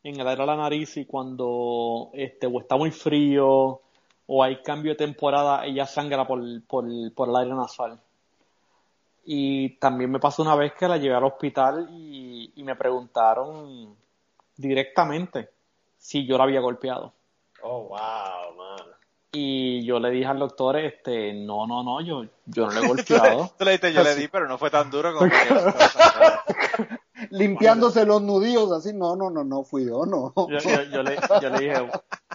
en 0.05 0.21
el 0.21 0.29
aire 0.29 0.43
de 0.43 0.47
la 0.47 0.57
nariz 0.57 0.97
y 0.99 1.07
cuando 1.07 2.11
este, 2.13 2.47
o 2.47 2.61
está 2.61 2.77
muy 2.77 2.91
frío 2.91 3.81
o 4.27 4.43
hay 4.43 4.63
cambio 4.63 4.93
de 4.93 4.97
temporada, 4.97 5.65
ella 5.67 5.87
sangra 5.87 6.27
por, 6.27 6.41
por, 6.67 6.85
por 7.15 7.29
el 7.29 7.37
aire 7.37 7.55
nasal. 7.55 7.99
Y 9.25 9.77
también 9.77 10.11
me 10.11 10.21
pasó 10.21 10.43
una 10.43 10.55
vez 10.55 10.75
que 10.75 10.87
la 10.87 10.99
llevé 10.99 11.15
al 11.15 11.25
hospital 11.25 11.89
y, 11.91 12.53
me 12.57 12.77
preguntaron 12.77 13.95
directamente 14.57 15.51
si 15.99 16.27
yo 16.27 16.39
la 16.39 16.45
había 16.45 16.61
golpeado. 16.61 17.13
Oh, 17.63 17.89
wow, 17.89 18.57
man. 18.57 18.87
Y 19.33 19.85
yo 19.85 19.99
le 19.99 20.11
dije 20.11 20.27
al 20.27 20.39
doctor, 20.39 20.77
este, 20.79 21.33
no, 21.35 21.67
no, 21.67 21.83
no, 21.83 22.01
yo, 22.03 22.25
yo 22.47 22.67
no 22.67 22.73
le 22.73 22.81
he 22.81 22.89
golpeado. 22.89 23.51
Tú 23.59 23.65
le 23.65 23.73
dijiste, 23.73 23.93
yo 23.93 24.03
le 24.03 24.15
di, 24.15 24.29
pero 24.29 24.47
no 24.47 24.59
fue 24.59 24.71
tan 24.71 24.91
duro 24.91 25.15
como 25.15 25.31
Limpiándose 27.37 28.07
los 28.07 28.22
nudillos, 28.22 28.70
así, 28.72 28.93
no, 28.93 29.16
no, 29.16 29.28
no, 29.30 29.43
no, 29.43 29.64
fui 29.64 29.87
yo, 29.87 30.07
no. 30.07 30.32
Yo, 30.37 30.59
yo, 30.93 31.03
le, 31.03 31.16
yo 31.43 31.51
le 31.51 31.61
dije, 31.61 31.89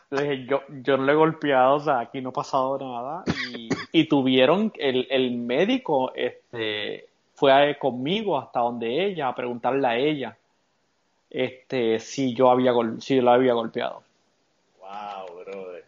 le 0.10 0.22
dije 0.22 0.46
yo, 0.46 0.62
yo 0.82 0.98
no 0.98 1.04
le 1.06 1.14
he 1.14 1.16
golpeado, 1.16 1.76
o 1.76 1.80
sea, 1.80 2.00
aquí 2.00 2.22
no 2.22 2.30
ha 2.30 2.34
pasado 2.34 2.78
nada. 2.78 3.24
Y, 3.56 3.70
y 3.94 4.10
tuvieron, 4.10 4.74
el, 4.78 5.08
el 5.10 5.32
médico 5.32 6.12
este, 6.16 7.08
fue 7.34 7.78
conmigo 7.80 8.38
hasta 8.38 8.60
donde 8.60 9.06
ella, 9.06 9.30
a 9.30 9.36
preguntarle 9.36 9.88
a 9.88 9.98
ella 9.98 10.38
este, 11.30 12.00
si 12.00 12.34
yo 12.34 12.50
había 12.50 12.74
si 13.00 13.16
yo 13.16 13.22
la 13.22 13.34
había 13.36 13.54
golpeado. 13.54 14.04
Wow, 14.80 15.44
brother. 15.44 15.86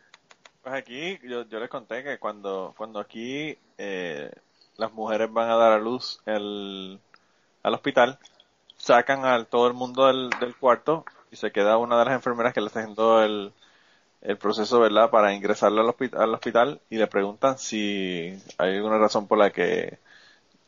Pues 0.64 0.76
aquí 0.76 1.20
yo, 1.28 1.47
yo 1.47 1.59
les 1.59 1.70
conté 1.70 2.03
que 2.03 2.20
cuando, 2.20 2.74
cuando 2.78 2.99
aquí 2.99 3.57
eh, 3.78 4.32
las 4.78 4.93
mujeres 4.93 5.32
van 5.34 5.49
a 5.49 5.55
dar 5.55 5.74
a 5.74 5.80
luz 5.80 6.22
el, 6.26 6.99
al 7.64 7.74
hospital, 7.74 8.20
sacan 8.92 9.26
a 9.26 9.44
todo 9.46 9.68
el 9.68 9.74
mundo 9.74 10.08
del, 10.08 10.30
del 10.39 10.56
cuarto 10.56 11.06
y 11.32 11.38
se 11.38 11.52
queda 11.52 11.78
una 11.78 11.98
de 11.98 12.06
las 12.06 12.14
enfermeras 12.14 12.54
que 12.54 12.60
le 12.60 12.68
está 12.68 12.82
haciendo 12.82 13.24
el, 13.24 13.54
el 14.22 14.38
proceso, 14.38 14.80
¿verdad?, 14.82 15.10
para 15.10 15.34
ingresarlo 15.34 15.82
al 15.82 15.89
hospital, 15.89 16.22
al 16.22 16.34
hospital 16.34 16.82
y 16.89 16.98
le 16.98 17.08
preguntan 17.08 17.58
si 17.58 18.38
hay 18.58 18.76
alguna 18.76 18.98
razón 18.98 19.28
por 19.28 19.38
la 19.38 19.52
que 19.52 20.00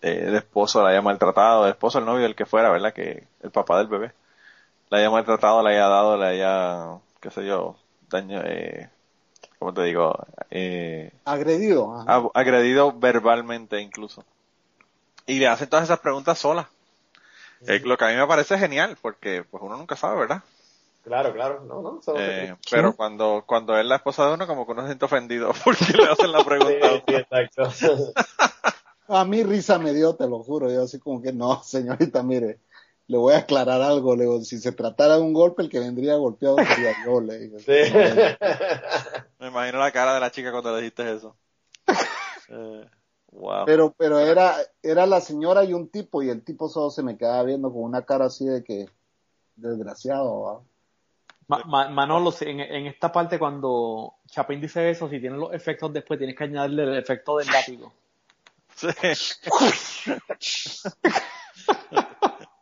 eh, 0.01 0.25
el 0.27 0.35
esposo 0.35 0.81
la 0.81 0.89
haya 0.91 1.01
maltratado, 1.01 1.65
el 1.65 1.71
esposo, 1.71 1.99
el 1.99 2.05
novio, 2.05 2.25
el 2.25 2.35
que 2.35 2.45
fuera, 2.45 2.69
¿verdad?, 2.71 2.93
que 2.93 3.27
el 3.41 3.51
papá 3.51 3.77
del 3.79 3.87
bebé 3.87 4.13
la 4.89 4.99
haya 4.99 5.09
maltratado, 5.09 5.63
le 5.63 5.71
haya 5.71 5.87
dado, 5.87 6.17
le 6.17 6.25
haya, 6.27 6.99
qué 7.19 7.31
sé 7.31 7.45
yo, 7.45 7.75
daño, 8.09 8.41
eh, 8.45 8.89
¿cómo 9.57 9.73
te 9.73 9.81
digo? 9.83 10.15
Eh, 10.51 11.11
agredido. 11.25 12.05
agredido 12.33 12.93
verbalmente 12.93 13.81
incluso. 13.81 14.23
Y 15.25 15.39
le 15.39 15.47
hacen 15.47 15.67
todas 15.67 15.85
esas 15.85 15.99
preguntas 15.99 16.37
solas. 16.37 16.67
Eh, 17.67 17.81
lo 17.83 17.97
que 17.97 18.05
a 18.05 18.09
mí 18.09 18.15
me 18.15 18.27
parece 18.27 18.57
genial, 18.57 18.97
porque 19.01 19.43
pues 19.49 19.63
uno 19.63 19.77
nunca 19.77 19.95
sabe, 19.95 20.19
¿verdad? 20.19 20.43
Claro, 21.03 21.33
claro, 21.33 21.61
no, 21.65 21.81
no. 21.81 21.99
Eh, 22.17 22.55
pero 22.71 22.95
cuando, 22.95 23.43
cuando 23.45 23.77
es 23.77 23.85
la 23.85 23.97
esposa 23.97 24.25
de 24.25 24.33
uno, 24.35 24.47
como 24.47 24.65
que 24.65 24.71
uno 24.71 24.83
se 24.83 24.87
siente 24.87 25.05
ofendido 25.05 25.51
porque 25.63 25.93
le 25.97 26.05
hacen 26.05 26.31
la 26.31 26.43
pregunta. 26.43 27.03
sí, 27.05 27.15
exacto. 27.15 27.63
a 29.09 29.25
mí 29.25 29.43
risa 29.43 29.79
me 29.79 29.93
dio, 29.93 30.15
te 30.15 30.27
lo 30.27 30.39
juro. 30.43 30.71
Yo 30.71 30.83
así 30.83 30.99
como 30.99 31.21
que, 31.21 31.33
no, 31.33 31.61
señorita, 31.63 32.23
mire, 32.23 32.59
le 33.07 33.17
voy 33.17 33.33
a 33.33 33.39
aclarar 33.39 33.81
algo. 33.81 34.15
Le 34.15 34.23
digo, 34.23 34.41
si 34.41 34.59
se 34.59 34.71
tratara 34.71 35.17
de 35.17 35.21
un 35.21 35.33
golpe, 35.33 35.61
el 35.61 35.69
que 35.69 35.79
vendría 35.79 36.15
golpeado 36.15 36.55
sería 36.57 36.93
yo, 37.05 37.19
le 37.19 37.39
digo. 37.39 37.57
Me 39.39 39.47
imagino 39.47 39.79
la 39.79 39.91
cara 39.91 40.13
de 40.13 40.21
la 40.21 40.31
chica 40.31 40.51
cuando 40.51 40.71
le 40.71 40.77
dijiste 40.77 41.11
eso. 41.11 41.35
Eh, 42.47 42.85
wow. 43.33 43.65
Pero, 43.65 43.93
pero 43.97 44.19
era, 44.19 44.55
era 44.81 45.05
la 45.05 45.21
señora 45.21 45.63
y 45.63 45.73
un 45.73 45.89
tipo, 45.89 46.23
y 46.23 46.29
el 46.29 46.43
tipo 46.43 46.69
solo 46.69 46.89
se 46.89 47.03
me 47.03 47.17
quedaba 47.17 47.43
viendo 47.43 47.71
con 47.71 47.83
una 47.83 48.03
cara 48.03 48.25
así 48.25 48.45
de 48.45 48.63
que, 48.63 48.87
desgraciado, 49.55 50.63
Manolo, 51.47 52.33
en, 52.41 52.61
en, 52.61 52.87
esta 52.87 53.11
parte 53.11 53.37
cuando 53.37 54.15
Chapin 54.27 54.61
dice 54.61 54.89
eso, 54.89 55.09
si 55.09 55.19
tienes 55.19 55.39
los 55.39 55.53
efectos 55.53 55.91
después, 55.93 56.17
tienes 56.17 56.37
que 56.37 56.45
añadirle 56.45 56.83
el 56.83 56.97
efecto 56.97 57.37
del 57.37 57.47
látigo. 57.47 57.93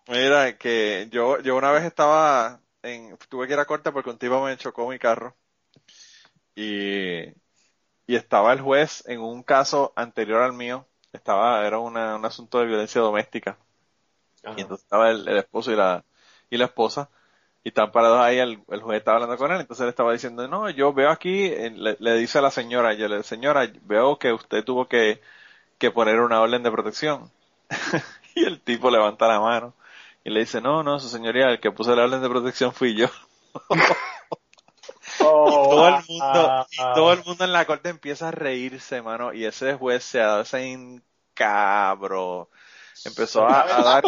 Mira, 0.08 0.58
que 0.58 1.08
yo, 1.12 1.40
yo 1.40 1.56
una 1.56 1.72
vez 1.72 1.84
estaba 1.86 2.60
en, 2.84 3.18
tuve 3.30 3.48
que 3.48 3.54
ir 3.54 3.60
a 3.60 3.66
corte 3.66 3.92
porque 3.92 4.10
un 4.10 4.18
tipo 4.18 4.44
me 4.44 4.58
chocó 4.58 4.90
mi 4.90 5.00
carro 5.00 5.36
y, 6.56 7.28
y 8.12 8.18
estaba 8.18 8.52
el 8.52 8.60
juez 8.60 9.06
en 9.08 9.22
un 9.22 9.42
caso 9.42 9.94
anterior 9.96 10.42
al 10.42 10.52
mío, 10.52 10.86
estaba, 11.14 11.66
era 11.66 11.80
un 11.80 11.96
asunto 11.96 12.60
de 12.60 12.66
violencia 12.66 13.00
doméstica. 13.00 13.58
Y 14.58 14.62
entonces 14.62 14.84
estaba 14.84 15.12
el, 15.12 15.26
el 15.30 15.38
esposo 15.38 15.72
y 15.72 15.78
la, 15.78 16.04
y 16.50 16.58
la 16.58 16.66
esposa 16.66 17.10
y 17.64 17.70
están 17.70 17.94
parados 17.94 18.20
ahí, 18.20 18.38
el, 18.38 18.58
juez 18.58 18.98
estaba 18.98 19.16
hablando 19.16 19.38
con 19.38 19.54
él, 19.54 19.62
entonces 19.62 19.84
él 19.84 19.90
estaba 19.90 20.12
diciendo, 20.12 20.46
no, 20.50 20.70
yo 20.70 20.92
veo 20.92 21.10
aquí, 21.10 21.52
le, 21.52 22.14
dice 22.16 22.40
a 22.40 22.42
la 22.42 22.52
señora, 22.52 22.94
yo 22.96 23.08
le 23.08 23.24
señora, 23.24 23.66
veo 23.84 24.20
que 24.20 24.34
usted 24.34 24.66
tuvo 24.66 24.90
que, 24.90 25.22
que 25.78 25.90
poner 25.90 26.20
una 26.20 26.42
orden 26.42 26.64
de 26.64 26.72
protección. 26.72 27.32
y 28.36 28.44
el 28.44 28.60
tipo 28.60 28.92
levanta 28.92 29.30
la 29.30 29.40
mano 29.40 29.74
y 30.26 30.32
le 30.32 30.42
dice, 30.42 30.60
no, 30.60 30.84
no, 30.84 31.00
su 31.00 31.08
señoría, 31.08 31.48
el 31.50 31.62
que 31.62 31.72
puso 31.72 31.96
la 31.96 32.04
orden 32.04 32.22
de 32.22 32.28
protección 32.30 32.74
fui 32.74 32.94
yo. 32.94 33.08
Oh, 35.24 35.70
todo 35.70 35.88
el 35.88 36.04
mundo, 36.08 36.68
todo 36.96 37.14
el 37.14 37.24
mundo 37.24 37.44
en 37.46 37.54
la 37.54 37.66
corte 37.66 37.90
empieza 37.90 38.30
a 38.30 38.32
reírse, 38.32 39.02
mano, 39.02 39.34
y 39.34 39.46
ese 39.46 39.76
juez 39.76 40.04
se 40.04 40.22
ha 40.22 40.28
dado 40.28 40.42
esa 40.42 40.58
cabro. 41.34 42.50
Empezó 43.06 43.48
a, 43.48 43.66
dar, 43.66 44.04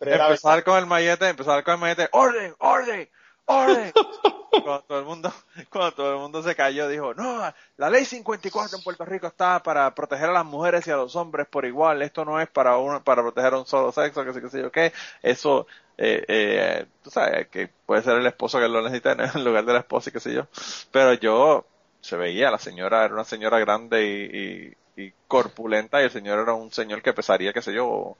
empezó 0.00 0.48
a 0.48 0.52
dar 0.52 0.64
con 0.64 0.78
el 0.78 0.86
mallete, 0.86 1.28
empezó 1.28 1.50
a 1.50 1.54
dar 1.54 1.64
con 1.64 1.74
el 1.74 1.80
mallete, 1.80 2.08
orden, 2.12 2.54
orden, 2.58 3.10
cuando 4.50 4.82
todo 4.82 4.98
el 4.98 5.04
mundo, 5.04 5.32
cuando 5.70 5.92
todo 5.92 6.12
el 6.12 6.18
mundo 6.18 6.42
se 6.42 6.54
cayó, 6.54 6.86
dijo, 6.88 7.14
no, 7.14 7.42
la 7.76 7.90
ley 7.90 8.04
54 8.04 8.76
en 8.76 8.84
Puerto 8.84 9.04
Rico 9.04 9.26
está 9.26 9.62
para 9.62 9.94
proteger 9.94 10.28
a 10.28 10.32
las 10.32 10.44
mujeres 10.44 10.86
y 10.86 10.90
a 10.90 10.96
los 10.96 11.16
hombres 11.16 11.46
por 11.46 11.64
igual, 11.64 12.02
esto 12.02 12.24
no 12.24 12.40
es 12.40 12.48
para 12.48 12.76
uno, 12.76 13.02
para 13.02 13.22
proteger 13.22 13.54
a 13.54 13.58
un 13.58 13.66
solo 13.66 13.90
sexo, 13.90 14.24
que 14.24 14.32
sé, 14.34 14.42
que 14.42 14.50
sé 14.50 14.60
yo 14.60 14.70
qué, 14.70 14.92
eso, 15.22 15.66
eh, 15.96 16.24
eh, 16.28 16.86
tú 17.02 17.10
sabes, 17.10 17.48
que 17.48 17.68
puede 17.86 18.02
ser 18.02 18.18
el 18.18 18.26
esposo 18.26 18.58
que 18.58 18.68
lo 18.68 18.82
necesita 18.82 19.12
en 19.12 19.44
lugar 19.44 19.64
de 19.64 19.72
la 19.72 19.80
esposa 19.80 20.10
y 20.10 20.12
qué 20.12 20.20
sé 20.20 20.34
yo, 20.34 20.46
pero 20.92 21.14
yo, 21.14 21.64
se 22.00 22.16
veía, 22.16 22.50
la 22.50 22.58
señora 22.58 23.04
era 23.04 23.14
una 23.14 23.24
señora 23.24 23.58
grande 23.58 24.04
y, 24.06 25.02
y, 25.02 25.12
corpulenta 25.26 26.00
y 26.00 26.04
el 26.04 26.10
señor 26.10 26.38
era 26.40 26.54
un 26.54 26.72
señor 26.72 27.02
que 27.02 27.12
pesaría, 27.12 27.52
qué 27.52 27.62
sé 27.62 27.72
yo, 27.72 28.16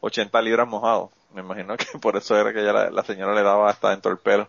80 0.00 0.40
libras 0.42 0.68
mojado. 0.68 1.10
Me 1.34 1.42
imagino 1.42 1.76
que 1.76 1.98
por 1.98 2.16
eso 2.16 2.36
era 2.36 2.52
que 2.52 2.60
la, 2.60 2.90
la 2.90 3.02
señora 3.02 3.34
le 3.34 3.42
daba 3.42 3.70
hasta 3.70 3.90
dentro 3.90 4.10
del 4.10 4.18
pelo. 4.18 4.48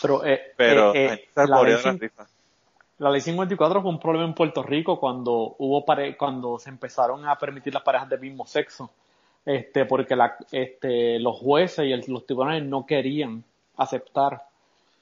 Pero, 0.00 0.24
eh, 0.24 0.52
Pero 0.56 0.94
eh, 0.94 1.14
eh, 1.14 1.28
la, 1.34 1.62
ley, 1.62 2.10
la, 2.98 3.10
ley, 3.10 3.20
54 3.20 3.82
fue 3.82 3.90
un 3.90 3.98
problema 3.98 4.26
en 4.26 4.34
Puerto 4.34 4.62
Rico 4.62 5.00
cuando 5.00 5.56
hubo 5.58 5.84
pare, 5.84 6.16
cuando 6.16 6.58
se 6.58 6.70
empezaron 6.70 7.26
a 7.26 7.36
permitir 7.38 7.74
las 7.74 7.82
parejas 7.82 8.08
del 8.08 8.20
mismo 8.20 8.46
sexo. 8.46 8.90
Este, 9.44 9.84
porque 9.84 10.16
la, 10.16 10.36
este, 10.50 11.18
los 11.20 11.36
jueces 11.36 11.86
y 11.86 12.10
los 12.10 12.26
tribunales 12.26 12.64
no 12.64 12.84
querían 12.84 13.44
aceptar 13.76 14.42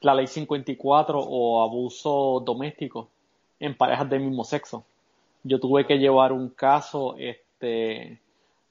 la 0.01 0.15
ley 0.15 0.27
54 0.27 1.19
o 1.19 1.63
abuso 1.63 2.43
doméstico 2.45 3.09
en 3.59 3.75
parejas 3.77 4.09
del 4.11 4.21
mismo 4.21 4.45
sexo. 4.45 4.85
Yo 5.43 5.59
tuve 5.59 5.87
que 5.87 5.99
llevar 5.99 6.33
un 6.33 6.51
caso 6.51 7.17
este, 7.19 8.19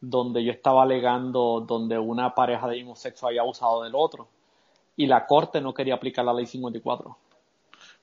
donde 0.06 0.44
yo 0.44 0.52
estaba 0.52 0.84
alegando 0.84 1.62
donde 1.62 1.98
una 1.98 2.36
pareja 2.36 2.68
del 2.68 2.80
mismo 2.80 2.96
sexo 2.96 3.28
había 3.28 3.40
abusado 3.40 3.84
del 3.84 3.94
otro 3.96 4.28
y 4.98 5.06
la 5.06 5.26
corte 5.26 5.62
no 5.62 5.74
quería 5.74 5.96
aplicar 5.96 6.26
la 6.26 6.34
ley 6.34 6.46
54. 6.46 7.18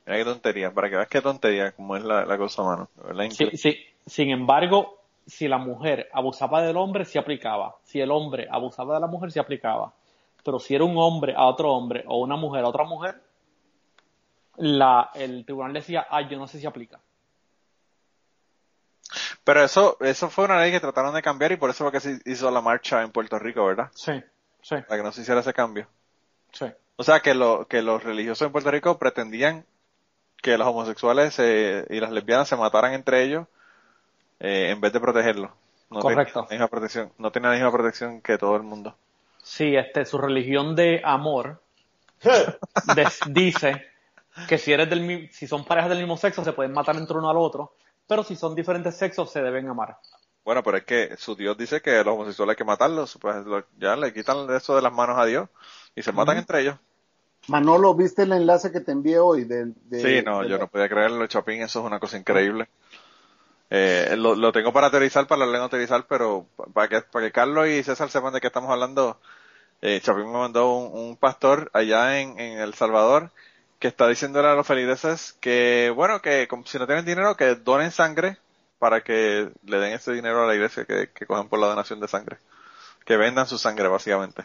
Mira 0.06 0.18
qué 0.18 0.24
tontería, 0.24 0.72
para 0.72 0.88
que 0.88 0.96
veas 0.96 1.08
qué 1.08 1.20
tontería, 1.20 1.72
como 1.72 1.96
es 1.96 2.02
la, 2.02 2.38
cosa, 2.38 2.62
mano. 2.62 2.88
Sí, 3.30 3.50
sí. 3.52 3.76
Sin 4.06 4.30
embargo, 4.30 4.96
si 5.26 5.46
la 5.46 5.58
mujer 5.58 6.08
abusaba 6.14 6.62
del 6.62 6.78
hombre, 6.78 7.04
se 7.04 7.18
aplicaba. 7.18 7.76
Si 7.82 8.00
el 8.00 8.10
hombre 8.10 8.48
abusaba 8.50 8.94
de 8.94 9.00
la 9.00 9.06
mujer, 9.06 9.30
se 9.30 9.38
aplicaba. 9.38 9.92
Pero 10.42 10.58
si 10.58 10.74
era 10.74 10.84
un 10.84 10.96
hombre 10.96 11.34
a 11.36 11.44
otro 11.44 11.70
hombre 11.70 12.04
o 12.08 12.18
una 12.18 12.36
mujer 12.36 12.64
a 12.64 12.68
otra 12.68 12.84
mujer, 12.84 13.20
la, 14.56 15.10
el 15.14 15.44
tribunal 15.44 15.74
decía, 15.74 16.06
ah, 16.08 16.22
yo 16.22 16.38
no 16.38 16.46
sé 16.46 16.58
si 16.58 16.66
aplica. 16.66 16.98
Pero 19.44 19.64
eso, 19.64 19.96
eso 20.00 20.30
fue 20.30 20.44
una 20.44 20.60
ley 20.60 20.70
que 20.70 20.80
trataron 20.80 21.14
de 21.14 21.22
cambiar 21.22 21.52
y 21.52 21.56
por 21.56 21.70
eso 21.70 21.84
fue 21.84 21.92
que 21.92 22.00
se 22.00 22.20
hizo 22.24 22.50
la 22.50 22.60
marcha 22.60 23.02
en 23.02 23.10
Puerto 23.10 23.38
Rico, 23.38 23.64
¿verdad? 23.64 23.90
Sí, 23.94 24.12
sí. 24.62 24.76
Para 24.86 24.96
que 24.96 25.02
no 25.02 25.12
se 25.12 25.22
hiciera 25.22 25.40
ese 25.40 25.52
cambio. 25.52 25.86
Sí. 26.52 26.66
O 26.96 27.02
sea, 27.02 27.20
que, 27.20 27.34
lo, 27.34 27.66
que 27.66 27.82
los 27.82 28.04
religiosos 28.04 28.46
en 28.46 28.52
Puerto 28.52 28.70
Rico 28.70 28.98
pretendían 28.98 29.64
que 30.42 30.58
los 30.58 30.66
homosexuales 30.66 31.38
y 31.38 32.00
las 32.00 32.10
lesbianas 32.10 32.48
se 32.48 32.56
mataran 32.56 32.94
entre 32.94 33.22
ellos 33.22 33.46
eh, 34.38 34.70
en 34.70 34.80
vez 34.80 34.92
de 34.92 35.00
protegerlos. 35.00 35.50
No 35.90 36.00
Correcto. 36.00 36.42
la 36.42 36.48
misma 36.50 36.68
protección, 36.68 37.12
no 37.18 37.32
tienen 37.32 37.50
la 37.50 37.56
misma 37.56 37.72
protección 37.72 38.20
que 38.20 38.38
todo 38.38 38.56
el 38.56 38.62
mundo. 38.62 38.96
Sí, 39.42 39.76
este, 39.76 40.04
su 40.04 40.18
religión 40.18 40.76
de 40.76 41.00
amor 41.04 41.60
dice 43.26 43.86
que 44.48 44.58
si 44.58 44.72
eres 44.72 44.88
del 44.88 45.28
si 45.32 45.46
son 45.46 45.64
parejas 45.64 45.90
del 45.90 45.98
mismo 45.98 46.16
sexo 46.16 46.44
se 46.44 46.52
pueden 46.52 46.72
matar 46.72 46.96
entre 46.96 47.16
uno 47.16 47.28
al 47.28 47.36
otro, 47.36 47.74
pero 48.10 48.24
si 48.24 48.34
son 48.34 48.56
diferentes 48.56 48.96
sexos 48.96 49.30
se 49.30 49.40
deben 49.40 49.68
amar. 49.68 49.96
Bueno, 50.44 50.64
pero 50.64 50.78
es 50.78 50.84
que 50.84 51.16
su 51.16 51.36
Dios 51.36 51.56
dice 51.56 51.80
que 51.80 52.02
los 52.02 52.08
homosexuales 52.08 52.54
hay 52.54 52.56
que 52.56 52.64
matarlos, 52.64 53.16
pues 53.20 53.36
ya 53.78 53.94
le 53.94 54.12
quitan 54.12 54.52
eso 54.52 54.74
de 54.74 54.82
las 54.82 54.92
manos 54.92 55.16
a 55.16 55.26
Dios 55.26 55.48
y 55.94 56.02
se 56.02 56.10
matan 56.10 56.38
entre 56.38 56.62
ellos. 56.62 56.76
Manolo, 57.46 57.94
¿viste 57.94 58.24
el 58.24 58.32
enlace 58.32 58.72
que 58.72 58.80
te 58.80 58.90
envié 58.90 59.20
hoy? 59.20 59.44
De, 59.44 59.72
sí, 59.92 60.24
no, 60.26 60.44
yo 60.44 60.58
no 60.58 60.66
podía 60.66 60.88
creerlo, 60.88 61.24
Chopin, 61.28 61.62
eso 61.62 61.78
es 61.78 61.86
una 61.86 62.00
cosa 62.00 62.18
increíble. 62.18 62.68
Eh, 63.70 64.16
lo, 64.18 64.50
tengo 64.50 64.72
para 64.72 64.88
aterrizar, 64.88 65.28
para 65.28 65.46
leer 65.46 65.62
aterrizar, 65.62 66.04
pero 66.08 66.46
para 66.74 66.88
que, 66.88 67.02
para 67.02 67.26
que 67.26 67.32
Carlos 67.32 67.68
y 67.68 67.84
César 67.84 68.10
sepan 68.10 68.32
de 68.32 68.40
qué 68.40 68.48
estamos 68.48 68.70
hablando, 68.70 69.20
eh, 69.82 70.00
Chopin 70.02 70.26
me 70.26 70.36
mandó 70.36 70.74
un, 70.74 71.16
pastor 71.16 71.70
allá 71.74 72.18
en, 72.20 72.40
El 72.40 72.74
Salvador 72.74 73.30
que 73.80 73.88
está 73.88 74.06
diciéndole 74.06 74.46
a 74.46 74.54
los 74.54 74.66
feligreses 74.66 75.32
que, 75.40 75.90
bueno, 75.96 76.20
que 76.20 76.46
si 76.66 76.78
no 76.78 76.86
tienen 76.86 77.04
dinero, 77.04 77.36
que 77.36 77.56
donen 77.56 77.90
sangre 77.90 78.36
para 78.78 79.02
que 79.02 79.50
le 79.64 79.78
den 79.78 79.94
ese 79.94 80.12
dinero 80.12 80.44
a 80.44 80.46
la 80.46 80.54
iglesia 80.54 80.84
que, 80.84 81.10
que 81.12 81.26
cojan 81.26 81.48
por 81.48 81.58
la 81.58 81.66
donación 81.66 81.98
de 81.98 82.06
sangre. 82.06 82.36
Que 83.06 83.16
vendan 83.16 83.46
su 83.46 83.58
sangre, 83.58 83.88
básicamente. 83.88 84.44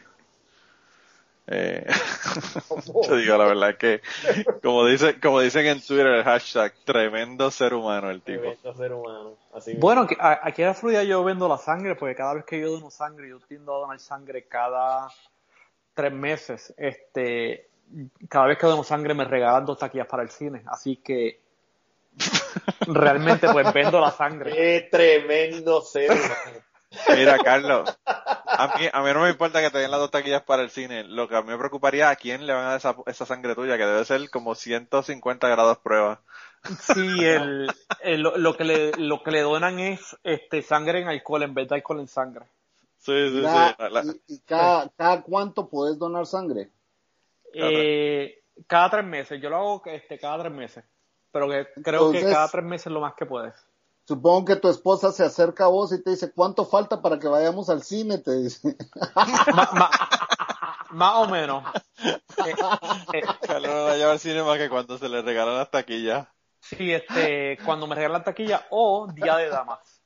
Eh, 1.47 1.85
yo 3.07 3.15
digo 3.17 3.37
la 3.37 3.45
verdad 3.45 3.77
que, 3.77 4.01
como 4.63 4.85
dice, 4.85 5.19
como 5.19 5.41
dicen 5.41 5.65
en 5.67 5.79
Twitter 5.79 6.07
el 6.07 6.23
hashtag, 6.23 6.73
tremendo 6.85 7.51
ser 7.51 7.73
humano 7.73 8.09
el 8.09 8.21
tipo. 8.21 8.41
Tremendo 8.41 8.73
ser 8.73 8.93
humano. 8.93 9.37
bueno, 9.77 10.07
aquí 10.19 10.61
en 10.61 10.69
la 10.69 10.73
Florida 10.73 11.03
yo 11.03 11.23
vendo 11.23 11.47
la 11.47 11.57
sangre, 11.57 11.95
porque 11.95 12.15
cada 12.15 12.33
vez 12.33 12.45
que 12.45 12.59
yo 12.59 12.71
dono 12.71 12.89
sangre, 12.89 13.29
yo 13.29 13.39
tiendo 13.41 13.75
a 13.75 13.79
donar 13.81 13.99
sangre 13.99 14.45
cada 14.45 15.09
tres 15.93 16.11
meses. 16.13 16.73
Este, 16.77 17.67
cada 18.29 18.47
vez 18.47 18.57
que 18.57 18.67
dono 18.67 18.83
sangre 18.83 19.13
me 19.13 19.25
regalan 19.25 19.65
dos 19.65 19.79
taquillas 19.79 20.07
para 20.07 20.23
el 20.23 20.29
cine, 20.29 20.63
así 20.67 20.97
que 20.97 21.41
realmente 22.87 23.47
pues 23.51 23.71
vendo 23.73 23.99
la 23.99 24.11
sangre. 24.11 24.51
Qué 24.51 24.87
tremendo 24.91 25.81
ser. 25.81 26.11
Mira, 27.09 27.37
Carlos, 27.39 27.97
a 28.05 28.75
mí, 28.77 28.87
a 28.91 29.01
mí 29.01 29.09
no 29.13 29.21
me 29.21 29.29
importa 29.29 29.61
que 29.61 29.69
te 29.69 29.79
den 29.79 29.91
las 29.91 29.99
dos 29.99 30.11
taquillas 30.11 30.43
para 30.43 30.63
el 30.63 30.69
cine. 30.69 31.03
Lo 31.03 31.27
que 31.27 31.35
a 31.35 31.41
mí 31.41 31.49
me 31.49 31.57
preocuparía 31.57 32.09
a 32.09 32.15
quién 32.15 32.47
le 32.47 32.53
van 32.53 32.65
a 32.65 32.69
dar 32.69 32.77
esa, 32.77 32.95
esa 33.07 33.25
sangre 33.25 33.55
tuya, 33.55 33.77
que 33.77 33.85
debe 33.85 34.05
ser 34.05 34.29
como 34.29 34.55
150 34.55 35.47
grados 35.49 35.77
prueba. 35.79 36.21
Sí, 36.79 37.23
el, 37.23 37.67
lo, 38.21 38.57
que 38.57 38.63
le, 38.63 38.91
lo 38.93 39.21
que 39.23 39.31
le 39.31 39.41
donan 39.41 39.79
es 39.79 40.17
este 40.23 40.61
sangre 40.61 41.01
en 41.01 41.07
alcohol 41.07 41.43
en 41.43 41.53
vez 41.53 41.69
de 41.69 41.75
alcohol 41.75 41.99
en 41.99 42.07
sangre. 42.07 42.45
Sí, 42.97 43.29
sí, 43.29 43.43
sí. 43.43 44.21
¿Y, 44.27 44.39
cada, 44.39 44.89
cada, 44.89 45.21
cuánto 45.21 45.69
puedes 45.69 45.99
donar 45.99 46.25
sangre? 46.25 46.69
Eh, 47.55 48.43
cada 48.67 48.89
tres 48.89 49.05
meses. 49.05 49.41
Yo 49.41 49.49
lo 49.49 49.57
hago 49.57 49.81
este, 49.85 50.19
cada 50.19 50.39
tres 50.43 50.53
meses. 50.53 50.83
Pero 51.31 51.49
que 51.49 51.67
creo 51.81 52.11
que 52.11 52.21
cada 52.23 52.47
tres 52.49 52.63
meses 52.63 52.87
es 52.87 52.93
lo 52.93 53.01
más 53.01 53.13
que 53.15 53.25
puedes. 53.25 53.53
Supongo 54.07 54.45
que 54.45 54.55
tu 54.55 54.69
esposa 54.69 55.11
se 55.11 55.23
acerca 55.23 55.65
a 55.65 55.69
vos 55.69 55.91
y 55.91 56.03
te 56.03 56.11
dice, 56.11 56.31
¿cuánto 56.31 56.65
falta 56.65 57.01
para 57.01 57.17
que 57.17 57.27
vayamos 57.27 57.69
al 57.69 57.81
cine? 57.81 58.19
Te 58.19 58.35
dice. 58.35 58.75
Más 60.91 61.15
o 61.15 61.27
menos. 61.27 61.63
Eh, 62.43 62.53
va 62.59 63.91
a 63.91 63.95
llevar 63.95 64.11
al 64.11 64.19
cine 64.19 64.43
más 64.43 64.57
que 64.57 64.69
cuando 64.69 64.97
se 64.97 65.07
le 65.07 65.21
regalan 65.21 65.55
las 65.57 65.71
taquillas. 65.71 66.27
Sí, 66.59 66.91
este, 66.91 67.57
cuando 67.63 67.87
me 67.87 67.95
regalan 67.95 68.23
taquillas 68.23 68.63
o 68.69 69.07
Día 69.07 69.37
de 69.37 69.49
Damas. 69.49 70.03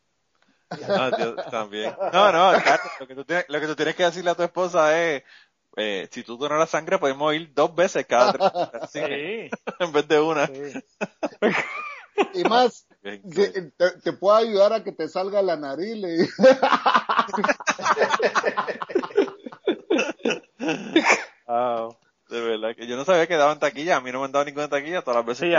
No, 0.88 1.35
también. 1.49 1.95
No, 2.13 2.31
no, 2.31 2.53
lo 2.53 3.07
que, 3.07 3.15
tú 3.15 3.26
tienes, 3.26 3.45
lo 3.49 3.59
que 3.59 3.67
tú 3.67 3.76
tienes 3.76 3.95
que 3.95 4.03
decirle 4.03 4.30
a 4.30 4.35
tu 4.35 4.43
esposa 4.43 4.97
es, 4.97 5.23
eh, 5.80 6.10
si 6.11 6.23
tú 6.23 6.38
donas 6.38 6.60
la 6.60 6.65
sangre 6.65 6.97
podemos 6.97 7.34
ir 7.34 7.53
dos 7.53 7.73
veces 7.73 8.06
cada 8.06 8.34
tres 8.34 8.51
sí. 8.91 8.99
en 9.80 9.91
vez 9.93 10.07
de 10.07 10.19
una. 10.19 10.47
Sí. 10.47 10.73
Y 12.34 12.43
más, 12.43 12.85
te, 13.01 14.11
puedo 14.11 14.35
ayudar 14.35 14.73
a 14.73 14.84
que 14.84 14.91
te 14.91 15.07
salga 15.07 15.41
la 15.41 15.56
nariz. 15.56 16.35
de 22.27 22.41
verdad 22.41 22.76
que 22.76 22.88
yo 22.88 22.97
no 22.97 23.06
sabía 23.06 23.26
que 23.26 23.38
daban 23.38 23.60
taquilla, 23.60 23.95
a 23.95 24.01
mí 24.01 24.11
no 24.11 24.19
me 24.19 24.26
han 24.26 24.34
dado 24.34 24.43
ninguna 24.43 24.68
taquilla 24.68 25.01
todas 25.01 25.15
las 25.15 25.26
veces. 25.27 25.49
Sí, 25.49 25.56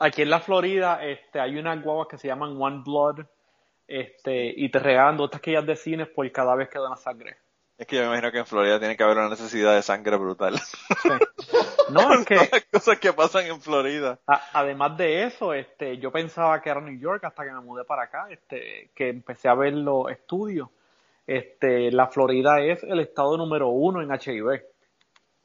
aquí 0.00 0.22
en 0.22 0.30
la 0.30 0.40
Florida 0.40 0.98
este, 1.04 1.38
hay 1.38 1.56
unas 1.58 1.80
guaguas 1.80 2.08
que 2.10 2.18
se 2.18 2.26
llaman 2.26 2.60
One 2.60 2.82
Blood 2.84 3.24
este, 3.86 4.52
y 4.56 4.68
te 4.70 4.80
regalan 4.80 5.16
dos 5.16 5.30
taquillas 5.30 5.64
de 5.64 5.76
cines 5.76 6.08
por 6.08 6.28
cada 6.32 6.56
vez 6.56 6.68
que 6.70 6.80
donas 6.80 7.02
sangre. 7.02 7.36
Es 7.76 7.86
que 7.86 7.96
yo 7.96 8.02
me 8.02 8.08
imagino 8.08 8.30
que 8.30 8.38
en 8.38 8.46
Florida 8.46 8.78
tiene 8.78 8.96
que 8.96 9.02
haber 9.02 9.18
una 9.18 9.28
necesidad 9.28 9.74
de 9.74 9.82
sangre 9.82 10.16
brutal. 10.16 10.54
No, 11.90 12.14
es 12.14 12.24
que... 12.24 12.36
Las 12.36 12.64
cosas 12.72 12.98
que 12.98 13.12
pasan 13.12 13.44
en 13.44 13.60
Florida. 13.60 14.18
además 14.26 14.96
de 14.96 15.24
eso, 15.24 15.52
este, 15.52 15.98
yo 15.98 16.10
pensaba 16.10 16.62
que 16.62 16.70
era 16.70 16.80
New 16.80 16.98
York 16.98 17.22
hasta 17.24 17.44
que 17.44 17.52
me 17.52 17.60
mudé 17.60 17.84
para 17.84 18.04
acá, 18.04 18.26
este, 18.30 18.90
que 18.94 19.10
empecé 19.10 19.48
a 19.48 19.54
ver 19.54 19.74
los 19.74 20.10
estudios. 20.10 20.70
Este, 21.26 21.90
la 21.92 22.06
Florida 22.06 22.60
es 22.62 22.82
el 22.84 23.00
estado 23.00 23.36
número 23.36 23.68
uno 23.68 24.00
en 24.00 24.10
HIV. 24.10 24.62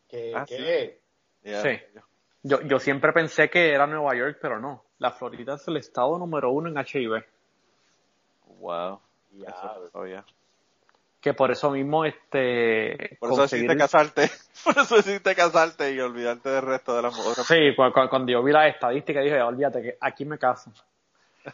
¿Qué? 0.07 0.33
Ah, 0.33 0.45
¿qué? 0.47 1.01
Sí. 1.43 1.99
Yo, 2.43 2.61
yo 2.61 2.79
siempre 2.79 3.11
pensé 3.11 3.49
que 3.49 3.73
era 3.73 3.85
Nueva 3.85 4.15
York, 4.15 4.37
pero 4.41 4.61
no. 4.61 4.85
La 4.97 5.11
Florida 5.11 5.55
es 5.55 5.67
el 5.67 5.75
estado 5.75 6.17
número 6.17 6.51
uno 6.51 6.69
en 6.69 6.77
HIV. 6.77 7.21
Wow. 8.59 9.01
Ya 9.31 9.53
que 11.21 11.33
por 11.33 11.51
eso 11.51 11.69
mismo 11.71 12.05
este 12.05 13.17
por 13.19 13.33
eso 13.33 13.41
decidiste 13.43 13.75
casarte 13.75 14.29
por 14.63 14.77
eso 14.77 14.95
decidiste 14.95 15.35
casarte 15.35 15.93
y 15.93 15.99
olvidarte 15.99 16.49
del 16.49 16.61
resto 16.61 16.95
de 16.95 17.01
las 17.01 17.15
mujeres 17.15 17.45
sí 17.45 17.75
cuando, 17.75 18.31
yo 18.31 18.43
vi 18.43 18.51
las 18.51 18.73
estadísticas 18.73 19.23
dije 19.23 19.41
olvídate 19.41 19.81
que 19.81 19.97
aquí 19.99 20.25
me 20.25 20.37
caso 20.37 20.71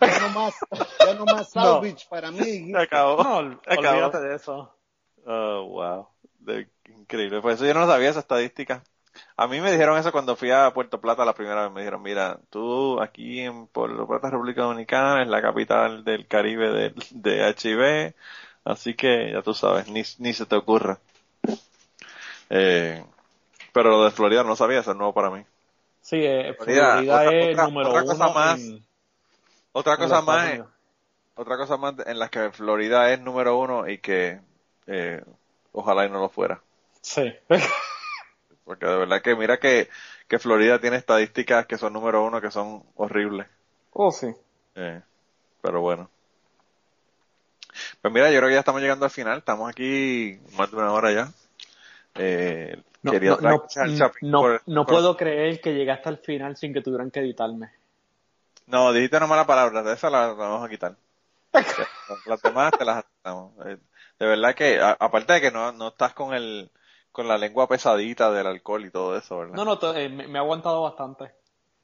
Ya 0.01 0.19
no 0.19 0.29
más, 0.29 0.55
ya 0.99 1.13
no 1.13 1.25
más 1.25 1.53
Beach 1.81 2.07
para 2.09 2.31
mí. 2.31 2.71
Se 2.71 2.77
acabó. 2.77 3.23
No, 3.23 3.37
olvídate 3.37 4.19
de 4.19 4.35
eso. 4.35 4.75
Oh, 5.25 5.63
wow. 5.67 6.07
increíble. 6.89 7.41
Pues 7.41 7.55
eso 7.55 7.65
yo 7.65 7.73
no 7.73 7.87
sabía 7.87 8.09
esa 8.09 8.19
estadística. 8.19 8.83
A 9.37 9.47
mí 9.47 9.61
me 9.61 9.71
dijeron 9.71 9.97
eso 9.97 10.11
cuando 10.11 10.35
fui 10.35 10.51
a 10.51 10.71
Puerto 10.73 10.99
Plata 10.99 11.23
la 11.23 11.33
primera 11.33 11.63
vez. 11.63 11.71
Me 11.71 11.81
dijeron, 11.81 12.01
mira, 12.01 12.39
tú 12.49 13.01
aquí 13.01 13.39
en 13.39 13.67
Puerto 13.67 14.07
Plata, 14.07 14.29
República 14.29 14.63
Dominicana, 14.63 15.21
es 15.21 15.29
la 15.29 15.41
capital 15.41 16.03
del 16.03 16.27
Caribe 16.27 16.69
de, 16.69 16.93
de 17.11 17.55
HIV. 17.57 18.15
Así 18.65 18.95
que 18.95 19.31
ya 19.31 19.43
tú 19.43 19.53
sabes, 19.53 19.87
ni, 19.87 20.01
ni 20.17 20.33
se 20.33 20.45
te 20.47 20.55
ocurra. 20.55 20.99
Eh, 22.49 23.03
pero 23.71 23.91
lo 23.91 24.03
de 24.03 24.11
Florida 24.11 24.43
no 24.43 24.55
sabía, 24.55 24.79
eso 24.79 24.91
es 24.91 24.97
nuevo 24.97 25.13
para 25.13 25.29
mí. 25.29 25.43
Sí, 26.01 26.17
eh, 26.17 26.55
Florida, 26.57 27.31
es 27.31 27.57
número 27.57 27.89
otra 27.89 28.03
uno. 28.03 28.13
Cosa 28.13 28.33
más, 28.33 28.73
otra 29.71 29.97
cosa 29.97 30.21
más, 30.21 30.59
otra 31.35 31.57
cosa 31.57 31.77
más 31.77 31.93
en 32.05 32.19
la 32.19 32.29
que 32.29 32.51
Florida 32.51 33.11
es 33.13 33.19
número 33.21 33.57
uno 33.57 33.87
y 33.87 33.99
que 33.99 34.39
eh, 34.87 35.23
ojalá 35.71 36.05
y 36.05 36.09
no 36.09 36.19
lo 36.19 36.29
fuera. 36.29 36.59
Sí. 37.01 37.33
Porque 38.65 38.87
de 38.87 38.97
verdad 38.97 39.21
que 39.21 39.35
mira 39.35 39.59
que, 39.59 39.89
que 40.27 40.39
Florida 40.39 40.79
tiene 40.79 40.97
estadísticas 40.97 41.67
que 41.67 41.77
son 41.77 41.93
número 41.93 42.23
uno 42.23 42.41
que 42.41 42.49
son 42.49 42.83
horribles. 42.95 43.47
Oh, 43.93 44.11
sí. 44.11 44.33
Eh, 44.75 45.01
pero 45.61 45.81
bueno. 45.81 46.09
Pues 48.01 48.13
mira, 48.13 48.31
yo 48.31 48.37
creo 48.37 48.49
que 48.49 48.55
ya 48.55 48.59
estamos 48.59 48.81
llegando 48.81 49.05
al 49.05 49.11
final. 49.11 49.39
Estamos 49.39 49.69
aquí 49.69 50.39
más 50.57 50.71
de 50.71 50.77
una 50.77 50.91
hora 50.91 51.11
ya. 51.11 51.31
Eh, 52.15 52.81
no, 53.01 53.11
quería 53.11 53.37
no, 54.21 54.59
no, 54.65 54.85
puedo 54.85 55.17
creer 55.17 55.61
que 55.61 55.73
llegaste 55.73 56.09
al 56.09 56.17
final 56.17 56.55
sin 56.55 56.73
que 56.73 56.81
tuvieran 56.81 57.11
que 57.11 57.19
editarme. 57.19 57.71
No, 58.67 58.93
dijiste 58.93 59.17
una 59.17 59.27
mala 59.27 59.45
palabra, 59.45 59.83
de 59.83 59.93
esa 59.93 60.09
la, 60.09 60.33
vamos 60.33 60.65
a 60.65 60.69
quitar. 60.69 60.95
las 62.25 62.41
demás 62.41 62.71
te 62.77 62.85
las 62.85 62.97
aceptamos. 62.97 63.53
Eh, 63.65 63.77
de 64.17 64.25
verdad 64.25 64.55
que, 64.55 64.79
aparte 64.81 65.33
de 65.33 65.41
que 65.41 65.51
no, 65.51 65.71
no 65.71 65.89
estás 65.89 66.13
con 66.13 66.33
el, 66.33 66.71
con 67.11 67.27
la 67.27 67.37
lengua 67.37 67.67
pesadita 67.67 68.31
del 68.31 68.47
alcohol 68.47 68.85
y 68.85 68.91
todo 68.91 69.17
eso, 69.17 69.37
¿verdad? 69.37 69.55
No, 69.55 69.65
no, 69.65 69.95
eh, 69.95 70.09
me, 70.09 70.27
me, 70.27 70.39
ha 70.39 70.41
aguantado 70.41 70.81
bastante. 70.81 71.31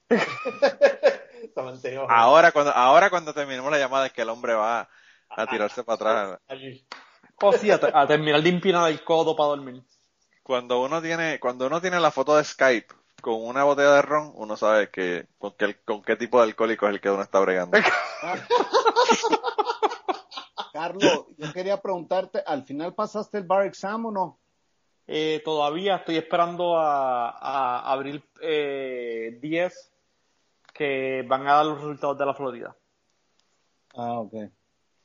ahora 2.09 2.51
cuando, 2.51 2.72
ahora 2.72 3.09
cuando 3.09 3.34
terminemos 3.34 3.72
la 3.72 3.80
llamada 3.80 4.07
es 4.07 4.13
que 4.13 4.23
el 4.23 4.30
hombre 4.30 4.53
va 4.53 4.89
a 5.35 5.47
tirarse 5.47 5.83
para 5.83 5.95
atrás. 5.95 6.39
O 7.41 7.53
sí, 7.53 7.71
a, 7.71 8.07
terminar 8.07 8.41
de 8.41 8.49
empinar 8.49 8.91
el 8.91 9.03
codo 9.03 9.35
para 9.35 9.49
dormir 9.49 9.83
cuando 10.43 10.81
uno 10.81 11.01
tiene, 11.01 11.39
cuando 11.39 11.67
uno 11.67 11.79
tiene 11.79 11.99
la 11.99 12.11
foto 12.11 12.35
de 12.35 12.43
Skype 12.43 12.93
con 13.21 13.41
una 13.41 13.63
botella 13.63 13.93
de 13.93 14.01
ron, 14.01 14.31
uno 14.35 14.57
sabe 14.57 14.89
que 14.89 15.27
con 15.37 15.53
qué, 15.53 15.77
con 15.85 16.01
qué 16.01 16.15
tipo 16.15 16.39
de 16.39 16.45
alcohólico 16.45 16.87
es 16.87 16.95
el 16.95 17.01
que 17.01 17.09
uno 17.09 17.21
está 17.21 17.39
bregando. 17.39 17.77
Carlos, 20.73 21.25
yo 21.37 21.53
quería 21.53 21.81
preguntarte, 21.81 22.43
¿al 22.45 22.63
final 22.63 22.95
pasaste 22.95 23.37
el 23.37 23.45
bar 23.45 23.65
exam 23.65 24.07
o 24.07 24.11
no? 24.11 24.39
Eh, 25.07 25.41
todavía 25.45 25.97
estoy 25.97 26.17
esperando 26.17 26.77
a, 26.77 27.29
a 27.29 27.91
abril 27.91 28.23
eh, 28.41 29.37
10 29.41 29.91
que 30.73 31.23
van 31.27 31.47
a 31.47 31.55
dar 31.55 31.65
los 31.65 31.81
resultados 31.81 32.17
de 32.17 32.25
la 32.25 32.33
Florida. 32.33 32.75
Ah, 33.95 34.19
ok. 34.19 34.33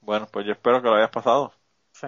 Bueno, 0.07 0.27
pues 0.31 0.47
yo 0.47 0.53
espero 0.53 0.81
que 0.81 0.89
lo 0.89 0.95
hayas 0.95 1.11
pasado. 1.11 1.53
Sí. 1.93 2.07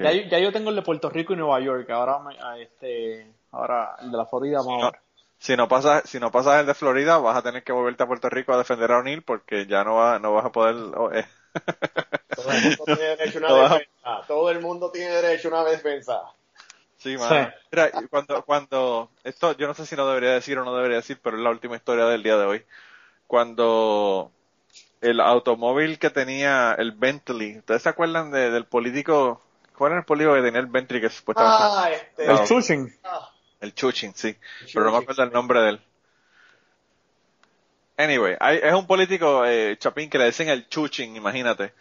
Ya, 0.00 0.38
yo 0.38 0.52
tengo 0.52 0.70
el 0.70 0.76
de 0.76 0.82
Puerto 0.82 1.08
Rico 1.08 1.32
y 1.32 1.36
Nueva 1.36 1.58
York, 1.60 1.88
ahora, 1.90 2.20
este, 2.58 3.32
ahora 3.50 3.96
el 4.00 4.10
de 4.10 4.16
la 4.16 4.26
Florida 4.26 4.58
vamos 4.58 4.92
si 5.38 5.56
no 5.56 5.68
pasas 5.68 6.08
si 6.08 6.20
no 6.20 6.30
pasas 6.30 6.60
el 6.60 6.66
de 6.66 6.74
Florida 6.74 7.18
vas 7.18 7.36
a 7.36 7.42
tener 7.42 7.64
que 7.64 7.72
volverte 7.72 8.02
a 8.02 8.06
Puerto 8.06 8.30
Rico 8.30 8.52
a 8.52 8.58
defender 8.58 8.92
a 8.92 8.98
O'Neill 8.98 9.22
porque 9.22 9.66
ya 9.66 9.82
no 9.82 9.96
va, 9.96 10.18
no 10.18 10.32
vas 10.32 10.44
a 10.44 10.52
poder 10.52 10.76
oh, 10.96 11.12
eh. 11.12 11.26
todo 12.36 12.52
el 12.52 12.62
mundo 12.62 12.84
tiene 12.84 13.16
derecho 13.16 13.38
a 13.38 13.52
una 13.52 13.62
defensa 13.74 14.22
todo 14.28 14.50
el 14.50 14.60
mundo 14.60 14.90
tiene 14.90 15.10
derecho 15.10 15.48
a 15.48 15.50
una 15.50 15.70
defensa 15.70 16.22
sí, 16.96 17.16
man. 17.16 17.52
Mira, 17.72 17.90
cuando 18.08 18.44
cuando 18.44 19.10
esto 19.24 19.56
yo 19.56 19.66
no 19.66 19.74
sé 19.74 19.86
si 19.86 19.96
lo 19.96 20.08
debería 20.08 20.30
decir 20.30 20.56
o 20.56 20.64
no 20.64 20.74
debería 20.76 20.98
decir 20.98 21.18
pero 21.22 21.36
es 21.36 21.42
la 21.42 21.50
última 21.50 21.76
historia 21.76 22.04
del 22.06 22.22
día 22.22 22.36
de 22.36 22.46
hoy 22.46 22.64
cuando 23.26 24.30
el 25.04 25.20
automóvil 25.20 25.98
que 25.98 26.10
tenía 26.10 26.74
el 26.78 26.92
Bentley 26.92 27.58
ustedes 27.58 27.82
se 27.82 27.88
acuerdan 27.88 28.30
del 28.30 28.64
político 28.64 29.40
¿Cuál 29.76 29.92
era 29.92 30.00
el 30.00 30.06
polígono 30.06 30.36
que 30.36 30.46
tenía 30.46 30.60
el 30.60 30.66
Bentley 30.66 31.00
que 31.00 31.10
supuestamente... 31.10 31.58
Ah, 31.60 31.90
este... 31.90 32.30
El 32.30 32.44
Chuching. 32.44 32.96
El 33.60 33.74
Chuching, 33.74 34.14
sí. 34.14 34.36
Pero 34.72 34.86
no 34.86 34.92
me 34.92 34.98
acuerdo 34.98 35.24
el 35.24 35.32
nombre 35.32 35.60
de 35.60 35.68
él. 35.70 35.80
Anyway, 37.96 38.36
es 38.40 38.72
un 38.72 38.86
político, 38.86 39.44
eh, 39.44 39.76
Chapín, 39.78 40.10
que 40.10 40.18
le 40.18 40.26
dicen 40.26 40.48
el 40.48 40.68
Chuching, 40.68 41.16
imagínate. 41.16 41.72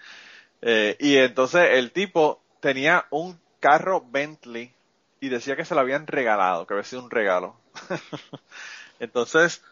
Eh, 0.62 0.96
y 1.00 1.18
entonces 1.18 1.70
el 1.72 1.92
tipo 1.92 2.42
tenía 2.60 3.06
un 3.10 3.40
carro 3.60 4.04
Bentley 4.10 4.74
y 5.20 5.30
decía 5.30 5.56
que 5.56 5.66
se 5.66 5.76
lo 5.76 5.82
habían 5.82 6.08
regalado, 6.08 6.66
que 6.66 6.74
había 6.74 6.84
sido 6.84 7.04
un 7.04 7.12
regalo. 7.12 7.56
entonces, 9.00 9.64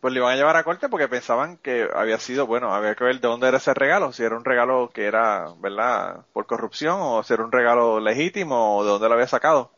pues 0.00 0.14
le 0.14 0.20
iban 0.20 0.32
a 0.32 0.36
llevar 0.36 0.56
a 0.56 0.64
corte 0.64 0.88
porque 0.88 1.08
pensaban 1.08 1.56
que 1.58 1.88
había 1.94 2.18
sido, 2.18 2.46
bueno, 2.46 2.74
había 2.74 2.94
que 2.94 3.04
ver 3.04 3.20
de 3.20 3.28
dónde 3.28 3.48
era 3.48 3.58
ese 3.58 3.74
regalo, 3.74 4.12
si 4.12 4.22
era 4.22 4.36
un 4.36 4.44
regalo 4.44 4.90
que 4.94 5.06
era, 5.06 5.52
¿verdad?, 5.58 6.24
por 6.32 6.46
corrupción 6.46 6.98
o 7.00 7.22
si 7.22 7.34
era 7.34 7.44
un 7.44 7.52
regalo 7.52 8.00
legítimo 8.00 8.76
o 8.78 8.84
de 8.84 8.90
dónde 8.90 9.08
lo 9.08 9.14
había 9.14 9.26
sacado. 9.26 9.72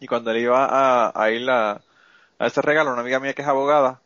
Y 0.00 0.06
cuando 0.06 0.30
él 0.30 0.38
iba 0.38 1.12
a, 1.14 1.30
ir 1.30 1.48
a, 1.50 1.82
a, 2.38 2.46
ese 2.46 2.62
regalo, 2.62 2.92
una 2.92 3.02
amiga 3.02 3.20
mía 3.20 3.34
que 3.34 3.42
es 3.42 3.48
abogada, 3.48 4.00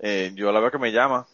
eh, 0.00 0.32
yo 0.34 0.52
la 0.52 0.60
veo 0.60 0.70
que 0.70 0.78
me 0.78 0.92
llama, 0.92 1.26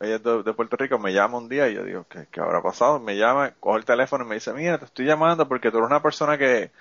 ella 0.00 0.16
es 0.16 0.22
de, 0.22 0.54
Puerto 0.54 0.76
Rico, 0.76 0.98
me 0.98 1.12
llama 1.12 1.38
un 1.38 1.48
día 1.48 1.68
y 1.68 1.74
yo 1.74 1.84
digo, 1.84 2.06
¿qué, 2.08 2.26
¿qué 2.30 2.40
habrá 2.40 2.62
pasado? 2.62 3.00
Me 3.00 3.16
llama, 3.16 3.52
coge 3.60 3.78
el 3.78 3.84
teléfono 3.84 4.24
y 4.24 4.28
me 4.28 4.36
dice, 4.36 4.52
mira, 4.54 4.78
te 4.78 4.86
estoy 4.86 5.06
llamando 5.06 5.48
porque 5.48 5.70
tú 5.70 5.78
eres 5.78 5.88
una 5.88 6.02
persona 6.02 6.38
que, 6.38 6.72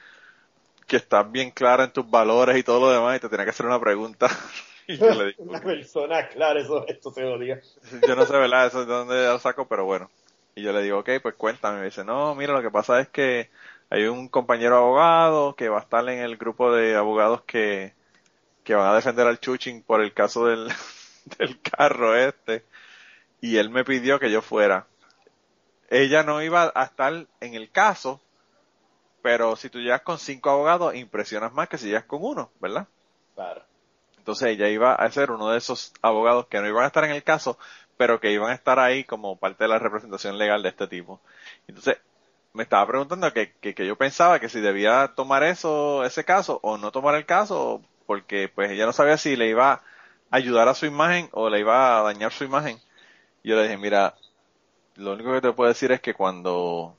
que 0.88 0.97
estás 0.97 1.31
bien 1.31 1.51
clara 1.51 1.85
en 1.85 1.91
tus 1.93 2.10
valores 2.10 2.57
y 2.57 2.64
todo 2.64 2.81
lo 2.81 2.91
demás 2.91 3.18
y 3.18 3.19
te 3.22 3.30
tenía 3.30 3.45
que 3.45 3.51
hacer 3.51 3.65
una 3.65 3.80
pregunta. 3.80 4.27
Una 5.38 5.61
persona, 5.61 6.28
claro, 6.30 6.60
eso, 6.60 6.88
esto 6.88 7.11
se 7.11 7.24
odia. 7.24 7.61
Yo 8.07 8.16
no 8.16 8.26
sé, 8.26 8.34
¿verdad? 8.34 8.68
Eso 8.68 8.82
es 8.82 8.88
de 8.88 8.94
dónde 8.94 9.28
lo 9.28 9.40
saco, 9.40 9.68
pero 9.68 9.86
bueno. 9.86 10.10
Y 10.56 10.64
yo 10.64 10.74
le 10.74 10.82
digo, 10.82 10.99
ok, 10.99 11.10
pues 11.22 11.36
cuéntame. 11.36 11.80
Me 11.80 11.86
dice, 11.86 12.03
no, 12.03 12.36
mira, 12.36 12.53
lo 12.53 12.61
que 12.61 12.72
pasa 12.72 12.99
es 12.99 13.07
que 13.07 13.49
hay 13.90 14.06
un 14.06 14.28
compañero 14.28 14.78
abogado 14.78 15.56
que 15.56 15.70
va 15.70 15.78
a 15.78 15.82
estar 15.82 16.07
en 16.10 16.20
el 16.20 16.38
grupo 16.38 16.74
de 16.74 16.95
abogados 16.95 17.44
que, 17.44 17.94
que 18.64 18.76
van 18.76 18.90
a 18.90 18.95
defender 18.95 19.28
al 19.28 19.40
Chuching 19.40 19.84
por 19.84 20.02
el 20.02 20.14
caso 20.14 20.48
del, 20.48 20.68
del 21.38 21.61
carro 21.61 22.16
este. 22.16 22.66
Y 23.41 23.57
él 23.57 23.70
me 23.70 23.86
pidió 23.86 24.20
que 24.20 24.32
yo 24.32 24.41
fuera. 24.41 24.88
Ella 25.90 26.24
no 26.24 26.41
iba 26.41 26.72
a 26.76 26.84
estar 26.84 27.28
en 27.40 27.53
el 27.53 27.70
caso, 27.72 28.20
pero 29.22 29.56
si 29.56 29.70
tú 29.70 29.80
llegas 29.80 30.02
con 30.02 30.18
cinco 30.18 30.49
abogados, 30.49 30.95
impresionas 30.95 31.53
más 31.53 31.70
que 31.70 31.78
si 31.78 31.88
llegas 31.88 32.06
con 32.06 32.20
uno, 32.24 32.52
¿verdad? 32.60 32.88
Claro. 33.36 33.69
Entonces 34.30 34.49
ella 34.49 34.69
iba 34.69 34.93
a 34.93 35.10
ser 35.10 35.31
uno 35.31 35.49
de 35.49 35.57
esos 35.57 35.91
abogados 36.03 36.45
que 36.45 36.60
no 36.61 36.68
iban 36.68 36.84
a 36.84 36.88
estar 36.88 37.03
en 37.03 37.10
el 37.10 37.23
caso, 37.23 37.57
pero 37.97 38.19
que 38.19 38.31
iban 38.31 38.51
a 38.51 38.53
estar 38.53 38.77
ahí 38.77 39.03
como 39.03 39.39
parte 39.39 39.64
de 39.64 39.69
la 39.69 39.80
representación 39.80 40.38
legal 40.38 40.61
de 40.61 40.69
este 40.69 40.85
tipo. 40.85 41.19
Entonces 41.68 41.97
me 42.53 42.61
estaba 42.61 42.85
preguntando 42.85 43.34
que, 43.34 43.53
que, 43.53 43.88
yo 43.88 43.95
pensaba 43.95 44.39
que 44.39 44.47
si 44.47 44.60
debía 44.60 45.14
tomar 45.15 45.41
eso, 45.41 46.03
ese 46.06 46.26
caso, 46.26 46.60
o 46.61 46.77
no 46.77 46.91
tomar 46.91 47.15
el 47.15 47.26
caso, 47.26 47.81
porque 48.06 48.51
pues 48.53 48.69
ella 48.69 48.85
no 48.85 48.93
sabía 48.93 49.18
si 49.18 49.35
le 49.35 49.49
iba 49.49 49.72
a 49.72 49.81
ayudar 50.30 50.68
a 50.68 50.76
su 50.76 50.85
imagen 50.85 51.30
o 51.31 51.49
le 51.49 51.61
iba 51.61 51.97
a 51.97 52.03
dañar 52.03 52.31
su 52.31 52.43
imagen. 52.43 52.77
Yo 53.43 53.56
le 53.56 53.64
dije, 53.64 53.77
mira, 53.77 54.14
lo 54.95 55.14
único 55.14 55.34
que 55.34 55.41
te 55.41 55.53
puedo 55.53 55.69
decir 55.69 55.91
es 55.91 56.01
que 56.01 56.14
cuando 56.14 56.95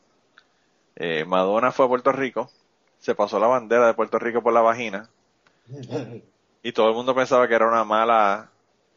eh, 0.97 1.24
Madonna 1.27 1.70
fue 1.70 1.86
a 1.86 1.89
Puerto 1.89 2.11
Rico, 2.11 2.51
se 2.98 3.15
pasó 3.15 3.39
la 3.39 3.47
bandera 3.47 3.86
de 3.86 3.94
Puerto 3.94 4.19
Rico 4.19 4.43
por 4.43 4.52
la 4.52 4.62
vagina. 4.62 5.09
y 6.62 6.73
todo 6.73 6.89
el 6.89 6.95
mundo 6.95 7.15
pensaba 7.15 7.49
que 7.49 7.55
era 7.55 7.69
una 7.69 7.85
mala, 7.85 8.51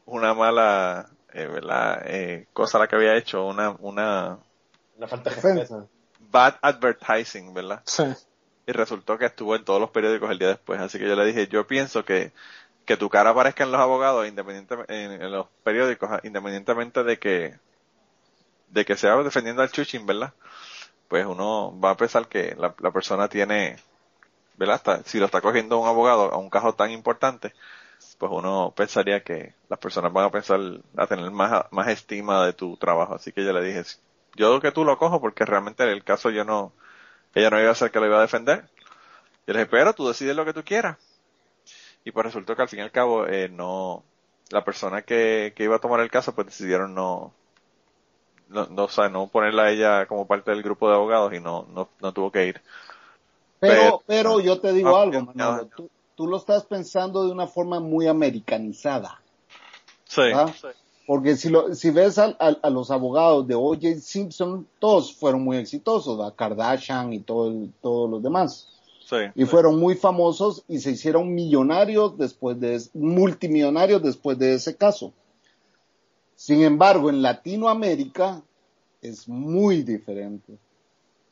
una 0.05 0.33
mala, 0.33 1.09
eh, 1.31 1.45
¿verdad? 1.45 2.03
Eh, 2.05 2.47
cosa 2.53 2.79
la 2.79 2.87
que 2.87 2.95
había 2.95 3.15
hecho, 3.15 3.45
una, 3.45 3.71
una, 3.79 4.37
una 4.97 5.07
falta 5.07 5.29
de 5.29 5.35
defensa. 5.37 5.87
Bad 6.31 6.55
advertising, 6.61 7.53
¿verdad? 7.53 7.81
Sí. 7.85 8.03
Y 8.65 8.71
resultó 8.71 9.17
que 9.17 9.25
estuvo 9.25 9.55
en 9.55 9.65
todos 9.65 9.79
los 9.79 9.91
periódicos 9.91 10.29
el 10.31 10.39
día 10.39 10.49
después, 10.49 10.79
así 10.79 10.99
que 10.99 11.07
yo 11.07 11.15
le 11.15 11.25
dije, 11.25 11.47
yo 11.47 11.67
pienso 11.67 12.03
que, 12.05 12.31
que 12.85 12.97
tu 12.97 13.09
cara 13.09 13.31
aparezca 13.31 13.63
en 13.63 13.71
los 13.71 13.81
abogados, 13.81 14.27
independientemente, 14.27 15.03
en, 15.03 15.31
los 15.31 15.47
periódicos, 15.63 16.09
independientemente 16.23 17.03
de 17.03 17.19
que, 17.19 17.55
de 18.69 18.85
que 18.85 18.97
sea 18.97 19.15
defendiendo 19.17 19.61
al 19.61 19.71
chuchín, 19.71 20.05
¿verdad? 20.05 20.33
Pues 21.07 21.25
uno 21.25 21.77
va 21.79 21.91
a 21.91 21.97
pensar 21.97 22.27
que 22.27 22.55
la, 22.57 22.73
la 22.79 22.91
persona 22.91 23.27
tiene, 23.27 23.77
¿verdad? 24.57 25.01
si 25.05 25.19
lo 25.19 25.25
está 25.25 25.41
cogiendo 25.41 25.79
un 25.79 25.87
abogado 25.87 26.31
a 26.33 26.37
un 26.37 26.49
caso 26.49 26.73
tan 26.73 26.91
importante, 26.91 27.53
pues 28.17 28.31
uno 28.31 28.73
pensaría 28.75 29.23
que 29.23 29.53
las 29.69 29.79
personas 29.79 30.13
van 30.13 30.25
a 30.25 30.31
pensar 30.31 30.59
a 30.97 31.07
tener 31.07 31.31
más, 31.31 31.65
más 31.71 31.87
estima 31.87 32.45
de 32.45 32.53
tu 32.53 32.77
trabajo. 32.77 33.15
Así 33.15 33.31
que 33.31 33.43
yo 33.43 33.53
le 33.53 33.63
dije, 33.63 33.83
yo 34.35 34.59
que 34.61 34.71
tú 34.71 34.85
lo 34.85 34.97
cojo 34.97 35.21
porque 35.21 35.45
realmente 35.45 35.83
el 35.91 36.03
caso 36.03 36.29
yo 36.29 36.43
no, 36.45 36.73
ella 37.35 37.49
no 37.49 37.59
iba 37.61 37.71
a 37.71 37.75
ser 37.75 37.91
que 37.91 37.99
lo 37.99 38.07
iba 38.07 38.17
a 38.17 38.21
defender. 38.21 38.69
Yo 39.47 39.53
le 39.53 39.59
dije, 39.59 39.71
pero 39.71 39.93
tú 39.93 40.07
decides 40.07 40.35
lo 40.35 40.45
que 40.45 40.53
tú 40.53 40.63
quieras. 40.63 40.97
Y 42.05 42.11
pues 42.11 42.25
resultó 42.25 42.55
que 42.55 42.61
al 42.63 42.69
fin 42.69 42.79
y 42.79 42.81
al 42.83 42.91
cabo, 42.91 43.27
eh, 43.27 43.49
no, 43.49 44.03
la 44.49 44.63
persona 44.63 45.01
que, 45.03 45.53
que 45.55 45.63
iba 45.63 45.77
a 45.77 45.79
tomar 45.79 45.99
el 46.01 46.11
caso, 46.11 46.35
pues 46.35 46.47
decidieron 46.47 46.93
no, 46.93 47.33
no, 48.49 48.67
no, 48.67 48.83
o 48.85 48.89
sea, 48.89 49.09
no 49.09 49.27
ponerla 49.27 49.63
a 49.63 49.71
ella 49.71 50.05
como 50.05 50.27
parte 50.27 50.51
del 50.51 50.63
grupo 50.63 50.89
de 50.89 50.95
abogados 50.95 51.33
y 51.33 51.39
no, 51.39 51.67
no, 51.73 51.89
no 52.01 52.13
tuvo 52.13 52.31
que 52.31 52.47
ir. 52.47 52.61
Pero, 53.67 54.03
pero, 54.05 54.39
yo 54.39 54.59
te 54.59 54.73
digo 54.73 54.97
algo, 54.97 55.21
Manolo, 55.21 55.67
tú, 55.75 55.89
tú, 56.15 56.27
lo 56.27 56.37
estás 56.37 56.65
pensando 56.65 57.25
de 57.25 57.31
una 57.31 57.47
forma 57.47 57.79
muy 57.79 58.07
americanizada. 58.07 59.21
Sí. 60.05 60.21
Porque 61.05 61.35
si, 61.35 61.49
lo, 61.49 61.73
si 61.75 61.89
ves 61.91 62.17
a, 62.17 62.25
a, 62.39 62.69
los 62.69 62.91
abogados 62.91 63.47
de 63.47 63.55
O.J. 63.55 63.99
Simpson, 63.99 64.67
todos 64.79 65.13
fueron 65.13 65.43
muy 65.43 65.57
exitosos, 65.57 66.19
a 66.21 66.33
Kardashian 66.33 67.13
y 67.13 67.19
todo 67.19 67.53
todos 67.81 68.09
los 68.09 68.23
demás. 68.23 68.69
Sí, 69.05 69.17
y 69.35 69.45
fueron 69.45 69.79
muy 69.79 69.95
famosos 69.95 70.63
y 70.67 70.79
se 70.79 70.91
hicieron 70.91 71.33
millonarios 71.33 72.17
después 72.17 72.57
de, 72.59 72.81
multimillonarios 72.93 74.01
después 74.01 74.37
de 74.37 74.53
ese 74.53 74.77
caso. 74.77 75.11
Sin 76.35 76.63
embargo, 76.63 77.09
en 77.09 77.21
Latinoamérica 77.21 78.41
es 79.01 79.27
muy 79.27 79.83
diferente. 79.83 80.57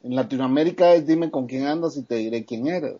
En 0.03 0.15
Latinoamérica 0.15 0.93
es 0.93 1.05
dime 1.05 1.29
con 1.29 1.47
quién 1.47 1.67
andas 1.67 1.95
y 1.97 2.03
te 2.03 2.15
diré 2.15 2.45
quién 2.45 2.67
eres. 2.67 2.95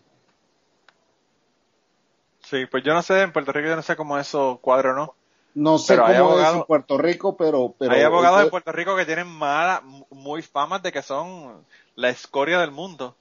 Sí, 2.40 2.66
pues 2.66 2.84
yo 2.84 2.92
no 2.92 3.02
sé, 3.02 3.22
en 3.22 3.32
Puerto 3.32 3.52
Rico 3.52 3.68
yo 3.68 3.76
no 3.76 3.82
sé 3.82 3.96
cómo 3.96 4.18
eso 4.18 4.58
cuadra 4.60 4.94
no. 4.94 5.14
No 5.54 5.78
sé 5.78 5.96
cómo 5.96 6.38
es 6.38 6.54
en 6.54 6.62
Puerto 6.64 6.98
Rico, 6.98 7.36
pero... 7.36 7.74
pero 7.78 7.92
hay 7.92 8.02
abogados 8.02 8.42
en 8.42 8.50
Puerto 8.50 8.72
Rico 8.72 8.96
que 8.96 9.04
tienen 9.04 9.26
mala, 9.26 9.82
muy 10.10 10.42
famas 10.42 10.82
de 10.82 10.92
que 10.92 11.02
son 11.02 11.64
la 11.94 12.08
escoria 12.08 12.58
del 12.60 12.70
mundo, 12.70 13.16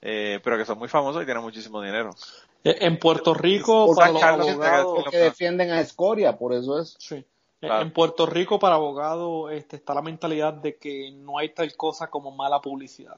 eh, 0.00 0.40
pero 0.42 0.56
que 0.56 0.64
son 0.64 0.78
muy 0.78 0.88
famosos 0.88 1.22
y 1.22 1.24
tienen 1.26 1.42
muchísimo 1.42 1.82
dinero. 1.82 2.10
Eh, 2.64 2.78
en 2.80 2.98
Puerto 2.98 3.34
Rico, 3.34 3.94
para 3.94 4.12
los 4.12 4.22
abogados... 4.22 5.04
Que 5.10 5.18
defienden 5.18 5.70
a 5.70 5.80
escoria, 5.80 6.38
por 6.38 6.54
eso 6.54 6.80
es. 6.80 6.96
Sí. 6.98 7.24
En 7.62 7.92
Puerto 7.92 8.26
Rico, 8.26 8.58
para 8.58 8.74
abogados, 8.74 9.52
este, 9.52 9.76
está 9.76 9.94
la 9.94 10.02
mentalidad 10.02 10.52
de 10.52 10.76
que 10.76 11.12
no 11.12 11.38
hay 11.38 11.50
tal 11.50 11.74
cosa 11.76 12.08
como 12.08 12.32
mala 12.32 12.60
publicidad. 12.60 13.16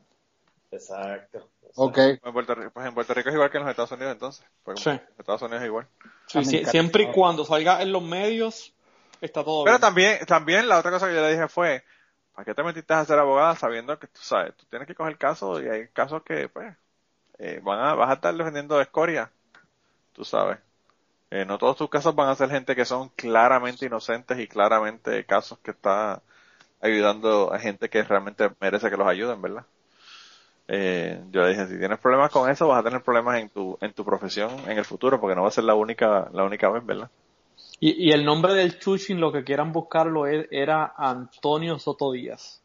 Exacto. 0.71 1.49
Ok. 1.77 1.99
En 1.99 2.33
Puerto, 2.33 2.55
Rico, 2.55 2.71
pues 2.73 2.87
en 2.87 2.95
Puerto 2.95 3.15
Rico 3.15 3.29
es 3.31 3.35
igual 3.35 3.51
que 3.51 3.57
en 3.57 3.65
los 3.65 3.71
Estados 3.71 3.93
Unidos, 3.93 4.13
entonces. 4.13 4.47
Pues 4.63 4.81
sí. 4.81 4.91
En 4.91 5.01
Estados 5.19 5.43
Unidos 5.43 5.63
es 5.63 5.67
igual. 5.67 5.87
Sí, 6.27 6.65
siempre 6.67 7.05
y 7.05 7.13
cuando 7.13 7.45
salga 7.45 7.81
en 7.81 7.91
los 7.91 8.03
medios, 8.03 8.75
está 9.21 9.43
todo 9.43 9.65
Pero 9.65 9.77
bien. 9.77 9.81
también, 9.81 10.27
también 10.27 10.69
la 10.69 10.79
otra 10.79 10.91
cosa 10.91 11.09
que 11.09 11.15
yo 11.15 11.23
le 11.23 11.33
dije 11.33 11.49
fue, 11.49 11.83
¿para 12.35 12.45
qué 12.45 12.55
te 12.55 12.63
metiste 12.63 12.93
a 12.93 13.05
ser 13.05 13.19
abogada 13.19 13.57
sabiendo 13.57 13.99
que 13.99 14.09
tú 14.09 14.21
sabes, 14.21 14.55
tú 14.57 14.67
tienes 14.69 14.87
que 14.87 14.95
coger 14.95 15.17
casos 15.17 15.63
y 15.63 15.69
hay 15.69 15.89
casos 15.89 16.23
que, 16.23 16.49
pues, 16.49 16.77
eh, 17.39 17.61
van 17.63 17.81
a, 17.81 17.95
vas 17.95 18.11
a 18.11 18.15
estar 18.15 18.35
defendiendo 18.35 18.77
de 18.77 18.83
escoria, 18.83 19.31
tú 20.13 20.25
sabes. 20.25 20.59
Eh, 21.35 21.45
no 21.45 21.59
todos 21.59 21.77
tus 21.77 21.91
casos 21.91 22.15
van 22.15 22.29
a 22.29 22.37
ser 22.37 22.49
gente 22.49 22.77
que 22.77 22.85
son 22.85 23.09
claramente 23.17 23.85
inocentes 23.85 24.39
y 24.39 24.47
claramente 24.47 25.25
casos 25.25 25.59
que 25.59 25.73
está 25.73 26.23
ayudando 26.81 27.53
a 27.53 27.59
gente 27.59 27.89
que 27.89 28.05
realmente 28.05 28.53
merece 28.61 28.89
que 28.89 28.97
los 28.97 29.09
ayuden, 29.09 29.43
¿verdad? 29.43 29.65
Eh, 30.69 31.21
yo 31.33 31.43
le 31.43 31.49
dije, 31.49 31.67
si 31.67 31.77
tienes 31.77 31.99
problemas 31.99 32.31
con 32.31 32.49
eso, 32.49 32.69
vas 32.69 32.79
a 32.79 32.85
tener 32.85 33.03
problemas 33.03 33.41
en 33.41 33.49
tu, 33.49 33.77
en 33.81 33.93
tu 33.93 34.05
profesión 34.05 34.49
en 34.69 34.79
el 34.79 34.85
futuro, 34.85 35.21
porque 35.21 35.35
no 35.35 35.43
va 35.43 35.49
a 35.49 35.51
ser 35.51 35.65
la 35.65 35.75
única, 35.75 36.31
la 36.33 36.45
única 36.45 36.71
vez, 36.71 36.87
¿verdad? 36.87 37.11
Y, 37.81 38.11
y 38.11 38.13
el 38.13 38.25
nombre 38.25 38.55
del 38.55 38.79
Chuchin, 38.79 39.21
lo 39.21 39.33
que 39.33 39.43
quieran 39.43 39.73
buscarlo, 39.73 40.29
era 40.29 40.95
Antonio 40.97 41.81
Soto 41.81 42.13
Díaz. 42.13 42.63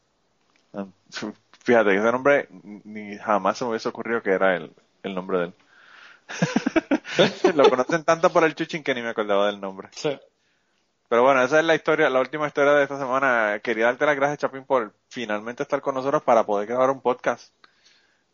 Fíjate 1.63 1.89
que 1.89 1.97
ese 1.97 2.11
nombre 2.11 2.47
ni 2.83 3.17
jamás 3.17 3.57
se 3.57 3.63
me 3.63 3.71
hubiese 3.71 3.89
ocurrido 3.89 4.21
que 4.21 4.29
era 4.29 4.55
el, 4.55 4.71
el 5.01 5.15
nombre 5.15 5.39
de 5.39 5.45
él. 5.45 5.53
lo 7.56 7.69
conocen 7.69 8.03
tanto 8.03 8.30
por 8.30 8.43
el 8.43 8.56
chuchín 8.56 8.84
que 8.84 8.93
ni 8.93 9.01
me 9.01 9.10
acordaba 9.10 9.47
del 9.47 9.60
nombre. 9.60 9.89
Sí. 9.91 10.18
Pero 11.10 11.23
bueno, 11.23 11.41
esa 11.41 11.60
es 11.60 11.65
la 11.65 11.73
historia, 11.73 12.10
la 12.10 12.19
última 12.19 12.47
historia 12.47 12.73
de 12.73 12.84
esta 12.84 12.99
semana. 12.99 13.60
Quería 13.64 13.85
darte 13.85 14.06
las 14.06 14.15
gracias, 14.15 14.39
Chapín, 14.39 14.64
por 14.64 14.93
finalmente 15.07 15.64
estar 15.64 15.81
con 15.81 15.95
nosotros 15.95 16.22
para 16.22 16.45
poder 16.45 16.68
grabar 16.68 16.91
un 16.91 17.01
podcast. 17.01 17.51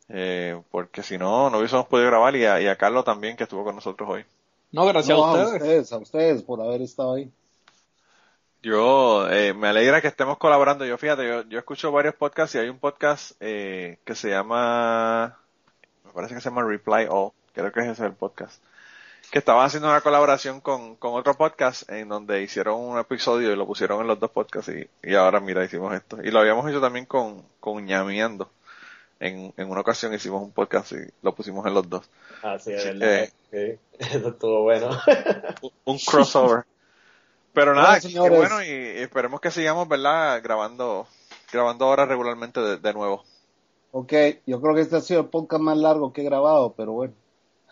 Eh, 0.09 0.61
porque 0.69 1.01
si 1.01 1.17
no, 1.17 1.49
no 1.49 1.57
hubiésemos 1.57 1.87
podido 1.87 2.09
grabar 2.09 2.35
y 2.35 2.45
a, 2.45 2.75
Carlos 2.75 3.05
también, 3.05 3.37
que 3.37 3.43
estuvo 3.43 3.63
con 3.63 3.75
nosotros 3.75 4.09
hoy. 4.09 4.25
No, 4.73 4.85
gracias 4.85 5.17
a, 5.17 5.21
ustedes. 5.21 5.47
a 5.47 5.55
ustedes. 5.55 5.93
A 5.93 5.97
ustedes 5.97 6.43
por 6.43 6.61
haber 6.61 6.81
estado 6.81 7.13
ahí. 7.13 7.31
Yo 8.61 9.29
eh, 9.29 9.53
me 9.53 9.69
alegra 9.69 10.01
que 10.01 10.09
estemos 10.09 10.37
colaborando. 10.37 10.85
Yo 10.85 10.97
fíjate, 10.97 11.25
yo, 11.25 11.43
yo 11.43 11.59
escucho 11.59 11.93
varios 11.93 12.15
podcasts 12.15 12.55
y 12.55 12.57
hay 12.57 12.67
un 12.67 12.79
podcast 12.79 13.33
eh, 13.39 13.99
que 14.03 14.15
se 14.15 14.29
llama, 14.31 15.39
me 16.03 16.11
parece 16.11 16.35
que 16.35 16.41
se 16.41 16.49
llama 16.49 16.63
Reply 16.63 17.07
All 17.09 17.31
creo 17.55 17.71
que 17.71 17.79
ese 17.79 17.91
es 17.91 17.99
el 18.01 18.13
podcast, 18.13 18.61
que 19.31 19.39
estaban 19.39 19.65
haciendo 19.65 19.89
una 19.89 20.01
colaboración 20.01 20.61
con, 20.61 20.95
con 20.97 21.13
otro 21.13 21.33
podcast 21.33 21.89
en 21.89 22.09
donde 22.09 22.43
hicieron 22.43 22.79
un 22.79 22.99
episodio 22.99 23.51
y 23.51 23.55
lo 23.55 23.65
pusieron 23.65 24.01
en 24.01 24.07
los 24.07 24.19
dos 24.19 24.29
podcasts 24.31 24.71
y, 24.71 24.87
y 25.09 25.15
ahora 25.15 25.39
mira, 25.39 25.63
hicimos 25.63 25.93
esto. 25.93 26.17
Y 26.23 26.29
lo 26.31 26.39
habíamos 26.39 26.69
hecho 26.69 26.81
también 26.81 27.05
con, 27.05 27.43
con 27.59 27.83
ñameando. 27.85 28.51
En, 29.19 29.53
en 29.55 29.69
una 29.69 29.79
ocasión 29.79 30.13
hicimos 30.13 30.43
un 30.43 30.51
podcast 30.51 30.91
y 30.91 30.97
lo 31.21 31.33
pusimos 31.33 31.65
en 31.65 31.73
los 31.73 31.89
dos. 31.89 32.07
Ah, 32.43 32.59
sí, 32.59 32.73
es 32.73 32.85
verdad. 32.85 33.29
Eso 33.97 34.27
estuvo 34.27 34.63
bueno. 34.63 34.89
un 35.85 35.97
crossover. 35.99 36.65
Pero 37.53 37.73
nada, 37.73 38.01
qué 38.01 38.19
bueno 38.19 38.61
y, 38.61 38.69
esperemos 38.69 39.39
que 39.39 39.49
sigamos, 39.49 39.87
¿verdad? 39.87 40.41
Grabando, 40.43 41.07
grabando 41.53 41.85
ahora 41.85 42.05
regularmente 42.05 42.59
de, 42.59 42.77
de, 42.77 42.93
nuevo. 42.93 43.23
Ok, 43.93 44.11
yo 44.45 44.59
creo 44.59 44.75
que 44.75 44.81
este 44.81 44.97
ha 44.97 45.01
sido 45.01 45.21
el 45.21 45.27
podcast 45.27 45.61
más 45.61 45.77
largo 45.77 46.11
que 46.11 46.21
he 46.21 46.25
grabado, 46.25 46.73
pero 46.73 46.91
bueno. 46.91 47.13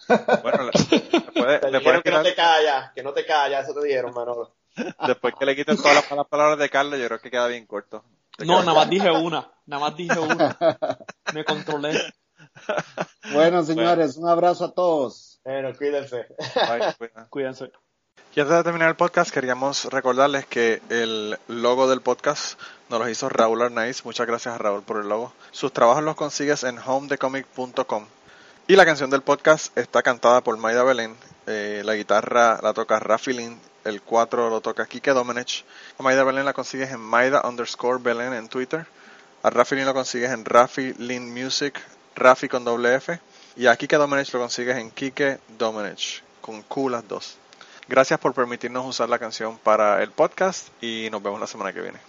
Bueno, 0.08 0.64
le, 0.64 0.72
te 1.60 2.02
que 2.04 2.12
no 2.12 2.24
te 2.24 2.36
callas, 2.36 2.92
que 2.94 3.04
no 3.04 3.14
te 3.14 3.26
callas, 3.26 3.66
eso 3.68 3.80
te 3.80 3.88
dijeron, 3.88 4.14
Manolo. 4.14 4.56
Después 5.08 5.34
que 5.38 5.46
le 5.46 5.56
quiten 5.56 5.78
todas 5.78 5.96
las 5.96 6.10
malas 6.10 6.28
palabras 6.28 6.58
de 6.58 6.70
Carlos, 6.70 7.00
yo 7.00 7.08
creo 7.08 7.20
que 7.20 7.32
queda 7.32 7.48
bien 7.48 7.66
corto. 7.66 8.04
no, 8.40 8.60
nada 8.64 8.74
más 8.74 8.90
dije 8.90 9.12
una, 9.12 9.52
nada 9.66 9.82
más 9.82 9.96
dije 9.96 10.20
una. 10.20 10.58
Me 11.34 11.46
controlé. 11.46 12.00
Bueno, 13.32 13.64
señores, 13.64 14.18
un 14.18 14.28
abrazo 14.28 14.66
a 14.66 14.74
todos. 14.74 15.40
Bueno, 15.44 15.70
cuídense. 15.78 16.28
cuídense. 17.30 17.72
Y 18.36 18.40
antes 18.40 18.58
de 18.58 18.64
terminar 18.64 18.90
el 18.90 18.96
podcast, 18.96 19.32
queríamos 19.32 19.86
recordarles 19.86 20.48
que 20.48 20.82
el 20.90 21.38
logo 21.48 21.88
del 21.88 22.02
podcast 22.02 22.60
nos 22.90 23.00
lo 23.00 23.08
hizo 23.08 23.30
Raúl 23.30 23.62
Arnaiz. 23.62 24.06
Muchas 24.06 24.26
gracias 24.26 24.56
a 24.56 24.58
Raúl 24.58 24.82
por 24.82 25.02
el 25.02 25.08
logo. 25.08 25.34
Sus 25.52 25.72
trabajos 25.72 26.04
los 26.04 26.16
consigues 26.16 26.64
en 26.64 26.80
homedecomic.com. 26.80 28.06
Y 28.66 28.78
la 28.78 28.86
canción 28.86 29.10
del 29.10 29.24
podcast 29.24 29.78
está 29.78 30.02
cantada 30.02 30.40
por 30.40 30.56
Maida 30.58 30.84
Belén. 30.84 31.18
Eh, 31.48 31.82
la 31.84 31.96
guitarra 31.96 32.62
la 32.64 32.74
toca 32.74 32.98
Rafi 32.98 33.34
Lin. 33.34 33.60
El 33.84 34.02
4 34.02 34.50
lo 34.50 34.62
toca 34.62 34.86
Kike 34.86 35.12
Domenech. 35.12 35.66
A 36.00 36.04
Maida 36.04 36.24
Belén 36.24 36.46
la 36.46 36.54
consigues 36.54 36.90
en 36.92 37.02
Maida 37.02 37.42
underscore 37.44 38.02
Belén 38.02 38.32
en 38.32 38.48
Twitter. 38.48 38.88
A 39.42 39.50
Rafi 39.50 39.76
Lin 39.76 39.84
lo 39.86 39.94
consigues 39.94 40.32
en 40.32 40.46
Rafi 40.46 40.94
Lin 40.94 41.34
Music, 41.34 41.78
Rafi 42.16 42.48
con 42.48 42.64
doble 42.64 42.96
F. 42.96 43.20
Y 43.58 43.68
a 43.68 43.76
Kike 43.76 43.98
Domenech 43.98 44.34
lo 44.34 44.40
consigues 44.40 44.78
en 44.78 44.92
Kike 44.92 45.40
Domenech, 45.58 46.24
con 46.40 46.62
Q 46.62 46.88
las 46.88 47.06
dos. 47.06 47.36
Gracias 47.90 48.18
por 48.18 48.34
permitirnos 48.34 48.86
usar 48.88 49.10
la 49.10 49.20
canción 49.20 49.58
para 49.58 50.02
el 50.02 50.12
podcast 50.12 50.70
y 50.82 51.10
nos 51.12 51.22
vemos 51.22 51.42
la 51.42 51.48
semana 51.48 51.74
que 51.74 51.82
viene. 51.82 52.00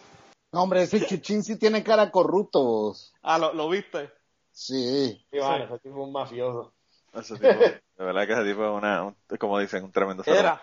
No, 0.52 0.62
hombre, 0.62 0.84
ese 0.84 1.04
chuchín 1.04 1.42
sí 1.42 1.56
tiene 1.56 1.82
cara 1.82 2.12
corrupto. 2.12 2.94
Ah, 3.24 3.38
¿lo, 3.38 3.52
lo 3.52 3.68
viste? 3.68 4.08
Sí. 4.54 5.26
Sí, 5.30 5.38
vale, 5.38 5.64
ese 5.64 5.78
tipo 5.80 6.00
es 6.00 6.06
un 6.06 6.12
mafioso. 6.12 6.72
Ese 7.12 7.34
tipo, 7.34 7.48
de 7.98 8.04
verdad 8.04 8.26
que 8.26 8.32
ese 8.32 8.44
tipo 8.44 8.64
es 8.64 8.70
una, 8.70 9.02
un, 9.02 9.16
como 9.38 9.58
dicen, 9.58 9.84
un 9.84 9.92
tremendo 9.92 10.22
Era. 10.24 10.62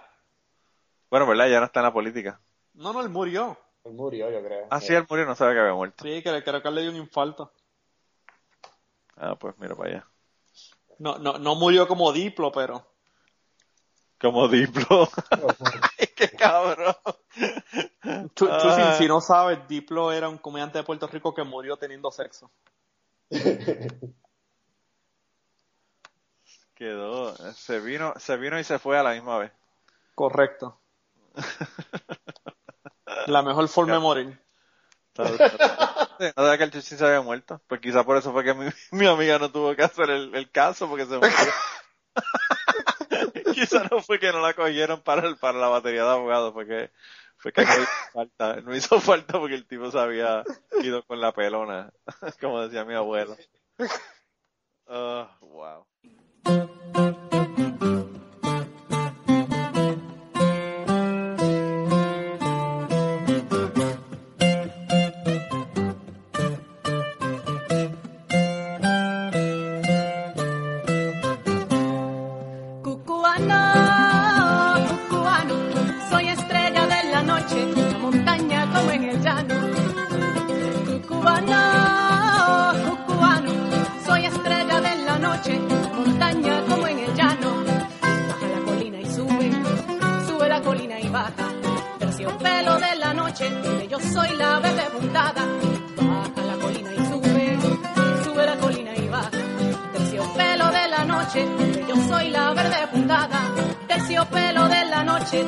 Bueno, 1.10 1.28
¿verdad? 1.28 1.50
Ya 1.50 1.60
no 1.60 1.66
está 1.66 1.82
en 1.82 1.86
la 1.86 1.94
política. 1.94 2.40
No, 2.74 2.94
no, 2.94 3.02
él 3.02 3.10
murió. 3.10 3.58
Él 3.84 3.94
murió, 3.94 4.32
yo 4.32 4.42
creo. 4.42 4.68
Ah, 4.70 4.80
sí, 4.80 4.94
él 4.94 5.06
murió, 5.10 5.26
no 5.26 5.36
sabe 5.36 5.54
que 5.54 5.60
había 5.60 5.74
muerto. 5.74 6.04
Sí, 6.06 6.24
creo, 6.24 6.42
creo 6.42 6.62
que 6.62 6.72
le 6.72 6.82
dio 6.84 6.92
un 6.92 6.98
infarto. 6.98 7.52
Ah, 9.18 9.36
pues 9.36 9.56
mira 9.60 9.76
para 9.76 9.90
allá. 9.90 10.08
No, 10.98 11.18
no, 11.18 11.38
no 11.38 11.56
murió 11.56 11.86
como 11.86 12.14
Diplo, 12.14 12.50
pero. 12.52 12.88
Como 14.22 14.48
Diplo. 14.48 15.10
¡Qué 16.16 16.30
cabrón! 16.30 16.96
Tú, 18.34 18.48
tú 18.48 18.72
si, 18.72 19.04
si, 19.04 19.08
no 19.08 19.20
sabes, 19.20 19.68
Diplo 19.68 20.14
era 20.14 20.30
un 20.30 20.38
comediante 20.38 20.78
de 20.78 20.86
Puerto 20.86 21.08
Rico 21.08 21.34
que 21.34 21.44
murió 21.44 21.76
teniendo 21.76 22.10
sexo. 22.10 22.50
Quedó, 26.76 27.36
se 27.54 27.80
vino, 27.80 28.14
se 28.18 28.38
vino 28.38 28.60
y 28.60 28.64
se 28.64 28.80
fue 28.80 28.98
a 28.98 29.04
la 29.04 29.14
misma 29.14 29.38
vez. 29.38 29.52
Correcto. 30.16 30.80
la 33.28 33.42
mejor 33.42 33.68
forma 33.68 33.94
de 33.94 34.00
morir. 34.00 34.40
No 35.18 35.28
sabía 36.36 36.58
que 36.58 36.64
el 36.64 36.72
Chuchín 36.72 36.98
se 36.98 37.06
había 37.06 37.22
muerto. 37.22 37.62
Pues 37.68 37.82
quizá 37.82 38.04
por 38.04 38.18
eso 38.18 38.32
fue 38.32 38.44
que 38.44 38.54
mi, 38.54 38.70
mi 38.92 39.08
amiga 39.08 39.40
no 39.40 39.52
tuvo 39.52 39.76
que 39.76 39.84
hacer 39.84 40.10
el, 40.10 40.34
el 40.36 40.52
caso 40.52 40.90
porque 40.90 41.06
se 41.06 41.18
murió. 41.18 41.32
quizá 43.54 43.84
no 43.90 44.02
fue 44.02 44.20
que 44.20 44.32
no 44.32 44.42
la 44.42 44.54
cogieron 44.54 45.02
para 45.02 45.28
el, 45.28 45.38
para 45.38 45.58
la 45.60 45.68
batería 45.68 46.04
de 46.04 46.10
abogados, 46.10 46.54
porque 46.54 46.92
fue 47.42 47.52
que 47.52 47.66
no 47.66 47.74
hizo 47.74 47.88
falta, 48.14 48.62
no 48.62 48.76
hizo 48.76 49.00
falta 49.02 49.40
porque 49.40 49.56
el 49.56 49.66
tipo 49.66 49.90
se 49.90 50.00
había 50.00 50.44
ido 50.84 51.04
con 51.04 51.20
la 51.20 51.32
pelona, 51.32 51.92
como 52.40 52.62
decía 52.62 52.86
mi 52.86 52.94
abuelo. 52.94 53.36
Uh, 54.88 55.26
wow. 55.42 55.86
Baja 95.14 96.42
la 96.48 96.56
colina 96.62 96.90
y 96.94 97.06
sube, 97.06 97.58
sube 98.24 98.46
la 98.46 98.58
colina 98.58 98.96
y 98.96 99.08
baja. 99.10 99.30
Terciopelo 99.94 100.72
de 100.72 100.88
la 100.88 101.06
noche, 101.06 101.46
yo 101.88 101.96
soy 102.08 102.30
la 102.30 102.54
verde 102.54 102.88
puntada. 102.94 103.42
Terciopelo 103.88 104.68
de 104.70 104.86
la 104.86 105.04
noche, 105.04 105.46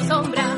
sombra. 0.00 0.53